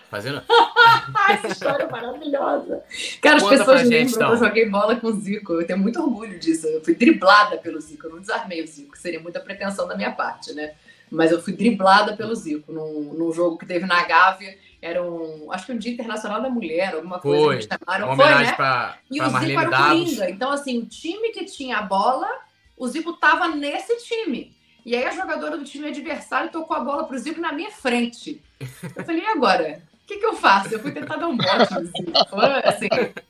Fazendo. 0.08 0.42
Essa 1.28 1.48
história 1.48 1.84
é 1.84 1.90
maravilhosa. 1.90 2.84
Cara, 3.20 3.36
as 3.36 3.42
Conta 3.42 3.58
pessoas 3.58 3.82
lembram 3.82 3.98
gente, 3.98 4.14
então. 4.14 4.28
que 4.28 4.34
eu 4.34 4.38
joguei 4.38 4.68
bola 4.68 4.94
com 4.94 5.08
o 5.08 5.12
Zico. 5.12 5.52
Eu 5.54 5.66
tenho 5.66 5.78
muito 5.80 6.00
orgulho 6.00 6.38
disso. 6.38 6.68
Eu 6.68 6.84
fui 6.84 6.94
driblada 6.94 7.56
pelo 7.58 7.80
Zico. 7.80 8.06
Eu 8.06 8.10
não 8.10 8.20
desarmei 8.20 8.62
o 8.62 8.66
Zico. 8.68 8.96
Seria 8.96 9.18
muita 9.18 9.40
pretensão 9.40 9.88
da 9.88 9.96
minha 9.96 10.12
parte, 10.12 10.52
né? 10.52 10.74
Mas 11.10 11.32
eu 11.32 11.42
fui 11.42 11.52
driblada 11.52 12.16
pelo 12.16 12.34
Zico 12.36 12.72
num, 12.72 13.14
num 13.14 13.32
jogo 13.32 13.58
que 13.58 13.66
teve 13.66 13.86
na 13.86 14.04
Gávea 14.04 14.56
era 14.82 15.02
um, 15.02 15.52
acho 15.52 15.66
que 15.66 15.72
um 15.72 15.78
Dia 15.78 15.92
Internacional 15.92 16.40
da 16.40 16.48
Mulher, 16.48 16.94
alguma 16.94 17.18
coisa 17.18 17.44
foi, 17.44 17.58
que 17.58 17.68
chamaram. 17.68 18.06
Uma 18.06 18.16
foi, 18.16 18.44
né? 18.44 18.52
Pra, 18.52 18.98
e 19.10 19.18
pra 19.18 19.26
o 19.26 19.30
Zico 19.30 19.60
era 19.60 19.68
o 19.68 19.88
Coringa. 19.88 20.30
Então, 20.30 20.50
assim, 20.50 20.78
o 20.78 20.86
time 20.86 21.30
que 21.30 21.44
tinha 21.44 21.78
a 21.78 21.82
bola, 21.82 22.28
o 22.76 22.88
Zico 22.88 23.12
tava 23.12 23.48
nesse 23.48 23.96
time. 24.04 24.56
E 24.84 24.96
aí 24.96 25.04
a 25.04 25.10
jogadora 25.10 25.58
do 25.58 25.64
time 25.64 25.88
adversário 25.88 26.50
tocou 26.50 26.76
a 26.76 26.80
bola 26.80 27.04
pro 27.04 27.18
Zico 27.18 27.40
na 27.40 27.52
minha 27.52 27.70
frente. 27.70 28.42
Eu 28.96 29.04
falei, 29.04 29.22
e 29.22 29.26
agora? 29.26 29.82
O 30.02 30.06
que, 30.06 30.16
que 30.16 30.26
eu 30.26 30.34
faço? 30.34 30.74
Eu 30.74 30.80
fui 30.80 30.90
tentar 30.90 31.16
dar 31.16 31.28
um 31.28 31.36
bote 31.36 31.74
no 31.74 31.84
Zico. 31.84 32.28
Foi, 32.30 32.46
assim, 32.64 32.88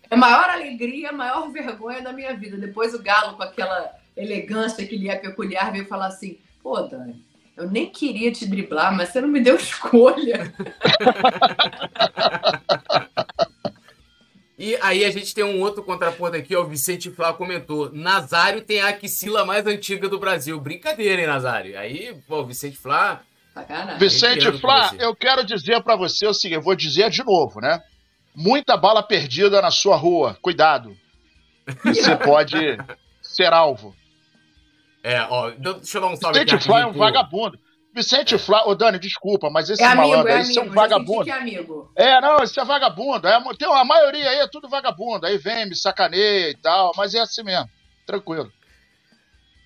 a 0.09 0.16
maior 0.16 0.48
alegria, 0.48 1.11
a 1.11 1.12
maior 1.12 1.51
vergonha 1.51 2.01
da 2.01 2.12
minha 2.12 2.34
vida. 2.34 2.57
Depois 2.57 2.94
o 2.94 3.03
Galo, 3.03 3.36
com 3.36 3.42
aquela 3.42 3.92
elegância 4.16 4.86
que 4.86 4.96
lhe 4.96 5.09
é 5.09 5.16
peculiar, 5.16 5.72
veio 5.72 5.86
falar 5.86 6.07
assim, 6.07 6.38
pô, 6.62 6.80
Dani, 6.82 7.24
eu 7.61 7.70
nem 7.70 7.86
queria 7.86 8.32
te 8.32 8.46
driblar, 8.46 8.96
mas 8.96 9.11
você 9.11 9.20
não 9.20 9.28
me 9.28 9.40
deu 9.40 9.56
escolha. 9.56 10.52
E 14.58 14.76
aí 14.80 15.04
a 15.04 15.11
gente 15.11 15.34
tem 15.34 15.44
um 15.44 15.61
outro 15.61 15.82
contraponto 15.82 16.36
aqui, 16.36 16.56
ó, 16.56 16.62
o 16.62 16.68
Vicente 16.68 17.11
Flá 17.11 17.32
comentou. 17.32 17.90
Nazário 17.92 18.62
tem 18.62 18.80
a 18.80 18.88
axila 18.88 19.44
mais 19.44 19.66
antiga 19.66 20.08
do 20.08 20.18
Brasil. 20.18 20.58
Brincadeira, 20.61 21.20
hein, 21.20 21.26
Nazário? 21.26 21.78
Aí, 21.78 22.14
pô, 22.26 22.40
o 22.40 22.46
Vicente 22.46 22.76
Flá... 22.76 23.22
Vicente 23.98 24.50
Flá, 24.58 24.92
eu 24.98 25.14
quero 25.14 25.44
dizer 25.44 25.82
para 25.82 25.96
você 25.96 26.26
o 26.26 26.32
seguinte, 26.32 26.56
eu 26.56 26.62
vou 26.62 26.74
dizer 26.74 27.11
de 27.11 27.22
novo, 27.22 27.61
né? 27.61 27.82
Muita 28.34 28.76
bala 28.76 29.02
perdida 29.02 29.61
na 29.61 29.70
sua 29.70 29.96
rua. 29.96 30.38
Cuidado. 30.40 30.96
Você 31.84 32.16
pode 32.16 32.78
ser 33.20 33.52
alvo. 33.52 33.94
É, 35.03 35.20
ó, 35.22 35.51
deixa 35.51 35.98
eu 35.98 36.03
dar 36.03 36.09
um 36.09 36.16
salve 36.16 36.38
Vicente 36.38 36.55
aqui. 36.57 36.64
Flá 36.64 36.80
é 36.80 36.86
um 36.86 36.92
vagabundo. 36.92 37.59
Vicente 37.94 38.34
é. 38.34 38.38
Flá, 38.38 38.66
ô 38.66 38.74
Dani, 38.74 38.98
desculpa, 38.98 39.51
mas 39.51 39.68
esse 39.68 39.82
é 39.82 39.86
amigo, 39.86 40.09
malandro 40.09 40.28
é 40.28 40.34
aí, 40.36 40.42
amigo, 40.42 40.61
é 40.61 40.62
um 40.62 40.70
vagabundo. 40.70 41.28
É, 41.28 41.32
amigo. 41.32 41.92
é, 41.96 42.20
não, 42.20 42.36
esse 42.42 42.61
é 42.61 42.64
vagabundo. 42.64 43.26
É, 43.26 43.40
tem, 43.59 43.72
a 43.72 43.84
maioria 43.84 44.30
aí 44.30 44.38
é 44.38 44.48
tudo 44.48 44.68
vagabundo. 44.68 45.26
Aí 45.26 45.38
vem, 45.38 45.68
me 45.68 45.74
sacaneia 45.74 46.51
e 46.51 46.57
tal, 46.57 46.92
mas 46.96 47.14
é 47.14 47.20
assim 47.20 47.42
mesmo. 47.42 47.68
Tranquilo. 48.07 48.50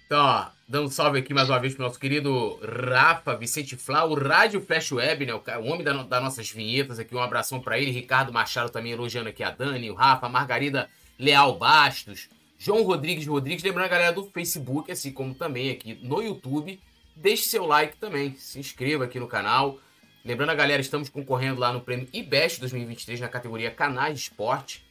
Então, 0.07 0.25
ó, 0.25 0.47
dando 0.69 0.87
um 0.87 0.91
salve 0.91 1.19
aqui 1.19 1.35
mais 1.35 1.51
uma 1.51 1.59
vez 1.59 1.75
pro 1.75 1.85
nosso 1.85 1.99
querido 1.99 2.59
Rafa 2.63 3.37
Vicente 3.37 3.77
Flá, 3.77 4.05
o 4.05 4.15
Rádio 4.15 4.61
Flash 4.61 4.93
Web, 4.93 5.27
né? 5.27 5.35
O, 5.35 5.39
o 5.39 5.67
homem 5.67 5.83
da, 5.83 5.93
das 6.03 6.23
nossas 6.23 6.51
vinhetas 6.51 6.99
aqui. 6.99 7.15
Um 7.15 7.23
abração 7.23 7.61
para 7.61 7.79
ele. 7.79 7.91
Ricardo 7.91 8.33
Machado 8.33 8.71
também 8.71 8.93
elogiando 8.93 9.29
aqui 9.29 9.43
a 9.43 9.51
Dani, 9.51 9.91
o 9.91 9.95
Rafa, 9.95 10.27
a 10.27 10.31
Margarida 10.31 10.89
Leal 11.19 11.59
Bastos. 11.59 12.29
João 12.65 12.83
Rodrigues 12.83 13.27
Rodrigues. 13.27 13.63
Lembrando 13.63 13.85
a 13.85 13.89
galera 13.91 14.13
do 14.15 14.25
Facebook, 14.31 14.91
assim 14.91 15.13
como 15.13 15.35
também 15.35 15.71
aqui 15.71 15.99
no 16.03 16.23
YouTube. 16.23 16.81
Deixe 17.15 17.43
seu 17.43 17.67
like 17.67 17.99
também, 17.99 18.35
se 18.37 18.59
inscreva 18.59 19.05
aqui 19.05 19.21
no 19.21 19.29
canal. 19.29 19.79
Lembrando 20.25 20.49
a 20.49 20.55
galera, 20.55 20.81
estamos 20.81 21.11
concorrendo 21.11 21.61
lá 21.61 21.71
no 21.75 21.83
prêmio 21.83 22.09
IBEST 22.11 22.61
2023 22.61 23.21
na 23.21 23.29
categoria 23.29 23.71
Canais 23.71 24.19
Esporte. 24.19 24.83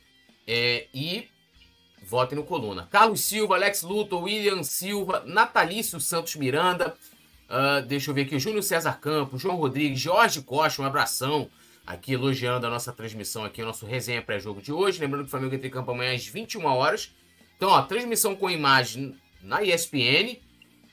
É, 0.46 0.86
e 0.94 1.28
votem 2.06 2.38
no 2.38 2.44
Coluna. 2.44 2.88
Carlos 2.92 3.22
Silva, 3.22 3.56
Alex 3.56 3.82
Luto, 3.82 4.20
William 4.20 4.62
Silva, 4.62 5.24
Natalício 5.26 6.00
Santos 6.00 6.36
Miranda. 6.36 6.96
Uh, 7.50 7.84
deixa 7.88 8.12
eu 8.12 8.14
ver 8.14 8.22
aqui, 8.22 8.38
Júnior 8.38 8.62
César 8.62 9.00
Campos, 9.00 9.42
João 9.42 9.56
Rodrigues, 9.56 10.00
Jorge 10.00 10.44
Costa, 10.44 10.80
um 10.80 10.86
abração 10.86 11.50
aqui 11.88 12.14
elogiando 12.14 12.68
a 12.68 12.70
nossa 12.70 12.94
transmissão 12.94 13.44
aqui, 13.44 13.64
o 13.64 13.66
nosso 13.66 13.88
resenha 13.88 14.22
pré-jogo 14.22 14.62
de 14.62 14.72
hoje. 14.72 15.00
Lembrando 15.00 15.24
que 15.24 15.28
o 15.30 15.32
Flamengo 15.32 15.56
entra 15.56 15.68
em 15.68 15.72
campo 15.72 15.90
amanhã 15.90 16.14
às 16.14 16.28
21 16.28 16.66
horas. 16.66 17.12
Então, 17.58 17.70
ó, 17.70 17.82
transmissão 17.82 18.36
com 18.36 18.50
imagem 18.50 19.16
na 19.42 19.62
ESPN. 19.64 20.38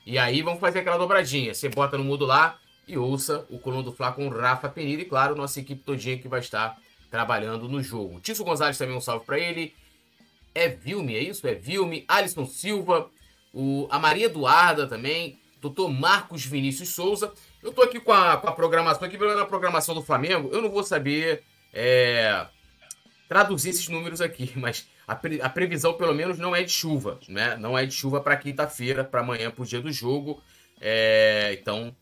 E 0.05 0.17
aí 0.17 0.41
vamos 0.41 0.59
fazer 0.59 0.79
aquela 0.79 0.97
dobradinha. 0.97 1.53
Você 1.53 1.69
bota 1.69 1.97
no 1.97 2.03
mudo 2.03 2.25
lá 2.25 2.57
e 2.87 2.97
ouça 2.97 3.45
o 3.49 3.59
Coluna 3.59 3.83
do 3.83 3.91
Fla 3.91 4.11
com 4.11 4.27
Rafa 4.27 4.69
Penira 4.69 5.01
e, 5.01 5.05
claro, 5.05 5.35
nossa 5.35 5.59
equipe 5.59 5.83
todinha 5.83 6.17
que 6.17 6.27
vai 6.27 6.39
estar 6.39 6.77
trabalhando 7.09 7.67
no 7.67 7.81
jogo. 7.83 8.19
Tício 8.19 8.43
Gonzalez 8.43 8.77
também 8.77 8.95
um 8.95 9.01
salve 9.01 9.25
para 9.25 9.39
ele. 9.39 9.73
É 10.53 10.67
Vilme, 10.67 11.15
é 11.15 11.23
isso? 11.23 11.47
É 11.47 11.53
Vilme. 11.53 12.03
Alisson 12.07 12.45
Silva. 12.45 13.09
O, 13.53 13.87
a 13.91 13.99
Maria 13.99 14.25
Eduarda 14.25 14.87
também. 14.87 15.39
Doutor 15.61 15.89
Marcos 15.89 16.43
Vinícius 16.45 16.89
Souza. 16.89 17.31
Eu 17.61 17.71
tô 17.71 17.83
aqui 17.83 17.99
com 17.99 18.11
a, 18.11 18.37
com 18.37 18.47
a 18.47 18.51
programação, 18.51 19.07
aqui 19.07 19.17
vendo 19.17 19.39
a 19.39 19.45
programação 19.45 19.93
do 19.93 20.01
Flamengo. 20.01 20.49
Eu 20.51 20.61
não 20.61 20.71
vou 20.71 20.83
saber 20.83 21.43
é, 21.71 22.47
traduzir 23.29 23.69
esses 23.69 23.87
números 23.87 24.19
aqui, 24.19 24.51
mas 24.57 24.87
a, 25.11 25.15
pre, 25.15 25.41
a, 25.41 25.49
previsão 25.49 25.93
pelo 25.93 26.13
menos 26.13 26.39
não 26.39 26.55
é 26.55 26.63
de 26.63 26.71
chuva, 26.71 27.19
né? 27.27 27.57
Não 27.57 27.77
é 27.77 27.85
de 27.85 27.93
chuva 27.93 28.21
para 28.21 28.37
quinta-feira, 28.37 29.03
para 29.03 29.19
amanhã, 29.19 29.51
para 29.51 29.61
o 29.61 29.65
dia 29.65 29.81
do 29.81 29.91
jogo. 29.91 30.41
É, 30.79 31.57
então, 31.59 31.93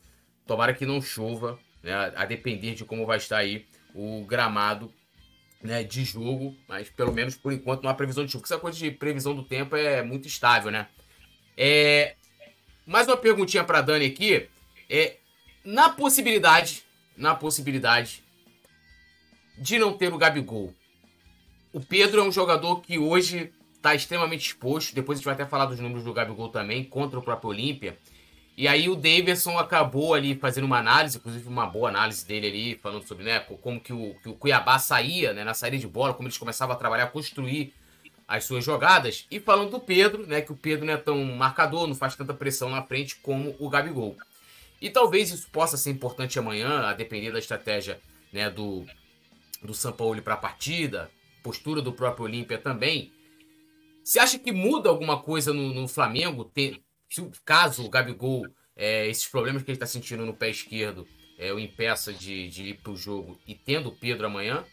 tomara 0.46 0.76
que 0.76 0.86
não 0.86 1.02
chova, 1.02 1.58
né? 1.82 1.92
A 2.16 2.24
depender 2.26 2.76
de 2.76 2.86
como 2.86 3.08
vai 3.08 3.18
estar 3.18 3.38
aí 3.38 3.66
o 3.96 4.24
gramado 4.26 4.94
né, 5.62 5.84
de 5.84 6.06
jogo, 6.06 6.56
mas 6.68 6.88
pelo 6.90 7.12
menos 7.12 7.36
por 7.36 7.52
enquanto 7.52 7.82
não 7.82 7.90
há 7.90 7.96
previsão 7.96 8.24
de 8.24 8.32
chuva. 8.32 8.46
Essa 8.46 8.60
coisa 8.60 8.78
de 8.78 8.92
previsão 8.92 9.34
do 9.36 9.44
tempo 9.44 9.76
é 9.76 10.04
muito 10.04 10.28
estável, 10.28 10.70
né? 10.70 10.88
É, 11.58 12.16
mais 12.86 13.08
uma 13.08 13.18
perguntinha 13.18 13.64
para 13.64 13.82
Dani 13.82 14.06
aqui. 14.06 14.48
É, 14.88 15.18
na 15.66 15.90
possibilidade, 15.90 16.84
na 17.18 17.34
possibilidade 17.34 18.24
de 19.58 19.80
não 19.80 19.94
ter 19.94 20.14
o 20.14 20.18
Gabigol, 20.18 20.76
o 21.72 21.80
Pedro 21.80 22.22
é 22.22 22.24
um 22.24 22.32
jogador 22.32 22.82
que 22.82 22.98
hoje 22.98 23.52
está 23.76 23.96
extremamente 23.96 24.48
exposto. 24.48 24.94
Depois 24.94 25.18
a 25.18 25.20
gente 25.20 25.26
vai 25.26 25.34
até 25.34 25.46
falar 25.46 25.66
dos 25.66 25.80
números 25.80 26.04
do 26.04 26.14
Gabigol 26.14 26.50
também, 26.50 26.84
contra 26.84 27.20
o 27.20 27.22
próprio 27.22 27.50
Olímpia. 27.50 27.98
E 28.58 28.68
aí 28.68 28.90
o 28.90 28.96
Davidson 28.96 29.58
acabou 29.58 30.14
ali 30.14 30.36
fazendo 30.36 30.66
uma 30.66 30.80
análise, 30.80 31.18
inclusive 31.18 31.48
uma 31.48 31.66
boa 31.66 31.88
análise 31.88 32.26
dele 32.26 32.48
ali, 32.48 32.76
falando 32.76 33.08
sobre 33.08 33.24
né, 33.24 33.40
como 33.40 33.80
que 33.80 33.94
o, 33.94 34.16
que 34.22 34.28
o 34.28 34.34
Cuiabá 34.34 34.78
saía 34.78 35.32
né, 35.32 35.46
na 35.46 35.54
saída 35.54 35.78
de 35.78 35.88
bola, 35.88 36.14
como 36.14 36.28
eles 36.28 36.38
começavam 36.38 36.76
a 36.76 36.78
trabalhar, 36.78 37.06
a 37.06 37.08
construir 37.08 37.74
as 38.28 38.44
suas 38.44 38.66
jogadas. 38.66 39.26
E 39.32 39.40
falando 39.40 39.72
do 39.72 39.80
Pedro, 39.80 40.28
né, 40.28 40.42
que 40.42 40.52
o 40.52 40.58
Pedro 40.58 40.86
não 40.86 40.94
é 40.94 40.98
tão 40.98 41.24
marcador, 41.24 41.88
não 41.88 41.96
faz 41.96 42.16
tanta 42.16 42.34
pressão 42.34 42.70
na 42.70 42.84
frente 42.84 43.16
como 43.22 43.56
o 43.60 43.70
Gabigol. 43.70 44.18
E 44.82 44.90
talvez 44.90 45.32
isso 45.32 45.50
possa 45.52 45.78
ser 45.78 45.92
importante 45.92 46.38
amanhã, 46.38 46.82
a 46.82 46.94
depender 46.94 47.32
da 47.32 47.40
estratégia 47.40 48.02
né, 48.34 48.50
do, 48.50 48.86
do 49.64 49.74
São 49.74 49.94
Paulo 49.94 50.22
para 50.22 50.34
a 50.34 50.38
partida, 50.38 51.10
postura 51.44 51.82
do 51.82 51.94
próprio 51.94 52.26
Olímpia 52.26 52.58
também. 52.58 53.12
Você 54.04 54.20
acha 54.20 54.40
que 54.40 54.52
muda 54.52 54.90
alguma 54.90 55.22
coisa 55.22 55.54
no, 55.54 55.74
no 55.74 55.88
Flamengo? 55.88 56.46
Ter, 56.46 56.82
se 57.10 57.30
caso 57.46 57.86
o 57.86 57.90
Gabigol, 57.90 58.46
é, 58.76 59.08
esses 59.08 59.28
problemas 59.28 59.64
que 59.64 59.70
ele 59.70 59.76
está 59.76 59.86
sentindo 59.86 60.26
no 60.26 60.34
pé 60.34 60.50
esquerdo, 60.50 61.08
é, 61.38 61.54
o 61.54 61.60
impeça 61.60 62.12
de, 62.12 62.48
de 62.50 62.64
ir 62.70 62.74
para 62.82 62.92
o 62.92 62.98
jogo 62.98 63.40
e 63.48 63.54
tendo 63.54 63.90
o 63.90 63.96
Pedro 63.96 64.26
amanhã? 64.26 64.66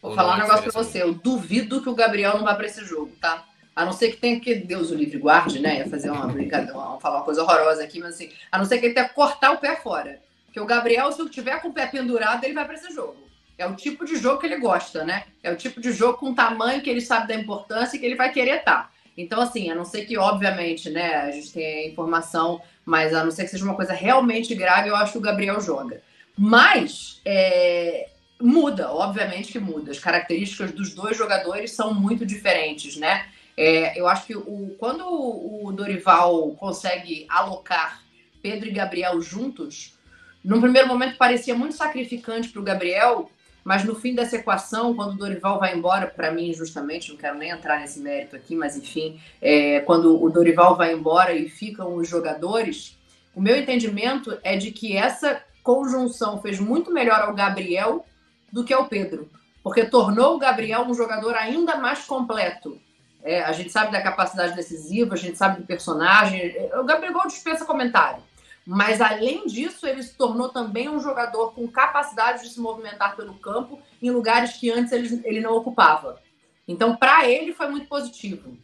Vou 0.00 0.14
falar 0.14 0.36
um 0.36 0.38
negócio 0.38 0.62
para 0.62 0.82
você. 0.82 1.02
Eu 1.02 1.14
duvido 1.14 1.82
que 1.82 1.88
o 1.88 1.94
Gabriel 1.94 2.36
não 2.36 2.44
vá 2.44 2.54
para 2.54 2.66
esse 2.66 2.84
jogo, 2.84 3.12
tá? 3.20 3.44
A 3.74 3.84
não 3.84 3.92
ser 3.92 4.10
que 4.10 4.16
tenha 4.16 4.40
que, 4.40 4.54
Deus 4.56 4.90
o 4.90 4.94
livre 4.94 5.18
guarde, 5.18 5.60
né? 5.60 5.78
Ia 5.78 5.88
fazer 5.88 6.10
uma 6.10 6.26
brincadeira, 6.26 6.74
uma, 6.74 6.98
falar 7.00 7.18
uma 7.18 7.24
coisa 7.24 7.42
horrorosa 7.42 7.82
aqui, 7.82 8.00
mas 8.00 8.14
assim, 8.14 8.32
a 8.50 8.58
não 8.58 8.64
ser 8.64 8.78
que 8.78 8.86
ele 8.86 8.94
tenha 8.94 9.08
que 9.08 9.14
cortar 9.14 9.52
o 9.52 9.58
pé 9.58 9.76
fora. 9.76 10.20
Porque 10.46 10.58
o 10.58 10.66
Gabriel, 10.66 11.12
se 11.12 11.28
tiver 11.28 11.60
com 11.60 11.68
o 11.68 11.72
pé 11.72 11.86
pendurado, 11.86 12.42
ele 12.44 12.54
vai 12.54 12.64
para 12.64 12.74
esse 12.74 12.92
jogo. 12.92 13.27
É 13.58 13.66
o 13.66 13.74
tipo 13.74 14.04
de 14.04 14.16
jogo 14.16 14.40
que 14.40 14.46
ele 14.46 14.58
gosta, 14.58 15.04
né? 15.04 15.24
É 15.42 15.50
o 15.50 15.56
tipo 15.56 15.80
de 15.80 15.92
jogo 15.92 16.16
com 16.16 16.32
tamanho 16.32 16.80
que 16.80 16.88
ele 16.88 17.00
sabe 17.00 17.28
da 17.28 17.34
importância 17.34 17.96
e 17.96 18.00
que 18.00 18.06
ele 18.06 18.14
vai 18.14 18.32
querer 18.32 18.60
estar. 18.60 18.84
Tá. 18.84 18.90
Então, 19.16 19.40
assim, 19.40 19.68
a 19.68 19.74
não 19.74 19.84
ser 19.84 20.06
que, 20.06 20.16
obviamente, 20.16 20.88
né, 20.88 21.16
a 21.16 21.30
gente 21.32 21.52
tenha 21.52 21.88
informação, 21.88 22.62
mas 22.84 23.12
a 23.12 23.24
não 23.24 23.32
ser 23.32 23.42
que 23.42 23.50
seja 23.50 23.64
uma 23.64 23.74
coisa 23.74 23.92
realmente 23.92 24.54
grave, 24.54 24.88
eu 24.88 24.94
acho 24.94 25.12
que 25.12 25.18
o 25.18 25.20
Gabriel 25.22 25.60
joga. 25.60 26.00
Mas 26.36 27.20
é, 27.24 28.10
muda, 28.40 28.92
obviamente 28.92 29.50
que 29.50 29.58
muda. 29.58 29.90
As 29.90 29.98
características 29.98 30.70
dos 30.70 30.94
dois 30.94 31.16
jogadores 31.16 31.72
são 31.72 31.92
muito 31.92 32.24
diferentes, 32.24 32.96
né? 32.96 33.26
É, 33.56 33.98
eu 33.98 34.06
acho 34.06 34.24
que 34.24 34.36
o, 34.36 34.76
quando 34.78 35.04
o 35.04 35.72
Dorival 35.72 36.52
consegue 36.52 37.26
alocar 37.28 38.00
Pedro 38.40 38.68
e 38.68 38.72
Gabriel 38.72 39.20
juntos, 39.20 39.98
num 40.44 40.60
primeiro 40.60 40.86
momento 40.86 41.18
parecia 41.18 41.56
muito 41.56 41.74
sacrificante 41.74 42.50
para 42.50 42.60
o 42.60 42.64
Gabriel, 42.64 43.28
mas 43.68 43.84
no 43.84 43.94
fim 43.94 44.14
dessa 44.14 44.36
equação, 44.36 44.94
quando 44.94 45.12
o 45.12 45.16
Dorival 45.18 45.60
vai 45.60 45.76
embora, 45.76 46.06
para 46.06 46.30
mim, 46.30 46.54
justamente, 46.54 47.10
não 47.10 47.18
quero 47.18 47.36
nem 47.36 47.50
entrar 47.50 47.78
nesse 47.78 48.00
mérito 48.00 48.34
aqui, 48.34 48.56
mas 48.56 48.78
enfim, 48.78 49.20
é, 49.42 49.80
quando 49.80 50.24
o 50.24 50.30
Dorival 50.30 50.74
vai 50.74 50.94
embora 50.94 51.34
e 51.34 51.50
ficam 51.50 51.94
os 51.94 52.08
jogadores, 52.08 52.96
o 53.34 53.42
meu 53.42 53.54
entendimento 53.54 54.38
é 54.42 54.56
de 54.56 54.70
que 54.70 54.96
essa 54.96 55.42
conjunção 55.62 56.40
fez 56.40 56.58
muito 56.58 56.90
melhor 56.90 57.20
ao 57.20 57.34
Gabriel 57.34 58.06
do 58.50 58.64
que 58.64 58.72
ao 58.72 58.86
Pedro, 58.86 59.28
porque 59.62 59.84
tornou 59.84 60.36
o 60.36 60.38
Gabriel 60.38 60.84
um 60.84 60.94
jogador 60.94 61.34
ainda 61.34 61.76
mais 61.76 62.06
completo. 62.06 62.80
É, 63.22 63.42
a 63.42 63.52
gente 63.52 63.70
sabe 63.70 63.92
da 63.92 64.00
capacidade 64.00 64.56
decisiva, 64.56 65.12
a 65.12 65.18
gente 65.18 65.36
sabe 65.36 65.60
do 65.60 65.66
personagem. 65.66 66.56
O 66.72 66.84
Gabriel 66.84 67.12
dispensa 67.26 67.66
comentário. 67.66 68.22
Mas, 68.70 69.00
além 69.00 69.46
disso, 69.46 69.86
ele 69.86 70.02
se 70.02 70.14
tornou 70.14 70.50
também 70.50 70.90
um 70.90 71.00
jogador 71.00 71.54
com 71.54 71.66
capacidade 71.66 72.42
de 72.42 72.50
se 72.50 72.60
movimentar 72.60 73.16
pelo 73.16 73.32
campo 73.32 73.80
em 74.02 74.10
lugares 74.10 74.58
que 74.58 74.70
antes 74.70 74.92
ele, 74.92 75.22
ele 75.24 75.40
não 75.40 75.56
ocupava. 75.56 76.20
Então, 76.68 76.94
para 76.94 77.26
ele, 77.26 77.54
foi 77.54 77.66
muito 77.68 77.86
positivo. 77.86 78.58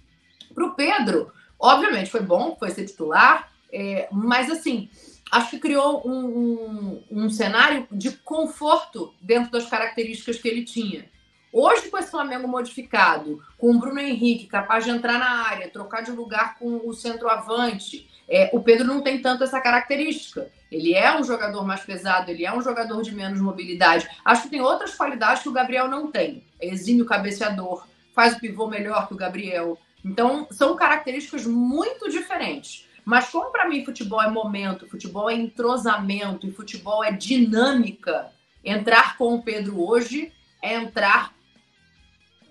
Para 0.55 0.67
o 0.67 0.75
Pedro, 0.75 1.33
obviamente, 1.59 2.11
foi 2.11 2.21
bom, 2.21 2.55
foi 2.59 2.71
ser 2.71 2.85
titular, 2.85 3.51
é, 3.73 4.07
mas, 4.13 4.51
assim, 4.51 4.91
acho 5.33 5.49
que 5.49 5.59
criou 5.59 6.07
um, 6.07 6.27
um, 6.27 7.05
um 7.11 7.31
cenário 7.31 7.89
de 7.91 8.13
conforto 8.13 9.15
dentro 9.23 9.51
das 9.51 9.65
características 9.65 10.39
que 10.39 10.47
ele 10.47 10.67
tinha. 10.67 11.07
Hoje, 11.51 11.89
com 11.89 11.97
esse 11.97 12.11
Flamengo 12.11 12.47
modificado, 12.47 13.43
com 13.57 13.71
o 13.71 13.79
Bruno 13.79 14.01
Henrique 14.01 14.49
capaz 14.49 14.85
de 14.85 14.91
entrar 14.91 15.19
na 15.19 15.47
área, 15.47 15.71
trocar 15.71 16.03
de 16.03 16.11
lugar 16.11 16.59
com 16.59 16.87
o 16.87 16.93
centroavante, 16.93 18.07
é, 18.29 18.51
o 18.53 18.61
Pedro 18.61 18.87
não 18.87 19.03
tem 19.03 19.21
tanto 19.21 19.45
essa 19.45 19.61
característica. 19.61 20.51
Ele 20.71 20.95
é 20.95 21.17
um 21.17 21.23
jogador 21.23 21.65
mais 21.65 21.81
pesado, 21.81 22.31
ele 22.31 22.45
é 22.45 22.53
um 22.53 22.63
jogador 22.63 23.03
de 23.03 23.15
menos 23.15 23.41
mobilidade. 23.41 24.09
Acho 24.25 24.45
que 24.45 24.51
tem 24.51 24.61
outras 24.61 24.95
qualidades 24.95 25.43
que 25.43 25.49
o 25.49 25.53
Gabriel 25.53 25.89
não 25.89 26.11
tem. 26.11 26.45
É 26.61 26.69
exímio 26.69 27.05
cabeceador, 27.05 27.87
faz 28.15 28.37
o 28.37 28.41
pivô 28.41 28.67
melhor 28.67 29.07
que 29.07 29.15
o 29.15 29.17
Gabriel. 29.17 29.79
Então, 30.05 30.47
são 30.51 30.75
características 30.77 31.47
muito 31.47 32.11
diferentes. 32.11 32.89
Mas 33.05 33.29
como 33.29 33.53
para 33.53 33.69
mim 33.69 33.85
futebol 33.85 34.23
é 34.23 34.31
momento, 34.31 34.89
futebol 34.89 35.29
é 35.29 35.35
entrosamento 35.35 36.47
e 36.47 36.53
futebol 36.53 37.05
é 37.05 37.13
dinâmica, 37.13 38.33
entrar 38.65 39.19
com 39.19 39.35
o 39.35 39.43
Pedro 39.43 39.87
hoje 39.87 40.33
é 40.63 40.75
entrar 40.75 41.35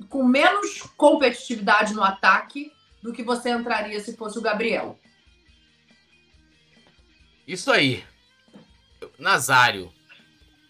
com 0.10 0.24
menos 0.24 0.84
competitividade 0.96 1.94
no 1.96 2.04
ataque 2.04 2.72
do 3.02 3.12
que 3.12 3.24
você 3.24 3.50
entraria 3.50 4.00
se 4.00 4.16
fosse 4.16 4.38
o 4.38 4.42
Gabriel. 4.42 5.00
Isso 7.48 7.72
aí. 7.72 8.04
Nazário, 9.20 9.92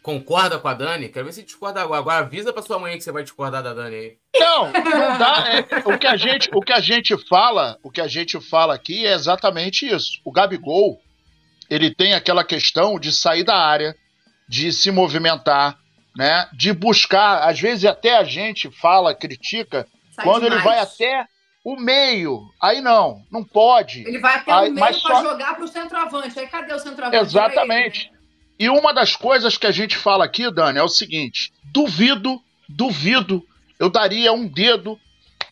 concorda 0.01 0.59
com 0.59 0.67
a 0.67 0.73
Dani? 0.73 1.09
Quero 1.09 1.25
ver 1.25 1.31
se 1.33 1.43
discorda 1.43 1.81
agora. 1.81 1.99
Agora 1.99 2.17
avisa 2.25 2.51
pra 2.51 2.61
sua 2.61 2.79
mãe 2.79 2.97
que 2.97 3.03
você 3.03 3.11
vai 3.11 3.23
discordar 3.23 3.63
da 3.63 3.73
Dani 3.73 3.95
aí. 3.95 4.17
Não, 4.39 4.65
não 4.71 5.17
dá. 5.17 5.45
É, 5.49 5.89
o, 5.89 5.97
que 5.97 6.07
a 6.07 6.17
gente, 6.17 6.49
o 6.53 6.59
que 6.61 6.73
a 6.73 6.79
gente 6.79 7.15
fala, 7.27 7.77
o 7.83 7.91
que 7.91 8.01
a 8.01 8.07
gente 8.07 8.39
fala 8.41 8.73
aqui 8.73 9.05
é 9.05 9.13
exatamente 9.13 9.87
isso. 9.87 10.19
O 10.25 10.31
Gabigol, 10.31 10.99
ele 11.69 11.93
tem 11.93 12.13
aquela 12.13 12.43
questão 12.43 12.99
de 12.99 13.11
sair 13.11 13.43
da 13.43 13.55
área, 13.55 13.95
de 14.47 14.71
se 14.73 14.91
movimentar, 14.91 15.77
né? 16.15 16.47
De 16.53 16.73
buscar, 16.73 17.47
às 17.47 17.59
vezes 17.59 17.85
até 17.85 18.17
a 18.17 18.23
gente 18.23 18.69
fala, 18.71 19.15
critica, 19.15 19.87
Sai 20.11 20.25
quando 20.25 20.43
demais. 20.43 20.59
ele 20.59 20.69
vai 20.69 20.79
até 20.79 21.27
o 21.63 21.77
meio, 21.77 22.49
aí 22.61 22.81
não, 22.81 23.23
não 23.31 23.43
pode. 23.43 24.01
Ele 24.05 24.19
vai 24.19 24.35
até 24.35 24.51
aí, 24.51 24.69
o 24.69 24.73
meio 24.73 24.85
para 24.85 24.93
só... 24.93 25.21
jogar 25.23 25.55
para 25.55 25.63
o 25.63 25.67
centroavante. 25.67 26.39
Aí 26.39 26.47
cadê 26.47 26.73
o 26.73 26.79
centroavante? 26.79 27.23
Exatamente. 27.23 28.07
Ele, 28.07 28.11
né? 28.11 28.23
E 28.59 28.69
uma 28.69 28.93
das 28.93 29.15
coisas 29.15 29.57
que 29.57 29.65
a 29.65 29.71
gente 29.71 29.95
fala 29.95 30.25
aqui, 30.25 30.51
Dani, 30.51 30.77
é 30.77 30.83
o 30.83 30.89
seguinte: 30.89 31.53
duvido, 31.71 32.41
duvido, 32.67 33.41
eu 33.79 33.89
daria 33.89 34.33
um 34.33 34.45
dedo 34.45 34.99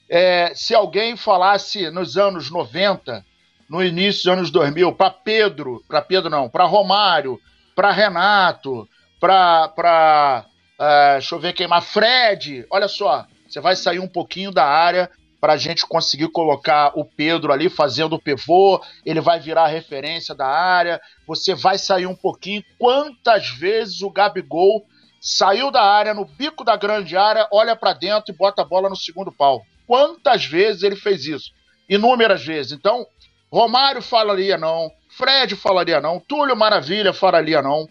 é, 0.10 0.52
se 0.54 0.76
alguém 0.76 1.16
falasse 1.16 1.90
nos 1.90 2.18
anos 2.18 2.52
90, 2.52 3.26
no 3.70 3.82
início 3.82 4.24
dos 4.24 4.38
anos 4.38 4.52
2000, 4.52 4.94
para 4.94 5.10
Pedro, 5.10 5.82
para 5.88 6.02
Pedro 6.02 6.30
não, 6.30 6.50
para 6.50 6.66
Romário, 6.66 7.40
para 7.74 7.92
Renato, 7.92 8.88
para. 9.18 10.46
Uh, 10.78 11.14
deixa 11.14 11.36
eu 11.36 11.40
ver 11.40 11.54
quem 11.54 11.68
mais. 11.68 11.86
Fred, 11.86 12.66
olha 12.70 12.90
só, 12.90 13.26
você 13.48 13.62
vai 13.62 13.76
sair 13.78 14.00
um 14.00 14.08
pouquinho 14.08 14.52
da 14.52 14.66
área 14.66 15.10
para 15.42 15.54
a 15.54 15.58
gente 15.58 15.88
conseguir 15.88 16.28
colocar 16.28 16.92
o 16.96 17.04
Pedro 17.04 17.52
ali 17.52 17.68
fazendo 17.68 18.14
o 18.14 18.22
pivô, 18.22 18.80
ele 19.04 19.20
vai 19.20 19.40
virar 19.40 19.66
referência 19.66 20.36
da 20.36 20.46
área, 20.46 21.02
você 21.28 21.56
vai 21.56 21.80
sair 21.80 22.06
um 22.06 22.16
pouquinho. 22.16 22.64
Quantas 22.78 23.50
vezes 23.50 24.04
o 24.04 24.12
Gabigol 24.12 24.86
saiu 25.20 25.72
da 25.72 25.82
área, 25.82 26.14
no 26.14 26.26
bico 26.26 26.64
da 26.64 26.76
grande 26.76 27.18
área, 27.18 27.48
olha 27.52 27.76
para 27.76 27.94
dentro 27.94 28.32
e 28.32 28.38
bota 28.38 28.62
a 28.62 28.66
bola 28.66 28.88
no 28.88 28.96
segundo 28.96 29.32
pau? 29.32 29.66
Quantas 29.88 30.46
vezes 30.46 30.84
ele 30.84 30.96
fez 30.96 31.26
isso? 31.26 31.52
Inúmeras 31.90 32.46
vezes. 32.46 32.72
Então, 32.72 33.08
Romário 33.52 34.02
falaria 34.02 34.60
não, 34.60 34.92
Fred 35.10 35.56
falaria 35.56 36.00
não, 36.00 36.20
Túlio 36.20 36.56
Maravilha 36.56 37.14
falaria 37.14 37.64
não. 37.64 37.90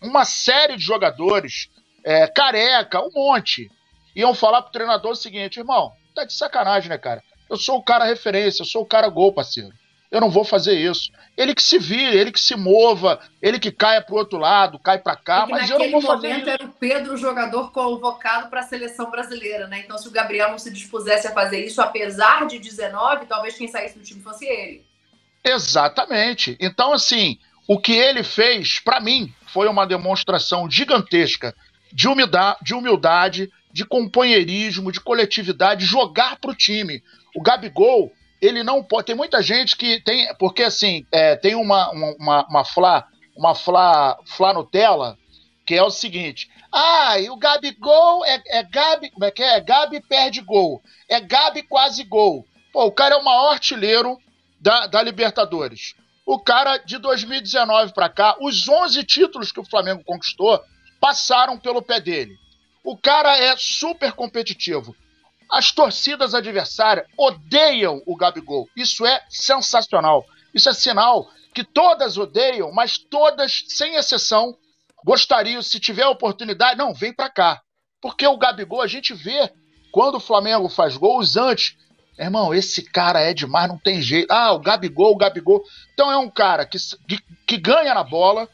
Uma 0.00 0.24
série 0.24 0.76
de 0.76 0.84
jogadores 0.84 1.68
é, 2.04 2.28
Careca, 2.28 3.00
um 3.00 3.10
monte. 3.12 3.68
Iam 4.14 4.32
falar 4.32 4.62
pro 4.62 4.70
treinador 4.70 5.10
o 5.10 5.16
seguinte, 5.16 5.58
irmão, 5.58 5.92
tá 6.14 6.24
de 6.24 6.32
sacanagem, 6.32 6.88
né, 6.88 6.98
cara? 6.98 7.22
Eu 7.48 7.56
sou 7.56 7.78
o 7.78 7.82
cara 7.82 8.04
referência, 8.04 8.62
eu 8.62 8.66
sou 8.66 8.82
o 8.82 8.86
cara 8.86 9.08
gol, 9.08 9.32
parceiro. 9.32 9.72
Eu 10.10 10.20
não 10.20 10.30
vou 10.30 10.44
fazer 10.44 10.74
isso. 10.74 11.10
Ele 11.36 11.54
que 11.54 11.62
se 11.62 11.76
vire, 11.76 12.16
ele 12.16 12.30
que 12.30 12.38
se 12.38 12.54
mova, 12.54 13.18
ele 13.42 13.58
que 13.58 13.72
caia 13.72 14.00
pro 14.00 14.14
outro 14.14 14.38
lado, 14.38 14.78
cai 14.78 14.98
para 14.98 15.16
cá, 15.16 15.44
mas 15.44 15.68
eu 15.68 15.78
não 15.78 15.90
vou 15.90 16.00
fazer 16.00 16.28
momento 16.28 16.42
isso. 16.42 16.50
era 16.50 16.64
o 16.64 16.72
Pedro 16.72 17.14
o 17.14 17.16
jogador 17.16 17.72
convocado 17.72 18.48
para 18.48 18.60
a 18.60 18.62
seleção 18.62 19.10
brasileira, 19.10 19.66
né? 19.66 19.80
Então 19.80 19.98
se 19.98 20.06
o 20.06 20.12
Gabriel 20.12 20.50
não 20.50 20.58
se 20.58 20.70
dispusesse 20.70 21.26
a 21.26 21.32
fazer 21.32 21.66
isso, 21.66 21.82
apesar 21.82 22.46
de 22.46 22.60
19, 22.60 23.26
talvez 23.26 23.56
quem 23.56 23.66
saísse 23.66 23.98
do 23.98 24.04
time 24.04 24.22
fosse 24.22 24.46
ele. 24.46 24.86
Exatamente. 25.44 26.56
Então, 26.60 26.92
assim, 26.92 27.38
o 27.66 27.78
que 27.78 27.92
ele 27.92 28.22
fez, 28.22 28.78
para 28.78 29.00
mim, 29.00 29.32
foi 29.46 29.68
uma 29.68 29.86
demonstração 29.86 30.70
gigantesca 30.70 31.54
de 31.92 32.08
humildade, 32.08 32.58
de, 32.62 32.74
humildade, 32.74 33.52
de 33.74 33.84
companheirismo, 33.84 34.92
de 34.92 35.00
coletividade, 35.00 35.84
jogar 35.84 36.36
pro 36.36 36.54
time. 36.54 37.02
O 37.34 37.42
Gabigol, 37.42 38.12
ele 38.40 38.62
não 38.62 38.84
pode. 38.84 39.06
Tem 39.06 39.16
muita 39.16 39.42
gente 39.42 39.76
que 39.76 40.00
tem. 40.00 40.32
Porque, 40.36 40.62
assim, 40.62 41.04
é, 41.10 41.34
tem 41.34 41.56
uma, 41.56 41.90
uma, 41.90 42.46
uma 42.46 42.64
Flá, 42.64 43.04
uma 43.36 43.52
Flá, 43.52 44.16
Flá 44.26 44.54
Nutella, 44.54 45.18
que 45.66 45.74
é 45.74 45.82
o 45.82 45.90
seguinte. 45.90 46.48
Ah, 46.72 47.18
e 47.18 47.28
o 47.28 47.36
Gabigol 47.36 48.24
é, 48.24 48.40
é 48.46 48.62
Gabi. 48.62 49.10
Como 49.10 49.24
é 49.24 49.32
que 49.32 49.42
é? 49.42 49.60
Gabi 49.60 50.00
perde 50.00 50.40
gol. 50.40 50.80
É 51.08 51.18
Gabi 51.20 51.64
quase 51.64 52.04
gol. 52.04 52.46
Pô, 52.72 52.84
o 52.84 52.92
cara 52.92 53.16
é 53.16 53.18
o 53.18 53.24
maior 53.24 53.54
artilheiro 53.54 54.16
da, 54.60 54.86
da 54.86 55.02
Libertadores. 55.02 55.96
O 56.24 56.38
cara, 56.38 56.76
de 56.78 56.96
2019 56.98 57.92
para 57.92 58.08
cá, 58.08 58.36
os 58.40 58.68
11 58.68 59.02
títulos 59.02 59.50
que 59.50 59.58
o 59.58 59.68
Flamengo 59.68 60.04
conquistou 60.04 60.62
passaram 61.00 61.58
pelo 61.58 61.82
pé 61.82 62.00
dele. 62.00 62.38
O 62.84 62.96
cara 62.96 63.36
é 63.38 63.56
super 63.56 64.12
competitivo. 64.12 64.94
As 65.50 65.72
torcidas 65.72 66.34
adversárias 66.34 67.06
odeiam 67.16 68.02
o 68.06 68.14
Gabigol. 68.14 68.68
Isso 68.76 69.06
é 69.06 69.24
sensacional. 69.28 70.26
Isso 70.52 70.68
é 70.68 70.74
sinal 70.74 71.30
que 71.54 71.64
todas 71.64 72.18
odeiam, 72.18 72.72
mas 72.72 72.98
todas, 72.98 73.64
sem 73.68 73.94
exceção, 73.94 74.56
gostariam, 75.04 75.62
se 75.62 75.78
tiver 75.78 76.06
oportunidade, 76.06 76.76
não, 76.76 76.92
vem 76.92 77.14
para 77.14 77.30
cá. 77.30 77.62
Porque 78.02 78.26
o 78.26 78.36
Gabigol, 78.36 78.82
a 78.82 78.86
gente 78.86 79.14
vê 79.14 79.50
quando 79.92 80.16
o 80.16 80.20
Flamengo 80.20 80.68
faz 80.68 80.96
gols 80.96 81.36
antes. 81.36 81.76
Irmão, 82.18 82.52
esse 82.52 82.82
cara 82.82 83.20
é 83.20 83.32
demais, 83.32 83.68
não 83.68 83.78
tem 83.78 84.02
jeito. 84.02 84.30
Ah, 84.30 84.52
o 84.52 84.58
Gabigol, 84.58 85.12
o 85.12 85.16
Gabigol. 85.16 85.62
Então 85.92 86.10
é 86.10 86.18
um 86.18 86.28
cara 86.28 86.66
que, 86.66 86.76
que, 87.08 87.18
que 87.46 87.56
ganha 87.56 87.94
na 87.94 88.04
bola, 88.04 88.48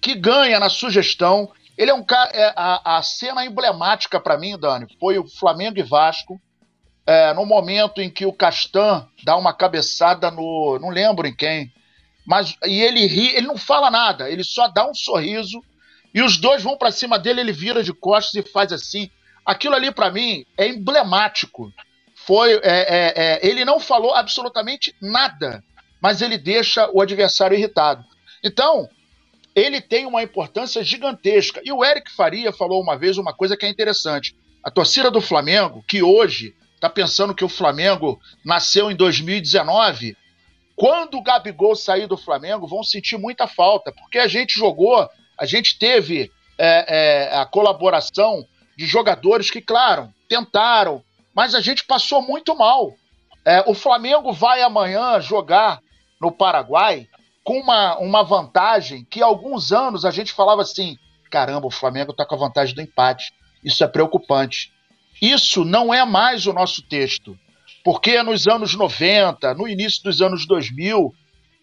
que 0.00 0.14
ganha 0.14 0.58
na 0.58 0.70
sugestão. 0.70 1.52
Ele 1.76 1.90
é 1.90 1.94
um 1.94 2.04
cara. 2.04 2.30
É, 2.32 2.52
a, 2.56 2.98
a 2.98 3.02
cena 3.02 3.44
emblemática 3.44 4.20
para 4.20 4.38
mim, 4.38 4.58
Dani, 4.58 4.86
foi 4.98 5.18
o 5.18 5.26
Flamengo 5.26 5.78
e 5.78 5.82
Vasco. 5.82 6.40
É, 7.06 7.34
no 7.34 7.44
momento 7.44 8.00
em 8.00 8.08
que 8.08 8.24
o 8.24 8.32
Castan 8.32 9.06
dá 9.22 9.36
uma 9.36 9.52
cabeçada 9.52 10.30
no. 10.30 10.78
Não 10.80 10.88
lembro 10.88 11.26
em 11.26 11.34
quem. 11.34 11.72
Mas, 12.26 12.56
e 12.64 12.80
ele 12.80 13.06
ri, 13.06 13.36
ele 13.36 13.46
não 13.46 13.58
fala 13.58 13.90
nada, 13.90 14.30
ele 14.30 14.42
só 14.42 14.68
dá 14.68 14.88
um 14.88 14.94
sorriso. 14.94 15.60
E 16.14 16.22
os 16.22 16.38
dois 16.38 16.62
vão 16.62 16.78
para 16.78 16.92
cima 16.92 17.18
dele, 17.18 17.40
ele 17.40 17.52
vira 17.52 17.82
de 17.82 17.92
costas 17.92 18.34
e 18.34 18.50
faz 18.50 18.72
assim. 18.72 19.10
Aquilo 19.44 19.74
ali, 19.74 19.90
para 19.90 20.10
mim, 20.10 20.46
é 20.56 20.66
emblemático. 20.68 21.70
Foi, 22.24 22.54
é, 22.54 22.60
é, 22.62 23.12
é, 23.16 23.46
ele 23.46 23.64
não 23.64 23.78
falou 23.78 24.14
absolutamente 24.14 24.94
nada, 25.02 25.62
mas 26.00 26.22
ele 26.22 26.38
deixa 26.38 26.88
o 26.92 27.02
adversário 27.02 27.56
irritado. 27.56 28.02
Então, 28.42 28.88
ele 29.54 29.80
tem 29.80 30.06
uma 30.06 30.22
importância 30.22 30.82
gigantesca. 30.82 31.60
E 31.64 31.72
o 31.72 31.84
Eric 31.84 32.10
Faria 32.10 32.52
falou 32.52 32.82
uma 32.82 32.96
vez 32.96 33.16
uma 33.18 33.32
coisa 33.32 33.56
que 33.56 33.64
é 33.64 33.68
interessante. 33.68 34.34
A 34.62 34.70
torcida 34.70 35.10
do 35.10 35.20
Flamengo, 35.20 35.84
que 35.86 36.02
hoje 36.02 36.54
está 36.74 36.90
pensando 36.90 37.34
que 37.34 37.44
o 37.44 37.48
Flamengo 37.48 38.20
nasceu 38.44 38.90
em 38.90 38.96
2019, 38.96 40.16
quando 40.74 41.16
o 41.16 41.22
Gabigol 41.22 41.76
sair 41.76 42.06
do 42.06 42.16
Flamengo, 42.16 42.66
vão 42.66 42.82
sentir 42.82 43.16
muita 43.16 43.46
falta, 43.46 43.92
porque 43.92 44.18
a 44.18 44.26
gente 44.26 44.58
jogou, 44.58 45.08
a 45.38 45.46
gente 45.46 45.78
teve 45.78 46.32
é, 46.58 47.28
é, 47.28 47.36
a 47.36 47.46
colaboração 47.46 48.44
de 48.76 48.86
jogadores 48.86 49.50
que, 49.50 49.60
claro, 49.60 50.12
tentaram, 50.28 51.02
mas 51.32 51.54
a 51.54 51.60
gente 51.60 51.84
passou 51.84 52.20
muito 52.20 52.56
mal. 52.56 52.92
É, 53.44 53.62
o 53.66 53.74
Flamengo 53.74 54.32
vai 54.32 54.62
amanhã 54.62 55.20
jogar 55.20 55.78
no 56.20 56.32
Paraguai 56.32 57.06
com 57.44 57.60
uma, 57.60 57.98
uma 57.98 58.24
vantagem 58.24 59.06
que 59.08 59.22
há 59.22 59.26
alguns 59.26 59.70
anos 59.70 60.04
a 60.04 60.10
gente 60.10 60.32
falava 60.32 60.62
assim: 60.62 60.98
caramba, 61.30 61.66
o 61.66 61.70
Flamengo 61.70 62.10
está 62.10 62.24
com 62.24 62.34
a 62.34 62.38
vantagem 62.38 62.74
do 62.74 62.80
empate. 62.80 63.32
Isso 63.62 63.84
é 63.84 63.88
preocupante. 63.88 64.72
Isso 65.20 65.64
não 65.64 65.92
é 65.92 66.04
mais 66.04 66.46
o 66.46 66.52
nosso 66.52 66.82
texto. 66.82 67.38
Porque 67.84 68.22
nos 68.22 68.48
anos 68.48 68.74
90, 68.74 69.54
no 69.54 69.68
início 69.68 70.02
dos 70.02 70.22
anos 70.22 70.46
2000, 70.46 71.14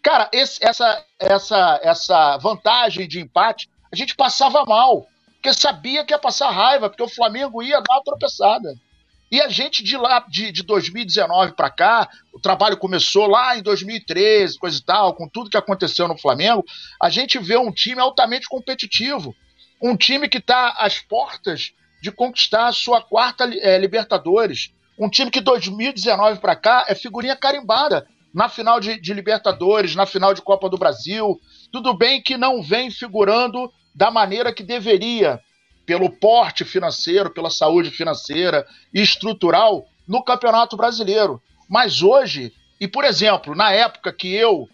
cara, 0.04 0.30
esse, 0.32 0.64
essa, 0.64 1.04
essa, 1.20 1.80
essa 1.84 2.38
vantagem 2.38 3.08
de 3.08 3.20
empate, 3.20 3.68
a 3.92 3.96
gente 3.96 4.16
passava 4.16 4.64
mal. 4.66 5.08
Porque 5.34 5.54
sabia 5.54 6.06
que 6.06 6.14
ia 6.14 6.20
passar 6.20 6.52
raiva, 6.52 6.88
porque 6.88 7.02
o 7.02 7.10
Flamengo 7.10 7.64
ia 7.64 7.82
dar 7.82 7.96
uma 7.96 8.04
tropeçada. 8.04 8.76
E 9.32 9.40
a 9.40 9.48
gente 9.48 9.82
de 9.82 9.96
lá, 9.96 10.26
de, 10.28 10.52
de 10.52 10.62
2019 10.62 11.54
para 11.54 11.70
cá, 11.70 12.10
o 12.34 12.40
trabalho 12.40 12.76
começou 12.76 13.28
lá 13.28 13.58
em 13.58 13.62
2013, 13.62 14.60
coisa 14.60 14.78
e 14.78 14.84
tal, 14.84 15.14
com 15.16 15.28
tudo 15.30 15.50
que 15.50 15.56
aconteceu 15.56 16.06
no 16.06 16.18
Flamengo, 16.18 16.66
a 17.02 17.10
gente 17.10 17.40
vê 17.40 17.58
um 17.58 17.72
time 17.72 18.02
altamente 18.02 18.50
competitivo. 18.50 19.34
Um 19.82 19.96
time 19.96 20.28
que 20.28 20.38
está 20.38 20.76
às 20.78 21.00
portas 21.00 21.72
de 22.02 22.12
conquistar 22.12 22.68
a 22.68 22.74
sua 22.74 23.02
quarta 23.02 23.46
é, 23.46 23.78
Libertadores. 23.78 24.74
Um 25.00 25.10
time 25.10 25.32
que 25.32 25.40
2019 25.40 26.40
para 26.42 26.56
cá 26.56 26.86
é 26.90 26.94
figurinha 26.94 27.36
carimbada 27.36 28.06
na 28.34 28.50
final 28.50 28.80
de, 28.82 29.00
de, 29.00 29.14
Libertadores, 29.14 29.96
na 29.96 30.06
final 30.06 30.34
de 30.34 30.42
Copa 30.42 30.70
do 30.70 30.78
Brasil. 30.78 31.40
Tudo 31.72 31.94
bem 31.94 32.22
que 32.22 32.38
não 32.38 32.62
vem 32.62 32.92
figurando 32.92 33.72
da 33.96 34.12
maneira 34.12 34.54
que 34.54 34.64
deveria, 34.64 35.40
pelo 35.86 36.10
porte 36.10 36.64
financeiro, 36.64 37.30
pela 37.30 37.50
saúde 37.50 37.90
financeira 37.90 38.66
e 38.94 39.02
estrutural 39.02 39.86
no 40.08 40.24
Campeonato 40.24 40.78
Brasileiro. 40.78 41.42
Mas 41.70 42.02
hoje, 42.02 42.54
e 42.80 42.88
por 42.88 43.04
exemplo, 43.04 43.56
na 43.56 43.72
época 43.72 44.12
que 44.12 44.34
eu, 44.34 44.68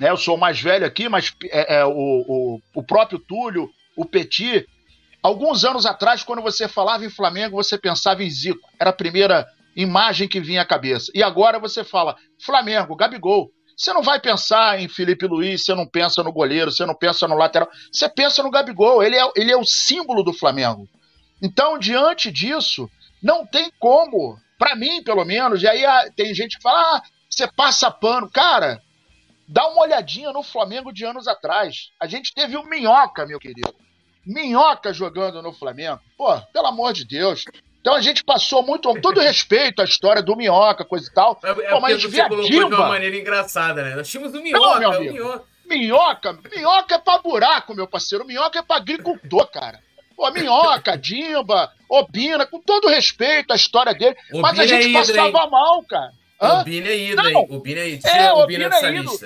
né, 0.00 0.10
eu 0.10 0.16
sou 0.16 0.36
mais 0.36 0.60
velho 0.60 0.86
aqui, 0.86 1.08
mas 1.08 1.34
é, 1.44 1.76
é, 1.76 1.84
o, 1.84 1.90
o, 1.92 2.60
o 2.74 2.82
próprio 2.82 3.18
Túlio, 3.18 3.70
o 3.96 4.04
Petit, 4.04 4.66
Alguns 5.22 5.64
anos 5.64 5.86
atrás, 5.86 6.24
quando 6.24 6.42
você 6.42 6.66
falava 6.66 7.04
em 7.04 7.10
Flamengo, 7.10 7.54
você 7.54 7.78
pensava 7.78 8.24
em 8.24 8.30
Zico. 8.30 8.68
Era 8.76 8.90
a 8.90 8.94
primeira 8.94 9.46
imagem 9.76 10.26
que 10.26 10.40
vinha 10.40 10.62
à 10.62 10.64
cabeça. 10.64 11.12
E 11.14 11.22
agora 11.22 11.60
você 11.60 11.84
fala 11.84 12.16
Flamengo, 12.44 12.96
Gabigol. 12.96 13.48
Você 13.76 13.92
não 13.92 14.02
vai 14.02 14.20
pensar 14.20 14.80
em 14.80 14.88
Felipe 14.88 15.26
Luiz, 15.26 15.64
você 15.64 15.74
não 15.74 15.86
pensa 15.86 16.22
no 16.22 16.32
goleiro, 16.32 16.70
você 16.70 16.86
não 16.86 16.94
pensa 16.94 17.26
no 17.26 17.36
lateral. 17.36 17.68
Você 17.90 18.08
pensa 18.08 18.42
no 18.42 18.50
Gabigol. 18.50 19.02
Ele 19.02 19.16
é, 19.16 19.32
ele 19.36 19.52
é 19.52 19.56
o 19.56 19.64
símbolo 19.64 20.22
do 20.22 20.32
Flamengo. 20.32 20.88
Então, 21.42 21.78
diante 21.78 22.30
disso, 22.30 22.88
não 23.22 23.44
tem 23.46 23.70
como, 23.78 24.38
para 24.58 24.76
mim, 24.76 25.02
pelo 25.02 25.24
menos, 25.24 25.62
e 25.62 25.68
aí 25.68 25.84
ah, 25.84 26.10
tem 26.14 26.34
gente 26.34 26.56
que 26.56 26.62
fala, 26.62 26.96
ah, 26.96 27.02
você 27.28 27.50
passa 27.50 27.90
pano. 27.90 28.30
Cara, 28.30 28.80
dá 29.48 29.66
uma 29.68 29.82
olhadinha 29.82 30.32
no 30.32 30.42
Flamengo 30.42 30.92
de 30.92 31.04
anos 31.04 31.26
atrás. 31.26 31.90
A 31.98 32.06
gente 32.06 32.32
teve 32.32 32.56
o 32.56 32.64
Minhoca, 32.64 33.26
meu 33.26 33.38
querido. 33.38 33.74
Minhoca 34.24 34.92
jogando 34.92 35.42
no 35.42 35.52
Flamengo. 35.52 36.00
Pô, 36.16 36.40
pelo 36.52 36.66
amor 36.68 36.92
de 36.92 37.04
Deus. 37.04 37.44
Então 37.82 37.94
a 37.94 38.00
gente 38.00 38.22
passou 38.22 38.62
muito, 38.62 38.88
com 38.88 39.00
todo 39.00 39.20
respeito 39.20 39.82
à 39.82 39.84
história 39.84 40.22
do 40.22 40.36
Minhoca, 40.36 40.84
coisa 40.84 41.10
e 41.10 41.12
tal. 41.12 41.36
É, 41.42 41.52
Pô, 41.52 41.80
mas 41.80 41.96
a 41.96 41.98
gente 41.98 42.10
vê 42.12 42.20
a 42.20 42.28
Dilma... 42.28 42.46
de 42.46 42.74
uma 42.76 42.88
maneira 42.88 43.16
engraçada, 43.16 43.82
né? 43.82 43.96
Nós 43.96 44.08
tínhamos 44.08 44.32
o 44.32 44.40
Minhoca, 44.40 44.80
Não, 44.80 44.98
o 44.98 45.00
Minhoca. 45.00 45.44
Minhoca, 45.66 46.38
minhoca 46.54 46.94
é 46.94 46.98
pra 46.98 47.18
buraco, 47.18 47.74
meu 47.74 47.88
parceiro. 47.88 48.24
Minhoca 48.24 48.60
é 48.60 48.62
pra 48.62 48.76
agricultor, 48.76 49.46
cara. 49.50 49.80
Pô, 50.14 50.30
Minhoca, 50.30 50.96
Dimba, 50.96 51.72
Obina, 51.88 52.46
com 52.46 52.60
todo 52.60 52.88
respeito 52.88 53.52
à 53.52 53.56
história 53.56 53.92
dele. 53.94 54.16
Obina 54.30 54.42
mas 54.42 54.58
a 54.60 54.66
gente 54.66 54.88
é 54.88 54.92
passava 54.92 55.50
mal, 55.50 55.82
cara. 55.82 56.12
Hã? 56.40 56.60
Obina 56.60 56.88
é 56.88 56.98
ídolo, 56.98 57.28
hein? 57.28 57.46
Obina 57.50 57.80
é 57.80 57.88
ídolo. 57.88 58.14
É, 58.14 58.32
Obina, 58.32 58.66
Obina 58.66 58.88
é 58.88 58.94
ídolo. 58.94 59.18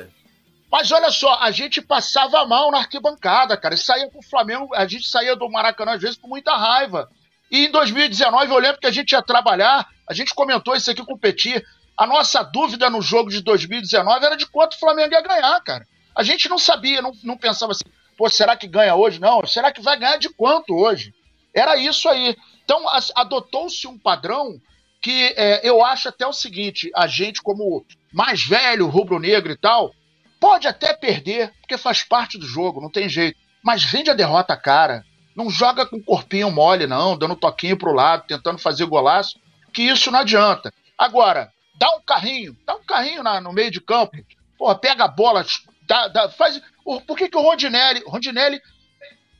Mas 0.70 0.90
olha 0.92 1.10
só, 1.10 1.38
a 1.40 1.50
gente 1.50 1.82
passava 1.82 2.44
mal 2.46 2.70
na 2.70 2.78
arquibancada, 2.78 3.56
cara. 3.56 3.74
E 3.74 3.78
saía 3.78 4.08
com 4.08 4.20
o 4.20 4.22
Flamengo, 4.22 4.74
a 4.74 4.86
gente 4.86 5.06
saía 5.06 5.36
do 5.36 5.50
Maracanã 5.50 5.92
às 5.92 6.00
vezes 6.00 6.16
com 6.16 6.28
muita 6.28 6.56
raiva. 6.56 7.10
E 7.50 7.66
em 7.66 7.70
2019, 7.70 8.52
eu 8.52 8.58
lembro 8.58 8.80
que 8.80 8.86
a 8.86 8.92
gente 8.92 9.12
ia 9.12 9.22
trabalhar, 9.22 9.86
a 10.08 10.14
gente 10.14 10.34
comentou 10.34 10.74
isso 10.74 10.90
aqui 10.90 11.04
com 11.04 11.14
o 11.14 11.18
Petit. 11.18 11.64
A 11.96 12.06
nossa 12.06 12.42
dúvida 12.42 12.90
no 12.90 13.00
jogo 13.00 13.30
de 13.30 13.40
2019 13.40 14.24
era 14.24 14.36
de 14.36 14.46
quanto 14.46 14.74
o 14.74 14.78
Flamengo 14.78 15.14
ia 15.14 15.22
ganhar, 15.22 15.60
cara. 15.62 15.86
A 16.14 16.22
gente 16.22 16.48
não 16.48 16.58
sabia, 16.58 17.00
não, 17.00 17.12
não 17.22 17.36
pensava 17.36 17.72
assim, 17.72 17.84
pô, 18.16 18.28
será 18.28 18.56
que 18.56 18.66
ganha 18.66 18.94
hoje? 18.94 19.20
Não, 19.20 19.46
será 19.46 19.72
que 19.72 19.80
vai 19.80 19.98
ganhar 19.98 20.18
de 20.18 20.28
quanto 20.28 20.74
hoje? 20.74 21.14
Era 21.54 21.76
isso 21.76 22.08
aí. 22.08 22.36
Então, 22.64 22.84
adotou-se 23.14 23.86
um 23.86 23.98
padrão 23.98 24.60
que 25.00 25.34
é, 25.36 25.60
eu 25.62 25.84
acho 25.84 26.08
até 26.08 26.26
o 26.26 26.32
seguinte: 26.32 26.90
a 26.94 27.06
gente, 27.06 27.40
como 27.40 27.84
mais 28.12 28.44
velho, 28.44 28.88
rubro-negro 28.88 29.52
e 29.52 29.56
tal, 29.56 29.94
Pode 30.38 30.68
até 30.68 30.92
perder, 30.92 31.52
porque 31.60 31.78
faz 31.78 32.02
parte 32.02 32.38
do 32.38 32.46
jogo, 32.46 32.80
não 32.80 32.90
tem 32.90 33.08
jeito. 33.08 33.38
Mas 33.62 33.84
vende 33.84 34.10
a 34.10 34.14
derrota 34.14 34.56
cara. 34.56 35.04
Não 35.36 35.50
joga 35.50 35.84
com 35.84 36.02
corpinho 36.02 36.50
mole, 36.50 36.86
não, 36.86 37.16
dando 37.16 37.36
toquinho 37.36 37.76
pro 37.76 37.92
lado, 37.92 38.24
tentando 38.26 38.58
fazer 38.58 38.86
golaço, 38.86 39.38
que 39.72 39.82
isso 39.82 40.10
não 40.10 40.20
adianta. 40.20 40.72
Agora, 40.96 41.52
dá 41.78 41.94
um 41.94 42.00
carrinho, 42.00 42.56
dá 42.64 42.74
um 42.74 42.84
carrinho 42.84 43.22
na, 43.22 43.40
no 43.40 43.52
meio 43.52 43.70
de 43.70 43.80
campo, 43.80 44.16
porra, 44.58 44.74
pega 44.74 45.04
a 45.04 45.08
bola, 45.08 45.44
dá, 45.86 46.08
dá, 46.08 46.28
faz. 46.30 46.60
Por 47.06 47.16
que, 47.16 47.28
que 47.28 47.36
o 47.36 47.42
Rondinelli, 47.42 48.02
Rondinelli, 48.06 48.62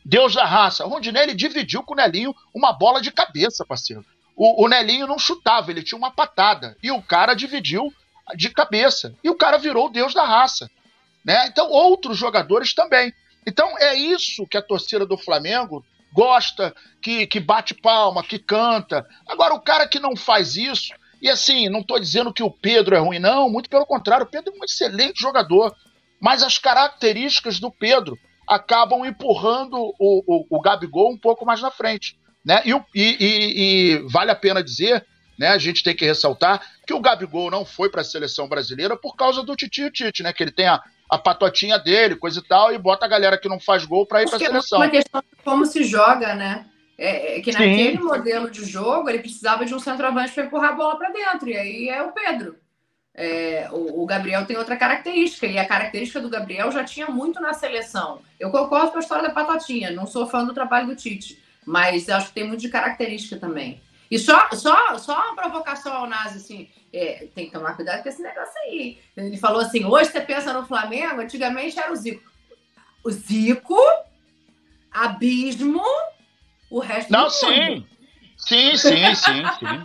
Deus 0.04 0.34
da 0.34 0.44
raça, 0.44 0.84
o 0.84 0.88
Rondinelli 0.88 1.34
dividiu 1.34 1.82
com 1.82 1.94
o 1.94 1.96
Nelinho 1.96 2.34
uma 2.54 2.72
bola 2.72 3.00
de 3.00 3.10
cabeça, 3.10 3.64
parceiro. 3.64 4.04
O, 4.36 4.64
o 4.64 4.68
Nelinho 4.68 5.06
não 5.06 5.18
chutava, 5.18 5.70
ele 5.70 5.82
tinha 5.82 5.98
uma 5.98 6.10
patada. 6.10 6.76
E 6.82 6.92
o 6.92 7.02
cara 7.02 7.34
dividiu 7.34 7.92
de 8.36 8.50
cabeça. 8.50 9.14
E 9.24 9.30
o 9.30 9.34
cara 9.34 9.56
virou 9.56 9.86
o 9.86 9.90
Deus 9.90 10.12
da 10.12 10.24
raça. 10.24 10.70
Né? 11.24 11.46
Então, 11.48 11.68
outros 11.70 12.16
jogadores 12.16 12.74
também. 12.74 13.12
Então, 13.46 13.78
é 13.78 13.94
isso 13.94 14.46
que 14.46 14.56
a 14.56 14.62
torcida 14.62 15.06
do 15.06 15.16
Flamengo 15.16 15.84
gosta, 16.12 16.74
que, 17.00 17.26
que 17.26 17.38
bate 17.38 17.74
palma, 17.74 18.22
que 18.22 18.38
canta. 18.38 19.06
Agora, 19.26 19.54
o 19.54 19.60
cara 19.60 19.86
que 19.86 20.00
não 20.00 20.16
faz 20.16 20.56
isso, 20.56 20.92
e 21.20 21.28
assim, 21.28 21.68
não 21.68 21.80
estou 21.80 22.00
dizendo 22.00 22.32
que 22.32 22.42
o 22.42 22.50
Pedro 22.50 22.96
é 22.96 22.98
ruim, 22.98 23.18
não, 23.18 23.48
muito 23.48 23.70
pelo 23.70 23.86
contrário, 23.86 24.24
o 24.24 24.28
Pedro 24.28 24.52
é 24.54 24.58
um 24.58 24.64
excelente 24.64 25.20
jogador. 25.20 25.74
Mas 26.20 26.42
as 26.42 26.58
características 26.58 27.60
do 27.60 27.70
Pedro 27.70 28.18
acabam 28.48 29.04
empurrando 29.04 29.76
o, 29.76 30.22
o, 30.26 30.46
o 30.50 30.60
Gabigol 30.60 31.12
um 31.12 31.18
pouco 31.18 31.44
mais 31.44 31.60
na 31.60 31.70
frente. 31.70 32.18
Né? 32.44 32.62
E, 32.64 32.70
e, 32.94 33.16
e, 33.20 33.94
e 33.94 33.98
vale 34.08 34.30
a 34.30 34.36
pena 34.36 34.62
dizer, 34.62 35.04
né, 35.38 35.48
a 35.48 35.58
gente 35.58 35.82
tem 35.82 35.94
que 35.94 36.04
ressaltar, 36.04 36.62
que 36.86 36.94
o 36.94 37.00
Gabigol 37.00 37.50
não 37.50 37.64
foi 37.64 37.90
para 37.90 38.00
a 38.00 38.04
seleção 38.04 38.48
brasileira 38.48 38.96
por 38.96 39.16
causa 39.16 39.42
do 39.42 39.56
Titi 39.56 39.90
Tite, 39.90 40.22
né? 40.22 40.32
Que 40.32 40.44
ele 40.44 40.52
tem 40.52 40.66
a, 40.66 40.80
a 41.08 41.18
patotinha 41.18 41.78
dele, 41.78 42.16
coisa 42.16 42.40
e 42.40 42.42
tal, 42.42 42.72
e 42.72 42.78
bota 42.78 43.06
a 43.06 43.08
galera 43.08 43.38
que 43.38 43.48
não 43.48 43.60
faz 43.60 43.84
gol 43.84 44.06
para 44.06 44.22
ir 44.22 44.26
para 44.26 44.36
a 44.36 44.40
seleção. 44.40 44.82
É 44.82 44.86
uma 44.86 44.90
questão 44.90 45.20
de 45.20 45.42
como 45.44 45.66
se 45.66 45.84
joga, 45.84 46.34
né? 46.34 46.66
É, 46.98 47.38
é 47.38 47.40
que 47.40 47.52
naquele 47.52 47.98
Sim. 47.98 48.04
modelo 48.04 48.50
de 48.50 48.64
jogo 48.64 49.08
ele 49.08 49.18
precisava 49.18 49.64
de 49.64 49.74
um 49.74 49.78
centroavante 49.78 50.32
para 50.32 50.44
empurrar 50.44 50.70
a 50.70 50.76
bola 50.76 50.96
para 50.96 51.10
dentro, 51.10 51.48
e 51.48 51.56
aí 51.56 51.88
é 51.88 52.02
o 52.02 52.12
Pedro. 52.12 52.56
É, 53.14 53.68
o, 53.72 54.02
o, 54.02 54.06
Gabriel 54.06 54.44
tem 54.44 54.58
outra 54.58 54.76
característica, 54.76 55.46
e 55.46 55.58
a 55.58 55.66
característica 55.66 56.20
do 56.20 56.28
Gabriel 56.28 56.70
já 56.70 56.84
tinha 56.84 57.06
muito 57.06 57.40
na 57.40 57.54
seleção. 57.54 58.20
Eu 58.38 58.50
concordo 58.50 58.90
com 58.90 58.98
a 58.98 59.00
história 59.00 59.28
da 59.28 59.34
Patotinha, 59.34 59.90
não 59.90 60.06
sou 60.06 60.26
fã 60.26 60.44
do 60.44 60.52
trabalho 60.52 60.88
do 60.88 60.96
Tite, 60.96 61.42
mas 61.64 62.08
acho 62.08 62.28
que 62.28 62.34
tem 62.34 62.44
muito 62.44 62.60
de 62.60 62.68
característica 62.68 63.38
também. 63.38 63.80
E 64.10 64.18
só, 64.18 64.48
só, 64.52 64.98
só 64.98 65.14
uma 65.14 65.34
provocação 65.34 65.92
ao 65.92 66.06
Nazi, 66.06 66.36
assim, 66.36 66.68
é, 66.96 67.28
tem 67.34 67.46
que 67.46 67.52
tomar 67.52 67.76
cuidado 67.76 68.02
com 68.02 68.08
esse 68.08 68.22
negócio 68.22 68.58
aí. 68.62 68.98
Ele 69.14 69.36
falou 69.36 69.60
assim: 69.60 69.84
hoje 69.84 70.10
você 70.10 70.20
pensa 70.20 70.52
no 70.52 70.66
Flamengo, 70.66 71.20
antigamente 71.20 71.78
era 71.78 71.92
o 71.92 71.96
Zico. 71.96 72.30
O 73.04 73.10
Zico, 73.10 73.78
Abismo, 74.90 75.84
o 76.70 76.80
resto 76.80 77.12
Não, 77.12 77.28
sim. 77.28 77.86
Sim, 78.36 78.76
sim, 78.76 79.14
sim, 79.14 79.42
sim. 79.58 79.84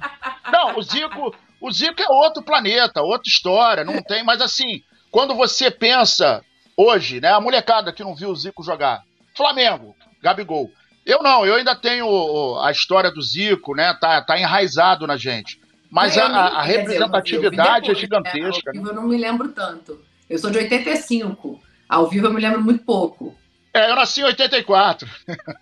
Não, 0.52 0.78
o 0.78 0.82
Zico, 0.82 1.36
o 1.60 1.72
Zico 1.72 2.02
é 2.02 2.08
outro 2.10 2.44
planeta, 2.44 3.02
outra 3.02 3.28
história, 3.28 3.84
não 3.84 4.02
tem, 4.02 4.24
mas 4.24 4.42
assim, 4.42 4.82
quando 5.10 5.36
você 5.36 5.70
pensa 5.70 6.44
hoje, 6.76 7.22
né, 7.22 7.30
a 7.30 7.40
molecada 7.40 7.94
que 7.94 8.04
não 8.04 8.16
viu 8.16 8.30
o 8.30 8.36
Zico 8.36 8.64
jogar, 8.64 9.04
Flamengo, 9.36 9.96
Gabigol. 10.22 10.72
Eu 11.06 11.24
não, 11.24 11.46
eu 11.46 11.56
ainda 11.56 11.76
tenho 11.76 12.60
a 12.60 12.72
história 12.72 13.12
do 13.12 13.22
Zico, 13.22 13.76
né? 13.76 13.98
Tá, 14.00 14.22
tá 14.22 14.40
enraizado 14.40 15.08
na 15.08 15.18
gente. 15.18 15.61
Mas 15.92 16.18
a, 16.18 16.26
a, 16.26 16.64
representatividade 16.64 17.88
depois, 17.88 17.98
é 17.98 18.00
gigantesca. 18.00 18.72
Né? 18.72 18.80
Ao 18.80 18.84
vivo 18.84 18.88
eu 18.88 18.96
não 18.96 19.08
me 19.08 19.18
lembro 19.18 19.50
tanto. 19.50 20.00
Eu 20.30 20.40
sou 20.40 20.50
de 20.50 20.60
85. 20.60 21.62
Ao 21.90 22.08
vivo 22.08 22.28
eu 22.28 22.34
me 22.34 22.40
lembro 22.40 22.62
muito 22.62 22.86
pouco. 22.86 23.36
É, 23.74 23.90
eu 23.90 23.96
nasci 23.96 24.22
em 24.22 24.26
84. 24.26 25.10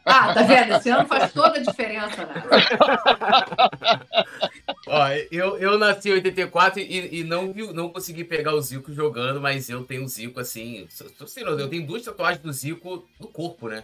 Ah, 0.05 0.33
tá 0.33 0.43
vendo? 0.43 0.73
Esse 0.73 0.89
ano 0.89 1.07
faz 1.07 1.31
toda 1.31 1.57
a 1.57 1.61
diferença, 1.61 2.25
né? 2.25 2.43
Ó, 4.87 5.07
eu, 5.31 5.57
eu 5.57 5.77
nasci 5.77 6.09
em 6.09 6.13
84 6.13 6.79
e, 6.79 7.19
e 7.19 7.23
não, 7.23 7.53
não 7.73 7.89
consegui 7.89 8.23
pegar 8.23 8.53
o 8.53 8.61
Zico 8.61 8.93
jogando, 8.93 9.39
mas 9.39 9.69
eu 9.69 9.83
tenho 9.83 10.03
o 10.03 10.07
Zico 10.07 10.39
assim. 10.39 10.87
Eu 11.37 11.69
tenho 11.69 11.85
duas 11.85 12.03
tatuagens 12.03 12.41
do 12.41 12.51
Zico 12.51 13.07
no 13.19 13.27
corpo, 13.27 13.67
né? 13.67 13.83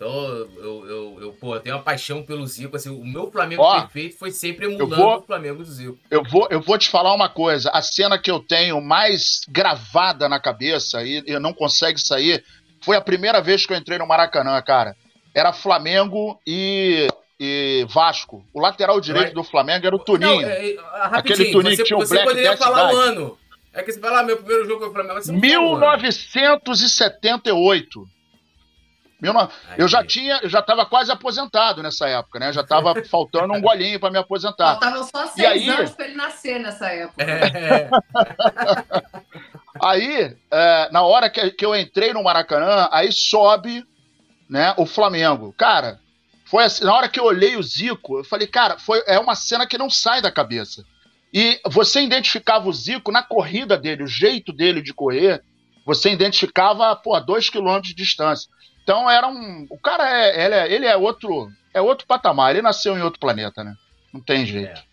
Então, 0.00 0.08
eu, 0.08 0.86
eu, 0.88 1.18
eu, 1.20 1.32
pô, 1.38 1.56
eu 1.56 1.60
tenho 1.60 1.76
uma 1.76 1.82
paixão 1.82 2.22
pelo 2.22 2.46
Zico. 2.46 2.74
Assim, 2.74 2.88
o 2.88 3.04
meu 3.04 3.30
Flamengo 3.30 3.60
Ó, 3.60 3.82
perfeito 3.82 4.18
foi 4.18 4.30
sempre 4.30 4.64
emulando 4.64 4.96
vou, 4.96 5.18
o 5.18 5.22
Flamengo 5.22 5.62
do 5.62 5.70
Zico. 5.70 5.98
Eu 6.10 6.24
vou, 6.24 6.48
eu 6.50 6.58
vou 6.58 6.78
te 6.78 6.88
falar 6.88 7.12
uma 7.12 7.28
coisa. 7.28 7.68
A 7.68 7.82
cena 7.82 8.18
que 8.18 8.30
eu 8.30 8.40
tenho 8.40 8.80
mais 8.80 9.42
gravada 9.46 10.26
na 10.26 10.40
cabeça 10.40 11.04
e 11.04 11.22
eu 11.26 11.38
não 11.38 11.52
consegue 11.52 12.00
sair 12.00 12.42
foi 12.82 12.96
a 12.96 13.00
primeira 13.02 13.42
vez 13.42 13.66
que 13.66 13.74
eu 13.74 13.76
entrei 13.76 13.98
no 13.98 14.06
Maracanã, 14.06 14.58
cara. 14.62 14.96
Era 15.34 15.52
Flamengo 15.52 16.40
e, 16.46 17.06
e 17.38 17.86
Vasco. 17.90 18.42
O 18.54 18.60
lateral 18.60 18.98
direito 19.02 19.34
do 19.34 19.44
Flamengo 19.44 19.86
era 19.86 19.94
o 19.94 19.98
Tuninho. 19.98 20.40
Não, 20.40 20.48
é, 20.48 20.70
é 20.70 20.78
aquele 21.12 21.52
Tuninho 21.52 21.76
você, 21.76 21.82
que 21.82 21.88
tinha 21.88 21.98
o 21.98 22.08
Black 22.08 22.26
poderia 22.26 22.56
falar 22.56 22.94
o 22.94 22.96
ano. 22.96 23.38
É 23.74 23.82
que 23.82 23.92
você 23.92 24.00
fala, 24.00 24.20
ah, 24.20 24.22
meu 24.22 24.38
primeiro 24.38 24.64
jogo 24.64 24.80
foi 24.80 24.88
o 24.88 24.92
Flamengo. 24.94 25.20
1978. 25.30 28.19
Eu 29.76 29.86
já 29.86 30.04
tinha, 30.04 30.40
eu 30.42 30.48
já 30.48 30.60
estava 30.60 30.86
quase 30.86 31.12
aposentado 31.12 31.82
nessa 31.82 32.08
época, 32.08 32.38
né? 32.38 32.52
Já 32.52 32.62
estava 32.62 32.94
faltando 33.04 33.52
um 33.52 33.60
golinho 33.60 34.00
para 34.00 34.10
me 34.10 34.18
aposentar. 34.18 34.78
Faltavam 34.78 35.04
só 35.04 35.26
seis 35.26 35.46
aí... 35.46 35.68
anos 35.68 35.90
para 35.90 36.06
ele 36.06 36.16
nascer 36.16 36.58
nessa 36.58 36.88
época. 36.88 37.22
É. 37.22 37.90
aí, 39.82 40.36
é, 40.50 40.88
na 40.90 41.02
hora 41.02 41.28
que, 41.28 41.50
que 41.50 41.64
eu 41.64 41.76
entrei 41.76 42.12
no 42.12 42.22
Maracanã, 42.22 42.88
aí 42.90 43.12
sobe, 43.12 43.84
né, 44.48 44.74
o 44.76 44.86
Flamengo. 44.86 45.54
Cara, 45.56 46.00
foi 46.46 46.64
assim, 46.64 46.84
na 46.84 46.94
hora 46.94 47.08
que 47.08 47.20
eu 47.20 47.24
olhei 47.24 47.56
o 47.56 47.62
Zico, 47.62 48.18
eu 48.18 48.24
falei, 48.24 48.46
cara, 48.46 48.78
foi, 48.78 49.02
é 49.06 49.18
uma 49.18 49.34
cena 49.34 49.66
que 49.66 49.78
não 49.78 49.88
sai 49.88 50.20
da 50.20 50.32
cabeça. 50.32 50.84
E 51.32 51.60
você 51.66 52.00
identificava 52.00 52.68
o 52.68 52.72
Zico 52.72 53.12
na 53.12 53.22
corrida 53.22 53.78
dele, 53.78 54.02
o 54.02 54.08
jeito 54.08 54.52
dele 54.52 54.82
de 54.82 54.92
correr, 54.92 55.44
você 55.86 56.10
identificava, 56.10 56.94
pô, 56.96 57.14
a 57.14 57.20
dois 57.20 57.48
quilômetros 57.48 57.88
de 57.88 57.94
distância. 57.94 58.50
Então 58.82 59.10
era 59.10 59.26
um. 59.26 59.66
O 59.70 59.78
cara 59.78 60.08
é. 60.08 60.44
Ele 60.44 60.54
é, 60.54 60.72
ele 60.72 60.86
é 60.86 60.96
outro. 60.96 61.50
É 61.72 61.80
outro 61.80 62.06
patamar. 62.06 62.50
Ele 62.50 62.62
nasceu 62.62 62.96
em 62.96 63.02
outro 63.02 63.20
planeta, 63.20 63.62
né? 63.62 63.74
Não 64.12 64.20
tem 64.20 64.44
jeito. 64.44 64.80
É. 64.80 64.90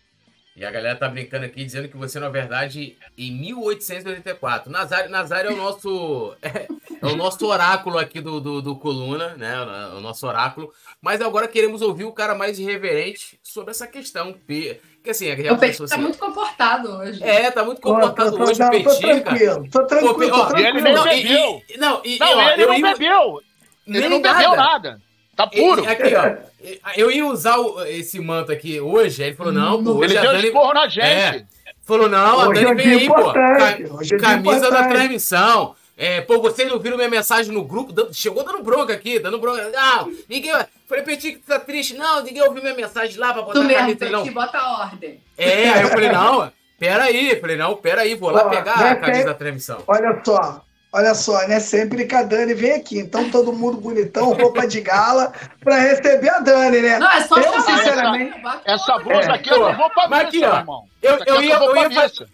E 0.58 0.64
a 0.64 0.72
galera 0.72 0.96
tá 0.96 1.08
brincando 1.08 1.44
aqui 1.44 1.64
dizendo 1.64 1.88
que 1.88 1.96
você, 1.96 2.18
na 2.18 2.28
verdade, 2.28 2.96
em 3.16 3.30
1884. 3.30 4.72
Nazário, 4.72 5.08
Nazário 5.08 5.50
é 5.50 5.54
o 5.54 5.56
nosso. 5.56 6.36
É, 6.42 6.66
é, 7.00 7.06
o 7.06 7.14
nosso 7.14 7.46
oráculo 7.46 7.96
aqui 7.96 8.20
do, 8.20 8.40
do, 8.40 8.60
do, 8.60 8.74
Coluna, 8.74 9.36
né? 9.36 9.54
O 9.96 10.00
nosso 10.00 10.26
oráculo. 10.26 10.72
Mas 11.00 11.20
agora 11.20 11.46
queremos 11.46 11.80
ouvir 11.80 12.06
o 12.06 12.12
cara 12.12 12.34
mais 12.34 12.58
irreverente 12.58 13.38
sobre 13.40 13.70
essa 13.70 13.86
questão. 13.86 14.34
Que 14.48 14.80
assim, 15.08 15.30
a 15.30 15.52
o 15.52 15.58
Petit 15.58 15.78
tá 15.78 15.84
assim, 15.84 16.00
muito 16.00 16.18
comportado 16.18 16.90
hoje. 16.90 17.22
É, 17.22 17.52
tá 17.52 17.62
muito 17.62 17.80
comportado 17.80 18.32
Pô, 18.32 18.38
tô, 18.38 18.50
hoje, 18.50 18.58
tô, 18.58 18.66
o 18.66 18.70
Petit, 18.70 18.84
tô 18.84 18.98
tranquilo, 18.98 19.68
Tô 19.70 19.86
tranquilo, 19.86 20.30
Pô, 20.32 20.40
tô 20.40 20.46
tranquilo. 20.48 20.76
Ele 20.76 20.92
não 20.92 21.04
bebeu. 21.04 21.62
não, 21.78 22.02
e, 22.04 22.18
não, 22.18 22.36
ó, 22.36 22.50
ele 22.50 22.66
não 22.66 22.80
bebeu. 22.82 23.42
Ele 23.88 24.08
não 24.08 24.20
bebeu 24.20 24.56
nada. 24.56 25.00
Tá 25.34 25.46
puro. 25.46 25.84
E, 25.84 25.86
aqui, 25.86 26.14
ó. 26.14 26.90
Eu 26.96 27.10
ia 27.10 27.24
usar 27.24 27.56
esse 27.86 28.18
manto 28.18 28.50
aqui 28.50 28.80
hoje, 28.80 29.22
aí 29.22 29.28
ele 29.28 29.36
falou, 29.36 29.52
não, 29.52 29.82
pô, 29.84 30.02
ele 30.02 30.14
deu 30.14 30.32
Dani... 30.32 30.46
esporro 30.46 30.74
na 30.74 30.88
gente. 30.88 31.06
É, 31.06 31.44
falou, 31.84 32.08
não, 32.08 32.48
hoje 32.48 32.64
a 32.64 32.68
Dani 32.68 32.80
é 32.80 32.84
vem 32.84 32.98
aí, 32.98 33.06
pô. 33.06 33.30
É 33.30 34.18
camisa 34.18 34.68
da 34.70 34.88
transmissão. 34.88 35.76
É, 35.96 36.20
pô, 36.20 36.40
vocês 36.40 36.68
não 36.68 36.78
viram 36.78 36.96
minha 36.96 37.08
mensagem 37.08 37.52
no 37.52 37.64
grupo? 37.64 37.92
Chegou 38.12 38.44
dando 38.44 38.62
bronca 38.62 38.92
aqui, 38.92 39.18
dando 39.18 39.38
bronca. 39.38 39.68
Não, 39.68 40.12
ninguém. 40.28 40.52
Falei, 40.88 41.04
Petit, 41.04 41.32
que 41.32 41.38
tá 41.38 41.58
triste. 41.58 41.94
Não, 41.94 42.22
ninguém 42.22 42.42
ouviu 42.42 42.62
minha 42.62 42.74
mensagem 42.74 43.18
lá 43.18 43.32
pra 43.32 43.42
botar 43.42 43.60
tu 43.60 43.64
mesmo, 43.64 43.96
Petit, 43.96 44.10
não. 44.10 44.24
bota 44.32 44.58
a 44.58 44.80
ordem. 44.80 45.20
É, 45.36 45.70
aí 45.70 45.82
eu 45.82 45.88
falei, 45.88 46.10
não, 46.12 46.52
peraí. 46.78 47.40
Falei, 47.40 47.56
não, 47.56 47.76
peraí, 47.76 48.14
vou 48.14 48.30
lá 48.30 48.46
Ó, 48.46 48.48
pegar 48.48 48.74
a 48.74 48.96
camisa 48.96 49.24
da 49.24 49.34
transmissão. 49.34 49.82
Olha 49.88 50.20
só, 50.24 50.64
Olha 50.90 51.14
só, 51.14 51.46
né? 51.46 51.60
Sempre 51.60 52.06
que 52.06 52.14
a 52.14 52.22
Dani 52.22 52.54
vem 52.54 52.72
aqui. 52.72 52.98
Então, 52.98 53.30
todo 53.30 53.52
mundo 53.52 53.76
bonitão, 53.76 54.32
roupa 54.32 54.66
de 54.66 54.80
gala, 54.80 55.32
para 55.62 55.78
receber 55.80 56.30
a 56.30 56.40
Dani, 56.40 56.80
né? 56.80 56.98
Não, 56.98 57.10
é 57.10 57.26
só 57.26 57.36
eu, 57.36 57.60
sinceramente. 57.60 58.34
Essa, 58.38 58.62
essa 58.64 58.98
blusa 58.98 59.30
é, 59.30 59.34
aqui 59.34 59.50
eu 59.50 59.76
vou 59.76 59.90
pra 59.90 60.08
Mas 60.08 60.28
aqui, 60.28 60.42
ó, 60.44 60.58
irmão. 60.58 60.84
Eu, 61.02 61.18
eu, 61.18 61.24
eu 61.26 61.42
ia, 61.42 61.54
eu, 61.56 61.76
ia 61.76 61.90
fazer, 61.90 62.28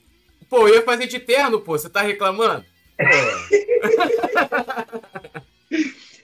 pô, 0.49 0.69
eu 0.69 0.77
ia 0.77 0.83
fazer 0.83 1.07
de 1.09 1.19
terno, 1.19 1.61
pô. 1.61 1.73
Você 1.73 1.89
tá 1.89 2.03
reclamando? 2.03 2.65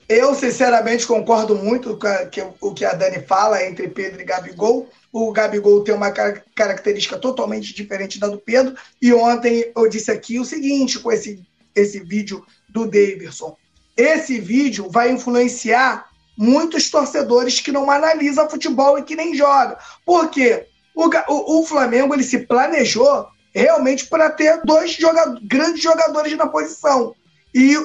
eu, 0.08 0.32
sinceramente, 0.36 1.08
concordo 1.08 1.56
muito 1.56 1.98
com 1.98 2.54
o 2.60 2.72
que 2.72 2.84
a 2.84 2.92
Dani 2.92 3.22
fala 3.22 3.64
entre 3.64 3.88
Pedro 3.88 4.20
e 4.20 4.24
Gabigol. 4.24 4.88
O 5.12 5.32
Gabigol 5.32 5.82
tem 5.82 5.92
uma 5.92 6.12
característica 6.12 7.18
totalmente 7.18 7.74
diferente 7.74 8.20
da 8.20 8.28
do 8.28 8.38
Pedro. 8.38 8.76
E 9.02 9.12
ontem 9.12 9.72
eu 9.76 9.88
disse 9.88 10.12
aqui 10.12 10.38
o 10.38 10.44
seguinte, 10.44 11.00
com 11.00 11.10
esse 11.10 11.42
esse 11.74 12.00
vídeo 12.00 12.44
do 12.68 12.86
Davidson. 12.86 13.56
Esse 13.96 14.40
vídeo 14.40 14.88
vai 14.90 15.10
influenciar 15.10 16.08
muitos 16.36 16.90
torcedores 16.90 17.60
que 17.60 17.72
não 17.72 17.90
analisam 17.90 18.48
futebol 18.48 18.98
e 18.98 19.02
que 19.02 19.16
nem 19.16 19.34
jogam. 19.34 19.76
Por 20.06 20.30
quê? 20.30 20.66
O, 20.94 21.06
o, 21.06 21.60
o 21.60 21.66
Flamengo 21.66 22.14
ele 22.14 22.22
se 22.24 22.46
planejou 22.46 23.26
realmente 23.54 24.06
para 24.06 24.30
ter 24.30 24.60
dois 24.64 24.96
grandes 25.42 25.82
jogadores 25.82 26.36
na 26.36 26.46
posição. 26.46 27.14
E 27.54 27.76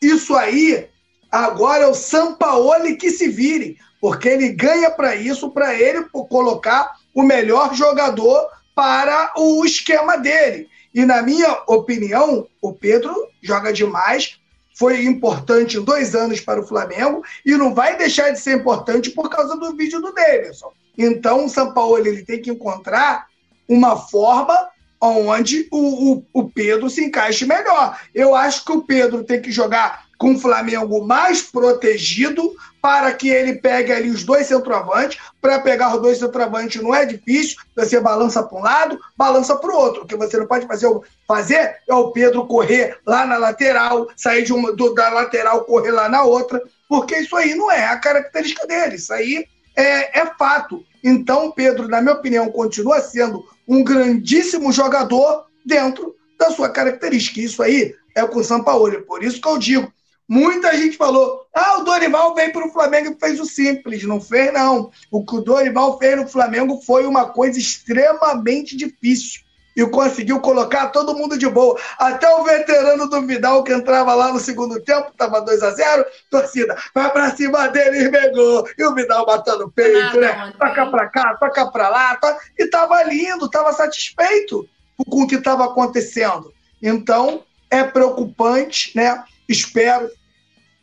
isso 0.00 0.34
aí, 0.34 0.88
agora 1.30 1.84
é 1.84 1.86
o 1.86 1.94
Sampaoli 1.94 2.96
que 2.96 3.10
se 3.10 3.28
vire. 3.28 3.78
porque 4.02 4.28
ele 4.28 4.48
ganha 4.48 4.90
para 4.90 5.14
isso, 5.14 5.50
para 5.50 5.74
ele 5.74 6.04
colocar 6.28 6.96
o 7.14 7.22
melhor 7.22 7.72
jogador 7.72 8.48
para 8.74 9.32
o 9.36 9.64
esquema 9.64 10.16
dele. 10.16 10.68
E 10.94 11.04
na 11.04 11.22
minha 11.22 11.62
opinião, 11.66 12.46
o 12.60 12.72
Pedro 12.72 13.14
joga 13.42 13.72
demais, 13.72 14.38
foi 14.74 15.04
importante 15.04 15.80
dois 15.80 16.14
anos 16.14 16.40
para 16.40 16.60
o 16.60 16.66
Flamengo 16.66 17.22
e 17.44 17.52
não 17.56 17.74
vai 17.74 17.96
deixar 17.96 18.30
de 18.30 18.40
ser 18.40 18.56
importante 18.56 19.10
por 19.10 19.28
causa 19.28 19.56
do 19.56 19.76
vídeo 19.76 20.00
do 20.00 20.12
Davidson. 20.12 20.72
Então, 20.96 21.46
o 21.46 21.48
São 21.48 21.72
Paulo 21.72 21.98
ele 21.98 22.24
tem 22.24 22.40
que 22.40 22.50
encontrar 22.50 23.26
uma 23.68 23.96
forma 23.96 24.68
onde 25.00 25.66
o, 25.70 26.12
o, 26.12 26.24
o 26.32 26.48
Pedro 26.48 26.88
se 26.88 27.04
encaixe 27.04 27.44
melhor. 27.44 27.98
Eu 28.14 28.34
acho 28.34 28.64
que 28.64 28.72
o 28.72 28.82
Pedro 28.82 29.24
tem 29.24 29.40
que 29.40 29.50
jogar 29.50 30.06
com 30.16 30.34
o 30.34 30.38
Flamengo 30.38 31.04
mais 31.04 31.42
protegido 31.42 32.54
para 32.82 33.14
que 33.14 33.28
ele 33.28 33.54
pegue 33.54 33.92
ali 33.92 34.10
os 34.10 34.24
dois 34.24 34.48
centroavantes. 34.48 35.16
Para 35.40 35.60
pegar 35.60 35.94
os 35.94 36.02
dois 36.02 36.18
centroavantes 36.18 36.82
não 36.82 36.92
é 36.92 37.06
difícil, 37.06 37.56
você 37.76 38.00
balança 38.00 38.42
para 38.42 38.58
um 38.58 38.62
lado, 38.62 38.98
balança 39.16 39.56
para 39.56 39.70
o 39.70 39.78
outro. 39.78 40.02
O 40.02 40.06
que 40.06 40.16
você 40.16 40.36
não 40.36 40.48
pode 40.48 40.66
fazer, 40.66 40.90
fazer 41.26 41.76
é 41.88 41.94
o 41.94 42.10
Pedro 42.10 42.44
correr 42.44 42.98
lá 43.06 43.24
na 43.24 43.38
lateral, 43.38 44.08
sair 44.16 44.42
de 44.42 44.52
uma, 44.52 44.72
do, 44.72 44.92
da 44.92 45.08
lateral, 45.10 45.64
correr 45.64 45.92
lá 45.92 46.08
na 46.08 46.24
outra, 46.24 46.60
porque 46.88 47.16
isso 47.16 47.36
aí 47.36 47.54
não 47.54 47.70
é 47.70 47.86
a 47.86 47.96
característica 47.96 48.66
dele. 48.66 48.96
Isso 48.96 49.12
aí 49.14 49.46
é, 49.76 50.20
é 50.20 50.26
fato. 50.36 50.84
Então, 51.04 51.52
Pedro, 51.52 51.86
na 51.86 52.02
minha 52.02 52.14
opinião, 52.14 52.50
continua 52.50 53.00
sendo 53.00 53.44
um 53.66 53.84
grandíssimo 53.84 54.72
jogador 54.72 55.46
dentro 55.64 56.16
da 56.36 56.50
sua 56.50 56.68
característica. 56.68 57.40
Isso 57.40 57.62
aí 57.62 57.94
é 58.14 58.26
com 58.26 58.40
o 58.40 58.44
Sampaoli. 58.44 59.02
Por 59.02 59.22
isso 59.22 59.40
que 59.40 59.48
eu 59.48 59.56
digo, 59.56 59.92
muita 60.32 60.74
gente 60.74 60.96
falou, 60.96 61.46
ah, 61.52 61.78
o 61.78 61.84
Dorival 61.84 62.34
veio 62.34 62.50
para 62.54 62.66
o 62.66 62.72
Flamengo 62.72 63.12
e 63.12 63.20
fez 63.20 63.38
o 63.38 63.44
simples. 63.44 64.02
Não 64.04 64.18
fez, 64.18 64.50
não. 64.50 64.90
O 65.10 65.22
que 65.22 65.36
o 65.36 65.42
Dorival 65.42 65.98
fez 65.98 66.16
no 66.16 66.26
Flamengo 66.26 66.80
foi 66.86 67.04
uma 67.04 67.26
coisa 67.26 67.58
extremamente 67.58 68.74
difícil 68.74 69.42
e 69.76 69.84
conseguiu 69.86 70.40
colocar 70.40 70.86
todo 70.86 71.14
mundo 71.14 71.36
de 71.36 71.46
boa. 71.46 71.78
Até 71.98 72.34
o 72.34 72.44
veterano 72.44 73.10
do 73.10 73.26
Vidal, 73.26 73.62
que 73.62 73.74
entrava 73.74 74.14
lá 74.14 74.32
no 74.32 74.40
segundo 74.40 74.80
tempo, 74.80 75.10
estava 75.10 75.38
2 75.42 75.62
a 75.62 75.70
0 75.70 76.06
torcida, 76.30 76.78
vai 76.94 77.10
para 77.12 77.36
cima 77.36 77.68
dele 77.68 78.04
e 78.04 78.10
pegou. 78.10 78.66
E 78.78 78.84
o 78.86 78.94
Vidal 78.94 79.26
batendo 79.26 79.66
o 79.66 79.70
peito, 79.70 80.18
né? 80.18 80.54
Toca 80.58 80.86
para 80.86 81.08
cá, 81.08 81.36
toca 81.38 81.70
para 81.70 81.88
lá. 81.90 82.16
Toca... 82.16 82.38
E 82.58 82.64
estava 82.64 83.02
lindo, 83.02 83.44
estava 83.44 83.70
satisfeito 83.74 84.66
com 84.96 85.24
o 85.24 85.26
que 85.26 85.34
estava 85.34 85.66
acontecendo. 85.66 86.50
Então, 86.82 87.44
é 87.70 87.84
preocupante, 87.84 88.92
né? 88.96 89.22
Espero 89.46 90.10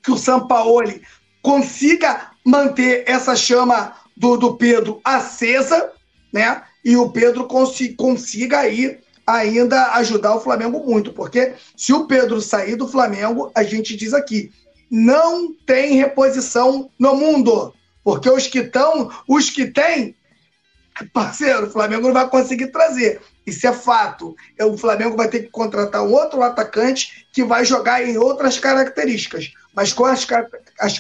que 0.10 0.14
o 0.14 0.18
Sampaoli 0.18 1.04
consiga 1.40 2.32
manter 2.44 3.04
essa 3.06 3.36
chama 3.36 3.94
do, 4.18 4.38
do 4.38 4.56
Pedro 4.56 5.00
acesa, 5.04 5.92
né? 6.34 6.64
e 6.84 6.98
o 6.98 7.12
Pedro 7.12 7.46
consiga 7.46 8.60
aí 8.60 9.00
ainda 9.28 9.94
ajudar 9.94 10.34
o 10.34 10.42
Flamengo 10.42 10.84
muito, 10.84 11.14
porque 11.14 11.54
se 11.78 11.94
o 11.94 12.08
Pedro 12.08 12.42
sair 12.42 12.76
do 12.76 12.88
Flamengo, 12.88 13.52
a 13.54 13.62
gente 13.62 13.96
diz 13.96 14.12
aqui, 14.14 14.52
não 14.90 15.54
tem 15.54 15.94
reposição 15.94 16.90
no 16.98 17.14
mundo, 17.14 17.72
porque 18.04 18.28
os 18.28 18.48
que 18.48 18.60
estão, 18.60 19.12
os 19.28 19.52
que 19.52 19.68
têm, 19.68 20.16
parceiro, 21.14 21.68
o 21.68 21.70
Flamengo 21.70 22.08
não 22.08 22.14
vai 22.14 22.28
conseguir 22.28 22.68
trazer. 22.68 23.22
Isso 23.46 23.66
é 23.68 23.74
fato. 23.74 24.36
O 24.62 24.78
Flamengo 24.78 25.16
vai 25.16 25.28
ter 25.28 25.44
que 25.44 25.50
contratar 25.50 26.04
um 26.04 26.12
outro 26.12 26.42
atacante 26.42 27.28
que 27.32 27.44
vai 27.44 27.64
jogar 27.64 28.04
em 28.04 28.18
outras 28.18 28.60
características. 28.60 29.54
Mas 29.80 29.94
com 29.94 30.04
as, 30.04 30.28
as 30.78 31.00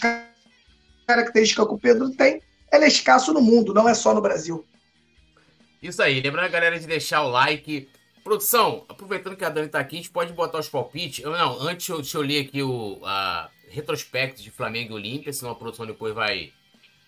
características 1.06 1.68
que 1.68 1.74
o 1.74 1.78
Pedro 1.78 2.12
tem, 2.12 2.42
ele 2.72 2.86
é 2.86 2.88
escasso 2.88 3.34
no 3.34 3.42
mundo, 3.42 3.74
não 3.74 3.90
é 3.90 3.94
só 3.94 4.14
no 4.14 4.22
Brasil. 4.22 4.66
Isso 5.84 6.02
aí, 6.02 6.22
lembrando 6.22 6.46
a 6.46 6.48
galera 6.50 6.80
de 6.80 6.88
deixar 6.88 7.24
o 7.24 7.30
like. 7.30 7.90
Produção, 8.24 8.86
aproveitando 8.88 9.36
que 9.36 9.44
a 9.44 9.50
Dani 9.50 9.68
tá 9.68 9.82
aqui, 9.82 9.98
a 9.98 10.00
gente 10.00 10.12
pode 10.12 10.32
botar 10.32 10.60
os 10.60 10.70
palpites. 10.70 11.22
Eu, 11.22 11.34
não, 11.34 11.60
antes 11.60 11.90
eu, 11.90 11.98
deixa 11.98 12.20
eu 12.20 12.22
ler 12.22 12.46
aqui 12.46 12.64
o 12.64 13.02
a, 13.04 13.50
retrospecto 13.68 14.42
de 14.42 14.50
Flamengo 14.50 14.94
e 14.94 14.96
Olímpia, 14.96 15.34
senão 15.34 15.52
a 15.52 15.56
produção 15.56 15.86
depois 15.86 16.16
vai, 16.16 16.54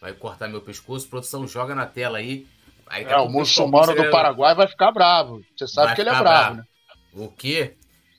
vai 0.01 0.11
cortar 0.11 0.49
meu 0.49 0.59
pescoço. 0.59 1.07
Produção, 1.07 1.47
joga 1.47 1.73
na 1.73 1.85
tela 1.85 2.17
aí. 2.17 2.45
aí 2.85 3.05
é, 3.05 3.15
o 3.15 3.29
muçulmano 3.29 3.95
do 3.95 4.09
Paraguai 4.09 4.53
vai 4.55 4.67
ficar 4.67 4.91
bravo. 4.91 5.41
Você 5.55 5.69
sabe 5.69 5.95
que 5.95 6.01
ele 6.01 6.09
é 6.09 6.19
bravo, 6.19 6.25
bravo, 6.25 6.55
né? 6.57 6.63
O 7.13 7.29
quê? 7.29 7.77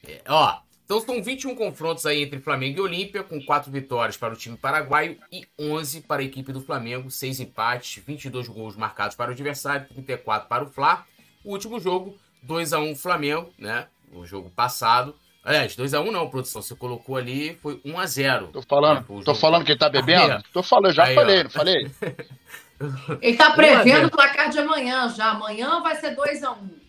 É, 0.09 0.23
ó, 0.27 0.59
então 0.85 1.01
são 1.01 1.23
21 1.23 1.55
confrontos 1.55 2.05
aí 2.05 2.23
entre 2.23 2.41
Flamengo 2.41 2.79
e 2.79 2.83
Olímpia, 2.83 3.23
com 3.23 3.43
4 3.43 3.71
vitórias 3.71 4.17
para 4.17 4.35
o 4.35 4.37
time 4.37 4.57
paraguaio 4.57 5.17
e 5.31 5.47
11 5.59 6.03
para 6.03 6.23
a 6.23 6.25
equipe 6.25 6.53
do 6.53 6.61
Flamengo, 6.61 7.11
6 7.11 7.41
empates, 7.41 8.03
22 8.05 8.49
gols 8.49 8.77
marcados 8.77 9.17
para 9.17 9.31
o 9.31 9.33
adversário, 9.33 9.89
34 9.89 10.49
para 10.49 10.65
o 10.65 10.67
Fla. 10.67 11.05
O 11.45 11.53
último 11.53 11.81
jogo, 11.81 12.19
2 12.43 12.73
a 12.73 12.79
1 12.79 12.95
Flamengo, 12.97 13.53
né? 13.59 13.87
O 14.13 14.27
jogo 14.27 14.51
passado. 14.51 15.15
Aliás, 15.45 15.75
2x1 15.75 16.11
não, 16.11 16.31
produção. 16.31 16.63
Você 16.63 16.77
colocou 16.77 17.17
ali, 17.17 17.59
foi 17.61 17.77
1x0. 17.79 18.53
Tô 18.53 18.63
falando, 18.63 18.99
né? 19.09 19.23
tô 19.25 19.35
falando 19.35 19.65
que 19.65 19.73
ele 19.73 19.79
tá 19.79 19.89
bebendo? 19.89 20.35
Ah, 20.35 20.43
tô 20.53 20.63
falando, 20.63 20.93
já 20.93 21.05
aí, 21.05 21.15
falei, 21.15 21.41
ó. 21.41 21.43
não 21.45 21.51
falei? 21.51 21.91
ele 23.21 23.37
tá 23.37 23.51
prevendo 23.51 24.07
o 24.07 24.11
placar 24.11 24.51
de 24.51 24.59
amanhã 24.59 25.09
já. 25.09 25.31
Amanhã 25.31 25.81
vai 25.81 25.97
ser 25.97 26.15
2x1. 26.15 26.82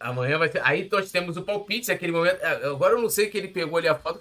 Amanhã 0.00 0.38
vai 0.38 0.48
ter. 0.48 0.64
Aí 0.64 0.88
nós 0.90 1.10
temos 1.10 1.36
o 1.36 1.42
palpite, 1.42 1.90
aquele 1.90 2.12
momento. 2.12 2.38
É, 2.40 2.66
agora 2.66 2.94
eu 2.94 3.02
não 3.02 3.10
sei 3.10 3.26
que 3.28 3.36
ele 3.36 3.48
pegou 3.48 3.78
ali 3.78 3.88
a 3.88 3.96
foto 3.96 4.20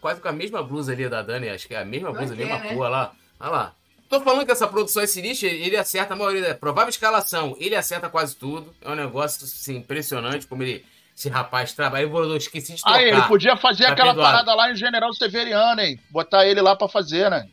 quase 0.00 0.20
com 0.20 0.28
a 0.28 0.32
mesma 0.32 0.62
blusa 0.62 0.92
ali 0.92 1.08
da 1.08 1.20
Dani, 1.20 1.48
acho 1.48 1.66
que 1.66 1.74
é 1.74 1.80
a 1.80 1.84
mesma 1.84 2.12
blusa, 2.12 2.34
a 2.34 2.36
mesma 2.36 2.58
né? 2.58 2.74
lá. 2.88 3.12
Olha 3.40 3.50
lá. 3.50 3.74
Tô 4.08 4.20
falando 4.20 4.46
que 4.46 4.52
essa 4.52 4.68
produção 4.68 5.02
é 5.02 5.06
sinistra, 5.06 5.48
ele 5.48 5.76
acerta 5.76 6.14
a 6.14 6.16
maioria. 6.16 6.54
Provável 6.54 6.90
escalação, 6.90 7.56
ele 7.58 7.74
acerta 7.74 8.08
quase 8.08 8.36
tudo. 8.36 8.72
É 8.80 8.88
um 8.88 8.94
negócio 8.94 9.44
assim, 9.44 9.76
impressionante 9.76 10.46
como 10.46 10.62
ele. 10.62 10.84
Esse 11.16 11.30
rapaz 11.30 11.72
trabalha. 11.72 12.02
Eu, 12.02 12.14
eu 12.14 12.36
esqueci 12.36 12.74
de 12.74 12.82
trocar. 12.82 12.98
Ah, 12.98 13.02
ele 13.02 13.22
podia 13.22 13.56
fazer 13.56 13.86
aquela 13.86 14.14
parada 14.14 14.54
lá 14.54 14.70
em 14.70 14.76
General 14.76 15.12
Severiano, 15.14 15.80
hein? 15.80 15.98
Botar 16.10 16.46
ele 16.46 16.60
lá 16.60 16.76
pra 16.76 16.88
fazer, 16.88 17.30
né? 17.30 17.48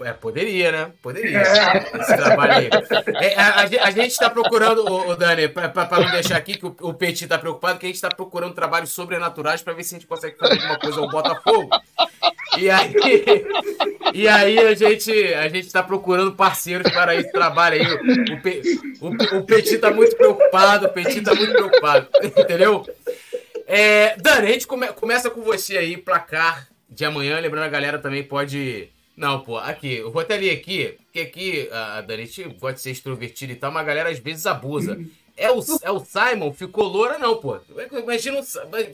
É, 0.00 0.12
poderia, 0.12 0.72
né? 0.72 0.92
Poderia. 1.02 1.42
Esse 1.42 2.16
trabalho 2.16 2.52
aí. 2.52 2.70
É, 3.22 3.34
a, 3.38 3.60
a, 3.60 3.90
gente 3.90 4.10
está 4.10 4.28
procurando, 4.28 4.84
o, 4.84 5.10
o 5.10 5.16
Dani, 5.16 5.48
para 5.48 6.00
não 6.00 6.10
deixar 6.10 6.36
aqui 6.36 6.56
que 6.58 6.66
o, 6.66 6.74
o 6.80 6.94
Petit 6.94 7.24
está 7.24 7.38
preocupado, 7.38 7.78
que 7.78 7.86
a 7.86 7.88
gente 7.88 7.96
está 7.96 8.08
procurando 8.08 8.54
trabalhos 8.54 8.90
sobrenaturais 8.90 9.62
para 9.62 9.72
ver 9.72 9.84
se 9.84 9.94
a 9.94 9.98
gente 9.98 10.08
consegue 10.08 10.36
fazer 10.36 10.54
alguma 10.54 10.78
coisa 10.78 11.00
ao 11.00 11.08
Botafogo. 11.08 11.70
E 12.58 12.70
aí, 12.70 12.94
e 14.12 14.28
aí 14.28 14.58
a 14.58 14.74
gente 14.74 15.12
a 15.34 15.48
gente 15.48 15.66
está 15.66 15.82
procurando 15.82 16.32
parceiros 16.32 16.90
para 16.92 17.14
esse 17.14 17.30
trabalho 17.32 17.80
aí. 17.80 17.86
O, 19.00 19.08
o, 19.08 19.38
o 19.38 19.42
Petit 19.44 19.74
está 19.74 19.90
muito 19.90 20.16
preocupado, 20.16 20.86
o 20.86 20.88
Petit 20.88 21.18
está 21.18 21.34
muito 21.34 21.52
preocupado, 21.52 22.08
entendeu? 22.22 22.84
É, 23.66 24.16
Dani, 24.18 24.48
a 24.48 24.52
gente 24.52 24.66
come, 24.66 24.88
começa 24.88 25.30
com 25.30 25.42
você 25.42 25.78
aí, 25.78 25.96
placar 25.96 26.68
de 26.88 27.04
amanhã. 27.04 27.38
Lembrando, 27.40 27.64
a 27.64 27.68
galera 27.68 27.98
também 27.98 28.22
pode 28.22 28.88
não, 29.16 29.40
pô, 29.40 29.58
aqui, 29.58 29.94
eu 29.94 30.10
vou 30.10 30.22
até 30.22 30.36
ler 30.36 30.50
aqui, 30.50 30.96
porque 31.04 31.20
aqui 31.20 31.68
a 31.72 32.00
Dani 32.00 32.26
pode 32.58 32.80
ser 32.80 32.90
extrovertida 32.90 33.52
e 33.52 33.56
tal, 33.56 33.70
mas 33.70 33.82
a 33.82 33.86
galera 33.86 34.10
às 34.10 34.18
vezes 34.18 34.46
abusa. 34.46 34.98
É 35.36 35.50
o, 35.50 35.60
é 35.82 35.90
o 35.90 35.98
Simon, 35.98 36.52
ficou 36.52 36.84
loura, 36.84 37.18
não, 37.18 37.36
pô. 37.36 37.58
Imagina, 37.92 38.40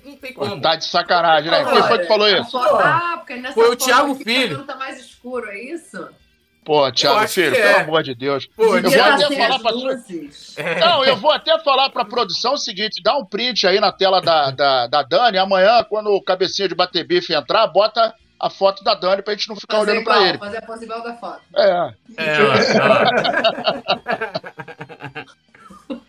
não 0.05 0.17
tem 0.17 0.33
como. 0.33 0.59
Tá 0.61 0.75
de 0.75 0.87
sacanagem, 0.87 1.51
né? 1.51 1.65
Quem 1.65 1.83
foi 1.83 1.99
que 1.99 2.07
falou 2.07 2.29
isso? 2.29 2.57
Ah, 2.57 3.23
foi 3.55 3.71
o 3.71 3.77
Thiago 3.77 4.15
Filho. 4.15 4.65
Tá 4.65 4.75
mais 4.77 4.99
escuro, 4.99 5.51
é 5.51 5.61
isso? 5.61 6.09
Pô, 6.65 6.91
Thiago 6.93 7.29
Filho, 7.29 7.55
é. 7.55 7.73
pelo 7.73 7.85
amor 7.85 8.03
de 8.03 8.15
Deus. 8.15 8.47
Pô, 8.57 8.77
eu 8.77 8.83
vou 8.83 9.03
até 9.03 9.37
falar 9.37 9.59
pra 9.59 9.73
é. 10.57 10.81
Não, 10.81 11.05
eu 11.05 11.17
vou 11.17 11.31
até 11.31 11.59
falar 11.59 11.91
pra 11.91 12.05
produção 12.05 12.55
o 12.55 12.59
seguinte: 12.59 13.03
dá 13.03 13.17
um 13.17 13.25
print 13.25 13.67
aí 13.67 13.79
na 13.79 13.93
tela 13.93 14.21
da, 14.21 14.51
da, 14.51 14.87
da 14.87 15.03
Dani. 15.03 15.37
Amanhã, 15.37 15.85
quando 15.85 16.11
o 16.11 16.23
cabecinha 16.23 16.69
de 16.69 16.75
bater 16.75 17.05
bife 17.05 17.35
entrar, 17.35 17.67
bota 17.67 18.15
a 18.41 18.49
foto 18.49 18.83
da 18.83 18.95
Dani 18.95 19.21
pra 19.21 19.35
gente 19.35 19.49
não 19.49 19.57
ficar 19.57 19.77
fazer 19.79 19.91
olhando 19.91 20.03
igual, 20.03 20.19
pra 20.19 20.29
ele. 20.29 20.39
Fazer 20.39 20.57
a 20.57 20.63
pose 20.63 20.85
igual 20.85 21.03
da 21.03 21.15
foto. 21.15 21.43
É. 21.55 21.95
é 22.17 22.39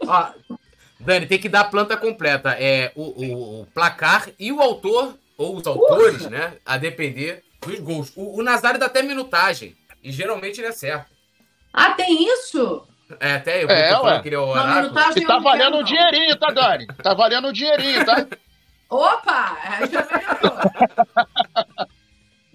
ó, 0.07 0.31
ó. 0.49 0.55
Dani, 0.99 1.25
tem 1.25 1.39
que 1.39 1.49
dar 1.49 1.61
a 1.61 1.65
planta 1.65 1.97
completa. 1.97 2.55
É 2.57 2.91
o, 2.95 3.01
o, 3.01 3.61
o, 3.61 3.65
placar 3.73 4.29
e 4.39 4.51
o 4.51 4.61
autor, 4.61 5.17
ou 5.37 5.57
os 5.57 5.67
autores, 5.67 6.27
né? 6.27 6.53
A 6.65 6.77
depender 6.77 7.43
dos 7.59 7.79
gols. 7.79 8.13
O, 8.15 8.39
o 8.39 8.43
Nazário 8.43 8.79
dá 8.79 8.85
até 8.85 9.01
minutagem. 9.01 9.75
E 10.01 10.11
geralmente 10.11 10.61
ele 10.61 10.67
acerta. 10.67 11.07
Ah, 11.73 11.91
tem 11.91 12.27
isso? 12.27 12.87
É, 13.19 13.33
até 13.33 13.63
eu 13.63 13.69
é, 13.69 14.01
ué. 14.01 14.21
que 14.21 14.29
ele 14.29 14.35
é 14.35 14.39
o 14.39 14.47
oráculo. 14.47 14.93
Não, 14.93 15.11
e 15.17 15.25
tá 15.25 15.39
valendo 15.39 15.77
um 15.77 15.83
dinheirinho, 15.83 16.37
tá, 16.37 16.51
Dani? 16.51 16.87
Tá 16.87 17.13
valendo 17.13 17.49
um 17.49 17.51
dinheirinho, 17.51 18.05
tá? 18.05 18.25
Opa! 18.89 19.57
Já 19.91 20.07
melhorou. 20.11 20.57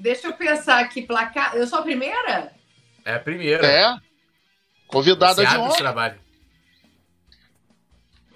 Deixa 0.06 0.28
eu 0.28 0.34
pensar 0.34 0.78
aqui, 0.78 1.02
placar. 1.02 1.56
Eu 1.56 1.66
sou 1.66 1.80
a 1.80 1.82
primeira? 1.82 2.52
É 3.04 3.14
a 3.14 3.18
primeira. 3.18 3.66
É. 3.66 3.96
Convidada 4.86 5.44
de 5.44 5.56
honra. 5.56 5.76
trabalho. 5.76 6.20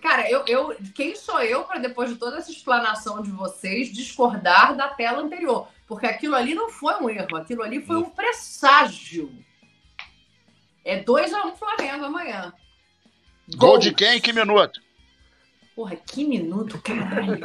Cara, 0.03 0.29
eu, 0.29 0.45
eu, 0.49 0.77
quem 0.97 1.15
sou 1.15 1.41
eu 1.41 1.63
para 1.63 1.79
depois 1.79 2.11
de 2.11 2.17
toda 2.17 2.39
essa 2.39 2.51
explanação 2.51 3.23
de 3.23 3.31
vocês 3.31 3.93
discordar 3.93 4.75
da 4.75 4.89
tela 4.89 5.21
anterior? 5.21 5.69
Porque 5.87 6.07
aquilo 6.07 6.35
ali 6.35 6.57
não 6.57 6.71
foi 6.71 6.97
um 6.97 7.09
erro, 7.09 7.37
aquilo 7.37 7.63
ali 7.63 7.81
foi 7.81 7.99
um 7.99 8.11
presságio. 8.11 9.33
É 10.85 11.01
2x1 11.01 11.55
Flamengo 11.55 12.07
amanhã. 12.07 12.53
Gol 13.55 13.79
de 13.79 13.95
quem? 13.95 14.21
Que 14.21 14.33
minuto? 14.33 14.83
Porra, 15.75 15.97
que 15.97 16.25
minuto, 16.25 16.81
caralho. 16.83 17.39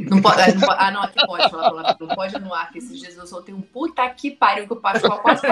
Não 0.00 0.20
pode, 0.20 0.40
ah, 0.42 0.48
não 0.54 0.60
pode- 0.60 0.76
ah, 0.78 0.90
não, 0.90 1.02
aqui 1.02 1.26
pode 1.26 1.50
falar 1.50 1.70
palavrão. 1.70 2.08
Não 2.08 2.14
pode 2.16 2.38
no 2.38 2.52
ar, 2.52 2.70
que 2.70 2.78
esses 2.78 2.98
dias 2.98 3.16
eu 3.16 3.26
soltei 3.26 3.54
um 3.54 3.60
puta 3.62 4.08
que 4.10 4.30
pariu 4.30 4.66
que 4.66 4.72
o 4.72 4.76
Pascoal 4.76 5.20
quase 5.20 5.42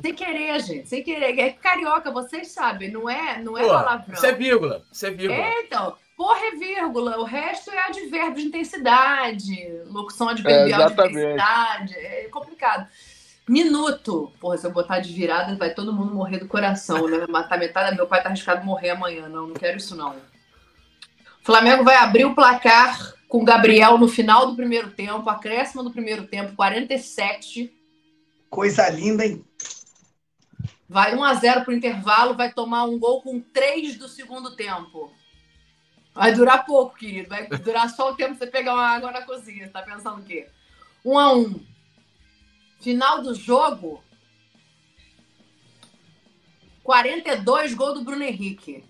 Sem 0.00 0.14
querer, 0.14 0.60
gente, 0.60 0.88
sem 0.88 1.02
querer. 1.02 1.38
É 1.38 1.50
carioca, 1.50 2.10
vocês 2.10 2.48
sabem, 2.48 2.90
não 2.90 3.08
é, 3.08 3.40
não 3.42 3.56
é 3.56 3.62
Pô, 3.62 3.68
palavrão. 3.68 4.14
isso 4.14 4.26
é 4.26 4.32
vírgula. 4.32 4.82
Isso 4.90 5.06
é 5.06 5.10
vírgula. 5.10 5.40
É, 5.40 5.60
então. 5.62 5.94
Porra 6.16 6.40
é 6.46 6.50
vírgula, 6.52 7.18
o 7.18 7.24
resto 7.24 7.70
é 7.70 7.86
advérbio 7.86 8.34
de 8.34 8.42
intensidade, 8.42 9.80
locução 9.86 10.28
adverbial 10.28 10.82
É, 10.82 10.86
de 10.86 10.92
intensidade, 10.92 11.94
é 11.96 12.28
complicado. 12.30 12.86
Minuto. 13.48 14.32
Porra, 14.38 14.56
se 14.56 14.66
eu 14.66 14.70
botar 14.70 15.00
de 15.00 15.12
virada, 15.12 15.56
vai 15.56 15.74
todo 15.74 15.92
mundo 15.92 16.14
morrer 16.14 16.38
do 16.38 16.46
coração, 16.46 17.08
né? 17.08 17.26
Matar 17.28 17.58
metade, 17.58 17.96
meu 17.96 18.06
pai 18.06 18.22
tá 18.22 18.28
arriscado 18.28 18.64
morrer 18.64 18.90
amanhã, 18.90 19.28
não, 19.28 19.48
não 19.48 19.54
quero 19.54 19.78
isso 19.78 19.96
não. 19.96 20.14
O 21.42 21.44
Flamengo 21.44 21.82
vai 21.82 21.96
abrir 21.96 22.24
o 22.24 22.36
placar 22.36 23.14
com 23.28 23.42
o 23.42 23.44
Gabriel 23.44 23.98
no 23.98 24.06
final 24.06 24.46
do 24.46 24.54
primeiro 24.54 24.92
tempo, 24.92 25.28
acréscimo 25.28 25.82
do 25.82 25.90
primeiro 25.90 26.24
tempo, 26.28 26.54
47. 26.54 27.72
Coisa 28.48 28.88
linda, 28.88 29.26
hein? 29.26 29.44
Vai 30.88 31.16
1 31.16 31.24
a 31.24 31.34
0 31.34 31.64
pro 31.64 31.74
intervalo, 31.74 32.36
vai 32.36 32.52
tomar 32.52 32.84
um 32.84 32.96
gol 32.96 33.22
com 33.22 33.40
3 33.40 33.96
do 33.96 34.06
segundo 34.06 34.54
tempo. 34.54 35.12
Vai 36.14 36.32
durar 36.32 36.64
pouco, 36.64 36.96
querido. 36.96 37.28
Vai 37.28 37.48
durar 37.48 37.90
só 37.90 38.12
o 38.12 38.14
tempo 38.14 38.34
que 38.34 38.38
você 38.38 38.46
pegar 38.46 38.74
uma 38.74 38.86
água 38.86 39.10
na 39.10 39.22
cozinha. 39.22 39.66
Você 39.66 39.72
tá 39.72 39.82
pensando 39.82 40.20
o 40.20 40.24
quê? 40.24 40.48
1 41.04 41.18
a 41.18 41.32
1 41.34 41.60
Final 42.80 43.22
do 43.22 43.34
jogo. 43.34 44.00
42 46.84 47.74
gol 47.74 47.94
do 47.94 48.04
Bruno 48.04 48.22
Henrique. 48.22 48.84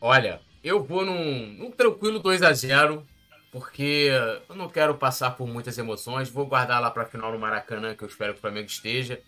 Olha, 0.00 0.40
eu 0.62 0.82
vou 0.82 1.04
num, 1.04 1.46
num 1.58 1.70
tranquilo 1.70 2.22
2x0, 2.22 3.02
porque 3.50 4.10
eu 4.48 4.56
não 4.56 4.68
quero 4.68 4.94
passar 4.96 5.30
por 5.30 5.46
muitas 5.46 5.78
emoções. 5.78 6.28
Vou 6.28 6.46
guardar 6.46 6.80
lá 6.80 6.90
pra 6.90 7.06
final 7.06 7.32
no 7.32 7.38
Maracanã, 7.38 7.94
que 7.94 8.02
eu 8.02 8.08
espero 8.08 8.32
que 8.32 8.38
o 8.38 8.42
Flamengo 8.42 8.66
esteja. 8.66 9.20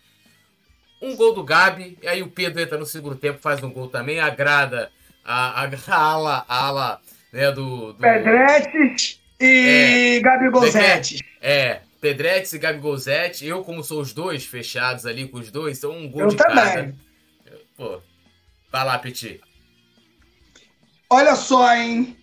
Um 1.01 1.15
gol 1.15 1.33
do 1.33 1.43
Gabi, 1.43 1.97
e 2.01 2.07
aí 2.07 2.21
o 2.21 2.29
Pedro 2.29 2.61
entra 2.61 2.77
no 2.77 2.85
segundo 2.85 3.15
tempo, 3.15 3.39
faz 3.39 3.63
um 3.63 3.71
gol 3.71 3.87
também, 3.87 4.19
agrada 4.19 4.91
a, 5.23 5.63
a, 5.63 5.65
a 5.65 5.95
ala, 5.95 6.45
a 6.47 6.65
ala 6.65 7.01
né, 7.31 7.51
do, 7.51 7.93
do, 7.93 7.99
Pedretes 7.99 9.21
e 9.39 10.19
Gabigolzetes. 10.21 11.21
É, 11.41 11.81
Pedretes 12.01 12.51
e 12.53 12.59
Gabi 12.59 12.79
Golzete. 12.79 13.45
Eu, 13.45 13.63
como 13.63 13.83
sou 13.83 14.01
os 14.01 14.13
dois 14.13 14.45
fechados 14.45 15.05
ali 15.05 15.27
com 15.27 15.37
os 15.37 15.49
dois, 15.49 15.77
então 15.77 15.91
um 15.91 16.09
gol 16.09 16.23
Eu 16.23 16.27
de 16.27 16.35
também. 16.35 16.55
cada. 16.55 16.93
Pô, 17.77 18.01
vai 18.71 18.85
lá, 18.85 18.99
Petit. 18.99 19.39
Olha 21.09 21.35
só, 21.35 21.73
hein? 21.75 22.15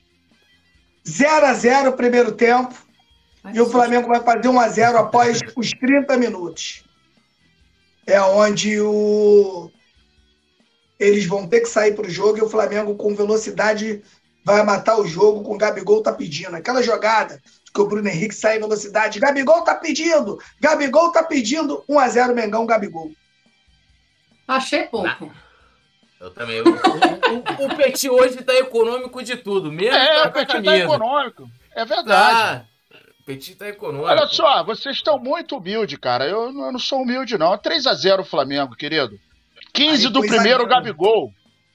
0 1.07 1.47
a 1.47 1.55
0 1.55 1.91
o 1.91 1.97
primeiro 1.97 2.33
tempo. 2.33 2.75
E 3.53 3.61
o 3.61 3.67
Flamengo 3.67 4.09
vai 4.09 4.21
fazer 4.21 4.49
1 4.49 4.61
a 4.61 4.69
0 4.69 4.99
após 4.99 5.41
os 5.57 5.71
30 5.71 6.17
minutos. 6.17 6.85
É 8.07 8.21
onde 8.21 8.81
o... 8.81 9.71
eles 10.99 11.27
vão 11.27 11.47
ter 11.47 11.61
que 11.61 11.69
sair 11.69 11.95
para 11.95 12.07
o 12.07 12.11
jogo 12.11 12.39
e 12.39 12.43
o 12.43 12.49
Flamengo, 12.49 12.97
com 12.97 13.15
velocidade, 13.15 14.03
vai 14.45 14.63
matar 14.63 14.99
o 14.99 15.07
jogo 15.07 15.43
com 15.43 15.55
o 15.55 15.59
Gabigol 15.59 16.03
tá 16.03 16.13
pedindo. 16.13 16.55
Aquela 16.55 16.83
jogada 16.83 17.41
que 17.73 17.81
o 17.81 17.87
Bruno 17.87 18.09
Henrique 18.09 18.35
sai 18.35 18.57
em 18.57 18.61
velocidade. 18.61 19.21
Gabigol 19.21 19.63
tá 19.63 19.75
pedindo! 19.75 20.41
Gabigol 20.61 21.13
tá 21.13 21.23
pedindo 21.23 21.85
1 21.89 21.99
a 21.99 22.09
0 22.09 22.35
Mengão, 22.35 22.67
Gabigol. 22.67 23.11
Achei 24.47 24.85
pouco. 24.85 25.31
Eu 26.21 26.31
também. 26.31 26.61
O, 26.63 26.65
o, 26.65 27.65
o, 27.65 27.67
o 27.67 27.77
Petit 27.77 28.09
hoje 28.09 28.43
tá 28.43 28.55
econômico 28.55 29.23
de 29.23 29.37
tudo, 29.37 29.71
mesmo 29.71 29.95
É, 29.95 30.23
tá 30.23 30.29
o 30.29 30.33
Petit 30.33 30.63
tá 30.63 30.79
econômico. 30.79 31.51
É 31.75 31.85
verdade. 31.85 32.61
Tá. 32.61 32.67
O 33.21 33.25
Petit 33.25 33.55
tá 33.55 33.69
econômico. 33.69 34.09
Olha 34.09 34.27
só, 34.27 34.65
vocês 34.65 34.97
estão 34.97 35.19
muito 35.19 35.57
humildes, 35.57 35.99
cara. 35.99 36.27
Eu, 36.27 36.47
eu 36.47 36.73
não 36.73 36.79
sou 36.79 37.03
humilde, 37.03 37.37
não. 37.37 37.57
3x0 37.59 38.25
Flamengo, 38.25 38.75
querido. 38.75 39.19
15 39.75 40.07
Aí, 40.07 40.13
do 40.13 40.21
primeiro 40.21 40.63
linda. 40.63 40.75
Gabigol. 40.75 41.33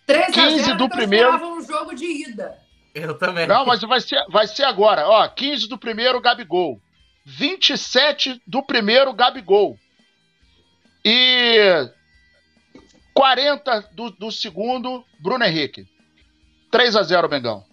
3 0.08 0.30
a 0.30 0.32
15 0.32 0.64
0 0.64 0.78
do 0.78 0.84
eu 0.86 0.90
primeiro. 0.90 1.48
um 1.48 1.62
jogo 1.62 1.94
de 1.94 2.06
ida. 2.06 2.58
Eu 2.94 3.18
também. 3.18 3.48
Não, 3.48 3.66
mas 3.66 3.82
vai 3.82 4.02
ser, 4.02 4.24
vai 4.30 4.48
ser 4.48 4.64
agora. 4.64 5.08
Ó, 5.08 5.28
15 5.28 5.70
do 5.70 5.78
primeiro 5.78 6.20
Gabigol. 6.20 6.82
27 7.26 8.42
do 8.46 8.64
primeiro 8.64 9.14
Gabigol. 9.14 9.78
E 11.06 11.90
40 13.14 13.90
do, 13.92 14.10
do 14.12 14.32
segundo 14.32 15.04
Bruno 15.20 15.44
Henrique. 15.44 15.88
3x0, 16.72 17.30
Mengão. 17.30 17.64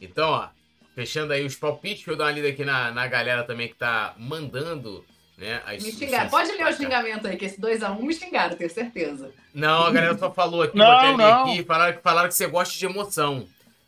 Então, 0.00 0.30
ó, 0.30 0.48
fechando 0.94 1.32
aí 1.32 1.44
os 1.44 1.54
palpites, 1.54 2.06
eu 2.06 2.16
dar 2.16 2.24
uma 2.24 2.30
lida 2.32 2.48
aqui 2.48 2.64
na, 2.64 2.90
na 2.90 3.06
galera 3.06 3.44
também 3.44 3.68
que 3.68 3.74
tá 3.76 4.14
mandando, 4.18 5.04
né? 5.38 5.62
As, 5.66 5.82
Me 5.82 5.92
xingaram. 5.92 6.28
Pode 6.30 6.50
ler 6.52 6.66
o 6.66 6.72
xingamento 6.72 7.26
aí, 7.26 7.36
que 7.36 7.44
esse 7.44 7.60
2x1 7.60 8.00
me 8.00 8.12
xingaram, 8.14 8.56
tenho 8.56 8.70
certeza. 8.70 9.30
Não, 9.54 9.84
a 9.84 9.90
galera 9.92 10.16
só 10.18 10.32
falou 10.32 10.62
aqui, 10.62 10.76
Não, 10.76 10.86
vou 10.86 10.94
até 10.94 11.08
ler 11.10 11.16
não. 11.16 11.42
aqui, 11.44 11.62
falaram, 11.64 11.96
que- 11.96 12.02
falaram 12.02 12.28
que 12.28 12.34
você 12.34 12.46
gosta 12.46 12.76
de 12.76 12.84
emoção. 12.86 13.46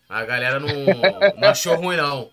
A 0.09 0.25
galera 0.25 0.61
não, 0.61 0.69
não 1.41 1.49
achou 1.49 1.75
ruim, 1.77 1.97
não. 1.97 2.31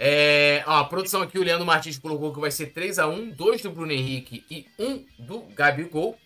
É, 0.00 0.62
ó, 0.66 0.78
a 0.78 0.84
produção 0.84 1.22
aqui, 1.22 1.38
o 1.38 1.42
Leandro 1.42 1.66
Martins 1.66 1.98
colocou 1.98 2.32
que 2.32 2.40
vai 2.40 2.50
ser 2.50 2.72
3x1, 2.72 3.34
2 3.34 3.62
do 3.62 3.70
Bruno 3.70 3.92
Henrique 3.92 4.44
e 4.50 4.66
1 4.78 5.04
do 5.18 5.40
Gabigol. 5.54 6.16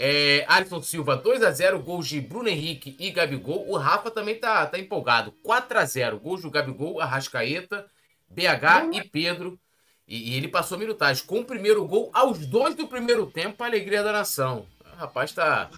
É, 0.00 0.44
Alisson 0.46 0.80
Silva, 0.80 1.20
2x0, 1.20 1.82
gols 1.82 2.06
de 2.06 2.20
Bruno 2.20 2.48
Henrique 2.48 2.96
e 3.00 3.10
Gabigol. 3.10 3.68
O 3.68 3.76
Rafa 3.76 4.12
também 4.12 4.36
tá, 4.36 4.64
tá 4.64 4.78
empolgado. 4.78 5.34
4x0, 5.44 6.20
gols 6.20 6.42
do 6.42 6.50
Gabigol, 6.52 7.00
Arrascaeta, 7.00 7.84
BH 8.30 8.94
e 8.94 9.02
Pedro. 9.02 9.58
E, 10.06 10.30
e 10.30 10.36
ele 10.36 10.46
passou 10.46 10.76
a 10.76 10.78
minutagem 10.78 11.24
com 11.26 11.40
o 11.40 11.44
primeiro 11.44 11.84
gol 11.84 12.12
aos 12.14 12.46
dois 12.46 12.76
do 12.76 12.86
primeiro 12.86 13.26
tempo, 13.26 13.60
a 13.60 13.66
alegria 13.66 14.04
da 14.04 14.12
nação. 14.12 14.66
O 14.94 14.96
rapaz 14.96 15.32
tá, 15.32 15.68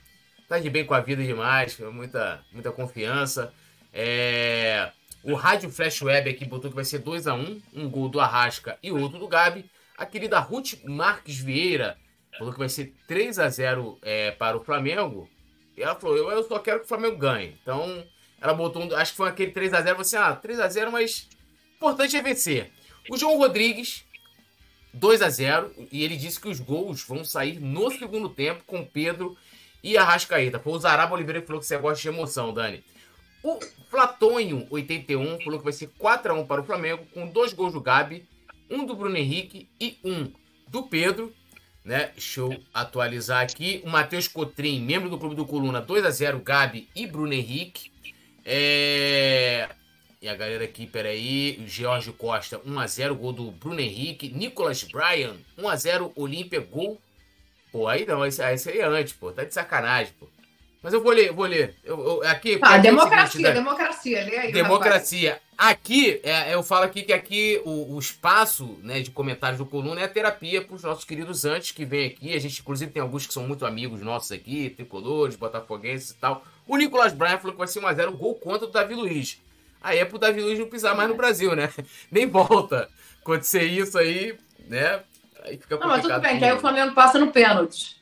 tá 0.47 0.59
de 0.59 0.69
bem 0.69 0.85
com 0.85 0.93
a 0.93 1.01
vida 1.01 1.25
demais, 1.25 1.79
muita, 1.79 2.45
muita 2.53 2.71
confiança. 2.71 3.55
É, 3.91 4.93
o 5.23 5.33
Rádio 5.33 5.71
Flash 5.71 6.03
Web 6.03 6.29
aqui 6.29 6.45
botou 6.45 6.69
que 6.71 6.77
vai 6.77 6.85
ser 6.85 7.03
2x1, 7.03 7.63
um 7.73 7.89
gol 7.89 8.11
do 8.11 8.21
Arrasca 8.21 8.79
e 8.83 8.93
outro 8.93 9.19
do 9.19 9.27
Gabi. 9.27 9.65
A 9.97 10.05
querida 10.05 10.39
Ruth 10.41 10.75
Marques 10.85 11.39
Vieira 11.39 11.97
falou 12.39 12.53
que 12.53 12.59
vai 12.59 12.69
ser 12.69 12.95
3x0 13.09 13.99
é, 14.03 14.31
para 14.33 14.57
o 14.57 14.65
Flamengo. 14.65 15.29
E 15.77 15.83
ela 15.83 15.95
falou, 15.95 16.17
eu, 16.17 16.31
eu 16.31 16.43
só 16.45 16.59
quero 16.59 16.81
que 16.81 16.85
o 16.87 16.89
Flamengo 16.89 17.17
ganhe. 17.17 17.57
Então, 17.63 18.05
ela 18.41 18.55
botou, 18.55 18.83
um- 18.83 18.95
acho 18.97 19.13
que 19.13 19.17
foi 19.17 19.29
aquele 19.29 19.53
3x0, 19.53 19.97
você, 19.97 20.17
ah, 20.17 20.35
3x0, 20.37 20.91
mas 20.91 21.29
o 21.73 21.77
importante 21.77 22.17
é 22.17 22.23
vencer. 22.23 22.71
O 23.09 23.17
João 23.17 23.37
Rodrigues, 23.39 24.05
2 24.93 25.23
a 25.23 25.29
0 25.31 25.73
e 25.91 26.03
ele 26.05 26.17
disse 26.17 26.41
que 26.41 26.49
os 26.49 26.61
gols 26.61 27.03
vão 27.05 27.25
sair 27.25 27.61
no 27.61 27.91
segundo 27.91 28.29
tempo 28.29 28.65
com 28.67 28.85
Pedro 28.85 29.37
e 29.83 29.97
Arrascaeta. 29.97 30.59
Foi 30.59 30.73
o 30.75 30.79
Zaraba 30.79 31.15
Oliveira 31.15 31.41
que 31.41 31.47
falou 31.47 31.61
que 31.61 31.67
você 31.67 31.79
gosta 31.79 32.03
de 32.03 32.09
emoção, 32.09 32.53
Dani. 32.53 32.85
O 33.43 33.59
Flatonho, 33.89 34.67
81, 34.71 35.41
falou 35.41 35.59
que 35.59 35.65
vai 35.65 35.73
ser 35.73 35.89
4 35.97 36.33
a 36.33 36.37
1 36.37 36.47
para 36.47 36.61
o 36.61 36.65
Flamengo, 36.65 37.07
com 37.15 37.27
dois 37.27 37.53
gols 37.55 37.73
do 37.73 37.81
Gabi, 37.81 38.27
um 38.69 38.85
do 38.85 38.95
Bruno 38.95 39.17
Henrique 39.17 39.69
e 39.81 39.97
um 40.05 40.31
do 40.69 40.83
Pedro. 40.83 41.33
Né? 41.85 42.11
Deixa 42.13 42.41
eu 42.41 42.61
atualizar 42.73 43.43
aqui. 43.43 43.83
O 43.85 43.89
Matheus 43.89 44.29
Cotrim, 44.29 44.81
membro 44.81 45.09
do 45.09 45.19
Clube 45.19 45.35
do 45.35 45.47
Coluna, 45.47 45.81
2 45.81 46.05
a 46.05 46.11
0 46.11 46.41
Gabi 46.41 46.89
e 46.95 47.07
Bruno 47.07 47.33
Henrique. 47.33 47.91
É... 48.45 49.69
E 50.23 50.29
a 50.29 50.35
galera 50.35 50.65
aqui, 50.65 50.87
peraí. 50.87 51.63
George 51.67 52.13
Costa, 52.13 52.59
1x0, 52.59 53.15
gol 53.15 53.33
do 53.33 53.51
Bruno 53.51 53.81
Henrique. 53.81 54.29
Nicolas 54.29 54.85
Bryan, 54.85 55.37
1x0, 55.59 56.13
Olímpia, 56.15 56.61
gol. 56.61 57.01
Pô, 57.73 57.89
aí 57.89 58.05
não, 58.05 58.27
esse 58.27 58.43
aí 58.43 58.79
é 58.79 58.85
antes, 58.85 59.15
pô. 59.15 59.33
Tá 59.33 59.45
de 59.45 59.55
sacanagem, 59.55 60.13
pô. 60.19 60.29
Mas 60.83 60.95
eu 60.95 61.03
vou 61.03 61.13
ler, 61.13 61.31
vou 61.33 61.45
ler. 61.45 61.75
Eu, 61.85 61.99
eu- 61.99 62.23
aqui, 62.29 62.59
Ah, 62.63 62.77
aqui 62.77 62.87
é 62.87 62.91
democracia, 62.91 63.27
seguinte, 63.29 63.49
né? 63.49 63.53
democracia. 63.53 64.25
Lê 64.25 64.31
aí, 64.31 64.37
rapaz. 64.37 64.53
Democracia. 64.55 65.41
Aqui, 65.59 66.21
é, 66.23 66.55
eu 66.55 66.63
falo 66.63 66.85
aqui 66.87 67.03
que 67.03 67.13
aqui 67.13 67.61
o, 67.67 67.95
o 67.95 67.99
espaço 67.99 68.79
né, 68.83 69.01
de 69.01 69.11
comentários 69.11 69.59
do 69.59 69.67
Coluna 69.67 70.01
é 70.01 70.05
a 70.05 70.09
terapia 70.09 70.63
para 70.63 70.75
os 70.75 70.83
nossos 70.83 71.05
queridos 71.05 71.45
antes 71.45 71.71
que 71.73 71.85
vêm 71.85 72.07
aqui. 72.07 72.35
A 72.35 72.39
gente, 72.41 72.61
inclusive, 72.63 72.91
tem 72.91 73.03
alguns 73.03 73.27
que 73.27 73.35
são 73.35 73.47
muito 73.47 73.67
amigos 73.67 74.01
nossos 74.01 74.33
aqui, 74.33 74.71
tricolores, 74.71 75.37
botafoguenses 75.37 76.11
e 76.11 76.15
tal. 76.15 76.43
O 76.67 76.79
Nicolas 76.79 77.13
Bryan 77.13 77.37
falou 77.37 77.53
que 77.53 77.59
vai 77.59 77.69
ser 77.69 77.81
1x0 77.81 78.13
gol 78.17 78.35
contra 78.37 78.67
o 78.67 78.71
Davi 78.71 78.95
Luiz. 78.95 79.39
Aí 79.83 79.99
é 79.99 80.05
pro 80.07 80.19
Davi 80.19 80.41
Luiz 80.41 80.59
não 80.59 80.67
pisar 80.67 80.97
mais 80.97 81.11
no 81.11 81.15
Brasil, 81.15 81.55
né? 81.55 81.71
Nem 82.11 82.27
volta. 82.27 82.89
Acontecer 83.21 83.65
isso 83.65 83.99
aí, 83.99 84.35
né? 84.67 85.03
Aí 85.43 85.59
fica 85.59 85.77
Não, 85.77 85.89
mas 85.89 86.01
tudo 86.01 86.15
complicado 86.15 86.23
bem, 86.23 86.39
que 86.39 86.45
aí 86.47 86.53
o 86.53 86.61
Flamengo 86.61 86.95
passa 86.95 87.19
no 87.19 87.31
pênalti. 87.31 87.97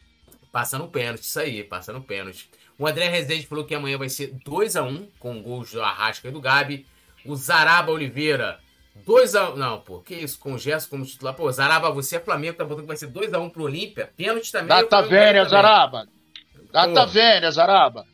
Passa 0.52 0.78
no 0.78 0.88
pênalti, 0.88 1.22
isso 1.22 1.40
aí, 1.40 1.64
passa 1.64 1.92
no 1.92 2.02
pênalti. 2.02 2.48
O 2.78 2.86
André 2.86 3.08
Rezende 3.08 3.46
falou 3.46 3.64
que 3.64 3.74
amanhã 3.74 3.98
vai 3.98 4.08
ser 4.08 4.32
2x1, 4.46 5.08
com 5.18 5.42
gols 5.42 5.72
do 5.72 5.82
Arrasca 5.82 6.28
e 6.28 6.30
do 6.30 6.40
Gabi. 6.40 6.86
O 7.24 7.34
Zaraba 7.34 7.90
Oliveira, 7.90 8.60
2x1. 9.04 9.56
Não, 9.56 9.80
pô, 9.80 9.98
que 9.98 10.14
isso? 10.14 10.38
Com 10.38 10.52
o 10.52 10.58
Gerson 10.58 10.88
como 10.88 11.04
titular. 11.04 11.34
Pô, 11.34 11.50
Zaraba, 11.50 11.90
você 11.90 12.16
é 12.16 12.20
Flamengo, 12.20 12.56
tá 12.56 12.64
botando 12.64 12.82
que 12.82 12.88
vai 12.88 12.96
ser 12.96 13.08
2x1 13.08 13.50
pro 13.50 13.64
Olímpia. 13.64 14.08
Pênalti 14.16 14.52
também. 14.52 14.68
Data 14.68 15.02
também. 15.02 15.44
Zaraba. 15.48 16.06
Data 16.72 17.06
vênia, 17.06 17.50
Zaraba. 17.50 18.06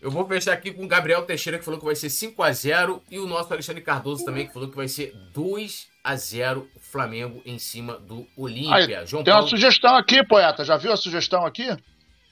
Eu 0.00 0.10
vou 0.10 0.26
fechar 0.26 0.52
aqui 0.52 0.72
com 0.72 0.84
o 0.84 0.88
Gabriel 0.88 1.22
Teixeira, 1.22 1.58
que 1.58 1.64
falou 1.64 1.78
que 1.78 1.86
vai 1.86 1.94
ser 1.94 2.08
5x0. 2.08 3.00
E 3.10 3.18
o 3.18 3.26
nosso 3.26 3.52
Alexandre 3.52 3.82
Cardoso 3.82 4.24
também, 4.24 4.46
que 4.46 4.52
falou 4.52 4.68
que 4.68 4.76
vai 4.76 4.88
ser 4.88 5.14
2x0 5.32 6.66
Flamengo 6.80 7.42
em 7.44 7.58
cima 7.58 7.98
do 7.98 8.26
Olímpia. 8.36 9.00
Aí, 9.00 9.06
João 9.06 9.22
tem 9.22 9.32
uma 9.32 9.40
Paulo, 9.40 9.48
sugestão 9.48 9.96
aqui, 9.96 10.24
poeta. 10.24 10.64
Já 10.64 10.76
viu 10.76 10.92
a 10.92 10.96
sugestão 10.96 11.44
aqui? 11.44 11.68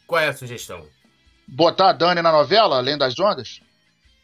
qual 0.07 0.21
é 0.21 0.29
a 0.29 0.33
sugestão? 0.33 0.87
Botar 1.49 1.91
a 1.91 1.93
Dani 1.93 2.21
na 2.23 2.33
novela, 2.33 2.77
Além 2.79 2.99
das 2.99 3.19
Ondas? 3.19 3.61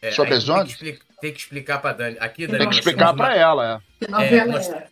É, 0.01 0.11
Sobre 0.11 0.33
as 0.35 0.43
tem 0.43 0.53
que 0.53 0.59
ondas? 0.61 0.99
Tem 1.21 1.31
que 1.31 1.39
explicar 1.39 1.79
pra 1.79 1.93
Dani. 1.93 2.17
Aqui, 2.19 2.45
Dani, 2.45 2.59
Tem 2.59 2.69
que 2.69 2.75
explicar 2.75 2.97
temos 3.07 3.11
uma- 3.21 3.25
pra 3.25 3.35
ela, 3.37 3.81
é. 4.01 4.05
Que 4.05 4.11
novela 4.11 4.45
nós- 4.51 4.69
é? 4.69 4.87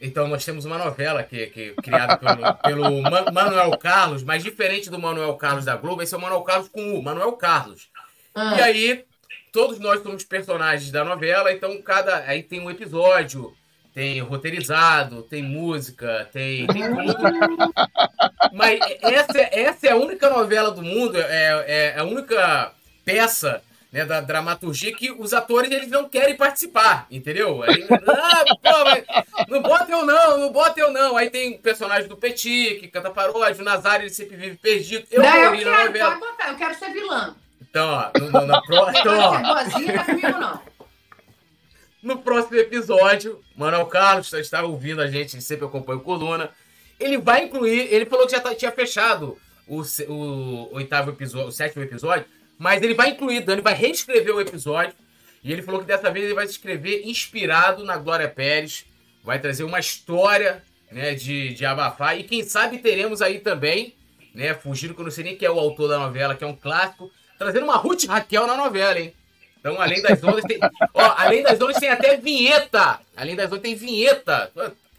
Então, 0.00 0.28
nós 0.28 0.44
temos 0.44 0.64
uma 0.64 0.78
novela 0.78 1.22
que, 1.24 1.46
que 1.48 1.70
criada 1.82 2.16
pelo, 2.16 2.54
pelo 2.54 3.02
Ma- 3.02 3.30
Manuel 3.32 3.76
Carlos, 3.78 4.22
mas 4.22 4.42
diferente 4.44 4.88
do 4.90 4.98
Manuel 4.98 5.34
Carlos 5.34 5.64
da 5.64 5.76
Globo, 5.76 6.02
esse 6.02 6.14
é 6.14 6.18
o 6.18 6.20
Manuel 6.20 6.42
Carlos 6.42 6.68
com 6.68 6.94
o 6.98 7.02
Manuel 7.02 7.32
Carlos. 7.32 7.88
Ah, 8.34 8.56
E 8.58 8.62
aí, 8.62 9.04
todos 9.52 9.78
nós 9.80 10.00
somos 10.02 10.22
personagens 10.24 10.90
da 10.92 11.04
novela, 11.04 11.52
então 11.52 11.80
cada. 11.82 12.18
Aí 12.28 12.42
tem 12.44 12.60
um 12.60 12.70
episódio, 12.70 13.52
tem 13.98 14.20
roteirizado, 14.20 15.22
tem 15.22 15.42
música, 15.42 16.28
tem, 16.32 16.68
tem 16.68 16.82
tudo. 16.84 17.72
Mas 18.52 18.78
essa, 19.02 19.38
é- 19.40 19.60
essa 19.62 19.88
é 19.88 19.90
a 19.90 19.96
única 19.96 20.30
novela 20.30 20.70
do 20.70 20.82
mundo, 20.82 21.18
é, 21.20 21.64
é 21.96 21.98
a 21.98 22.04
única 22.04 22.70
peça 23.04 23.60
né, 23.92 24.04
da 24.04 24.20
dramaturgia 24.20 24.94
que 24.94 25.10
os 25.10 25.34
atores 25.34 25.72
eles 25.72 25.88
não 25.88 26.08
querem 26.08 26.36
participar, 26.36 27.08
entendeu? 27.10 27.60
Aí, 27.64 27.84
ah, 27.90 28.44
pô, 28.62 28.84
mas 28.84 29.04
não 29.48 29.62
bota 29.62 29.90
eu 29.90 30.06
não, 30.06 30.38
não 30.38 30.52
bota 30.52 30.78
eu 30.78 30.92
não. 30.92 31.16
Aí 31.16 31.28
tem 31.28 31.56
o 31.56 31.58
personagem 31.58 32.06
do 32.08 32.16
Petit, 32.16 32.76
que 32.78 32.86
canta 32.86 33.10
paródia, 33.10 33.60
o 33.60 33.64
Nazário 33.64 34.04
ele 34.04 34.10
sempre 34.14 34.36
vive 34.36 34.56
perdido. 34.58 35.08
Eu 35.10 35.22
não, 35.24 35.28
eu 35.36 35.52
quero, 35.58 35.86
novela. 35.86 36.10
pode 36.10 36.20
botar, 36.20 36.48
eu 36.50 36.56
quero 36.56 36.74
ser 36.78 36.92
vilã. 36.92 37.34
Então, 37.60 37.88
ó, 37.88 38.10
no, 38.20 38.30
no, 38.30 38.46
na 38.46 38.62
pro- 38.62 38.90
então, 38.90 39.18
ó, 39.18 39.38
boazinha 39.40 39.92
não 39.92 40.00
é 40.02 40.04
comigo, 40.04 40.38
não. 40.38 40.77
No 42.08 42.18
próximo 42.18 42.56
episódio, 42.56 43.40
Manuel 43.56 43.86
Carlos 43.86 44.32
está 44.32 44.62
ouvindo 44.62 45.00
a 45.00 45.06
gente, 45.06 45.34
ele 45.34 45.42
sempre 45.42 45.66
acompanha 45.66 45.98
o 45.98 46.02
Coluna. 46.02 46.50
Ele 46.98 47.18
vai 47.18 47.44
incluir, 47.44 47.92
ele 47.92 48.06
falou 48.06 48.26
que 48.26 48.32
já 48.32 48.40
tá- 48.40 48.54
tinha 48.54 48.72
fechado 48.72 49.38
o, 49.66 49.82
o 50.08 50.74
oitavo 50.74 51.10
episódio, 51.10 51.48
o 51.48 51.52
sétimo 51.52 51.82
episódio, 51.82 52.24
mas 52.58 52.82
ele 52.82 52.94
vai 52.94 53.10
incluir, 53.10 53.40
Dani 53.40 53.60
vai 53.60 53.74
reescrever 53.74 54.34
o 54.34 54.40
episódio. 54.40 54.94
E 55.44 55.52
ele 55.52 55.62
falou 55.62 55.80
que 55.80 55.86
dessa 55.86 56.10
vez 56.10 56.24
ele 56.24 56.34
vai 56.34 56.46
se 56.46 56.52
escrever 56.52 57.06
inspirado 57.06 57.84
na 57.84 57.96
Glória 57.96 58.28
Pérez. 58.28 58.84
Vai 59.22 59.38
trazer 59.38 59.62
uma 59.62 59.78
história 59.78 60.62
né, 60.90 61.14
de, 61.14 61.54
de 61.54 61.64
abafar. 61.64 62.18
E 62.18 62.24
quem 62.24 62.42
sabe 62.42 62.78
teremos 62.78 63.22
aí 63.22 63.38
também, 63.38 63.94
né? 64.34 64.54
Fugindo, 64.54 64.94
que 64.94 65.00
eu 65.00 65.04
não 65.04 65.12
sei 65.12 65.22
nem 65.22 65.36
quem 65.36 65.46
é 65.46 65.50
o 65.50 65.58
autor 65.58 65.88
da 65.88 65.98
novela, 65.98 66.34
que 66.34 66.42
é 66.42 66.46
um 66.46 66.56
clássico, 66.56 67.10
trazendo 67.38 67.64
uma 67.64 67.76
Ruth 67.76 68.06
Raquel 68.06 68.46
na 68.46 68.56
novela, 68.56 68.98
hein? 68.98 69.14
Então, 69.60 69.80
além 69.80 70.00
das 70.02 70.22
ondas, 70.22 70.44
tem. 70.44 70.58
Ó, 70.94 71.14
além 71.16 71.42
das 71.42 71.60
ondas 71.60 71.76
tem 71.78 71.88
até 71.88 72.16
vinheta! 72.16 73.00
Além 73.16 73.34
das 73.36 73.46
ondas 73.50 73.62
tem 73.62 73.74
vinheta! 73.74 74.50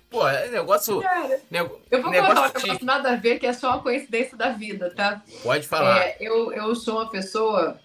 Pô, 0.10 0.28
é 0.28 0.48
negócio. 0.50 1.00
Cara, 1.02 1.40
nego- 1.52 1.80
eu 1.92 2.02
vou 2.02 2.12
negócio 2.12 2.36
contar 2.36 2.60
um 2.60 2.64
negócio 2.64 2.86
nada 2.86 3.12
a 3.12 3.16
ver, 3.16 3.38
que 3.40 3.46
é 3.46 3.54
só 3.54 3.70
uma 3.70 3.80
coincidência 3.84 4.36
da 4.36 4.50
vida, 4.50 4.92
tá? 4.96 5.22
Pode 5.44 5.68
falar. 5.68 6.00
É, 6.00 6.18
eu, 6.20 6.52
eu 6.52 6.76
sou 6.76 6.96
uma 6.96 7.10
pessoa 7.10 7.80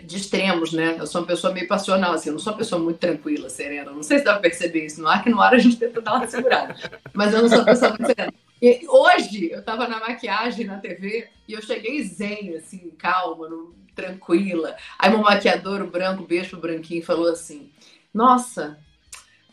de 0.00 0.16
extremos, 0.16 0.72
né? 0.72 0.94
Eu 0.98 1.06
sou 1.08 1.20
uma 1.20 1.26
pessoa 1.26 1.52
meio 1.52 1.66
passional, 1.66 2.12
assim. 2.12 2.28
Eu 2.28 2.34
não 2.34 2.38
sou 2.40 2.52
uma 2.52 2.58
pessoa 2.60 2.80
muito 2.80 2.98
tranquila, 2.98 3.50
serena. 3.50 3.90
Não 3.90 4.04
sei 4.04 4.18
se 4.18 4.24
dá 4.24 4.34
pra 4.34 4.42
perceber 4.42 4.86
isso 4.86 5.00
no 5.02 5.08
ar, 5.08 5.22
que 5.24 5.30
no 5.30 5.40
ar 5.40 5.52
a 5.52 5.58
gente 5.58 5.76
tenta 5.76 6.00
dar 6.00 6.14
uma 6.14 6.28
segurada. 6.28 6.76
Mas 7.12 7.34
eu 7.34 7.42
não 7.42 7.48
sou 7.48 7.58
uma 7.58 7.64
pessoa 7.64 7.90
muito 7.90 8.06
serena. 8.06 8.32
E 8.62 8.80
hoje 8.88 9.50
eu 9.50 9.60
tava 9.62 9.88
na 9.88 9.98
maquiagem 9.98 10.64
na 10.64 10.78
TV 10.78 11.28
e 11.48 11.52
eu 11.54 11.60
cheguei 11.62 12.00
zen, 12.04 12.54
assim, 12.56 12.90
calma, 12.96 13.48
no- 13.48 13.74
tranquila. 13.98 14.76
Aí 14.98 15.10
meu 15.10 15.20
maquiador, 15.20 15.82
o 15.82 15.90
branco, 15.90 16.22
beijo 16.22 16.50
pro 16.50 16.60
branquinho, 16.60 17.04
falou 17.04 17.28
assim: 17.30 17.70
Nossa, 18.14 18.78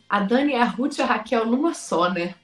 a 0.08 0.20
Dani 0.20 0.52
é 0.52 0.62
a 0.62 0.64
Ruth 0.64 0.98
e 0.98 1.02
a 1.02 1.06
Raquel 1.06 1.46
numa 1.46 1.74
só, 1.74 2.08
né? 2.10 2.34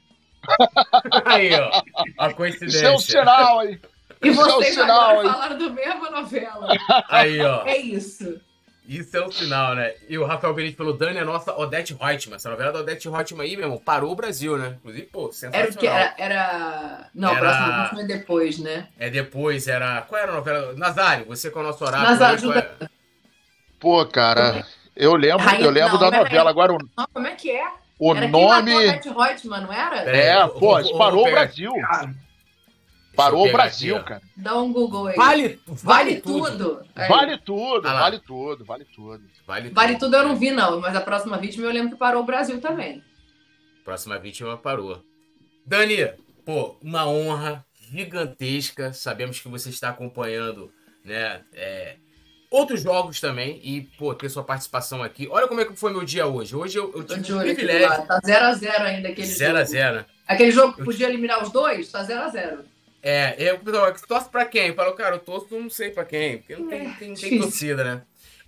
Aí, 1.24 1.54
ó. 1.54 1.70
A 2.18 2.26
Isso 2.26 2.36
coincidência. 2.36 2.86
é 2.88 2.90
um 2.92 2.98
sinal, 2.98 3.64
hein? 3.64 3.80
E 4.20 4.28
Isso 4.28 4.40
é 4.40 4.44
um 4.44 4.46
vocês 4.56 4.74
sinal, 4.74 5.10
agora 5.10 5.26
hein? 5.26 5.32
falaram 5.32 5.58
do 5.58 5.70
mesma 5.72 6.10
novela. 6.10 6.68
Aí, 7.08 7.40
ó. 7.40 7.64
É 7.64 7.78
isso. 7.78 8.40
Isso 8.88 9.16
é 9.16 9.24
um 9.24 9.30
sinal, 9.30 9.74
né? 9.76 9.94
E 10.08 10.18
o 10.18 10.24
Rafael 10.26 10.52
Benite 10.54 10.76
falou: 10.76 10.92
Dani 10.96 11.16
é 11.18 11.20
a 11.20 11.24
nossa 11.24 11.56
Odete 11.56 11.94
Reutemann. 11.94 12.36
Essa 12.36 12.50
novela 12.50 12.72
da 12.72 12.80
Odete 12.80 13.08
Reutemann 13.08 13.44
aí, 13.46 13.56
meu 13.56 13.66
irmão, 13.66 13.78
parou 13.78 14.10
o 14.10 14.16
Brasil, 14.16 14.58
né? 14.58 14.74
Inclusive, 14.80 15.06
pô, 15.06 15.30
sensacional. 15.32 15.62
Era 15.62 15.70
o 15.72 15.76
que? 15.78 15.86
Era. 15.86 16.14
era... 16.18 17.06
Não, 17.14 17.30
Era- 17.30 17.36
o 17.36 17.40
próximo 17.40 18.00
vídeo 18.00 18.00
é 18.14 18.18
depois, 18.18 18.58
né? 18.58 18.88
É 18.98 19.08
depois, 19.10 19.68
era. 19.68 20.02
Qual 20.02 20.20
era 20.20 20.32
a 20.32 20.34
novela? 20.34 20.72
Nazário, 20.74 21.26
você 21.26 21.48
com 21.50 21.60
o 21.60 21.62
nosso 21.62 21.84
horário. 21.84 22.08
Nazário, 22.08 22.42
qual 22.42 22.54
é? 22.58 22.70
Pô, 23.78 24.06
cara, 24.06 24.66
eu 24.96 25.14
lembro, 25.14 25.44
Rainha- 25.46 25.64
eu 25.64 25.70
lembro 25.70 25.92
não, 25.92 25.98
da 26.00 26.06
era 26.08 26.18
novela. 26.18 26.50
Agora, 26.50 26.72
o, 26.72 26.78
Não, 26.96 27.06
como 27.14 27.26
é 27.26 27.34
que 27.36 27.50
é? 27.50 27.64
o 27.98 28.14
era 28.16 28.28
nome. 28.28 28.72
quem 28.72 28.90
matou 28.90 29.14
a 29.14 29.22
Beth 29.22 29.26
Reutemann, 29.28 29.60
não 29.62 29.72
era? 29.72 30.10
É, 30.10 30.26
É, 30.38 30.48
pô, 30.48 30.78
isso 30.80 30.88
vou- 30.90 30.98
parou 30.98 31.20
o 31.22 31.24
pegar 31.24 31.36
Brasil. 31.46 31.72
Parou 33.14 33.40
o 33.40 33.44
pegar 33.44 33.58
Brasil, 33.58 33.96
aqui, 33.96 34.06
cara. 34.06 34.22
Dá 34.36 34.58
um 34.58 34.72
Google 34.72 35.08
aí. 35.08 35.16
Vale, 35.16 35.60
Vale 35.66 36.20
tudo. 36.20 36.82
Aí. 36.94 37.08
Vale 37.08 37.38
tudo, 37.38 37.88
Ah 37.88 37.94
vale 37.94 38.18
tudo, 38.20 38.64
vale 38.64 38.84
tudo. 38.84 39.22
Vale, 39.46 39.70
Vale 39.70 39.98
tudo 39.98 40.16
eu 40.16 40.28
não 40.28 40.36
vi, 40.36 40.50
não. 40.50 40.80
Mas 40.80 40.96
a 40.96 41.00
próxima 41.00 41.36
vítima 41.36 41.66
eu 41.66 41.72
lembro 41.72 41.92
que 41.92 41.96
parou 41.96 42.22
o 42.22 42.26
Brasil 42.26 42.60
também. 42.60 43.02
Próxima 43.84 44.18
vítima 44.18 44.56
parou. 44.56 45.02
Dani, 45.66 46.10
pô, 46.44 46.76
uma 46.82 47.06
honra 47.06 47.64
gigantesca. 47.90 48.92
Sabemos 48.92 49.40
que 49.40 49.48
você 49.48 49.68
está 49.68 49.90
acompanhando, 49.90 50.72
né? 51.04 51.42
é, 51.52 51.96
outros 52.50 52.82
jogos 52.82 53.20
também. 53.20 53.60
E, 53.62 53.82
pô, 53.98 54.14
ter 54.14 54.28
sua 54.28 54.44
participação 54.44 55.02
aqui. 55.02 55.28
Olha 55.30 55.48
como 55.48 55.60
é 55.60 55.64
que 55.64 55.74
foi 55.74 55.92
meu 55.92 56.04
dia 56.04 56.26
hoje. 56.26 56.54
Hoje 56.54 56.78
eu, 56.78 56.92
eu 56.94 57.04
tive 57.04 57.20
de 57.20 57.32
o 57.32 57.38
olho 57.38 57.50
aqui 57.52 57.62
do 57.62 57.66
privilégio. 57.66 58.06
Tá 58.06 58.20
0x0 58.20 58.80
ainda 58.80 59.08
aquele 59.08 59.26
0 59.26 59.56
a 59.56 59.60
jogo. 59.60 59.70
0 59.70 60.04
Aquele 60.26 60.50
jogo 60.50 60.74
que 60.74 60.84
podia 60.84 61.08
eliminar 61.08 61.42
os 61.42 61.50
dois, 61.50 61.90
tá 61.90 62.04
0x0. 62.04 62.71
É, 63.02 63.34
eu, 63.38 63.58
pessoal, 63.58 63.92
torce 64.06 64.30
pra 64.30 64.44
quem? 64.44 64.68
Eu 64.68 64.74
falo, 64.74 64.92
cara, 64.94 65.16
eu 65.16 65.18
torço, 65.18 65.48
não 65.50 65.68
sei 65.68 65.90
pra 65.90 66.04
quem, 66.04 66.38
porque 66.38 66.54
não 66.56 66.68
tem, 66.68 66.86
É, 66.86 66.94
tem, 66.94 67.14
tem 67.14 67.38
torcida, 67.40 67.82
né? 67.82 68.02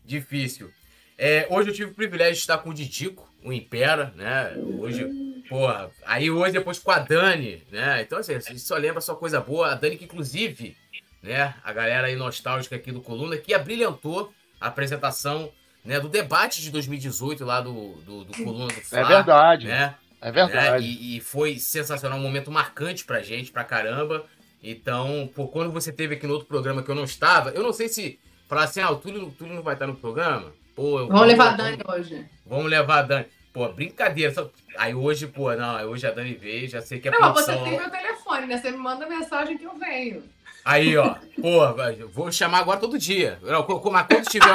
Difícil. 0.05 0.71
É, 1.19 1.47
hoje 1.51 1.71
eu 1.71 1.75
tive 1.75 1.91
o 1.91 1.95
privilégio 1.95 2.35
de 2.35 2.41
estar 2.41 2.59
com 2.59 2.71
o 2.71 2.75
Didico, 2.75 3.29
o 3.43 3.53
Impera, 3.53 4.13
né? 4.17 4.53
Hoje, 4.79 5.09
porra, 5.49 5.91
aí 6.07 6.31
hoje 6.31 6.53
depois 6.53 6.79
com 6.79 6.91
a 6.91 6.99
Dani, 6.99 7.63
né? 7.71 8.03
Então, 8.03 8.19
assim, 8.19 8.37
isso 8.37 8.67
só 8.67 8.77
lembra 8.77 9.01
só 9.01 9.15
coisa 9.15 9.41
boa. 9.41 9.73
A 9.73 9.75
Dani 9.75 9.97
que, 9.97 10.05
inclusive, 10.05 10.77
né, 11.23 11.55
a 11.65 11.73
galera 11.73 12.07
aí 12.07 12.17
nostálgica 12.17 12.77
aqui 12.77 12.93
do 12.93 13.01
Coluna, 13.01 13.37
que 13.37 13.55
abrilhantou 13.55 14.33
a 14.61 14.69
apresentação 14.69 15.51
né, 15.85 15.99
do 16.01 16.09
debate 16.09 16.61
de 16.63 16.71
2018 16.71 17.45
lá 17.45 17.61
do, 17.61 17.95
do, 18.03 18.25
do 18.25 18.33
Coluna 18.45 18.73
do 18.73 18.81
Fla, 18.81 19.01
É 19.01 19.05
verdade, 19.05 19.67
né? 19.67 19.95
é 20.21 20.33
verdade. 20.33 20.85
né? 20.85 20.91
E, 20.91 21.17
e 21.17 21.21
foi 21.21 21.59
sensacional, 21.59 22.19
um 22.19 22.23
momento 22.23 22.51
marcante 22.51 23.05
pra 23.05 23.21
gente, 23.23 23.53
pra 23.53 23.63
caramba. 23.65 24.25
Então, 24.67 25.29
pô, 25.37 25.47
quando 25.47 25.71
você 25.71 25.93
teve 25.93 26.15
aqui 26.15 26.27
no 26.27 26.33
outro 26.33 26.49
programa 26.49 26.83
que 26.83 26.91
eu 26.91 26.95
não 26.95 27.05
estava, 27.05 27.51
eu 27.51 27.63
não 27.63 27.73
sei 27.73 27.87
se 27.89 28.19
falar 28.49 28.65
assim, 28.65 28.81
ah, 28.81 28.91
o 28.91 28.97
Túlio, 28.97 29.27
o 29.27 29.31
Túlio 29.31 29.55
não 29.55 29.63
vai 29.63 29.75
estar 29.75 29.87
no 29.87 29.95
programa. 29.95 30.53
Pô, 30.75 31.01
eu- 31.01 31.09
Vamos 31.09 31.27
levar 31.27 31.53
a 31.53 31.57
vamos- 31.57 31.77
Dani 31.79 31.83
hoje. 31.87 32.27
Vamos 32.47 32.71
levar 32.71 32.99
a 32.99 33.03
Dani. 33.03 33.27
Pô, 33.53 33.69
brincadeira. 33.69 34.33
só- 34.33 34.49
Aí 34.79 34.95
hoje, 34.95 35.27
pô, 35.27 35.53
não, 35.55 35.83
hoje 35.91 36.07
a 36.07 36.11
Dani 36.11 36.33
veio, 36.35 36.67
já 36.67 36.81
sei 36.81 36.99
que 36.99 37.09
é 37.09 37.11
Não, 37.11 37.21
mas 37.21 37.33
você 37.35 37.45
produção. 37.53 37.65
tem 37.69 37.79
meu 37.79 37.91
telefone, 37.91 38.47
né? 38.47 38.57
Você 38.59 38.71
me 38.71 38.79
manda 38.79 39.07
mensagem 39.07 39.59
que 39.59 39.65
eu 39.65 39.77
venho. 39.79 40.23
Aí, 40.65 40.97
ó, 40.97 41.15
pô, 41.41 42.09
vou 42.09 42.33
chamar 42.33 42.61
agora 42.61 42.81
todo 42.81 42.99
dia. 42.99 43.39
Não, 43.43 43.59
Mas 43.59 43.67
quando 43.67 44.31
tiver. 44.31 44.47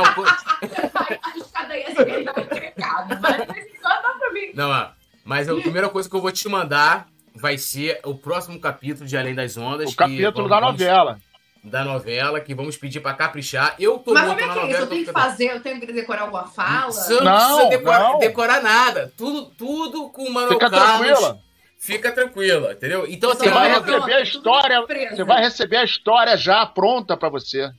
Não, 4.56 4.70
ó, 4.70 4.88
mas 5.24 5.48
a 5.48 5.56
primeira 5.56 5.90
coisa 5.90 6.10
que 6.10 6.16
eu 6.16 6.22
vou 6.22 6.32
te 6.32 6.48
mandar 6.50 7.08
vai 7.40 7.58
ser 7.58 8.00
o 8.04 8.16
próximo 8.16 8.60
capítulo 8.60 9.06
de 9.08 9.18
Além 9.18 9.34
das 9.36 9.58
Ondas. 9.58 9.92
O 9.92 9.96
capítulo 9.96 10.32
que, 10.46 10.50
da 10.50 10.60
vamos- 10.60 10.72
novela. 10.80 11.20
da 11.64 11.84
novela, 11.84 12.40
que 12.40 12.54
vamos 12.56 12.78
pedir 12.78 13.00
pra 13.02 13.14
caprichar. 13.14 13.76
Eu 13.80 13.98
tô 14.00 14.14
Mas 14.14 14.28
como 14.28 14.34
é 14.40 14.44
que 14.44 14.44
é 14.44 14.48
novela. 14.48 14.70
isso? 14.72 14.82
Eu 14.82 14.88
tenho 14.88 15.06
que 15.06 15.12
fazer, 15.12 15.46
eu 15.52 15.60
tenho 15.62 15.80
que 15.80 15.92
decorar 15.92 16.22
alguma 16.22 16.48
fala? 16.48 16.92
Você 16.92 17.14
não, 17.16 17.24
Não, 17.24 17.56
precisa 17.58 17.70
decorar, 17.78 18.00
não. 18.00 18.20
decorar 18.20 18.62
nada. 18.64 19.14
Tudo, 19.18 19.46
tudo 19.58 20.10
com 20.10 20.24
o 20.24 20.34
Manuel 20.34 20.54
Fica 20.54 20.70
Carlos. 20.70 21.08
tranquila. 21.08 21.40
Fica 21.82 22.12
tranquila, 22.12 22.74
entendeu? 22.74 23.06
Então, 23.08 23.32
assim, 23.32 23.44
Você 23.46 23.50
Só 23.50 23.56
vai 23.56 23.70
receber 23.70 24.14
a 24.14 24.22
história. 24.22 24.82
Você 25.12 25.24
vai 25.24 25.42
receber 25.42 25.78
a 25.78 25.84
história 25.86 26.38
já 26.38 26.66
pronta 26.66 27.16
pra 27.16 27.30
você. 27.30 27.72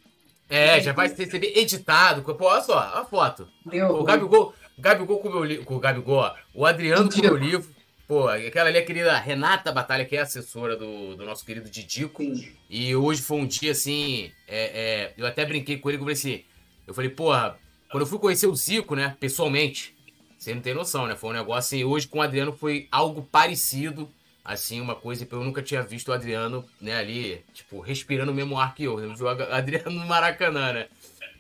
É, 0.49 0.81
já 0.81 0.93
vai 0.93 1.09
receber 1.09 1.53
editado. 1.57 2.23
Pô, 2.23 2.47
olha 2.47 2.63
só, 2.63 2.79
a 2.79 3.05
foto. 3.05 3.47
Deu. 3.67 3.89
O 4.01 4.03
Gabigol, 4.05 4.55
Gabigol 4.79 5.19
com 5.21 5.29
o 5.29 5.33
meu 5.33 5.45
livro. 5.45 5.65
Com 5.65 5.77
o 5.77 5.79
Gabigol, 5.79 6.17
ó, 6.19 6.33
o 6.55 6.67
Adriano 6.67 7.11
com 7.11 7.19
o 7.19 7.23
meu 7.23 7.37
livro. 7.37 7.69
Pô, 8.11 8.27
aquela 8.27 8.69
ali 8.69 8.79
é 8.79 8.81
a 8.81 8.85
querida 8.85 9.17
Renata 9.17 9.71
Batalha, 9.71 10.05
que 10.05 10.17
é 10.17 10.21
assessora 10.23 10.77
do, 10.77 11.15
do 11.15 11.25
nosso 11.25 11.47
querido 11.47 11.71
Didico. 11.71 12.25
Sim. 12.25 12.53
E 12.69 12.97
hoje 12.97 13.23
foi 13.23 13.39
um 13.39 13.47
dia 13.47 13.71
assim. 13.71 14.33
é, 14.49 14.65
é, 14.65 15.15
eu 15.17 15.25
até 15.25 15.47
brinquei 15.47 15.79
com 15.79 15.89
ele 15.89 15.97
falei 15.97 16.15
assim. 16.15 16.43
Eu 16.89 16.93
falei, 16.93 17.09
porra, 17.09 17.57
quando 17.89 18.03
eu 18.03 18.09
fui 18.09 18.19
conhecer 18.19 18.49
o 18.49 18.57
Zico, 18.57 18.97
né, 18.97 19.17
pessoalmente, 19.21 19.97
você 20.37 20.53
não 20.53 20.61
tem 20.61 20.75
noção, 20.75 21.07
né? 21.07 21.15
Foi 21.15 21.31
um 21.31 21.35
negócio 21.35 21.59
assim, 21.59 21.85
hoje 21.85 22.09
com 22.09 22.19
o 22.19 22.23
Adriano 22.23 22.53
foi 22.53 22.89
algo 22.91 23.23
parecido, 23.23 24.11
assim, 24.45 24.81
uma 24.81 24.97
coisa 24.97 25.25
que 25.25 25.33
eu 25.33 25.45
nunca 25.45 25.63
tinha 25.63 25.81
visto 25.81 26.09
o 26.09 26.13
Adriano, 26.13 26.65
né, 26.81 26.97
ali, 26.97 27.45
tipo, 27.55 27.79
respirando 27.79 28.33
o 28.33 28.35
mesmo 28.35 28.59
ar 28.59 28.75
que 28.75 28.83
eu. 28.83 28.99
Eu 28.99 29.15
jogo 29.15 29.41
Adriano 29.55 29.93
no 29.93 30.07
Maracanã, 30.07 30.73
né? 30.73 30.89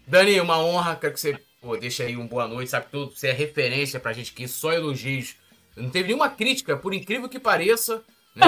Dani, 0.07 0.41
uma 0.41 0.63
honra, 0.63 0.95
quero 0.95 1.15
que 1.15 1.21
você 1.21 1.37
pô, 1.61 1.77
deixe 1.77 2.05
aí 2.05 2.17
um 2.17 2.29
boa 2.29 2.47
noite, 2.47 2.71
sabe 2.71 2.87
tudo, 2.93 3.11
você 3.11 3.27
é 3.27 3.33
referência 3.33 3.99
pra 3.99 4.13
gente 4.13 4.31
aqui, 4.31 4.47
só 4.47 4.73
elogios. 4.73 5.35
Não 5.77 5.91
teve 5.91 6.09
nenhuma 6.09 6.29
crítica, 6.29 6.77
por 6.77 6.93
incrível 6.93 7.29
que 7.29 7.39
pareça, 7.39 8.03
né? 8.35 8.47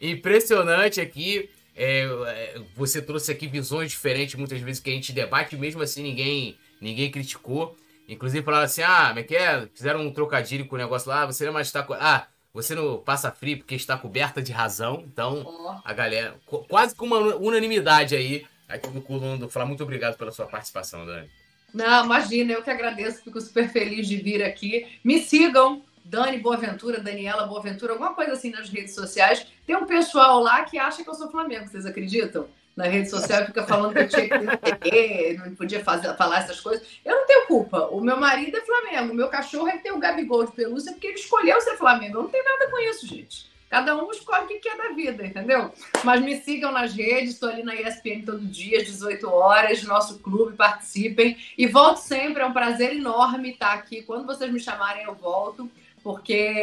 É 0.00 0.10
impressionante 0.10 1.00
aqui. 1.00 1.48
É, 1.74 2.04
é, 2.04 2.60
você 2.74 3.02
trouxe 3.02 3.30
aqui 3.30 3.46
visões 3.46 3.90
diferentes 3.90 4.34
muitas 4.34 4.60
vezes 4.60 4.80
que 4.80 4.88
a 4.88 4.92
gente 4.92 5.12
debate, 5.12 5.56
mesmo 5.56 5.82
assim 5.82 6.02
ninguém, 6.02 6.56
ninguém 6.80 7.10
criticou. 7.10 7.76
Inclusive 8.08 8.44
falaram 8.44 8.64
assim: 8.64 8.82
ah, 8.82 9.08
como 9.08 9.18
é 9.20 9.22
que 9.22 9.36
é? 9.36 9.68
Fizeram 9.74 10.00
um 10.00 10.12
trocadilho 10.12 10.66
com 10.66 10.74
o 10.74 10.78
negócio 10.78 11.10
lá, 11.10 11.26
você 11.26 11.44
não 11.44 11.52
mais 11.52 11.66
está. 11.66 11.86
Ah, 12.00 12.26
você 12.52 12.74
não 12.74 12.98
passa 12.98 13.30
frio 13.30 13.58
porque 13.58 13.74
está 13.74 13.98
coberta 13.98 14.40
de 14.42 14.52
razão. 14.52 15.04
Então, 15.06 15.80
a 15.84 15.92
galera, 15.92 16.36
quase 16.68 16.94
com 16.94 17.04
uma 17.04 17.18
unanimidade 17.36 18.16
aí, 18.16 18.46
aqui 18.68 18.88
no 18.88 19.02
Coluna 19.02 19.36
do 19.36 19.48
Flá. 19.48 19.66
Muito 19.66 19.82
obrigado 19.82 20.16
pela 20.16 20.30
sua 20.32 20.46
participação, 20.46 21.04
Dani. 21.04 21.28
Não, 21.76 22.06
imagina, 22.06 22.54
eu 22.54 22.62
que 22.62 22.70
agradeço, 22.70 23.22
fico 23.22 23.38
super 23.38 23.68
feliz 23.68 24.08
de 24.08 24.16
vir 24.16 24.42
aqui. 24.42 24.86
Me 25.04 25.20
sigam, 25.20 25.82
Dani 26.02 26.38
Boaventura, 26.38 27.00
Daniela 27.00 27.46
Boaventura, 27.46 27.92
alguma 27.92 28.14
coisa 28.14 28.32
assim 28.32 28.50
nas 28.50 28.70
redes 28.70 28.94
sociais. 28.94 29.46
Tem 29.66 29.76
um 29.76 29.84
pessoal 29.84 30.42
lá 30.42 30.64
que 30.64 30.78
acha 30.78 31.04
que 31.04 31.10
eu 31.10 31.14
sou 31.14 31.30
Flamengo, 31.30 31.68
vocês 31.68 31.84
acreditam? 31.84 32.48
Na 32.74 32.84
rede 32.84 33.10
social 33.10 33.44
fica 33.44 33.66
falando 33.66 33.92
que 33.92 34.00
eu 34.00 34.08
tinha 34.08 34.26
que 34.56 34.74
ter, 34.76 35.38
não 35.38 35.54
podia 35.54 35.84
fazer, 35.84 36.14
falar 36.16 36.38
essas 36.38 36.60
coisas. 36.60 36.86
Eu 37.04 37.14
não 37.14 37.26
tenho 37.26 37.46
culpa. 37.46 37.88
O 37.88 38.00
meu 38.00 38.16
marido 38.16 38.56
é 38.56 38.60
Flamengo, 38.62 39.12
o 39.12 39.16
meu 39.16 39.28
cachorro 39.28 39.68
é 39.68 39.72
que 39.72 39.82
tem 39.82 39.92
o 39.92 39.98
Gabigol 39.98 40.46
de 40.46 40.52
pelúcia 40.52 40.92
porque 40.92 41.08
ele 41.08 41.18
escolheu 41.18 41.60
ser 41.60 41.76
Flamengo. 41.76 42.16
Eu 42.16 42.22
não 42.22 42.30
tenho 42.30 42.44
nada 42.44 42.70
com 42.70 42.78
isso, 42.78 43.06
gente. 43.06 43.50
Cada 43.68 43.96
um 43.96 44.10
escolhe 44.10 44.44
o 44.44 44.48
que 44.48 44.60
quer 44.60 44.76
da 44.76 44.94
vida, 44.94 45.26
entendeu? 45.26 45.72
Mas 46.04 46.22
me 46.22 46.36
sigam 46.40 46.70
nas 46.70 46.94
redes, 46.94 47.34
estou 47.34 47.48
ali 47.48 47.62
na 47.62 47.74
ESPN 47.74 48.22
todo 48.24 48.38
dia, 48.38 48.78
às 48.78 48.86
18 48.86 49.28
horas, 49.28 49.82
nosso 49.82 50.20
clube, 50.20 50.56
participem. 50.56 51.36
E 51.58 51.66
volto 51.66 51.98
sempre, 51.98 52.42
é 52.42 52.46
um 52.46 52.52
prazer 52.52 52.94
enorme 52.94 53.50
estar 53.50 53.72
aqui. 53.72 54.02
Quando 54.02 54.26
vocês 54.26 54.52
me 54.52 54.60
chamarem, 54.60 55.04
eu 55.04 55.14
volto 55.14 55.70
porque 56.06 56.54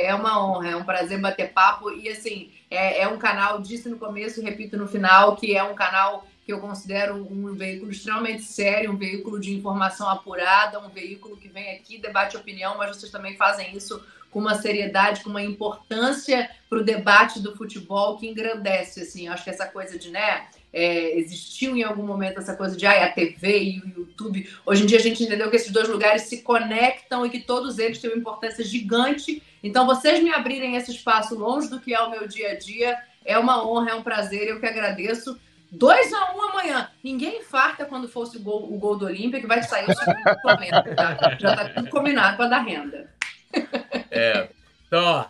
é 0.00 0.14
uma 0.14 0.40
honra, 0.40 0.70
é 0.70 0.76
um 0.76 0.84
prazer 0.84 1.20
bater 1.20 1.52
papo 1.52 1.90
e 1.90 2.08
assim 2.08 2.52
é, 2.70 3.02
é, 3.02 3.08
um 3.08 3.18
canal, 3.18 3.60
disse 3.60 3.88
no 3.88 3.98
começo 3.98 4.38
e 4.38 4.44
repito 4.44 4.76
no 4.76 4.86
final, 4.86 5.34
que 5.34 5.56
é 5.56 5.62
um 5.64 5.74
canal 5.74 6.24
que 6.46 6.52
eu 6.52 6.60
considero 6.60 7.16
um 7.16 7.52
veículo 7.52 7.90
extremamente 7.90 8.44
sério, 8.44 8.92
um 8.92 8.96
veículo 8.96 9.40
de 9.40 9.52
informação 9.52 10.08
apurada, 10.08 10.78
um 10.78 10.88
veículo 10.88 11.36
que 11.36 11.48
vem 11.48 11.74
aqui, 11.74 11.98
debate 11.98 12.36
opinião, 12.36 12.78
mas 12.78 12.96
vocês 12.96 13.10
também 13.10 13.36
fazem 13.36 13.76
isso 13.76 14.00
com 14.32 14.40
uma 14.40 14.54
seriedade, 14.54 15.22
com 15.22 15.30
uma 15.30 15.42
importância 15.42 16.50
para 16.68 16.78
o 16.78 16.84
debate 16.84 17.38
do 17.38 17.54
futebol 17.54 18.16
que 18.16 18.26
engrandece, 18.26 19.02
assim, 19.02 19.28
acho 19.28 19.44
que 19.44 19.50
essa 19.50 19.66
coisa 19.66 19.98
de, 19.98 20.10
né, 20.10 20.46
é, 20.72 21.18
existiu 21.18 21.76
em 21.76 21.82
algum 21.82 22.02
momento 22.02 22.38
essa 22.38 22.56
coisa 22.56 22.74
de 22.74 22.86
ah, 22.86 23.04
a 23.04 23.12
TV 23.12 23.62
e 23.62 23.78
o 23.80 23.88
YouTube. 24.00 24.48
Hoje 24.64 24.82
em 24.82 24.86
dia 24.86 24.98
a 24.98 25.02
gente 25.02 25.22
entendeu 25.22 25.50
que 25.50 25.56
esses 25.56 25.70
dois 25.70 25.88
lugares 25.88 26.22
se 26.22 26.42
conectam 26.42 27.24
e 27.26 27.30
que 27.30 27.40
todos 27.40 27.78
eles 27.78 27.98
têm 27.98 28.10
uma 28.10 28.18
importância 28.18 28.64
gigante. 28.64 29.42
Então, 29.62 29.86
vocês 29.86 30.22
me 30.22 30.32
abrirem 30.32 30.76
esse 30.76 30.90
espaço 30.90 31.38
longe 31.38 31.68
do 31.68 31.78
que 31.78 31.94
é 31.94 32.00
o 32.00 32.10
meu 32.10 32.26
dia 32.26 32.52
a 32.52 32.54
dia 32.56 32.98
é 33.24 33.38
uma 33.38 33.66
honra, 33.66 33.90
é 33.90 33.94
um 33.94 34.02
prazer, 34.02 34.48
eu 34.48 34.58
que 34.58 34.66
agradeço. 34.66 35.38
2 35.70 36.12
a 36.12 36.32
1 36.32 36.36
um 36.36 36.42
amanhã. 36.42 36.88
Ninguém 37.02 37.38
infarta 37.38 37.84
quando 37.86 38.08
fosse 38.08 38.36
o 38.36 38.40
gol, 38.40 38.70
o 38.72 38.78
gol 38.78 38.96
do 38.96 39.06
Olímpia, 39.06 39.40
que 39.40 39.46
vai 39.46 39.62
sair 39.62 39.88
o 39.88 39.94
segundo 39.94 40.22
do 40.22 40.40
Flamengo. 40.40 40.94
Tá? 40.94 41.36
Já 41.38 41.52
está 41.52 41.68
tudo 41.70 41.88
combinado 41.88 42.36
para 42.36 42.48
dar 42.48 42.62
renda. 42.62 43.08
É. 44.14 44.50
Então, 44.86 45.02
ó, 45.02 45.24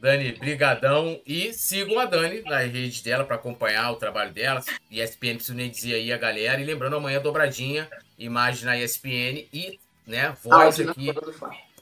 Dani, 0.00 0.32
brigadão. 0.32 1.20
E 1.26 1.52
sigam 1.52 1.98
a 1.98 2.04
Dani 2.04 2.42
nas 2.42 2.70
redes 2.70 3.02
dela 3.02 3.24
para 3.24 3.36
acompanhar 3.36 3.90
o 3.90 3.96
trabalho 3.96 4.32
dela. 4.32 4.62
ESPN 4.90 5.34
preciso 5.34 5.54
nem 5.54 5.68
dizer 5.68 5.94
aí 5.94 6.12
a 6.12 6.16
galera. 6.16 6.60
E 6.60 6.64
lembrando, 6.64 6.96
amanhã 6.96 7.20
dobradinha, 7.20 7.88
imagem 8.16 8.64
na 8.64 8.78
ESPN 8.78 9.48
e, 9.52 9.78
né, 10.06 10.34
voz 10.42 10.78
áudio 10.78 10.90
aqui. 10.90 11.08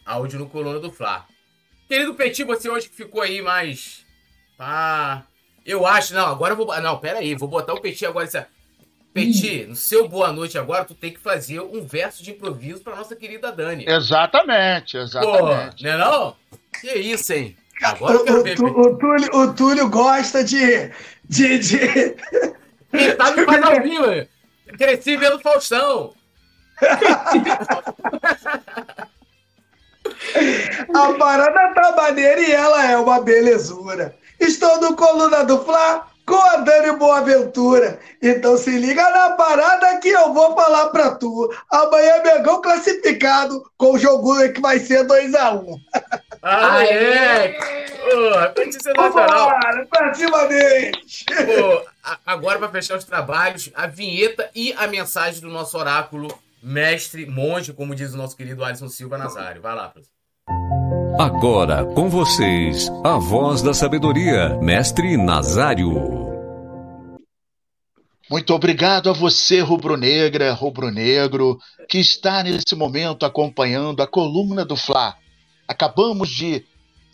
Áudio 0.04 0.38
no 0.38 0.48
Coluna 0.48 0.80
do 0.80 0.90
Fla. 0.90 1.26
Querido 1.86 2.14
Petit, 2.14 2.44
você 2.44 2.68
hoje 2.68 2.88
que 2.88 2.96
ficou 2.96 3.20
aí 3.20 3.40
mais... 3.40 4.04
Ah, 4.58 5.22
eu 5.64 5.86
acho... 5.86 6.14
Não, 6.14 6.26
agora 6.26 6.54
eu 6.54 6.56
vou... 6.56 6.80
Não, 6.80 6.98
pera 6.98 7.18
aí. 7.18 7.34
Vou 7.34 7.48
botar 7.48 7.74
o 7.74 7.80
Petit 7.80 8.06
agora... 8.06 8.26
Petit, 9.12 9.66
no 9.66 9.74
seu 9.74 10.08
boa 10.08 10.32
noite 10.32 10.58
agora, 10.58 10.84
tu 10.84 10.94
tem 10.94 11.12
que 11.12 11.18
fazer 11.18 11.60
um 11.60 11.84
verso 11.84 12.22
de 12.22 12.30
improviso 12.30 12.80
para 12.80 12.96
nossa 12.96 13.16
querida 13.16 13.50
Dani. 13.50 13.84
Exatamente, 13.88 14.96
exatamente. 14.96 15.38
Pô, 15.38 15.82
não 15.82 15.90
é 15.90 15.98
não? 15.98 16.36
Que 16.80 16.94
isso, 16.94 17.32
hein? 17.32 17.56
Agora 17.82 18.14
eu 18.14 18.24
quero 18.24 18.42
ver. 18.42 18.60
O, 18.60 18.66
o, 18.66 18.98
Túlio, 18.98 19.34
o 19.34 19.54
Túlio 19.54 19.88
gosta 19.88 20.44
de. 20.44 20.90
de, 21.24 21.58
de... 21.58 21.78
Quem 22.90 23.16
sabe 23.16 23.44
faz 23.44 23.62
ao 23.62 23.82
vivo. 23.82 24.28
Cresci 24.76 25.16
vendo 25.16 25.38
Faustão. 25.40 26.14
A 30.94 31.12
parada 31.14 31.74
tá 31.74 31.94
maneira 31.96 32.40
e 32.40 32.52
ela 32.52 32.90
é 32.90 32.96
uma 32.96 33.20
belezura. 33.20 34.14
Estou 34.38 34.80
no 34.80 34.96
Coluna 34.96 35.44
do 35.44 35.64
Fla 35.64 36.06
com 36.28 36.36
a 36.36 36.56
Dani 36.58 36.96
Boaventura. 36.96 37.98
Então 38.22 38.56
se 38.58 38.70
liga 38.70 39.10
na 39.10 39.30
parada 39.30 39.98
que 39.98 40.08
eu 40.08 40.32
vou 40.34 40.54
falar 40.54 40.90
pra 40.90 41.12
tu. 41.12 41.52
Amanhã 41.70 42.12
é 42.16 42.22
Mengão 42.22 42.60
classificado 42.60 43.64
com 43.78 43.94
o 43.94 43.98
jogo 43.98 44.36
que 44.52 44.60
vai 44.60 44.78
ser 44.78 45.06
2x1. 45.06 45.64
Um. 45.64 45.80
Ah, 46.42 46.84
é! 46.84 47.58
Pô, 47.98 48.62
sensacional. 48.70 49.50
Pra 49.90 50.14
cima 50.14 50.46
deles! 50.46 51.24
Pô, 51.26 51.82
agora 52.24 52.58
para 52.58 52.68
fechar 52.68 52.96
os 52.96 53.04
trabalhos, 53.04 53.70
a 53.74 53.86
vinheta 53.86 54.50
e 54.54 54.72
a 54.74 54.86
mensagem 54.86 55.40
do 55.40 55.48
nosso 55.48 55.76
oráculo, 55.76 56.28
mestre, 56.62 57.26
monge, 57.26 57.72
como 57.72 57.94
diz 57.94 58.12
o 58.12 58.18
nosso 58.18 58.36
querido 58.36 58.62
Alisson 58.62 58.88
Silva 58.88 59.16
Nazário. 59.16 59.62
Vai 59.62 59.74
lá, 59.74 59.88
professor. 59.88 60.77
Agora 61.18 61.84
com 61.84 62.08
vocês, 62.08 62.88
a 63.02 63.18
voz 63.18 63.60
da 63.60 63.74
sabedoria, 63.74 64.56
Mestre 64.62 65.16
Nazário. 65.16 65.92
Muito 68.30 68.54
obrigado 68.54 69.10
a 69.10 69.12
você, 69.12 69.58
rubro-negra, 69.58 70.52
rubro-negro, 70.52 71.58
que 71.88 71.98
está 71.98 72.44
nesse 72.44 72.76
momento 72.76 73.26
acompanhando 73.26 74.00
a 74.00 74.06
coluna 74.06 74.64
do 74.64 74.76
Fla. 74.76 75.16
Acabamos 75.66 76.28
de 76.28 76.64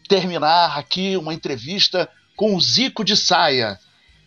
terminar 0.07 0.79
aqui 0.79 1.17
uma 1.17 1.33
entrevista 1.33 2.07
com 2.37 2.55
o 2.55 2.61
Zico 2.61 3.03
de 3.03 3.17
Saia, 3.17 3.79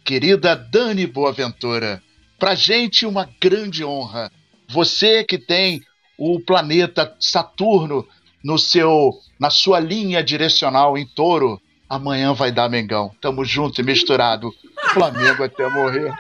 querida 0.04 0.56
Dani 0.56 1.06
Boaventura. 1.06 2.02
Pra 2.40 2.56
gente, 2.56 3.06
uma 3.06 3.30
grande 3.40 3.86
honra. 3.86 4.32
Você 4.68 5.24
que 5.24 5.38
tem 5.38 5.84
o 6.18 6.40
planeta 6.40 7.16
Saturno 7.20 8.08
no 8.44 8.58
seu 8.58 9.14
na 9.40 9.50
sua 9.50 9.80
linha 9.80 10.24
direcional 10.24 10.98
em 10.98 11.06
touro, 11.06 11.62
amanhã 11.90 12.34
vai 12.34 12.52
dar 12.52 12.70
Mengão. 12.70 13.12
Tamo 13.22 13.46
junto 13.46 13.82
e 13.82 13.84
misturado. 13.84 14.52
Flamengo 14.94 15.44
até 15.44 15.70
morrer. 15.70 16.14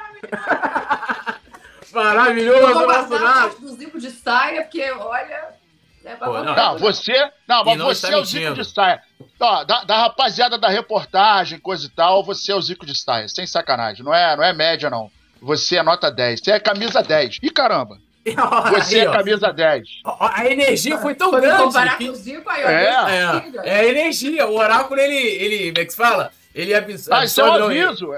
Maravilhoso, 1.93 2.59
Eu 2.59 2.73
vou 2.73 2.85
guardar 2.85 3.49
do 3.55 3.69
zico 3.69 3.99
de 3.99 4.11
saia, 4.11 4.61
porque, 4.61 4.91
olha... 4.91 5.57
É 6.05 6.15
Pô, 6.15 6.41
não, 6.41 6.55
não, 6.55 6.77
você. 6.77 7.31
Não, 7.45 7.65
mas 7.65 7.77
não 7.77 7.87
você 7.87 8.13
é 8.13 8.17
o 8.17 8.23
Zico 8.23 8.53
de 8.53 8.63
saia. 8.63 9.03
Ó, 9.37 9.63
da, 9.65 9.83
da, 9.83 10.03
rapaziada 10.03 10.57
da 10.57 10.69
reportagem, 10.69 11.59
coisa 11.59 11.85
e 11.85 11.89
tal, 11.89 12.23
você 12.23 12.53
é 12.53 12.55
o 12.55 12.61
Zico 12.61 12.85
de 12.85 12.97
saia. 12.97 13.27
Sem 13.27 13.45
sacanagem. 13.45 14.05
Não 14.05 14.13
é, 14.13 14.33
não 14.37 14.43
é 14.43 14.53
média, 14.53 14.89
não. 14.89 15.11
Você 15.41 15.75
é 15.75 15.83
nota 15.83 16.09
10. 16.09 16.39
Você 16.39 16.51
é 16.51 16.59
camisa 16.61 17.03
10. 17.03 17.39
Ih, 17.43 17.49
caramba! 17.49 17.99
Você 18.71 18.99
é 18.99 19.11
camisa 19.11 19.51
10. 19.51 19.83
A 20.19 20.45
energia 20.45 20.97
foi 20.97 21.15
tão 21.15 21.31
grande. 21.31 21.63
Comparar 21.63 21.97
que... 21.97 22.05
com 22.05 22.11
o 22.11 22.15
Zico, 22.15 22.49
aí, 22.49 22.63
é, 22.63 22.65
é, 22.65 23.51
é 23.63 23.79
a 23.79 23.85
energia. 23.85 24.47
O 24.47 24.55
oráculo, 24.55 24.99
ele, 24.99 25.15
ele. 25.15 25.71
Como 25.71 25.81
é 25.81 25.85
que 25.85 25.91
se 25.91 25.97
fala? 25.97 26.31
Ele 26.53 26.73
absorve. 26.73 27.21
Ah, 27.21 27.25
isso 27.25 27.41
é 27.41 27.43
um 27.43 27.53
aviso. 27.53 28.13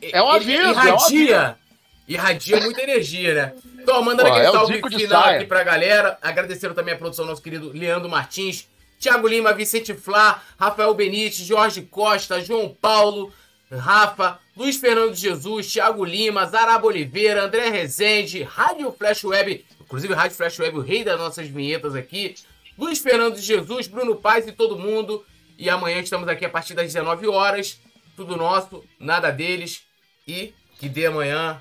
É 0.00 0.22
um 0.22 0.30
aviso. 0.30 0.70
Irradia. 0.70 1.36
É 1.36 1.48
um 1.50 1.62
irradia 2.08 2.60
muita 2.60 2.82
energia, 2.82 3.34
né? 3.34 3.52
Tô 3.84 4.00
mandando 4.02 4.28
Pô, 4.28 4.34
aquele 4.34 4.46
é 4.46 4.52
salve 4.52 4.82
final 4.90 5.24
aqui 5.24 5.44
pra 5.44 5.62
galera. 5.62 6.18
Agradecendo 6.22 6.74
também 6.74 6.94
a 6.94 6.98
produção 6.98 7.24
do 7.24 7.30
nosso 7.30 7.42
querido 7.42 7.70
Leandro 7.74 8.08
Martins, 8.08 8.68
Thiago 9.00 9.26
Lima, 9.26 9.52
Vicente 9.52 9.94
Flá, 9.94 10.42
Rafael 10.58 10.94
Benite, 10.94 11.44
Jorge 11.44 11.82
Costa, 11.82 12.40
João 12.40 12.68
Paulo, 12.68 13.32
Rafa, 13.76 14.38
Luiz 14.56 14.76
Fernando 14.76 15.14
Jesus, 15.14 15.72
Thiago 15.72 16.04
Lima, 16.04 16.46
Zaraba 16.46 16.86
Oliveira, 16.86 17.44
André 17.44 17.70
Rezende, 17.70 18.42
Rádio 18.42 18.92
Flash 18.92 19.24
Web, 19.24 19.64
inclusive 19.80 20.14
Rádio 20.14 20.36
Flash 20.36 20.58
Web, 20.58 20.78
o 20.78 20.82
rei 20.82 21.04
das 21.04 21.18
nossas 21.18 21.48
vinhetas 21.48 21.94
aqui, 21.94 22.34
Luiz 22.78 22.98
Fernando 22.98 23.38
Jesus, 23.38 23.86
Bruno 23.86 24.16
Paz 24.16 24.46
e 24.46 24.52
todo 24.52 24.78
mundo. 24.78 25.24
E 25.58 25.68
amanhã 25.68 26.00
estamos 26.00 26.26
aqui 26.26 26.44
a 26.44 26.50
partir 26.50 26.74
das 26.74 26.86
19 26.86 27.28
horas. 27.28 27.80
Tudo 28.16 28.36
nosso, 28.36 28.82
nada 28.98 29.30
deles. 29.30 29.82
E 30.26 30.54
que 30.78 30.88
dê 30.88 31.06
amanhã 31.06 31.60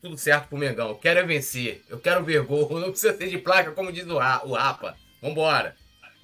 tudo 0.00 0.16
certo 0.16 0.48
pro 0.48 0.56
Mengão. 0.56 0.90
Eu 0.90 0.94
quero 0.94 1.20
é 1.20 1.22
vencer. 1.24 1.82
Eu 1.88 1.98
quero 1.98 2.24
ver 2.24 2.42
gol. 2.42 2.68
Não 2.78 2.90
precisa 2.90 3.16
ser 3.16 3.28
de 3.28 3.38
placa, 3.38 3.72
como 3.72 3.92
diz 3.92 4.06
o, 4.06 4.14
o 4.14 4.54
Rapa. 4.54 4.96
Vambora. 5.20 5.76